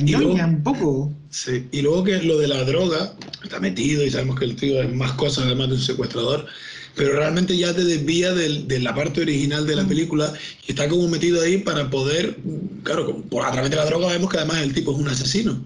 y 0.05 0.15
un 0.15 0.63
poco. 0.63 1.11
Sí, 1.31 1.67
y 1.73 1.81
luego 1.81 2.05
que 2.05 2.23
lo 2.23 2.37
de 2.37 2.49
la 2.49 2.65
droga 2.65 3.15
está 3.43 3.61
metido 3.61 4.05
y 4.05 4.11
sabemos 4.11 4.39
que 4.39 4.45
el 4.45 4.57
tío 4.57 4.83
es 4.83 4.93
más 4.93 5.13
cosas 5.13 5.45
además 5.45 5.69
de 5.69 5.75
un 5.75 5.81
secuestrador, 5.81 6.47
pero 6.95 7.15
realmente 7.15 7.57
ya 7.57 7.75
te 7.75 7.85
desvía 7.85 8.33
de 8.33 8.81
la 8.81 8.95
parte 8.95 9.23
original 9.23 9.67
de 9.67 9.77
la 9.77 9.85
mm. 9.85 9.89
película 9.89 10.33
y 10.67 10.73
está 10.73 10.89
como 10.89 11.09
metido 11.09 11.43
ahí 11.43 11.59
para 11.59 11.89
poder, 11.91 12.37
claro, 12.83 13.23
por, 13.31 13.45
a 13.45 13.53
través 13.53 13.71
de 13.71 13.77
la 13.77 13.87
droga 13.87 14.09
vemos 14.09 14.31
que 14.31 14.39
además 14.39 14.59
el 14.63 14.75
tipo 14.75 14.93
es 14.93 14.99
un 14.99 15.09
asesino. 15.09 15.65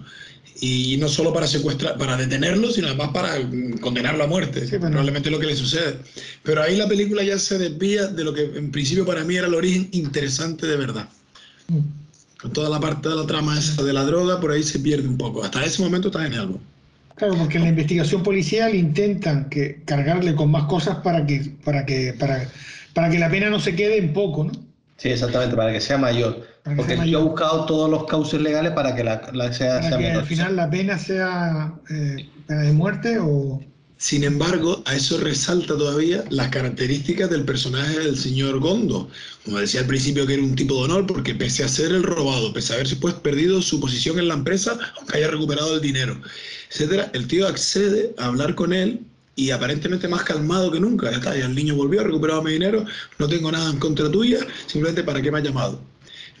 Y 0.61 0.95
no 1.01 1.09
solo 1.09 1.33
para 1.33 1.47
secuestrar, 1.47 1.97
para 1.97 2.15
detenerlo, 2.15 2.71
sino 2.71 2.87
además 2.87 3.09
para 3.13 3.37
condenarlo 3.81 4.23
a 4.23 4.27
muerte. 4.27 4.61
Probablemente 4.79 5.27
es 5.27 5.33
lo 5.33 5.39
que 5.39 5.47
le 5.47 5.55
sucede. 5.55 5.99
Pero 6.43 6.63
ahí 6.63 6.77
la 6.77 6.87
película 6.87 7.23
ya 7.23 7.37
se 7.37 7.57
desvía 7.57 8.07
de 8.07 8.23
lo 8.23 8.33
que 8.33 8.43
en 8.43 8.71
principio 8.71 9.05
para 9.05 9.25
mí 9.25 9.35
era 9.35 9.47
el 9.47 9.53
origen 9.53 9.89
interesante 9.91 10.65
de 10.65 10.77
verdad. 10.77 11.09
Mm 11.67 11.81
toda 12.53 12.69
la 12.69 12.79
parte 12.79 13.09
de 13.09 13.15
la 13.15 13.25
trama 13.25 13.57
esa 13.57 13.83
de 13.83 13.93
la 13.93 14.03
droga, 14.03 14.39
por 14.39 14.51
ahí 14.51 14.63
se 14.63 14.79
pierde 14.79 15.07
un 15.07 15.17
poco. 15.17 15.43
Hasta 15.43 15.63
ese 15.63 15.81
momento 15.81 16.09
está 16.09 16.25
en 16.25 16.33
algo. 16.33 16.59
Claro, 17.15 17.35
porque 17.37 17.57
en 17.57 17.63
la 17.63 17.69
investigación 17.69 18.23
policial 18.23 18.75
intentan 18.75 19.49
que 19.49 19.81
cargarle 19.85 20.35
con 20.35 20.51
más 20.51 20.65
cosas 20.65 20.97
para 20.97 21.25
que, 21.25 21.55
para 21.63 21.85
que, 21.85 22.13
para, 22.13 22.45
para 22.93 23.09
que 23.09 23.19
la 23.19 23.29
pena 23.29 23.49
no 23.49 23.59
se 23.59 23.75
quede 23.75 23.97
en 23.97 24.11
poco, 24.13 24.45
¿no? 24.45 24.51
Sí, 24.97 25.09
exactamente, 25.09 25.55
para 25.55 25.71
que 25.71 25.81
sea 25.81 25.97
mayor. 25.97 26.45
porque 26.75 26.97
yo 27.09 27.19
he 27.19 27.23
buscado 27.23 27.65
todos 27.65 27.89
los 27.89 28.05
cauces 28.05 28.41
legales 28.41 28.71
para 28.73 28.95
que 28.95 29.03
la, 29.03 29.53
sea, 29.53 29.81
para 29.81 29.97
que 29.97 30.11
al 30.11 30.25
final 30.25 30.55
la 30.55 30.69
pena 30.69 30.97
sea 30.97 31.73
eh, 31.89 32.29
pena 32.47 32.61
de 32.61 32.73
muerte 32.73 33.17
o 33.19 33.61
sin 33.97 34.25
embargo, 34.25 34.83
a 34.85 34.95
eso 34.95 35.17
resalta 35.17 35.77
todavía 35.77 36.25
las 36.29 36.49
características 36.49 37.29
del 37.29 37.45
personaje 37.45 37.97
del 37.99 38.17
señor 38.17 38.59
Gondo. 38.59 39.09
Como 39.45 39.59
decía 39.59 39.81
al 39.81 39.87
principio, 39.87 40.27
que 40.27 40.33
era 40.33 40.43
un 40.43 40.55
tipo 40.55 40.75
de 40.75 40.83
honor, 40.83 41.07
porque 41.07 41.33
pese 41.33 41.63
a 41.63 41.69
ser 41.69 41.91
el 41.91 42.03
robado, 42.03 42.51
pese 42.51 42.73
a 42.73 42.75
haberse 42.75 42.97
pues 42.97 43.13
perdido 43.15 43.61
su 43.61 43.79
posición 43.79 44.19
en 44.19 44.27
la 44.27 44.33
empresa, 44.33 44.77
aunque 44.97 45.17
haya 45.17 45.29
recuperado 45.31 45.75
el 45.75 45.81
dinero, 45.81 46.19
etcétera, 46.69 47.09
el 47.13 47.27
tío 47.27 47.47
accede 47.47 48.13
a 48.17 48.25
hablar 48.25 48.53
con 48.55 48.73
él 48.73 48.99
y 49.35 49.51
aparentemente 49.51 50.07
más 50.07 50.23
calmado 50.23 50.71
que 50.71 50.79
nunca. 50.79 51.11
Ya 51.11 51.17
está, 51.17 51.35
el 51.35 51.55
niño 51.55 51.75
volvió, 51.75 52.01
ha 52.01 52.03
recuperado 52.03 52.43
mi 52.43 52.51
dinero, 52.51 52.85
no 53.17 53.27
tengo 53.29 53.51
nada 53.51 53.69
en 53.69 53.79
contra 53.79 54.11
tuya, 54.11 54.39
simplemente 54.67 55.03
para 55.03 55.21
qué 55.21 55.31
me 55.31 55.39
ha 55.39 55.43
llamado. 55.43 55.81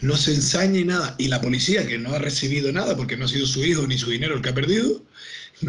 No 0.01 0.17
se 0.17 0.33
ensaña 0.33 0.83
nada. 0.83 1.15
Y 1.17 1.29
la 1.29 1.41
policía, 1.41 1.87
que 1.87 1.97
no 1.97 2.13
ha 2.13 2.19
recibido 2.19 2.71
nada 2.71 2.97
porque 2.97 3.15
no 3.15 3.25
ha 3.25 3.27
sido 3.29 3.47
su 3.47 3.63
hijo 3.63 3.87
ni 3.87 3.97
su 3.97 4.09
dinero 4.09 4.35
el 4.35 4.41
que 4.41 4.49
ha 4.49 4.53
perdido, 4.53 5.01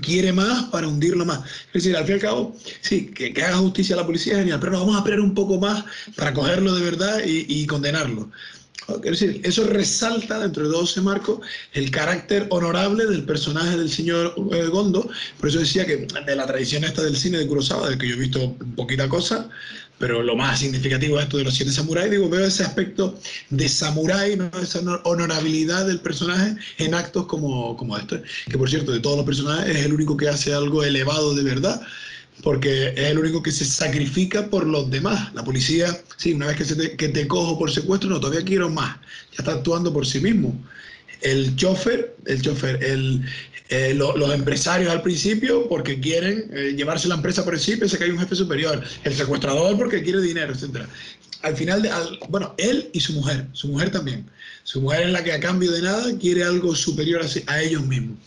quiere 0.02 0.32
más 0.32 0.64
para 0.64 0.88
hundirlo 0.88 1.24
más. 1.24 1.40
Es 1.72 1.84
decir, 1.84 1.96
al 1.96 2.04
fin 2.04 2.12
y 2.12 2.14
al 2.14 2.20
cabo, 2.20 2.56
sí, 2.80 3.06
que, 3.06 3.32
haga 3.42 3.56
justicia 3.56 3.94
a 3.94 3.98
la 3.98 4.06
policía 4.06 4.34
es 4.34 4.38
genial, 4.40 4.60
pero 4.60 4.72
nos 4.72 4.80
vamos 4.80 4.96
a 4.96 4.98
esperar 4.98 5.20
un 5.20 5.34
poco 5.34 5.58
más 5.58 5.84
para 6.16 6.32
cogerlo 6.34 6.74
de 6.74 6.84
verdad 6.84 7.20
y, 7.24 7.66
condenarlo. 7.66 8.30
Es 9.02 9.18
decir, 9.18 9.40
eso 9.42 9.64
resalta 9.64 10.38
dentro 10.38 10.64
de 10.64 10.72
todo 10.72 10.84
ese 10.84 11.00
marco 11.00 11.40
el 11.72 11.90
carácter 11.90 12.46
honorable 12.50 13.04
del 13.06 13.24
personaje 13.24 13.76
del 13.76 13.90
señor 13.90 14.34
eh, 14.52 14.66
Gondo. 14.66 15.10
Por 15.40 15.48
eso 15.48 15.58
decía 15.58 15.84
que 15.84 16.06
de 16.06 16.36
la 16.36 16.46
tradición 16.46 16.84
esta 16.84 17.02
del 17.02 17.16
cine 17.16 17.38
de 17.38 17.48
Kurosawa, 17.48 17.88
del 17.88 17.98
que 17.98 18.08
yo 18.08 18.14
he 18.14 18.18
visto 18.18 18.54
poquita 18.76 19.08
cosa, 19.08 19.48
pero 19.98 20.22
lo 20.22 20.36
más 20.36 20.60
significativo 20.60 21.18
es 21.18 21.24
esto 21.24 21.38
de 21.38 21.44
los 21.44 21.54
siete 21.54 21.72
samuráis, 21.72 22.10
digo, 22.10 22.28
veo 22.28 22.46
ese 22.46 22.62
aspecto 22.62 23.18
de 23.50 23.68
samurái, 23.68 24.36
¿no? 24.36 24.50
esa 24.60 24.80
honorabilidad 25.04 25.86
del 25.86 26.00
personaje 26.00 26.56
en 26.78 26.94
actos 26.94 27.26
como, 27.26 27.76
como 27.76 27.96
este, 27.96 28.22
que 28.50 28.58
por 28.58 28.68
cierto, 28.68 28.92
de 28.92 29.00
todos 29.00 29.16
los 29.16 29.26
personajes 29.26 29.74
es 29.74 29.86
el 29.86 29.92
único 29.92 30.16
que 30.16 30.28
hace 30.28 30.52
algo 30.52 30.84
elevado 30.84 31.34
de 31.34 31.42
verdad, 31.42 31.80
porque 32.42 32.88
es 32.88 33.10
el 33.10 33.18
único 33.18 33.42
que 33.42 33.50
se 33.50 33.64
sacrifica 33.64 34.50
por 34.50 34.66
los 34.66 34.90
demás. 34.90 35.32
La 35.34 35.42
policía, 35.42 35.98
sí, 36.18 36.34
una 36.34 36.48
vez 36.48 36.56
que, 36.56 36.64
se 36.66 36.76
te, 36.76 36.96
que 36.96 37.08
te 37.08 37.26
cojo 37.26 37.58
por 37.58 37.70
secuestro, 37.70 38.10
no, 38.10 38.20
todavía 38.20 38.44
quiero 38.44 38.68
más, 38.68 38.96
ya 39.32 39.38
está 39.38 39.52
actuando 39.52 39.92
por 39.92 40.06
sí 40.06 40.20
mismo 40.20 40.54
el 41.22 41.56
chofer, 41.56 42.16
el 42.26 42.42
chofer, 42.42 42.82
el, 42.82 43.24
eh, 43.68 43.94
los 43.94 44.32
empresarios 44.32 44.92
al 44.92 45.02
principio 45.02 45.68
porque 45.68 45.98
quieren 45.98 46.48
eh, 46.52 46.74
llevarse 46.76 47.08
la 47.08 47.16
empresa 47.16 47.44
por 47.44 47.52
el 47.52 47.78
pensé 47.78 47.98
que 47.98 48.04
hay 48.04 48.10
un 48.10 48.18
jefe 48.18 48.36
superior, 48.36 48.80
el 49.02 49.12
secuestrador 49.12 49.76
porque 49.76 50.04
quiere 50.04 50.20
dinero, 50.20 50.52
etc. 50.52 50.86
Al 51.42 51.56
final, 51.56 51.82
de, 51.82 51.90
bueno, 52.28 52.54
él 52.58 52.88
y 52.92 53.00
su 53.00 53.12
mujer, 53.14 53.46
su 53.52 53.66
mujer 53.68 53.90
también. 53.90 54.24
Su 54.62 54.80
mujer 54.80 55.06
es 55.06 55.12
la 55.12 55.24
que 55.24 55.32
a 55.32 55.40
cambio 55.40 55.72
de 55.72 55.82
nada 55.82 56.16
quiere 56.16 56.44
algo 56.44 56.76
superior 56.76 57.22
a, 57.48 57.62
ellos 57.62 57.84
mismos. 57.84 58.18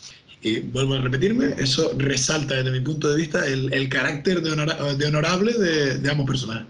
Y 0.41 0.60
vuelvo 0.60 0.95
a 0.95 1.02
repetirme, 1.02 1.53
eso 1.57 1.94
resalta 1.98 2.56
desde 2.56 2.72
mi 2.72 2.82
punto 2.82 3.10
de 3.10 3.16
vista 3.16 3.45
el, 3.48 3.74
el 3.74 3.88
carácter 3.88 4.41
de, 4.41 4.49
de 4.98 5.06
honorable 5.06 5.53
de, 5.53 5.99
de, 5.99 6.11
ambos 6.11 6.28
personajes. 6.28 6.66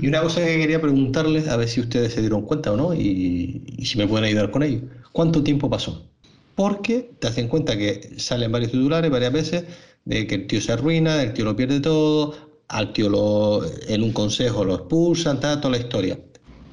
Y 0.00 0.08
una 0.08 0.20
cosa 0.20 0.44
que 0.44 0.58
quería 0.58 0.80
preguntarles, 0.80 1.46
a 1.48 1.56
ver 1.56 1.68
si 1.68 1.80
ustedes 1.80 2.12
se 2.12 2.20
dieron 2.20 2.42
cuenta 2.42 2.72
o 2.72 2.76
no, 2.76 2.94
y, 2.94 3.62
y 3.76 3.86
si 3.86 3.98
me 3.98 4.06
pueden 4.06 4.24
ayudar 4.24 4.50
con 4.50 4.64
ello. 4.64 4.80
¿Cuánto 5.18 5.42
tiempo 5.42 5.68
pasó? 5.68 6.08
porque 6.54 7.12
te 7.20 7.28
hacen 7.28 7.46
cuenta 7.46 7.76
que 7.76 8.14
salen 8.18 8.50
varios 8.50 8.72
titulares 8.72 9.10
varias 9.12 9.32
veces 9.32 9.64
de 10.04 10.26
que 10.26 10.34
el 10.34 10.46
tío 10.48 10.60
se 10.60 10.72
arruina, 10.72 11.22
el 11.22 11.32
tío 11.32 11.44
lo 11.44 11.54
pierde 11.54 11.78
todo, 11.78 12.34
al 12.66 12.92
tío 12.92 13.08
lo, 13.08 13.62
en 13.88 14.02
un 14.02 14.12
consejo 14.12 14.64
lo 14.64 14.74
expulsan, 14.74 15.38
toda 15.38 15.70
la 15.70 15.78
historia. 15.78 16.18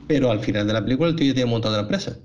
Pero 0.07 0.31
al 0.31 0.39
final 0.39 0.65
de 0.65 0.73
la 0.73 0.83
película 0.83 1.09
el 1.09 1.15
tío 1.15 1.27
ya 1.27 1.35
tiene 1.35 1.51
montado 1.51 1.75
la 1.75 1.83
empresa. 1.83 2.17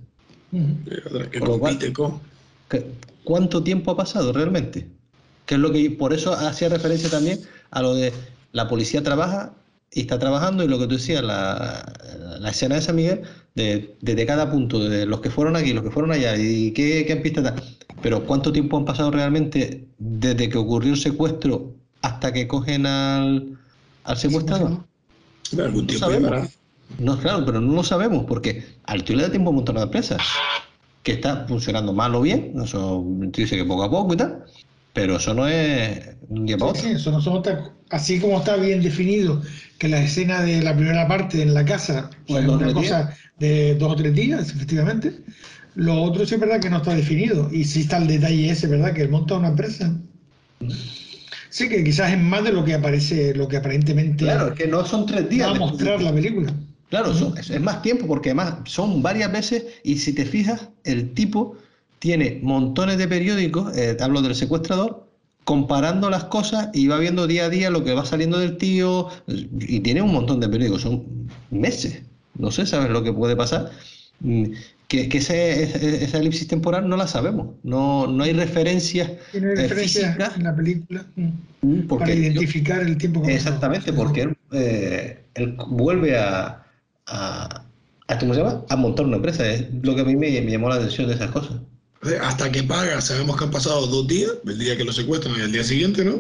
¿Cuánto 3.25 3.63
tiempo 3.63 3.91
ha 3.91 3.97
pasado 3.97 4.33
realmente? 4.33 4.91
Que 5.45 5.57
es 5.57 5.61
lo 5.61 5.71
que 5.71 5.91
por 5.91 6.15
eso 6.15 6.33
hacía 6.33 6.71
referencia 6.71 7.11
también 7.11 7.41
a 7.71 7.83
lo 7.83 7.95
de 7.95 8.11
la 8.53 8.69
policía 8.69 9.03
trabaja 9.03 9.55
y 9.93 10.01
está 10.03 10.19
trabajando 10.19 10.65
y 10.65 10.69
lo 10.69 10.79
que 10.79 10.87
tú 10.87 10.95
decías, 10.95 11.23
la, 11.25 11.93
la 12.41 12.51
escena 12.51 12.77
de 12.77 12.83
San 12.83 12.97
Miguel, 12.97 13.23
de, 13.55 13.97
desde 14.01 14.27
cada 14.27 14.51
punto, 14.51 14.79
de 14.89 15.07
los 15.07 15.21
que 15.21 15.31
fueron 15.31 15.57
aquí, 15.57 15.73
los 15.73 15.83
que 15.85 15.91
fueron 15.91 16.13
allá, 16.13 16.37
y 16.37 16.73
qué, 16.73 17.05
qué 17.07 17.17
pista 17.17 17.55
Pero 18.03 18.25
¿cuánto 18.27 18.53
tiempo 18.53 18.77
han 18.77 18.85
pasado 18.85 19.11
realmente 19.11 19.89
desde 19.99 20.49
que 20.49 20.59
ocurrió 20.59 20.93
el 20.93 20.99
secuestro 21.01 21.75
hasta 22.03 22.33
que 22.33 22.47
cogen 22.49 22.87
al, 22.87 23.59
al 24.05 24.17
secuestrador? 24.17 24.87
Algún 25.59 25.87
No 25.87 25.87
tiempo 25.87 26.07
sabemos. 26.07 26.31
llevará. 26.31 26.51
No, 26.99 27.19
claro, 27.19 27.45
pero 27.45 27.61
no 27.61 27.75
lo 27.75 27.83
sabemos 27.85 28.25
porque 28.27 28.65
al 28.85 29.05
tío 29.05 29.17
le 29.17 29.23
da 29.25 29.31
tiempo 29.31 29.49
a 29.49 29.51
un 29.51 29.57
montón 29.57 29.77
de 29.77 29.83
empresas 29.83 30.21
que 31.03 31.13
está 31.13 31.47
funcionando 31.49 31.93
mal 31.93 32.15
o 32.15 32.21
bien, 32.23 32.53
eso 32.63 33.05
dice 33.07 33.57
que 33.57 33.65
poco 33.65 33.85
a 33.85 33.91
poco 33.91 34.15
y 34.15 34.17
tal, 34.19 34.45
pero 34.93 35.17
eso 35.17 35.35
no 35.35 35.47
es 35.49 36.17
un 36.29 36.47
día 36.47 36.59
para 36.59 36.73
Sí, 36.75 36.87
otro. 36.87 36.97
eso 36.97 37.11
no 37.13 37.21
son 37.21 37.43
así 37.91 38.21
como 38.21 38.39
está 38.39 38.57
bien 38.57 38.83
definido 38.83 39.43
que 39.79 39.89
la 39.89 40.03
escena 40.03 40.43
de 40.43 40.63
la 40.63 40.75
primera 40.77 41.07
parte 41.09 41.43
en 41.43 41.55
la 41.55 41.65
casa 41.65 42.11
pues, 42.27 42.43
es 42.45 42.49
una 42.49 42.73
cosa 42.73 43.17
de 43.39 43.75
dos 43.77 43.93
o 43.93 43.97
tres 43.97 44.15
días, 44.15 44.51
efectivamente. 44.51 45.13
Lo 45.75 46.03
otro 46.03 46.27
sí 46.27 46.35
es 46.35 46.41
verdad 46.41 46.61
que 46.61 46.69
no 46.71 46.79
está 46.79 46.95
definido. 46.95 47.49
Y 47.53 47.65
sí 47.65 47.81
está 47.81 47.97
el 47.99 48.07
detalle 48.09 48.51
ese, 48.51 48.67
¿verdad? 48.67 48.93
Que 48.93 49.03
él 49.03 49.09
monta 49.11 49.37
una 49.37 49.49
empresa. 49.49 49.97
Sí, 51.49 51.69
que 51.69 51.83
quizás 51.83 52.13
es 52.13 52.19
más 52.19 52.45
de 52.45 52.53
lo 52.53 52.65
que 52.65 52.75
aparece, 52.75 53.35
lo 53.35 53.49
que 53.49 53.57
aparentemente 53.57 54.25
Claro, 54.25 54.49
es 54.49 54.55
que 54.55 54.67
no 54.67 54.85
son 54.85 55.07
tres 55.07 55.29
días. 55.29 55.49
va 55.49 55.51
a 55.51 55.55
de- 55.55 55.61
mostrar 55.61 56.03
la 56.03 56.13
película. 56.13 56.55
Claro, 56.91 57.15
son- 57.15 57.37
es, 57.39 57.51
es 57.51 57.61
más 57.61 57.83
tiempo 57.83 58.07
porque 58.07 58.31
además 58.31 58.55
son 58.67 59.03
varias 59.03 59.33
veces 59.33 59.65
y 59.85 59.97
si 59.99 60.13
te 60.13 60.25
fijas, 60.25 60.69
el 60.85 61.15
tipo 61.15 61.57
tiene 62.01 62.41
montones 62.43 62.99
de 62.99 63.07
periódicos, 63.07 63.77
eh, 63.77 63.97
hablo 64.01 64.23
del 64.23 64.35
secuestrador, 64.35 65.07
comparando 65.45 66.11
las 66.11 66.25
cosas 66.25 66.71
y 66.75 66.89
va 66.89 66.99
viendo 66.99 67.27
día 67.29 67.45
a 67.47 67.49
día 67.51 67.71
lo 67.71 67.85
que 67.85 67.95
va 67.95 68.05
saliendo 68.05 68.39
del 68.39 68.57
tío 68.57 69.09
y 69.29 69.81
tiene 69.81 70.03
un 70.03 70.13
montón 70.13 70.41
de 70.41 70.49
periódicos, 70.49 70.83
son 70.83 71.05
meses. 71.51 72.03
No 72.39 72.51
sé, 72.51 72.67
¿sabes 72.67 72.91
lo 72.91 73.03
que 73.05 73.13
puede 73.13 73.37
pasar? 73.37 73.71
Mm, 74.21 74.45
Que, 74.89 75.09
que 75.09 75.19
ese- 75.19 75.63
ese- 75.63 76.05
esa 76.05 76.19
elipsis 76.19 76.49
temporal 76.49 76.89
no 76.89 76.97
la 76.97 77.07
sabemos, 77.07 77.51
no, 77.63 78.09
no 78.09 78.25
hay 78.25 78.33
referencias 78.33 79.09
Tiene 79.31 79.53
eh, 79.53 79.55
referencias 79.57 80.05
físicas 80.17 80.37
en 80.37 80.43
la 80.45 80.57
película 80.57 81.07
mm, 81.15 81.29
mm, 81.63 81.87
porque 81.87 82.05
para 82.05 82.15
yo- 82.15 82.21
identificar 82.21 82.81
el 82.83 82.99
tiempo 82.99 83.23
que. 83.23 83.35
Exactamente, 83.35 83.93
porque 83.93 84.23
él, 84.23 84.37
eh, 84.53 85.25
él 85.35 85.57
vuelve 85.69 86.19
a, 86.19 86.65
a, 87.07 87.65
a- 88.09 88.19
¿cómo 88.19 88.35
se 88.35 88.41
llama? 88.41 88.65
A 88.69 88.75
montar 88.77 89.07
una 89.07 89.17
empresa. 89.17 89.49
Es 89.49 89.67
lo 89.83 89.95
que 89.95 90.01
a 90.01 90.05
mí 90.05 90.17
me, 90.17 90.29
me 90.41 90.51
llamó 90.51 90.69
la 90.69 90.75
atención 90.77 91.07
de 91.07 91.15
esas 91.15 91.31
cosas. 91.31 91.57
Hasta 92.23 92.51
que 92.51 92.63
paga, 92.63 93.01
sabemos 93.01 93.37
que 93.37 93.45
han 93.45 93.51
pasado 93.51 93.87
dos 93.87 94.07
días, 94.09 94.31
el 94.47 94.59
día 94.59 94.77
que 94.77 94.85
lo 94.85 94.93
secuestran 94.93 95.35
y 95.37 95.41
el 95.43 95.53
día 95.53 95.63
siguiente, 95.65 96.03
¿no? 96.05 96.19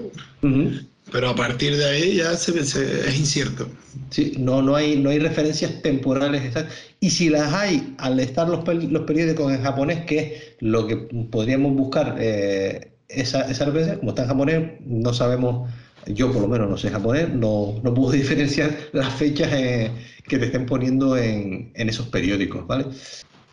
Pero 1.11 1.31
a 1.31 1.35
partir 1.35 1.77
de 1.77 1.85
ahí 1.86 2.16
ya 2.16 2.36
se, 2.36 2.65
se- 2.65 3.09
es 3.09 3.19
incierto. 3.19 3.66
Sí, 4.11 4.35
no, 4.39 4.61
no, 4.62 4.77
hay, 4.77 4.97
no 4.97 5.09
hay 5.11 5.19
referencias 5.19 5.81
temporales 5.82 6.43
exactas. 6.44 6.74
Y 7.01 7.11
si 7.11 7.31
las 7.31 7.52
hay, 7.55 7.94
al 7.98 8.20
estar 8.20 8.47
los, 8.48 8.62
los 8.90 9.02
periódicos 9.05 9.52
en 9.52 9.62
japonés, 9.62 10.05
que 10.05 10.19
es 10.19 10.32
lo 10.61 10.86
que 10.86 10.97
podríamos 11.31 11.74
buscar, 11.74 12.16
eh, 12.20 12.93
esa, 13.09 13.51
esa 13.51 13.65
referencia, 13.65 13.98
como 13.98 14.11
está 14.11 14.23
en 14.23 14.28
japonés, 14.28 14.70
no 14.85 15.12
sabemos, 15.15 15.70
yo 16.07 16.31
por 16.31 16.43
lo 16.43 16.48
menos 16.48 16.69
no 16.69 16.77
sé 16.77 16.90
japonés, 16.90 17.31
no, 17.31 17.81
no 17.82 17.94
puedo 17.94 18.12
diferenciar 18.23 18.77
las 18.93 19.12
fechas 19.15 19.51
eh, 19.55 19.90
que 20.28 20.39
te 20.39 20.44
estén 20.44 20.66
poniendo 20.66 21.16
en, 21.16 21.73
en 21.74 21.89
esos 21.89 22.07
periódicos, 22.09 22.66
¿vale? 22.66 22.85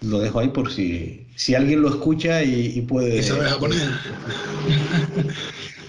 Lo 0.01 0.19
dejo 0.19 0.39
ahí 0.39 0.49
por 0.49 0.71
si, 0.71 1.27
si 1.35 1.55
alguien 1.55 1.81
lo 1.81 1.89
escucha 1.89 2.43
y, 2.43 2.73
y 2.75 2.81
puede... 2.81 3.17
¿Y 3.17 3.23
sabes 3.23 3.47
japonés? 3.51 3.81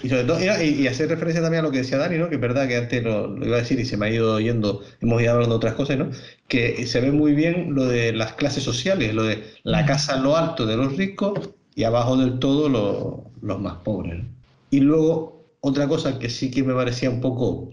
Y 0.01 0.09
sobre 0.09 0.23
todo, 0.23 0.39
y, 0.39 0.69
y 0.69 0.87
hacer 0.87 1.09
referencia 1.09 1.41
también 1.41 1.59
a 1.63 1.67
lo 1.67 1.71
que 1.71 1.79
decía 1.79 1.97
Dani, 1.97 2.17
¿no? 2.17 2.29
Que 2.29 2.35
es 2.35 2.41
verdad 2.41 2.67
que 2.67 2.77
antes 2.77 3.03
lo, 3.03 3.27
lo 3.27 3.45
iba 3.45 3.57
a 3.57 3.59
decir 3.59 3.79
y 3.79 3.85
se 3.85 3.97
me 3.97 4.05
ha 4.07 4.09
ido 4.09 4.39
yendo, 4.39 4.81
hemos 5.01 5.21
ido 5.21 5.33
hablando 5.33 5.55
de 5.55 5.57
otras 5.57 5.73
cosas, 5.75 5.97
¿no? 5.97 6.09
Que 6.47 6.87
se 6.87 7.01
ve 7.01 7.11
muy 7.11 7.33
bien 7.33 7.75
lo 7.75 7.85
de 7.85 8.13
las 8.13 8.33
clases 8.33 8.63
sociales, 8.63 9.13
lo 9.13 9.23
de 9.23 9.43
la 9.63 9.85
casa 9.85 10.15
en 10.15 10.23
lo 10.23 10.37
alto 10.37 10.65
de 10.65 10.77
los 10.77 10.95
ricos 10.95 11.49
y 11.75 11.83
abajo 11.83 12.15
del 12.17 12.39
todo 12.39 12.69
lo- 12.69 13.31
los 13.41 13.59
más 13.59 13.77
pobres. 13.83 14.23
¿no? 14.23 14.29
Y 14.69 14.79
luego, 14.81 15.45
otra 15.59 15.87
cosa 15.87 16.17
que 16.17 16.29
sí 16.29 16.49
que 16.49 16.63
me 16.63 16.73
parecía 16.73 17.09
un 17.09 17.19
poco 17.21 17.69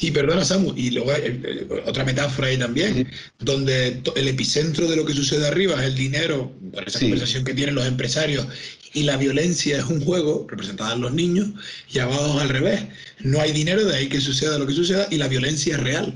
Y 0.00 0.10
perdona, 0.10 0.44
Samu, 0.44 0.74
y 0.76 0.90
luego 0.90 1.12
eh, 1.12 1.40
eh, 1.44 1.66
otra 1.86 2.04
metáfora 2.04 2.48
ahí 2.48 2.56
también, 2.58 3.08
donde 3.38 4.00
el 4.16 4.28
epicentro 4.28 4.86
de 4.88 4.96
lo 4.96 5.04
que 5.04 5.14
sucede 5.14 5.46
arriba 5.46 5.74
es 5.80 5.86
el 5.88 5.94
dinero, 5.94 6.52
por 6.72 6.86
esa 6.86 6.98
conversación 7.00 7.44
que 7.44 7.54
tienen 7.54 7.74
los 7.74 7.86
empresarios, 7.86 8.46
y 8.94 9.02
la 9.04 9.16
violencia 9.16 9.78
es 9.78 9.84
un 9.84 10.00
juego, 10.04 10.46
representada 10.48 10.94
en 10.94 11.00
los 11.02 11.12
niños, 11.12 11.48
y 11.92 11.98
abajo 11.98 12.36
es 12.36 12.42
al 12.42 12.48
revés. 12.48 12.82
No 13.20 13.40
hay 13.40 13.52
dinero, 13.52 13.84
de 13.84 13.96
ahí 13.96 14.08
que 14.08 14.20
suceda 14.20 14.58
lo 14.58 14.66
que 14.66 14.74
suceda, 14.74 15.06
y 15.10 15.16
la 15.16 15.28
violencia 15.28 15.76
es 15.76 15.82
real. 15.82 16.14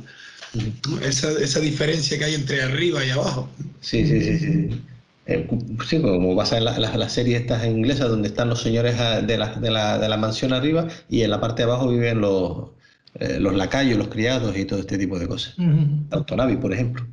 Esa, 1.03 1.31
esa 1.33 1.61
diferencia 1.61 2.19
que 2.19 2.25
hay 2.25 2.35
entre 2.35 2.63
arriba 2.63 3.05
y 3.05 3.11
abajo. 3.11 3.49
Sí, 3.81 4.07
sí, 4.07 4.21
sí, 4.21 4.39
sí. 4.39 4.81
Eh, 5.27 5.47
sí, 5.89 6.01
como 6.01 6.37
pasa 6.37 6.59
en 6.59 6.65
la- 6.65 6.79
la- 6.79 6.97
las 6.97 7.13
series 7.13 7.41
estas 7.43 7.65
inglesas 7.65 8.09
donde 8.09 8.29
están 8.29 8.49
los 8.49 8.61
señores 8.61 8.97
ah, 8.99 9.21
de 9.23 9.39
la, 9.39 9.55
de 9.55 9.71
la- 9.71 9.99
de 9.99 10.09
la 10.09 10.17
mansión 10.17 10.53
arriba 10.53 10.89
y 11.09 11.23
en 11.23 11.31
la 11.31 11.41
parte 11.41 11.63
de 11.63 11.71
abajo 11.71 11.89
viven 11.89 12.21
los, 12.21 12.69
eh, 13.15 13.39
los 13.41 13.55
lacayos, 13.55 13.99
los 13.99 14.09
criados 14.09 14.57
y 14.57 14.65
todo 14.65 14.81
este 14.81 14.99
tipo 14.99 15.19
de 15.19 15.27
cosas. 15.29 15.55
Autonavi, 16.11 16.57
por 16.57 16.73
ejemplo. 16.73 17.07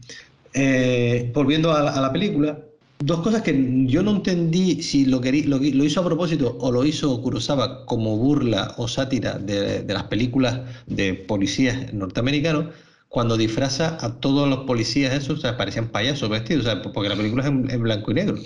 Eh, 0.54 1.32
volviendo 1.34 1.72
a 1.72 1.84
la, 1.84 1.92
a 1.92 2.02
la 2.02 2.12
película, 2.12 2.60
dos 3.00 3.22
cosas 3.22 3.42
que 3.44 3.86
yo 3.88 4.02
no 4.04 4.12
entendí 4.18 4.82
si 4.82 5.06
lo, 5.06 5.22
querí- 5.22 5.46
lo, 5.46 5.58
lo 5.60 5.84
hizo 5.86 6.02
a 6.02 6.06
propósito 6.06 6.58
o 6.60 6.72
lo 6.72 6.86
hizo 6.86 7.22
Kurosawa 7.22 7.86
como 7.86 8.18
burla 8.18 8.74
o 8.78 8.88
sátira 8.88 9.38
de, 9.38 9.84
de 9.84 9.94
las 9.94 10.04
películas 10.06 10.62
de 10.88 11.14
policías 11.14 11.94
norteamericanos, 11.94 12.66
cuando 13.08 13.38
disfraza 13.38 13.98
a 14.02 14.20
todos 14.20 14.48
los 14.50 14.60
policías 14.66 15.14
esos, 15.14 15.40
o 15.40 15.42
sea, 15.42 15.58
parecían 15.58 15.90
payasos 15.90 16.30
vestidos, 16.30 16.66
o 16.66 16.70
sea, 16.70 16.82
porque 16.82 17.10
la 17.10 17.16
película 17.16 17.44
es 17.44 17.50
en, 17.50 17.70
en 17.72 17.82
blanco 17.82 18.12
y 18.12 18.16
negro. 18.16 18.38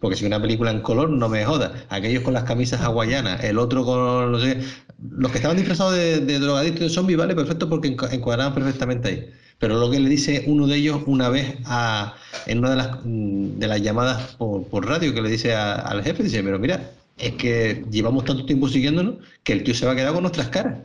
Porque 0.00 0.16
si 0.16 0.24
una 0.26 0.40
película 0.40 0.70
en 0.70 0.80
color, 0.80 1.10
no 1.10 1.28
me 1.28 1.44
joda. 1.44 1.84
Aquellos 1.90 2.22
con 2.22 2.34
las 2.34 2.44
camisas 2.44 2.80
hawaianas, 2.80 3.44
el 3.44 3.58
otro 3.58 3.84
con, 3.84 4.32
no 4.32 4.38
los 4.38 5.30
que 5.30 5.38
estaban 5.38 5.56
disfrazados 5.56 5.94
de, 5.94 6.20
de 6.20 6.38
drogadictos 6.38 6.80
y 6.82 6.84
de 6.84 6.90
zombies, 6.90 7.18
vale, 7.18 7.34
perfecto, 7.34 7.68
porque 7.68 7.96
encu- 7.96 8.12
encuadraban 8.12 8.54
perfectamente 8.54 9.08
ahí. 9.08 9.30
Pero 9.58 9.78
lo 9.78 9.90
que 9.90 10.00
le 10.00 10.08
dice 10.08 10.44
uno 10.46 10.66
de 10.66 10.76
ellos 10.76 11.02
una 11.06 11.28
vez 11.28 11.58
a, 11.66 12.14
en 12.46 12.58
una 12.58 12.70
de 12.70 12.76
las, 12.76 12.98
mm, 13.04 13.58
de 13.58 13.68
las 13.68 13.82
llamadas 13.82 14.36
por, 14.36 14.86
radio, 14.86 15.12
que 15.14 15.22
le 15.22 15.28
dice 15.30 15.54
a- 15.54 15.74
al 15.74 16.02
jefe, 16.02 16.22
dice, 16.22 16.42
pero 16.42 16.58
mira, 16.58 16.90
es 17.18 17.32
que 17.34 17.84
llevamos 17.90 18.24
tanto 18.24 18.46
tiempo 18.46 18.68
siguiéndonos 18.68 19.16
que 19.42 19.52
el 19.52 19.62
tío 19.64 19.74
se 19.74 19.86
va 19.86 19.92
a 19.92 19.96
quedar 19.96 20.12
con 20.14 20.22
nuestras 20.22 20.48
caras. 20.48 20.78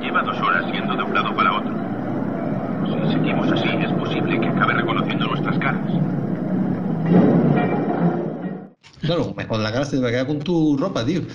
Lleva 0.00 0.22
dos 0.22 0.36
horas 0.42 0.64
yendo 0.72 0.96
de 0.96 1.02
un 1.02 1.14
lado 1.14 1.34
para 1.36 1.52
otro. 1.52 1.74
Si 2.84 3.12
seguimos 3.12 3.50
así, 3.52 3.68
es 3.82 3.90
posible 3.92 4.40
que 4.40 4.48
acabe 4.48 4.74
reconociendo 4.74 5.26
nuestras 5.28 5.58
caras. 5.58 6.15
Claro, 9.06 9.34
con 9.48 9.62
la 9.62 9.72
cara 9.72 9.84
se 9.84 9.96
te 9.96 10.02
va 10.02 10.08
a 10.08 10.10
quedar 10.10 10.26
con 10.26 10.40
tu 10.40 10.76
ropa, 10.76 11.04
tío. 11.06 11.22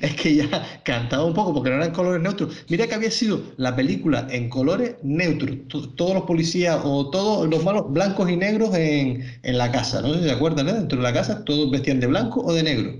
Es, 0.00 0.14
que, 0.16 0.34
ya 0.36 0.80
cantaba 0.84 1.24
un 1.24 1.34
poco 1.34 1.52
porque 1.54 1.70
no 1.70 1.76
eran 1.76 1.92
colores 1.92 2.22
neutros. 2.22 2.64
Mira 2.68 2.86
que 2.86 2.94
había 2.94 3.10
sido 3.10 3.42
la 3.56 3.76
película 3.76 4.26
en 4.30 4.48
colores 4.48 4.96
neutros. 5.02 5.68
To- 5.68 5.90
Todos 5.94 6.14
los 6.14 6.24
policías 6.24 6.80
o 6.84 7.10
todos 7.10 7.48
los 7.48 7.62
malos 7.64 7.92
blancos 7.92 8.30
y 8.30 8.36
negros 8.36 8.74
en, 8.74 9.22
en 9.42 9.58
la 9.58 9.70
casa. 9.70 10.00
No 10.02 10.12
sé 10.14 10.20
si 10.20 10.24
se 10.26 10.32
acuerdan, 10.32 10.68
¿eh? 10.68 10.72
Dentro 10.74 10.98
de 10.98 11.02
la 11.04 11.12
casa 11.12 11.44
todos 11.44 11.70
vestían 11.70 12.00
de 12.00 12.06
blanco 12.06 12.40
o 12.42 12.52
de 12.52 12.62
negro. 12.62 12.92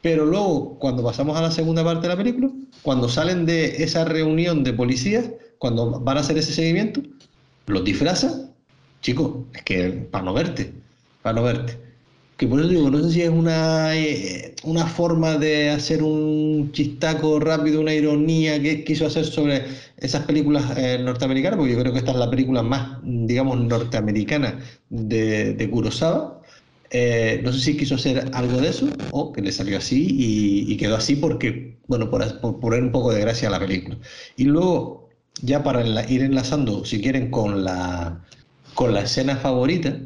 Pero 0.00 0.24
luego, 0.24 0.78
cuando 0.78 1.02
pasamos 1.04 1.36
a 1.36 1.42
la 1.42 1.50
segunda 1.50 1.84
parte 1.84 2.02
de 2.02 2.08
la 2.08 2.16
película, 2.16 2.50
cuando 2.82 3.08
salen 3.08 3.44
de 3.46 3.82
esa 3.84 4.04
reunión 4.06 4.64
de 4.64 4.72
policías, 4.72 5.30
cuando 5.58 6.00
van 6.00 6.16
a 6.16 6.20
hacer 6.20 6.38
ese 6.38 6.52
seguimiento, 6.54 7.02
los 7.66 7.84
disfrazan. 7.84 8.54
Chicos, 9.02 9.46
es 9.54 9.62
que 9.62 9.90
para 10.10 10.24
no 10.24 10.34
verte, 10.34 10.82
para 11.22 11.34
no 11.36 11.42
verte. 11.42 11.89
Que 12.40 12.46
por 12.46 12.58
eso 12.58 12.70
digo, 12.70 12.88
no 12.88 13.02
sé 13.02 13.10
si 13.10 13.20
es 13.20 13.28
una, 13.28 13.94
eh, 13.94 14.54
una 14.64 14.86
forma 14.86 15.36
de 15.36 15.68
hacer 15.68 16.02
un 16.02 16.72
chistaco 16.72 17.38
rápido, 17.38 17.82
una 17.82 17.92
ironía 17.92 18.58
que 18.62 18.82
quiso 18.82 19.04
hacer 19.04 19.26
sobre 19.26 19.66
esas 19.98 20.24
películas 20.24 20.64
eh, 20.78 20.98
norteamericanas, 21.04 21.58
porque 21.58 21.74
yo 21.74 21.78
creo 21.80 21.92
que 21.92 21.98
esta 21.98 22.12
es 22.12 22.16
la 22.16 22.30
película 22.30 22.62
más, 22.62 22.96
digamos, 23.02 23.60
norteamericana 23.60 24.58
de, 24.88 25.52
de 25.52 25.70
Kurosawa. 25.70 26.40
Eh, 26.90 27.42
no 27.44 27.52
sé 27.52 27.60
si 27.60 27.76
quiso 27.76 27.96
hacer 27.96 28.30
algo 28.32 28.58
de 28.58 28.68
eso 28.70 28.88
o 29.10 29.34
que 29.34 29.42
le 29.42 29.52
salió 29.52 29.76
así 29.76 30.06
y, 30.10 30.76
quedó 30.78 30.96
así 30.96 31.16
porque, 31.16 31.76
bueno, 31.88 32.10
por, 32.10 32.40
por 32.40 32.58
poner 32.58 32.82
un 32.82 32.90
poco 32.90 33.12
de 33.12 33.20
gracia 33.20 33.48
a 33.48 33.50
la 33.50 33.60
película. 33.60 33.98
Y 34.38 34.44
luego, 34.44 35.10
ya 35.42 35.62
para 35.62 35.82
ir 36.08 36.22
enlazando, 36.22 36.86
si 36.86 37.02
quieren, 37.02 37.30
con 37.30 37.64
la, 37.64 38.24
con 38.74 38.94
la 38.94 39.02
escena 39.02 39.36
favorita, 39.36 39.98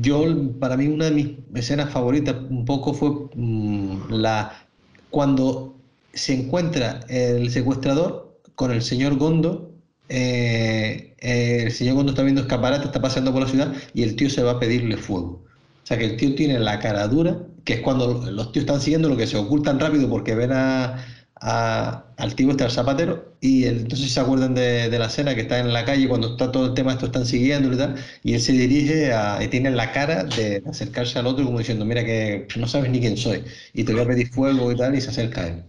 yo, 0.00 0.24
para 0.58 0.76
mí, 0.76 0.86
una 0.88 1.06
de 1.06 1.10
mis 1.12 1.30
escenas 1.54 1.90
favoritas 1.90 2.36
un 2.50 2.64
poco 2.64 2.94
fue 2.94 3.10
mm, 3.34 4.10
la 4.10 4.66
cuando 5.10 5.80
se 6.12 6.34
encuentra 6.34 7.00
el 7.08 7.50
secuestrador 7.50 8.40
con 8.54 8.72
el 8.72 8.82
señor 8.82 9.16
Gondo. 9.16 9.72
eh, 10.08 11.14
eh, 11.20 11.62
el 11.64 11.72
señor 11.72 11.94
Gondo 11.96 12.12
está 12.12 12.22
viendo 12.22 12.42
escaparate, 12.42 12.84
está 12.86 13.00
paseando 13.00 13.32
por 13.32 13.42
la 13.42 13.48
ciudad 13.48 13.74
y 13.94 14.02
el 14.02 14.16
tío 14.16 14.28
se 14.30 14.42
va 14.42 14.52
a 14.52 14.60
pedirle 14.60 14.96
fuego. 14.96 15.44
O 15.82 15.86
sea 15.86 15.98
que 15.98 16.04
el 16.06 16.16
tío 16.16 16.34
tiene 16.34 16.58
la 16.58 16.78
cara 16.78 17.06
dura, 17.08 17.46
que 17.64 17.74
es 17.74 17.80
cuando 17.80 18.30
los 18.30 18.52
tíos 18.52 18.64
están 18.64 18.80
siguiendo 18.80 19.08
lo 19.08 19.16
que 19.16 19.26
se 19.26 19.36
ocultan 19.36 19.80
rápido 19.80 20.08
porque 20.08 20.34
ven 20.34 20.52
a, 20.52 20.96
a- 21.44 22.04
al 22.16 22.34
tío 22.34 22.50
este, 22.50 22.64
al 22.64 22.70
zapatero, 22.70 23.36
y 23.40 23.64
entonces 23.66 24.12
se 24.12 24.20
acuerdan 24.20 24.54
de, 24.54 24.88
de, 24.90 24.98
la 24.98 25.06
escena 25.06 25.34
que 25.34 25.42
está 25.42 25.58
en 25.60 25.72
la 25.72 25.84
calle 25.84 26.08
cuando 26.08 26.32
está 26.32 26.50
todo 26.52 26.66
el 26.66 26.74
tema, 26.74 26.92
esto 26.92 27.06
están 27.06 27.26
siguiendo 27.26 27.72
y 27.72 27.76
tal, 27.76 27.96
y 28.22 28.34
él 28.34 28.40
se 28.40 28.52
dirige 28.52 29.12
a, 29.12 29.42
y 29.42 29.48
tiene 29.48 29.70
la 29.70 29.92
cara 29.92 30.24
de 30.24 30.62
acercarse 30.66 31.18
al 31.18 31.26
otro 31.26 31.44
como 31.44 31.58
diciendo, 31.58 31.84
mira 31.84 32.04
que 32.04 32.46
no 32.56 32.66
sabes 32.68 32.90
ni 32.90 33.00
quién 33.00 33.16
soy, 33.16 33.44
y 33.72 33.84
te 33.84 33.92
voy 33.92 34.02
a 34.02 34.06
pedir 34.06 34.28
fuego 34.32 34.72
y 34.72 34.76
tal, 34.76 34.94
y 34.94 35.00
se 35.00 35.10
acerca 35.10 35.42
a 35.42 35.48
él. 35.48 35.64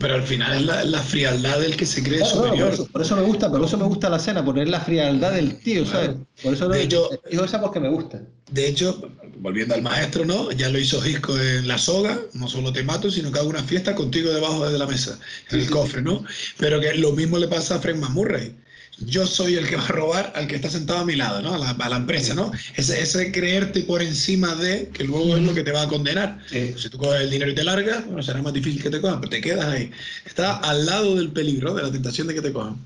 Pero 0.00 0.14
al 0.14 0.22
final 0.22 0.56
es 0.58 0.62
la, 0.62 0.84
la 0.84 1.02
frialdad 1.02 1.58
del 1.60 1.76
que 1.76 1.84
se 1.84 2.02
cree 2.02 2.18
Claro, 2.20 2.34
superior. 2.36 2.64
por, 2.66 2.74
eso, 2.74 2.86
por 2.86 3.02
eso 3.02 3.16
me 3.16 3.22
gusta, 3.22 3.50
por 3.50 3.64
eso 3.64 3.76
me 3.78 3.84
gusta 3.84 4.08
la 4.08 4.16
escena, 4.18 4.44
porque 4.44 4.62
es 4.62 4.68
la 4.68 4.80
frialdad 4.80 5.32
del 5.32 5.58
tío, 5.58 5.84
¿sabes? 5.84 6.10
Por 6.42 6.54
eso 6.54 6.68
De 6.68 6.82
hecho- 6.82 7.08
digo 7.30 7.44
esa 7.44 7.60
porque 7.60 7.80
me 7.80 7.88
gusta. 7.88 8.22
De 8.50 8.68
hecho, 8.68 9.00
volviendo 9.38 9.74
al 9.74 9.82
maestro, 9.82 10.24
¿no? 10.24 10.50
Ya 10.52 10.68
lo 10.68 10.78
hizo 10.78 11.00
Gisco 11.00 11.36
en 11.38 11.66
La 11.68 11.78
Soga, 11.78 12.18
no 12.34 12.48
solo 12.48 12.72
te 12.72 12.82
mato, 12.84 13.10
sino 13.10 13.32
que 13.32 13.38
hago 13.40 13.48
una 13.50 13.62
fiesta 13.64 13.94
contigo 13.94 14.30
debajo 14.32 14.68
de 14.70 14.78
la 14.78 14.86
mesa, 14.86 15.18
en 15.50 15.60
el 15.60 15.68
cofre, 15.70 16.00
¿no? 16.00 16.24
Pero 16.58 16.80
que 16.80 16.94
lo 16.94 17.12
mismo 17.12 17.36
le 17.38 17.48
pasa 17.48 17.74
a 17.76 17.78
Frank 17.80 17.96
McMurray. 17.98 18.54
Yo 19.00 19.26
soy 19.26 19.54
el 19.54 19.68
que 19.68 19.76
va 19.76 19.84
a 19.84 19.88
robar 19.88 20.32
al 20.34 20.48
que 20.48 20.56
está 20.56 20.68
sentado 20.68 21.00
a 21.00 21.04
mi 21.04 21.14
lado, 21.14 21.40
¿no? 21.40 21.54
A 21.54 21.58
la, 21.58 21.70
a 21.70 21.88
la 21.88 21.96
empresa, 21.96 22.34
¿no? 22.34 22.50
Ese, 22.76 23.00
ese 23.00 23.30
creerte 23.32 23.80
por 23.82 24.02
encima 24.02 24.54
de, 24.56 24.88
que 24.88 25.04
luego 25.04 25.36
es 25.36 25.42
lo 25.42 25.54
que 25.54 25.62
te 25.62 25.72
va 25.72 25.82
a 25.82 25.88
condenar. 25.88 26.38
Si 26.50 26.88
tú 26.90 26.98
coges 26.98 27.20
el 27.22 27.30
dinero 27.30 27.50
y 27.50 27.54
te 27.54 27.64
largas, 27.64 28.04
bueno, 28.06 28.22
será 28.22 28.42
más 28.42 28.52
difícil 28.52 28.82
que 28.82 28.90
te 28.90 29.00
cojan, 29.00 29.20
pero 29.20 29.30
te 29.30 29.40
quedas 29.40 29.66
ahí. 29.66 29.90
Está 30.26 30.56
al 30.56 30.86
lado 30.86 31.16
del 31.16 31.30
peligro, 31.30 31.74
de 31.74 31.82
la 31.82 31.92
tentación 31.92 32.26
de 32.26 32.34
que 32.34 32.42
te 32.42 32.52
cojan. 32.52 32.76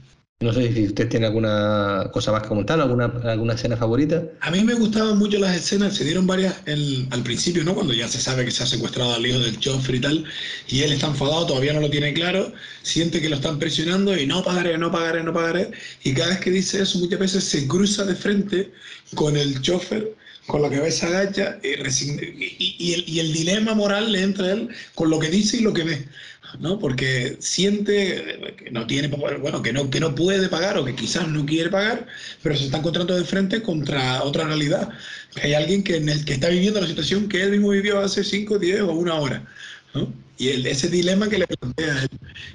No 0.42 0.52
sé 0.52 0.72
si 0.72 0.86
usted 0.86 1.08
tiene 1.08 1.26
alguna 1.26 2.08
cosa 2.12 2.32
más 2.32 2.42
que 2.42 2.48
comentar, 2.48 2.80
alguna, 2.80 3.06
alguna 3.24 3.54
escena 3.54 3.76
favorita. 3.76 4.22
A 4.40 4.50
mí 4.50 4.64
me 4.64 4.74
gustaban 4.74 5.16
mucho 5.18 5.38
las 5.38 5.56
escenas, 5.56 5.94
se 5.94 6.04
dieron 6.04 6.26
varias 6.26 6.54
el- 6.66 7.06
al 7.10 7.22
principio, 7.22 7.64
¿no? 7.64 7.74
Cuando 7.74 7.94
ya 7.94 8.08
se 8.08 8.18
sabe 8.20 8.44
que 8.44 8.50
se 8.50 8.62
ha 8.62 8.66
secuestrado 8.66 9.14
al 9.14 9.24
hijo 9.26 9.38
del 9.38 9.58
Joffrey 9.62 9.98
y 9.98 10.00
tal, 10.00 10.24
y 10.68 10.80
él 10.82 10.92
está 10.92 11.06
enfadado, 11.06 11.46
todavía 11.46 11.72
no 11.72 11.80
lo 11.80 11.90
tiene 11.90 12.12
claro, 12.12 12.52
siente 12.82 13.20
que 13.20 13.28
lo 13.28 13.36
están 13.36 13.58
presionando 13.58 14.16
y 14.16 14.26
no 14.26 14.42
pagaré, 14.42 14.76
no 14.78 14.90
pagaré, 14.90 15.22
no 15.22 15.32
pagaré, 15.32 15.70
y 16.02 16.12
cada 16.12 16.30
vez 16.30 16.40
que 16.40 16.50
dice 16.50 16.82
eso, 16.82 16.98
muchas 16.98 17.18
veces 17.20 17.44
se 17.44 17.66
cruza 17.68 18.04
de 18.04 18.14
frente 18.14 18.70
con 19.14 19.36
el 19.36 19.60
chofer, 19.60 20.16
con 20.46 20.60
la 20.62 20.70
cabeza 20.70 21.06
agacha, 21.06 21.58
y, 21.62 21.68
y- 22.58 22.76
y 22.78 22.92
el, 22.94 23.04
y 23.08 23.20
el 23.20 23.32
dilema 23.32 23.74
moral 23.74 24.10
le 24.12 24.22
entra 24.22 24.46
a 24.46 24.52
él 24.52 24.68
con 24.94 25.10
lo 25.10 25.18
que 25.18 25.28
dice 25.30 25.58
y 25.58 25.60
lo 25.60 25.72
que 25.72 25.84
ve. 25.84 26.08
¿No? 26.60 26.78
Porque 26.78 27.36
siente 27.40 28.54
que 28.56 28.70
no 28.70 28.86
tiene, 28.86 29.08
bueno, 29.08 29.62
que 29.62 29.72
no, 29.72 29.90
que 29.90 30.00
no 30.00 30.14
puede 30.14 30.48
pagar 30.48 30.78
o 30.78 30.84
que 30.84 30.94
quizás 30.94 31.28
no 31.28 31.44
quiere 31.46 31.70
pagar, 31.70 32.06
pero 32.42 32.56
se 32.56 32.64
está 32.66 32.78
encontrando 32.78 33.16
de 33.16 33.24
frente 33.24 33.62
contra 33.62 34.22
otra 34.22 34.44
realidad. 34.44 34.90
Hay 35.42 35.54
alguien 35.54 35.82
que, 35.82 35.96
en 35.96 36.08
el- 36.08 36.24
que 36.24 36.34
está 36.34 36.48
viviendo 36.48 36.80
la 36.80 36.86
situación 36.86 37.28
que 37.28 37.42
él 37.42 37.50
mismo 37.52 37.70
vivió 37.70 38.00
hace 38.00 38.24
5, 38.24 38.58
10 38.58 38.80
o 38.82 38.92
una 38.92 39.14
hora. 39.14 39.44
¿no? 39.94 40.12
Y 40.42 40.48
ese 40.66 40.88
dilema 40.88 41.28
que 41.28 41.38
le 41.38 41.46
plantea 41.46 42.02
él, 42.02 42.08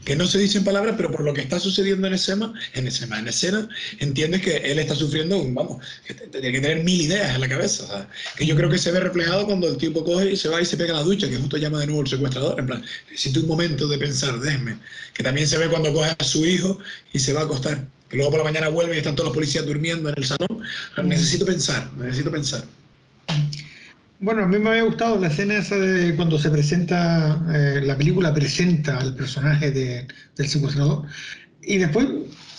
que 0.04 0.14
no 0.18 0.28
se 0.28 0.40
dice 0.40 0.58
en 0.58 0.66
palabras, 0.66 0.96
pero 0.98 1.10
por 1.10 1.22
lo 1.22 1.34
que 1.34 1.40
está 1.40 1.58
sucediendo 1.58 2.06
en 2.06 2.16
escena, 2.16 2.52
en 2.74 2.86
escena, 2.86 3.18
en 3.18 3.30
escena, 3.30 3.70
entiendes 4.00 4.42
que 4.42 4.58
él 4.58 4.78
está 4.80 4.94
sufriendo, 4.94 5.42
vamos, 5.54 5.82
que 6.06 6.14
tiene 6.14 6.52
que 6.52 6.60
tener 6.60 6.84
mil 6.84 7.00
ideas 7.00 7.34
en 7.34 7.40
la 7.40 7.48
cabeza. 7.48 8.10
que 8.36 8.46
yo 8.46 8.58
creo 8.58 8.70
que 8.70 8.78
se 8.78 8.92
ve 8.92 9.00
reflejado 9.00 9.46
cuando 9.46 9.70
el 9.70 9.78
tipo 9.78 10.04
coge 10.04 10.34
y 10.34 10.36
se 10.36 10.50
va 10.50 10.62
y 10.62 10.66
se 10.66 10.76
pega 10.76 10.96
la 10.96 11.04
ducha, 11.04 11.30
que 11.30 11.38
justo 11.38 11.56
llama 11.56 11.80
de 11.80 11.88
nuevo 11.88 12.02
el 12.02 12.10
secuestrador, 12.10 12.60
en 12.60 12.66
plan, 12.66 12.84
necesito 13.10 13.40
un 13.40 13.48
momento 13.48 13.88
de 13.88 13.98
pensar, 13.98 14.38
déjeme. 14.38 14.78
Que 15.14 15.24
también 15.24 15.48
se 15.48 15.58
ve 15.58 15.70
cuando 15.70 15.94
coge 15.94 16.14
a 16.20 16.24
su 16.26 16.46
hijo 16.46 16.80
y 17.14 17.20
se 17.20 17.32
va 17.32 17.40
a 17.40 17.44
acostar. 17.46 17.88
Que 18.10 18.18
luego 18.18 18.32
por 18.32 18.40
la 18.40 18.44
mañana 18.44 18.68
vuelve 18.68 18.96
y 18.96 18.98
están 18.98 19.16
todos 19.16 19.30
los 19.30 19.34
policías 19.34 19.66
durmiendo 19.66 20.10
en 20.10 20.16
el 20.18 20.26
salón. 20.26 20.62
Necesito 21.06 21.46
pensar, 21.46 21.90
necesito 21.94 22.32
pensar. 22.32 22.66
Bueno, 24.20 24.44
a 24.44 24.48
mí 24.48 24.58
me 24.58 24.70
había 24.72 24.84
gustado 24.84 25.20
la 25.20 25.28
escena 25.28 25.58
esa 25.58 25.76
de 25.78 26.16
cuando 26.16 26.40
se 26.40 26.50
presenta, 26.50 27.40
eh, 27.54 27.82
la 27.84 27.96
película 27.98 28.34
presenta 28.34 28.98
al 28.98 29.16
personaje 29.16 29.70
de- 29.72 30.08
del 30.36 30.48
secuestrador. 30.48 31.06
Y 31.62 31.78
después, 31.78 32.08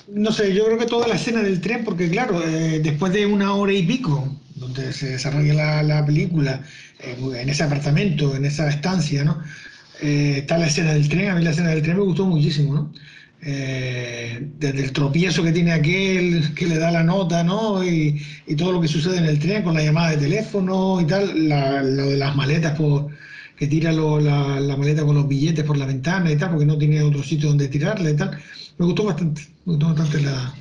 no 0.09 0.32
sé, 0.32 0.55
yo 0.55 0.66
creo 0.66 0.78
que 0.78 0.86
toda 0.86 1.09
la 1.09 1.16
escena 1.16 1.43
del 1.43 1.60
tren, 1.60 1.85
porque 1.85 2.10
claro, 2.10 2.43
eh, 2.47 2.80
después 2.82 3.12
de 3.12 3.26
una 3.26 3.55
hora 3.55 3.72
y 3.72 3.85
pico, 3.86 4.36
donde 4.55 4.93
se 4.93 5.10
desarrolla 5.10 5.55
la, 5.55 5.82
la 5.82 6.06
película, 6.06 6.62
eh, 7.01 7.16
en 7.40 7.48
ese 7.48 7.64
apartamento, 7.64 8.36
en 8.36 8.44
esa 8.44 8.68
estancia, 8.68 9.24
¿no? 9.24 9.43
Eh, 10.01 10.39
está 10.39 10.59
la 10.59 10.66
escena 10.68 10.93
del 10.94 11.09
tren, 11.09 11.30
a 11.30 11.35
mí 11.36 11.43
la 11.44 11.51
escena 11.51 11.70
del 11.70 11.82
tren 11.82 11.97
me 11.97 12.05
gustó 12.05 12.26
muchísimo, 12.26 12.74
¿no? 12.74 12.93
Eh, 13.50 14.38
desde 14.58 14.84
el 14.84 14.92
tropiezo 14.92 15.42
que 15.42 15.52
tiene 15.52 15.72
aquel 15.72 16.52
que 16.54 16.66
le 16.66 16.78
da 16.78 16.90
la 16.90 17.02
nota, 17.02 17.42
¿no? 17.44 17.82
Y, 17.84 18.20
y 18.46 18.54
todo 18.56 18.72
lo 18.72 18.80
que 18.80 18.88
sucede 18.88 19.18
en 19.18 19.24
el 19.24 19.38
tren 19.38 19.62
con 19.62 19.74
la 19.74 19.82
llamada 19.82 20.10
de 20.10 20.18
teléfono 20.18 21.00
y 21.00 21.06
tal, 21.06 21.48
la- 21.48 21.82
lo 21.82 22.06
de 22.10 22.16
las 22.18 22.36
maletas 22.36 22.76
por, 22.76 23.08
que 23.56 23.66
tira 23.66 23.92
lo- 23.92 24.20
la, 24.20 24.60
la 24.60 24.76
maleta 24.76 25.04
con 25.04 25.16
los 25.16 25.26
billetes 25.28 25.64
por 25.64 25.76
la 25.78 25.86
ventana 25.86 26.30
y 26.30 26.36
tal, 26.36 26.50
porque 26.50 26.66
no 26.66 26.76
tiene 26.78 27.02
otro 27.02 27.22
sitio 27.22 27.48
donde 27.48 27.68
tirarla 27.68 28.10
y 28.10 28.16
tal. 28.16 28.30
Me 28.78 28.84
gustó 28.86 29.04
bastante, 29.04 29.42
me 29.64 29.72
gustó 29.74 29.86
bastante 29.94 30.20
la... 30.20 30.54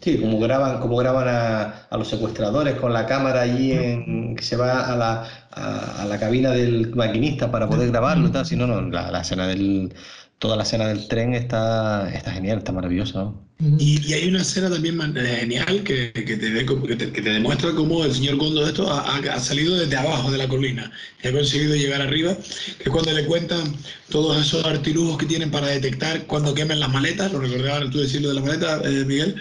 Sí, 0.00 0.18
como 0.20 0.38
graban, 0.38 0.78
como 0.80 0.96
graban 0.98 1.26
a, 1.28 1.62
a 1.90 1.96
los 1.96 2.06
secuestradores 2.08 2.74
con 2.76 2.92
la 2.92 3.06
cámara 3.06 3.40
allí 3.42 3.72
en, 3.72 4.36
que 4.36 4.42
se 4.44 4.56
va 4.56 4.92
a 4.92 4.96
la, 4.96 5.26
a, 5.50 6.02
a 6.02 6.04
la 6.04 6.18
cabina 6.20 6.50
del 6.50 6.94
maquinista 6.94 7.50
para 7.50 7.68
poder 7.68 7.88
grabarlo 7.90 8.28
y 8.28 8.30
tal. 8.30 8.46
Si 8.46 8.54
no, 8.56 8.66
no, 8.68 8.82
la, 8.82 9.10
la 9.10 9.20
escena 9.22 9.46
del, 9.48 9.92
toda 10.38 10.56
la 10.56 10.62
escena 10.64 10.86
del 10.88 11.08
tren 11.08 11.34
está, 11.34 12.10
está 12.12 12.32
genial, 12.32 12.58
está 12.58 12.72
maravillosa. 12.72 13.32
Y, 13.58 14.06
y 14.06 14.12
hay 14.12 14.28
una 14.28 14.42
escena 14.42 14.68
también 14.68 15.00
eh, 15.16 15.36
genial 15.40 15.82
que, 15.82 16.12
que 16.12 16.36
te, 16.36 16.66
que, 16.66 16.96
te, 16.96 17.10
que 17.10 17.22
te 17.22 17.30
demuestra 17.30 17.72
cómo 17.74 18.04
el 18.04 18.12
señor 18.14 18.36
Gondo 18.36 18.60
de 18.62 18.68
esto 18.68 18.90
ha, 18.92 19.16
ha- 19.16 19.40
salido 19.40 19.76
desde 19.78 19.96
abajo 19.96 20.30
de 20.30 20.36
la 20.36 20.46
colina 20.46 20.92
y 21.22 21.28
ha 21.28 21.32
conseguido 21.32 21.74
llegar 21.74 22.02
arriba, 22.02 22.36
que 22.36 22.84
es 22.84 22.90
cuando 22.90 23.12
le 23.12 23.24
cuentan 23.24 23.74
todos 24.10 24.38
esos 24.44 24.62
artilujos 24.66 25.16
que 25.16 25.24
tienen 25.24 25.50
para 25.50 25.68
detectar 25.68 26.26
cuando 26.26 26.52
quemen 26.52 26.80
las 26.80 26.92
maletas, 26.92 27.32
lo 27.32 27.40
recordaba 27.40 27.88
tú 27.88 27.98
decirlo 27.98 28.28
de 28.28 28.34
la 28.34 28.40
maleta, 28.42 28.82
eh, 28.84 29.04
Miguel, 29.06 29.36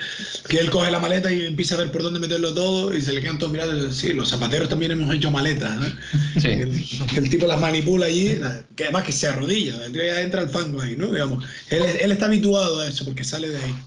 que 0.47 0.59
él 0.59 0.69
coge 0.69 0.91
la 0.91 0.99
maleta 0.99 1.29
y 1.33 1.45
empieza 1.45 1.75
a 1.75 1.79
ver 1.79 1.91
por 1.91 2.01
dónde 2.01 2.19
meterlo 2.21 2.53
todo 2.53 2.95
y 2.95 3.01
se 3.01 3.11
le 3.11 3.19
quedan 3.21 3.37
todos 3.37 3.51
mirando 3.51 3.75
y 3.77 3.81
dice, 3.87 4.07
sí, 4.07 4.13
los 4.13 4.29
zapateros 4.29 4.69
también 4.69 4.91
hemos 4.91 5.13
hecho 5.13 5.29
maletas, 5.29 5.75
¿no? 5.77 5.87
Que 6.45 6.61
el, 6.61 6.85
el 7.15 7.29
tipo 7.29 7.47
las 7.47 7.59
manipula 7.59 8.05
allí, 8.05 8.39
que 8.75 8.83
además 8.85 9.03
que 9.03 9.11
se 9.11 9.27
arrodilla, 9.27 9.85
entra 10.21 10.41
al 10.41 10.49
fango 10.49 10.81
ahí, 10.81 10.95
¿no? 10.95 11.11
Digamos, 11.11 11.43
él, 11.69 11.83
él 11.99 12.11
está 12.11 12.27
habituado 12.27 12.79
a 12.79 12.87
eso 12.87 13.03
porque 13.05 13.23
sale 13.25 13.49
de 13.49 13.57
ahí. 13.57 13.85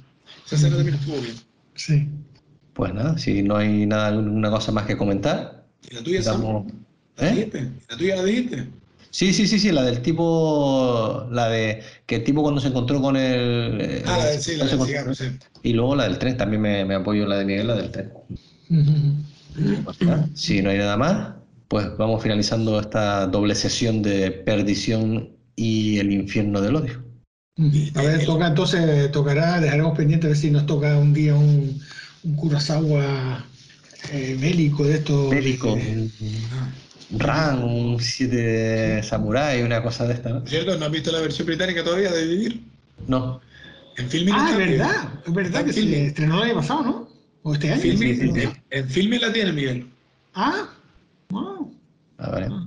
Esa 0.49 0.57
escena 0.57 0.77
también 0.77 0.97
estuvo 0.97 1.17
bien. 1.21 1.35
Sí. 1.75 2.09
Pues 2.75 2.93
nada, 2.95 3.17
si 3.19 3.43
no 3.43 3.57
hay 3.57 3.87
nada, 3.87 4.17
una 4.19 4.51
cosa 4.51 4.73
más 4.73 4.87
que 4.87 4.97
comentar. 4.97 5.65
¿Y 5.91 5.95
la 5.95 6.03
tuya, 6.03 6.23
Sam? 6.23 6.41
damos- 6.43 6.73
¿La 7.17 7.29
¿Eh? 7.29 7.35
dijiste? 7.35 7.69
¿La 7.89 7.97
tuya 7.97 8.17
la 8.17 8.25
dijiste? 8.25 8.69
Sí, 9.11 9.33
sí, 9.33 9.47
sí, 9.47 9.59
sí, 9.59 9.73
la 9.73 9.83
del 9.83 10.01
tipo, 10.03 11.27
la 11.33 11.49
de 11.49 11.83
que 12.07 12.17
el 12.17 12.25
tipo 12.25 12.43
cuando 12.43 12.61
se 12.61 12.69
encontró 12.69 13.01
con 13.01 13.17
el... 13.17 14.03
Ah, 14.07 14.27
sí, 14.39 14.57
la 14.57 14.65
del 14.67 14.75
encontró- 14.75 14.87
cigarro, 14.87 15.15
sí. 15.15 15.25
Y 15.63 15.73
luego 15.73 15.97
la 15.97 16.05
del 16.05 16.19
tren, 16.19 16.37
también 16.37 16.61
me, 16.63 16.85
me 16.85 16.95
apoyo 16.95 17.23
en 17.25 17.29
la 17.31 17.39
de 17.39 17.45
Miguel, 17.45 17.67
la 17.69 17.75
del 17.77 17.91
tren. 17.91 18.13
Pues 19.85 19.97
si 20.35 20.63
no 20.63 20.71
hay 20.71 20.79
nada 20.79 20.97
más, 20.97 21.33
pues 21.69 21.89
vamos 21.97 22.23
finalizando 22.23 22.79
esta 22.81 23.27
doble 23.27 23.55
sesión 23.55 24.03
de 24.03 24.31
perdición 24.31 25.31
y 25.57 25.99
el 25.99 26.13
infierno 26.13 26.61
del 26.61 26.77
odio. 26.77 27.03
A 27.95 28.03
ver, 28.03 28.25
toca 28.25 28.47
entonces, 28.47 29.11
tocará, 29.11 29.61
dejaremos 29.61 29.97
pendiente 29.97 30.27
a 30.27 30.31
ver 30.31 30.37
si 30.39 30.51
nos 30.51 30.65
toca 30.67 30.97
un 30.97 31.13
día 31.13 31.35
un, 31.35 31.81
un 32.23 32.37
Kurosawa 32.37 33.45
eh, 34.13 34.37
bélico 34.41 34.85
de 34.85 34.95
estos. 34.95 35.31
Bélico. 35.31 35.77
eh, 35.77 36.09
Un 37.11 37.19
Ran, 37.19 37.65
un 37.65 38.01
siete 38.01 39.03
samurái, 39.03 39.63
una 39.63 39.83
cosa 39.83 40.07
de 40.07 40.15
esta, 40.15 40.29
¿no? 40.31 40.45
¿Es 40.45 40.51
cierto? 40.51 40.77
¿No 40.79 40.85
has 40.85 40.93
visto 40.93 41.11
la 41.11 41.21
versión 41.21 41.47
británica 41.47 41.83
todavía 41.83 42.13
de 42.13 42.27
Vivir? 42.27 42.61
No. 43.07 43.41
En 43.97 44.09
Filmin 44.09 44.35
Ah, 44.37 44.51
es 44.53 44.57
verdad, 44.59 45.13
es 45.27 45.33
verdad 45.33 45.65
que 45.65 45.73
se 45.73 46.07
estrenó 46.07 46.37
el 46.37 46.51
año 46.51 46.55
pasado, 46.61 46.83
¿no? 46.85 47.09
O 47.43 47.55
este 47.55 47.73
año. 47.73 47.83
En, 47.83 48.63
en 48.71 48.89
Filmin 48.89 49.21
la 49.21 49.33
tiene, 49.33 49.53
Miguel. 49.53 49.87
Ah, 50.35 50.69
wow. 51.31 51.73
A 52.19 52.31
ver. 52.31 52.49
Pues 52.49 52.63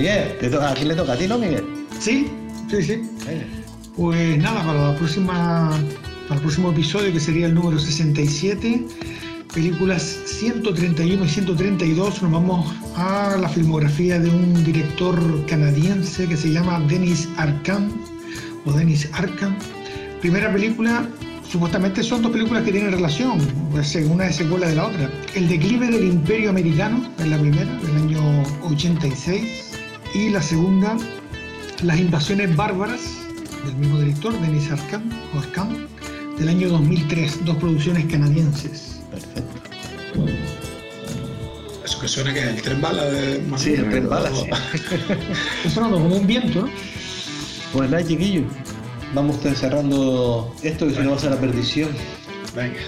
Miguel, 0.00 0.54
¿a 0.62 0.72
quién 0.72 0.88
le 0.88 0.94
toca? 0.94 1.12
¿A 1.12 1.16
ti, 1.16 1.28
no, 1.28 1.36
Miguel? 1.36 1.62
Sí, 1.98 2.26
sí, 2.70 2.82
sí. 2.82 3.02
Pues 3.94 4.38
nada, 4.38 4.64
para 4.64 4.92
la 4.92 4.96
próxima, 4.96 5.78
para 6.26 6.36
el 6.36 6.40
próximo 6.40 6.70
episodio, 6.70 7.12
que 7.12 7.20
sería 7.20 7.48
el 7.48 7.54
número 7.54 7.78
67, 7.78 8.86
películas 9.52 10.02
131 10.24 11.22
y 11.22 11.28
132, 11.28 12.22
nos 12.22 12.32
vamos 12.32 12.74
a 12.96 13.36
la 13.38 13.46
filmografía 13.46 14.18
de 14.18 14.30
un 14.30 14.64
director 14.64 15.18
canadiense 15.44 16.26
que 16.26 16.36
se 16.38 16.50
llama 16.50 16.80
Dennis 16.88 17.28
Arcand, 17.36 17.92
o 18.64 18.72
Dennis 18.72 19.06
Arcand. 19.12 19.58
Primera 20.22 20.50
película, 20.50 21.06
supuestamente 21.46 22.02
son 22.02 22.22
dos 22.22 22.32
películas 22.32 22.62
que 22.62 22.72
tienen 22.72 22.92
relación, 22.92 23.38
pues, 23.70 23.94
una 23.96 24.28
es 24.28 24.36
secuela 24.36 24.66
de 24.66 24.76
la 24.76 24.86
otra. 24.86 25.10
El 25.34 25.46
declive 25.46 25.88
del 25.88 26.04
imperio 26.04 26.48
americano 26.48 27.06
es 27.18 27.28
la 27.28 27.36
primera, 27.36 27.70
del 27.82 27.96
año 27.96 28.42
86, 28.62 29.69
y 30.14 30.30
la 30.30 30.42
segunda 30.42 30.96
Las 31.82 31.98
invasiones 31.98 32.54
bárbaras, 32.54 33.00
del 33.64 33.76
mismo 33.76 33.98
director, 34.00 34.38
Denis 34.40 34.70
Arcand, 34.70 35.12
del 36.38 36.48
año 36.48 36.68
2003, 36.70 37.44
dos 37.44 37.56
producciones 37.56 38.06
canadienses. 38.06 39.00
Perfecto. 39.10 39.60
Eso 41.84 42.00
que 42.00 42.08
suena 42.08 42.32
que 42.32 42.40
es 42.40 42.46
el 42.46 42.62
tren 42.62 42.80
bala 42.80 43.04
de 43.04 43.42
Sí, 43.56 43.74
el 43.74 43.88
tren 43.88 44.08
bala, 44.08 44.30
sí. 44.30 44.44
Está 45.64 45.70
sonando 45.70 45.98
como 45.98 46.16
un 46.16 46.26
viento, 46.26 46.62
¿no? 46.62 46.70
Pues 47.72 47.90
nada, 47.90 48.04
chiquillos. 48.04 48.44
Vamos 49.14 49.36
cerrando 49.54 50.54
esto 50.62 50.86
que 50.86 50.94
si 50.94 51.00
no 51.00 51.10
va 51.10 51.16
a 51.16 51.20
ser 51.20 51.30
la 51.30 51.40
perdición. 51.40 51.90
Venga. 52.54 52.78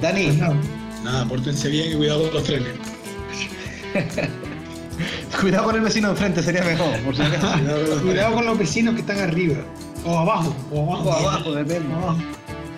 Dani. 0.00 0.24
Pues 0.26 0.38
nada. 0.38 0.56
Nada, 1.04 1.24
pórtense 1.26 1.68
bien 1.68 1.92
y 1.92 1.96
cuidado 1.96 2.24
con 2.24 2.34
los 2.34 2.44
trenes. 2.44 2.72
Cuidado 5.40 5.64
con 5.64 5.74
el 5.76 5.80
vecino 5.82 6.08
de 6.08 6.12
enfrente, 6.14 6.42
sería 6.42 6.62
mejor. 6.64 6.98
Por 7.00 7.16
si 7.16 7.22
acaso. 7.22 7.48
Cuidado 8.02 8.34
con 8.34 8.46
los 8.46 8.58
vecinos 8.58 8.94
que 8.94 9.00
están 9.00 9.18
arriba, 9.20 9.56
o 10.04 10.18
abajo, 10.18 10.54
o 10.70 10.82
abajo. 10.94 11.08
O 11.08 11.12
abajo, 11.12 11.52
depende. 11.52 11.92
Abajo. 11.94 12.18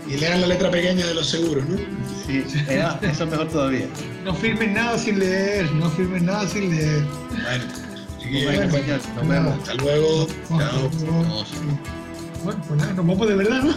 Y 0.09 0.17
lean 0.17 0.41
la 0.41 0.47
letra 0.49 0.71
pequeña 0.71 1.07
de 1.07 1.15
los 1.15 1.29
seguros, 1.31 1.65
¿no? 1.69 1.77
Sí, 2.27 2.45
era- 2.69 2.99
eso 3.03 3.25
es 3.25 3.31
mejor 3.31 3.49
todavía. 3.49 3.87
No 4.25 4.35
firmen 4.35 4.75
nada 4.75 4.99
sin 4.99 5.19
leer, 5.19 5.71
no 5.73 5.89
firmen 5.91 6.27
nada 6.27 6.47
sin 6.49 6.71
leer. 6.71 7.05
Bueno, 7.31 7.65
chiquillos, 8.19 8.45
Bueno, 8.71 8.97
nos 9.17 9.29
vemos. 9.29 9.59
hasta 9.59 9.75
luego. 9.75 10.27
Chao. 10.49 10.91
Bueno, 12.45 12.61
pues 12.67 12.81
nada, 12.81 12.93
nos 12.95 13.07
vamos 13.07 13.29
de 13.29 13.35
verdad, 13.37 13.63
¿no? 13.63 13.75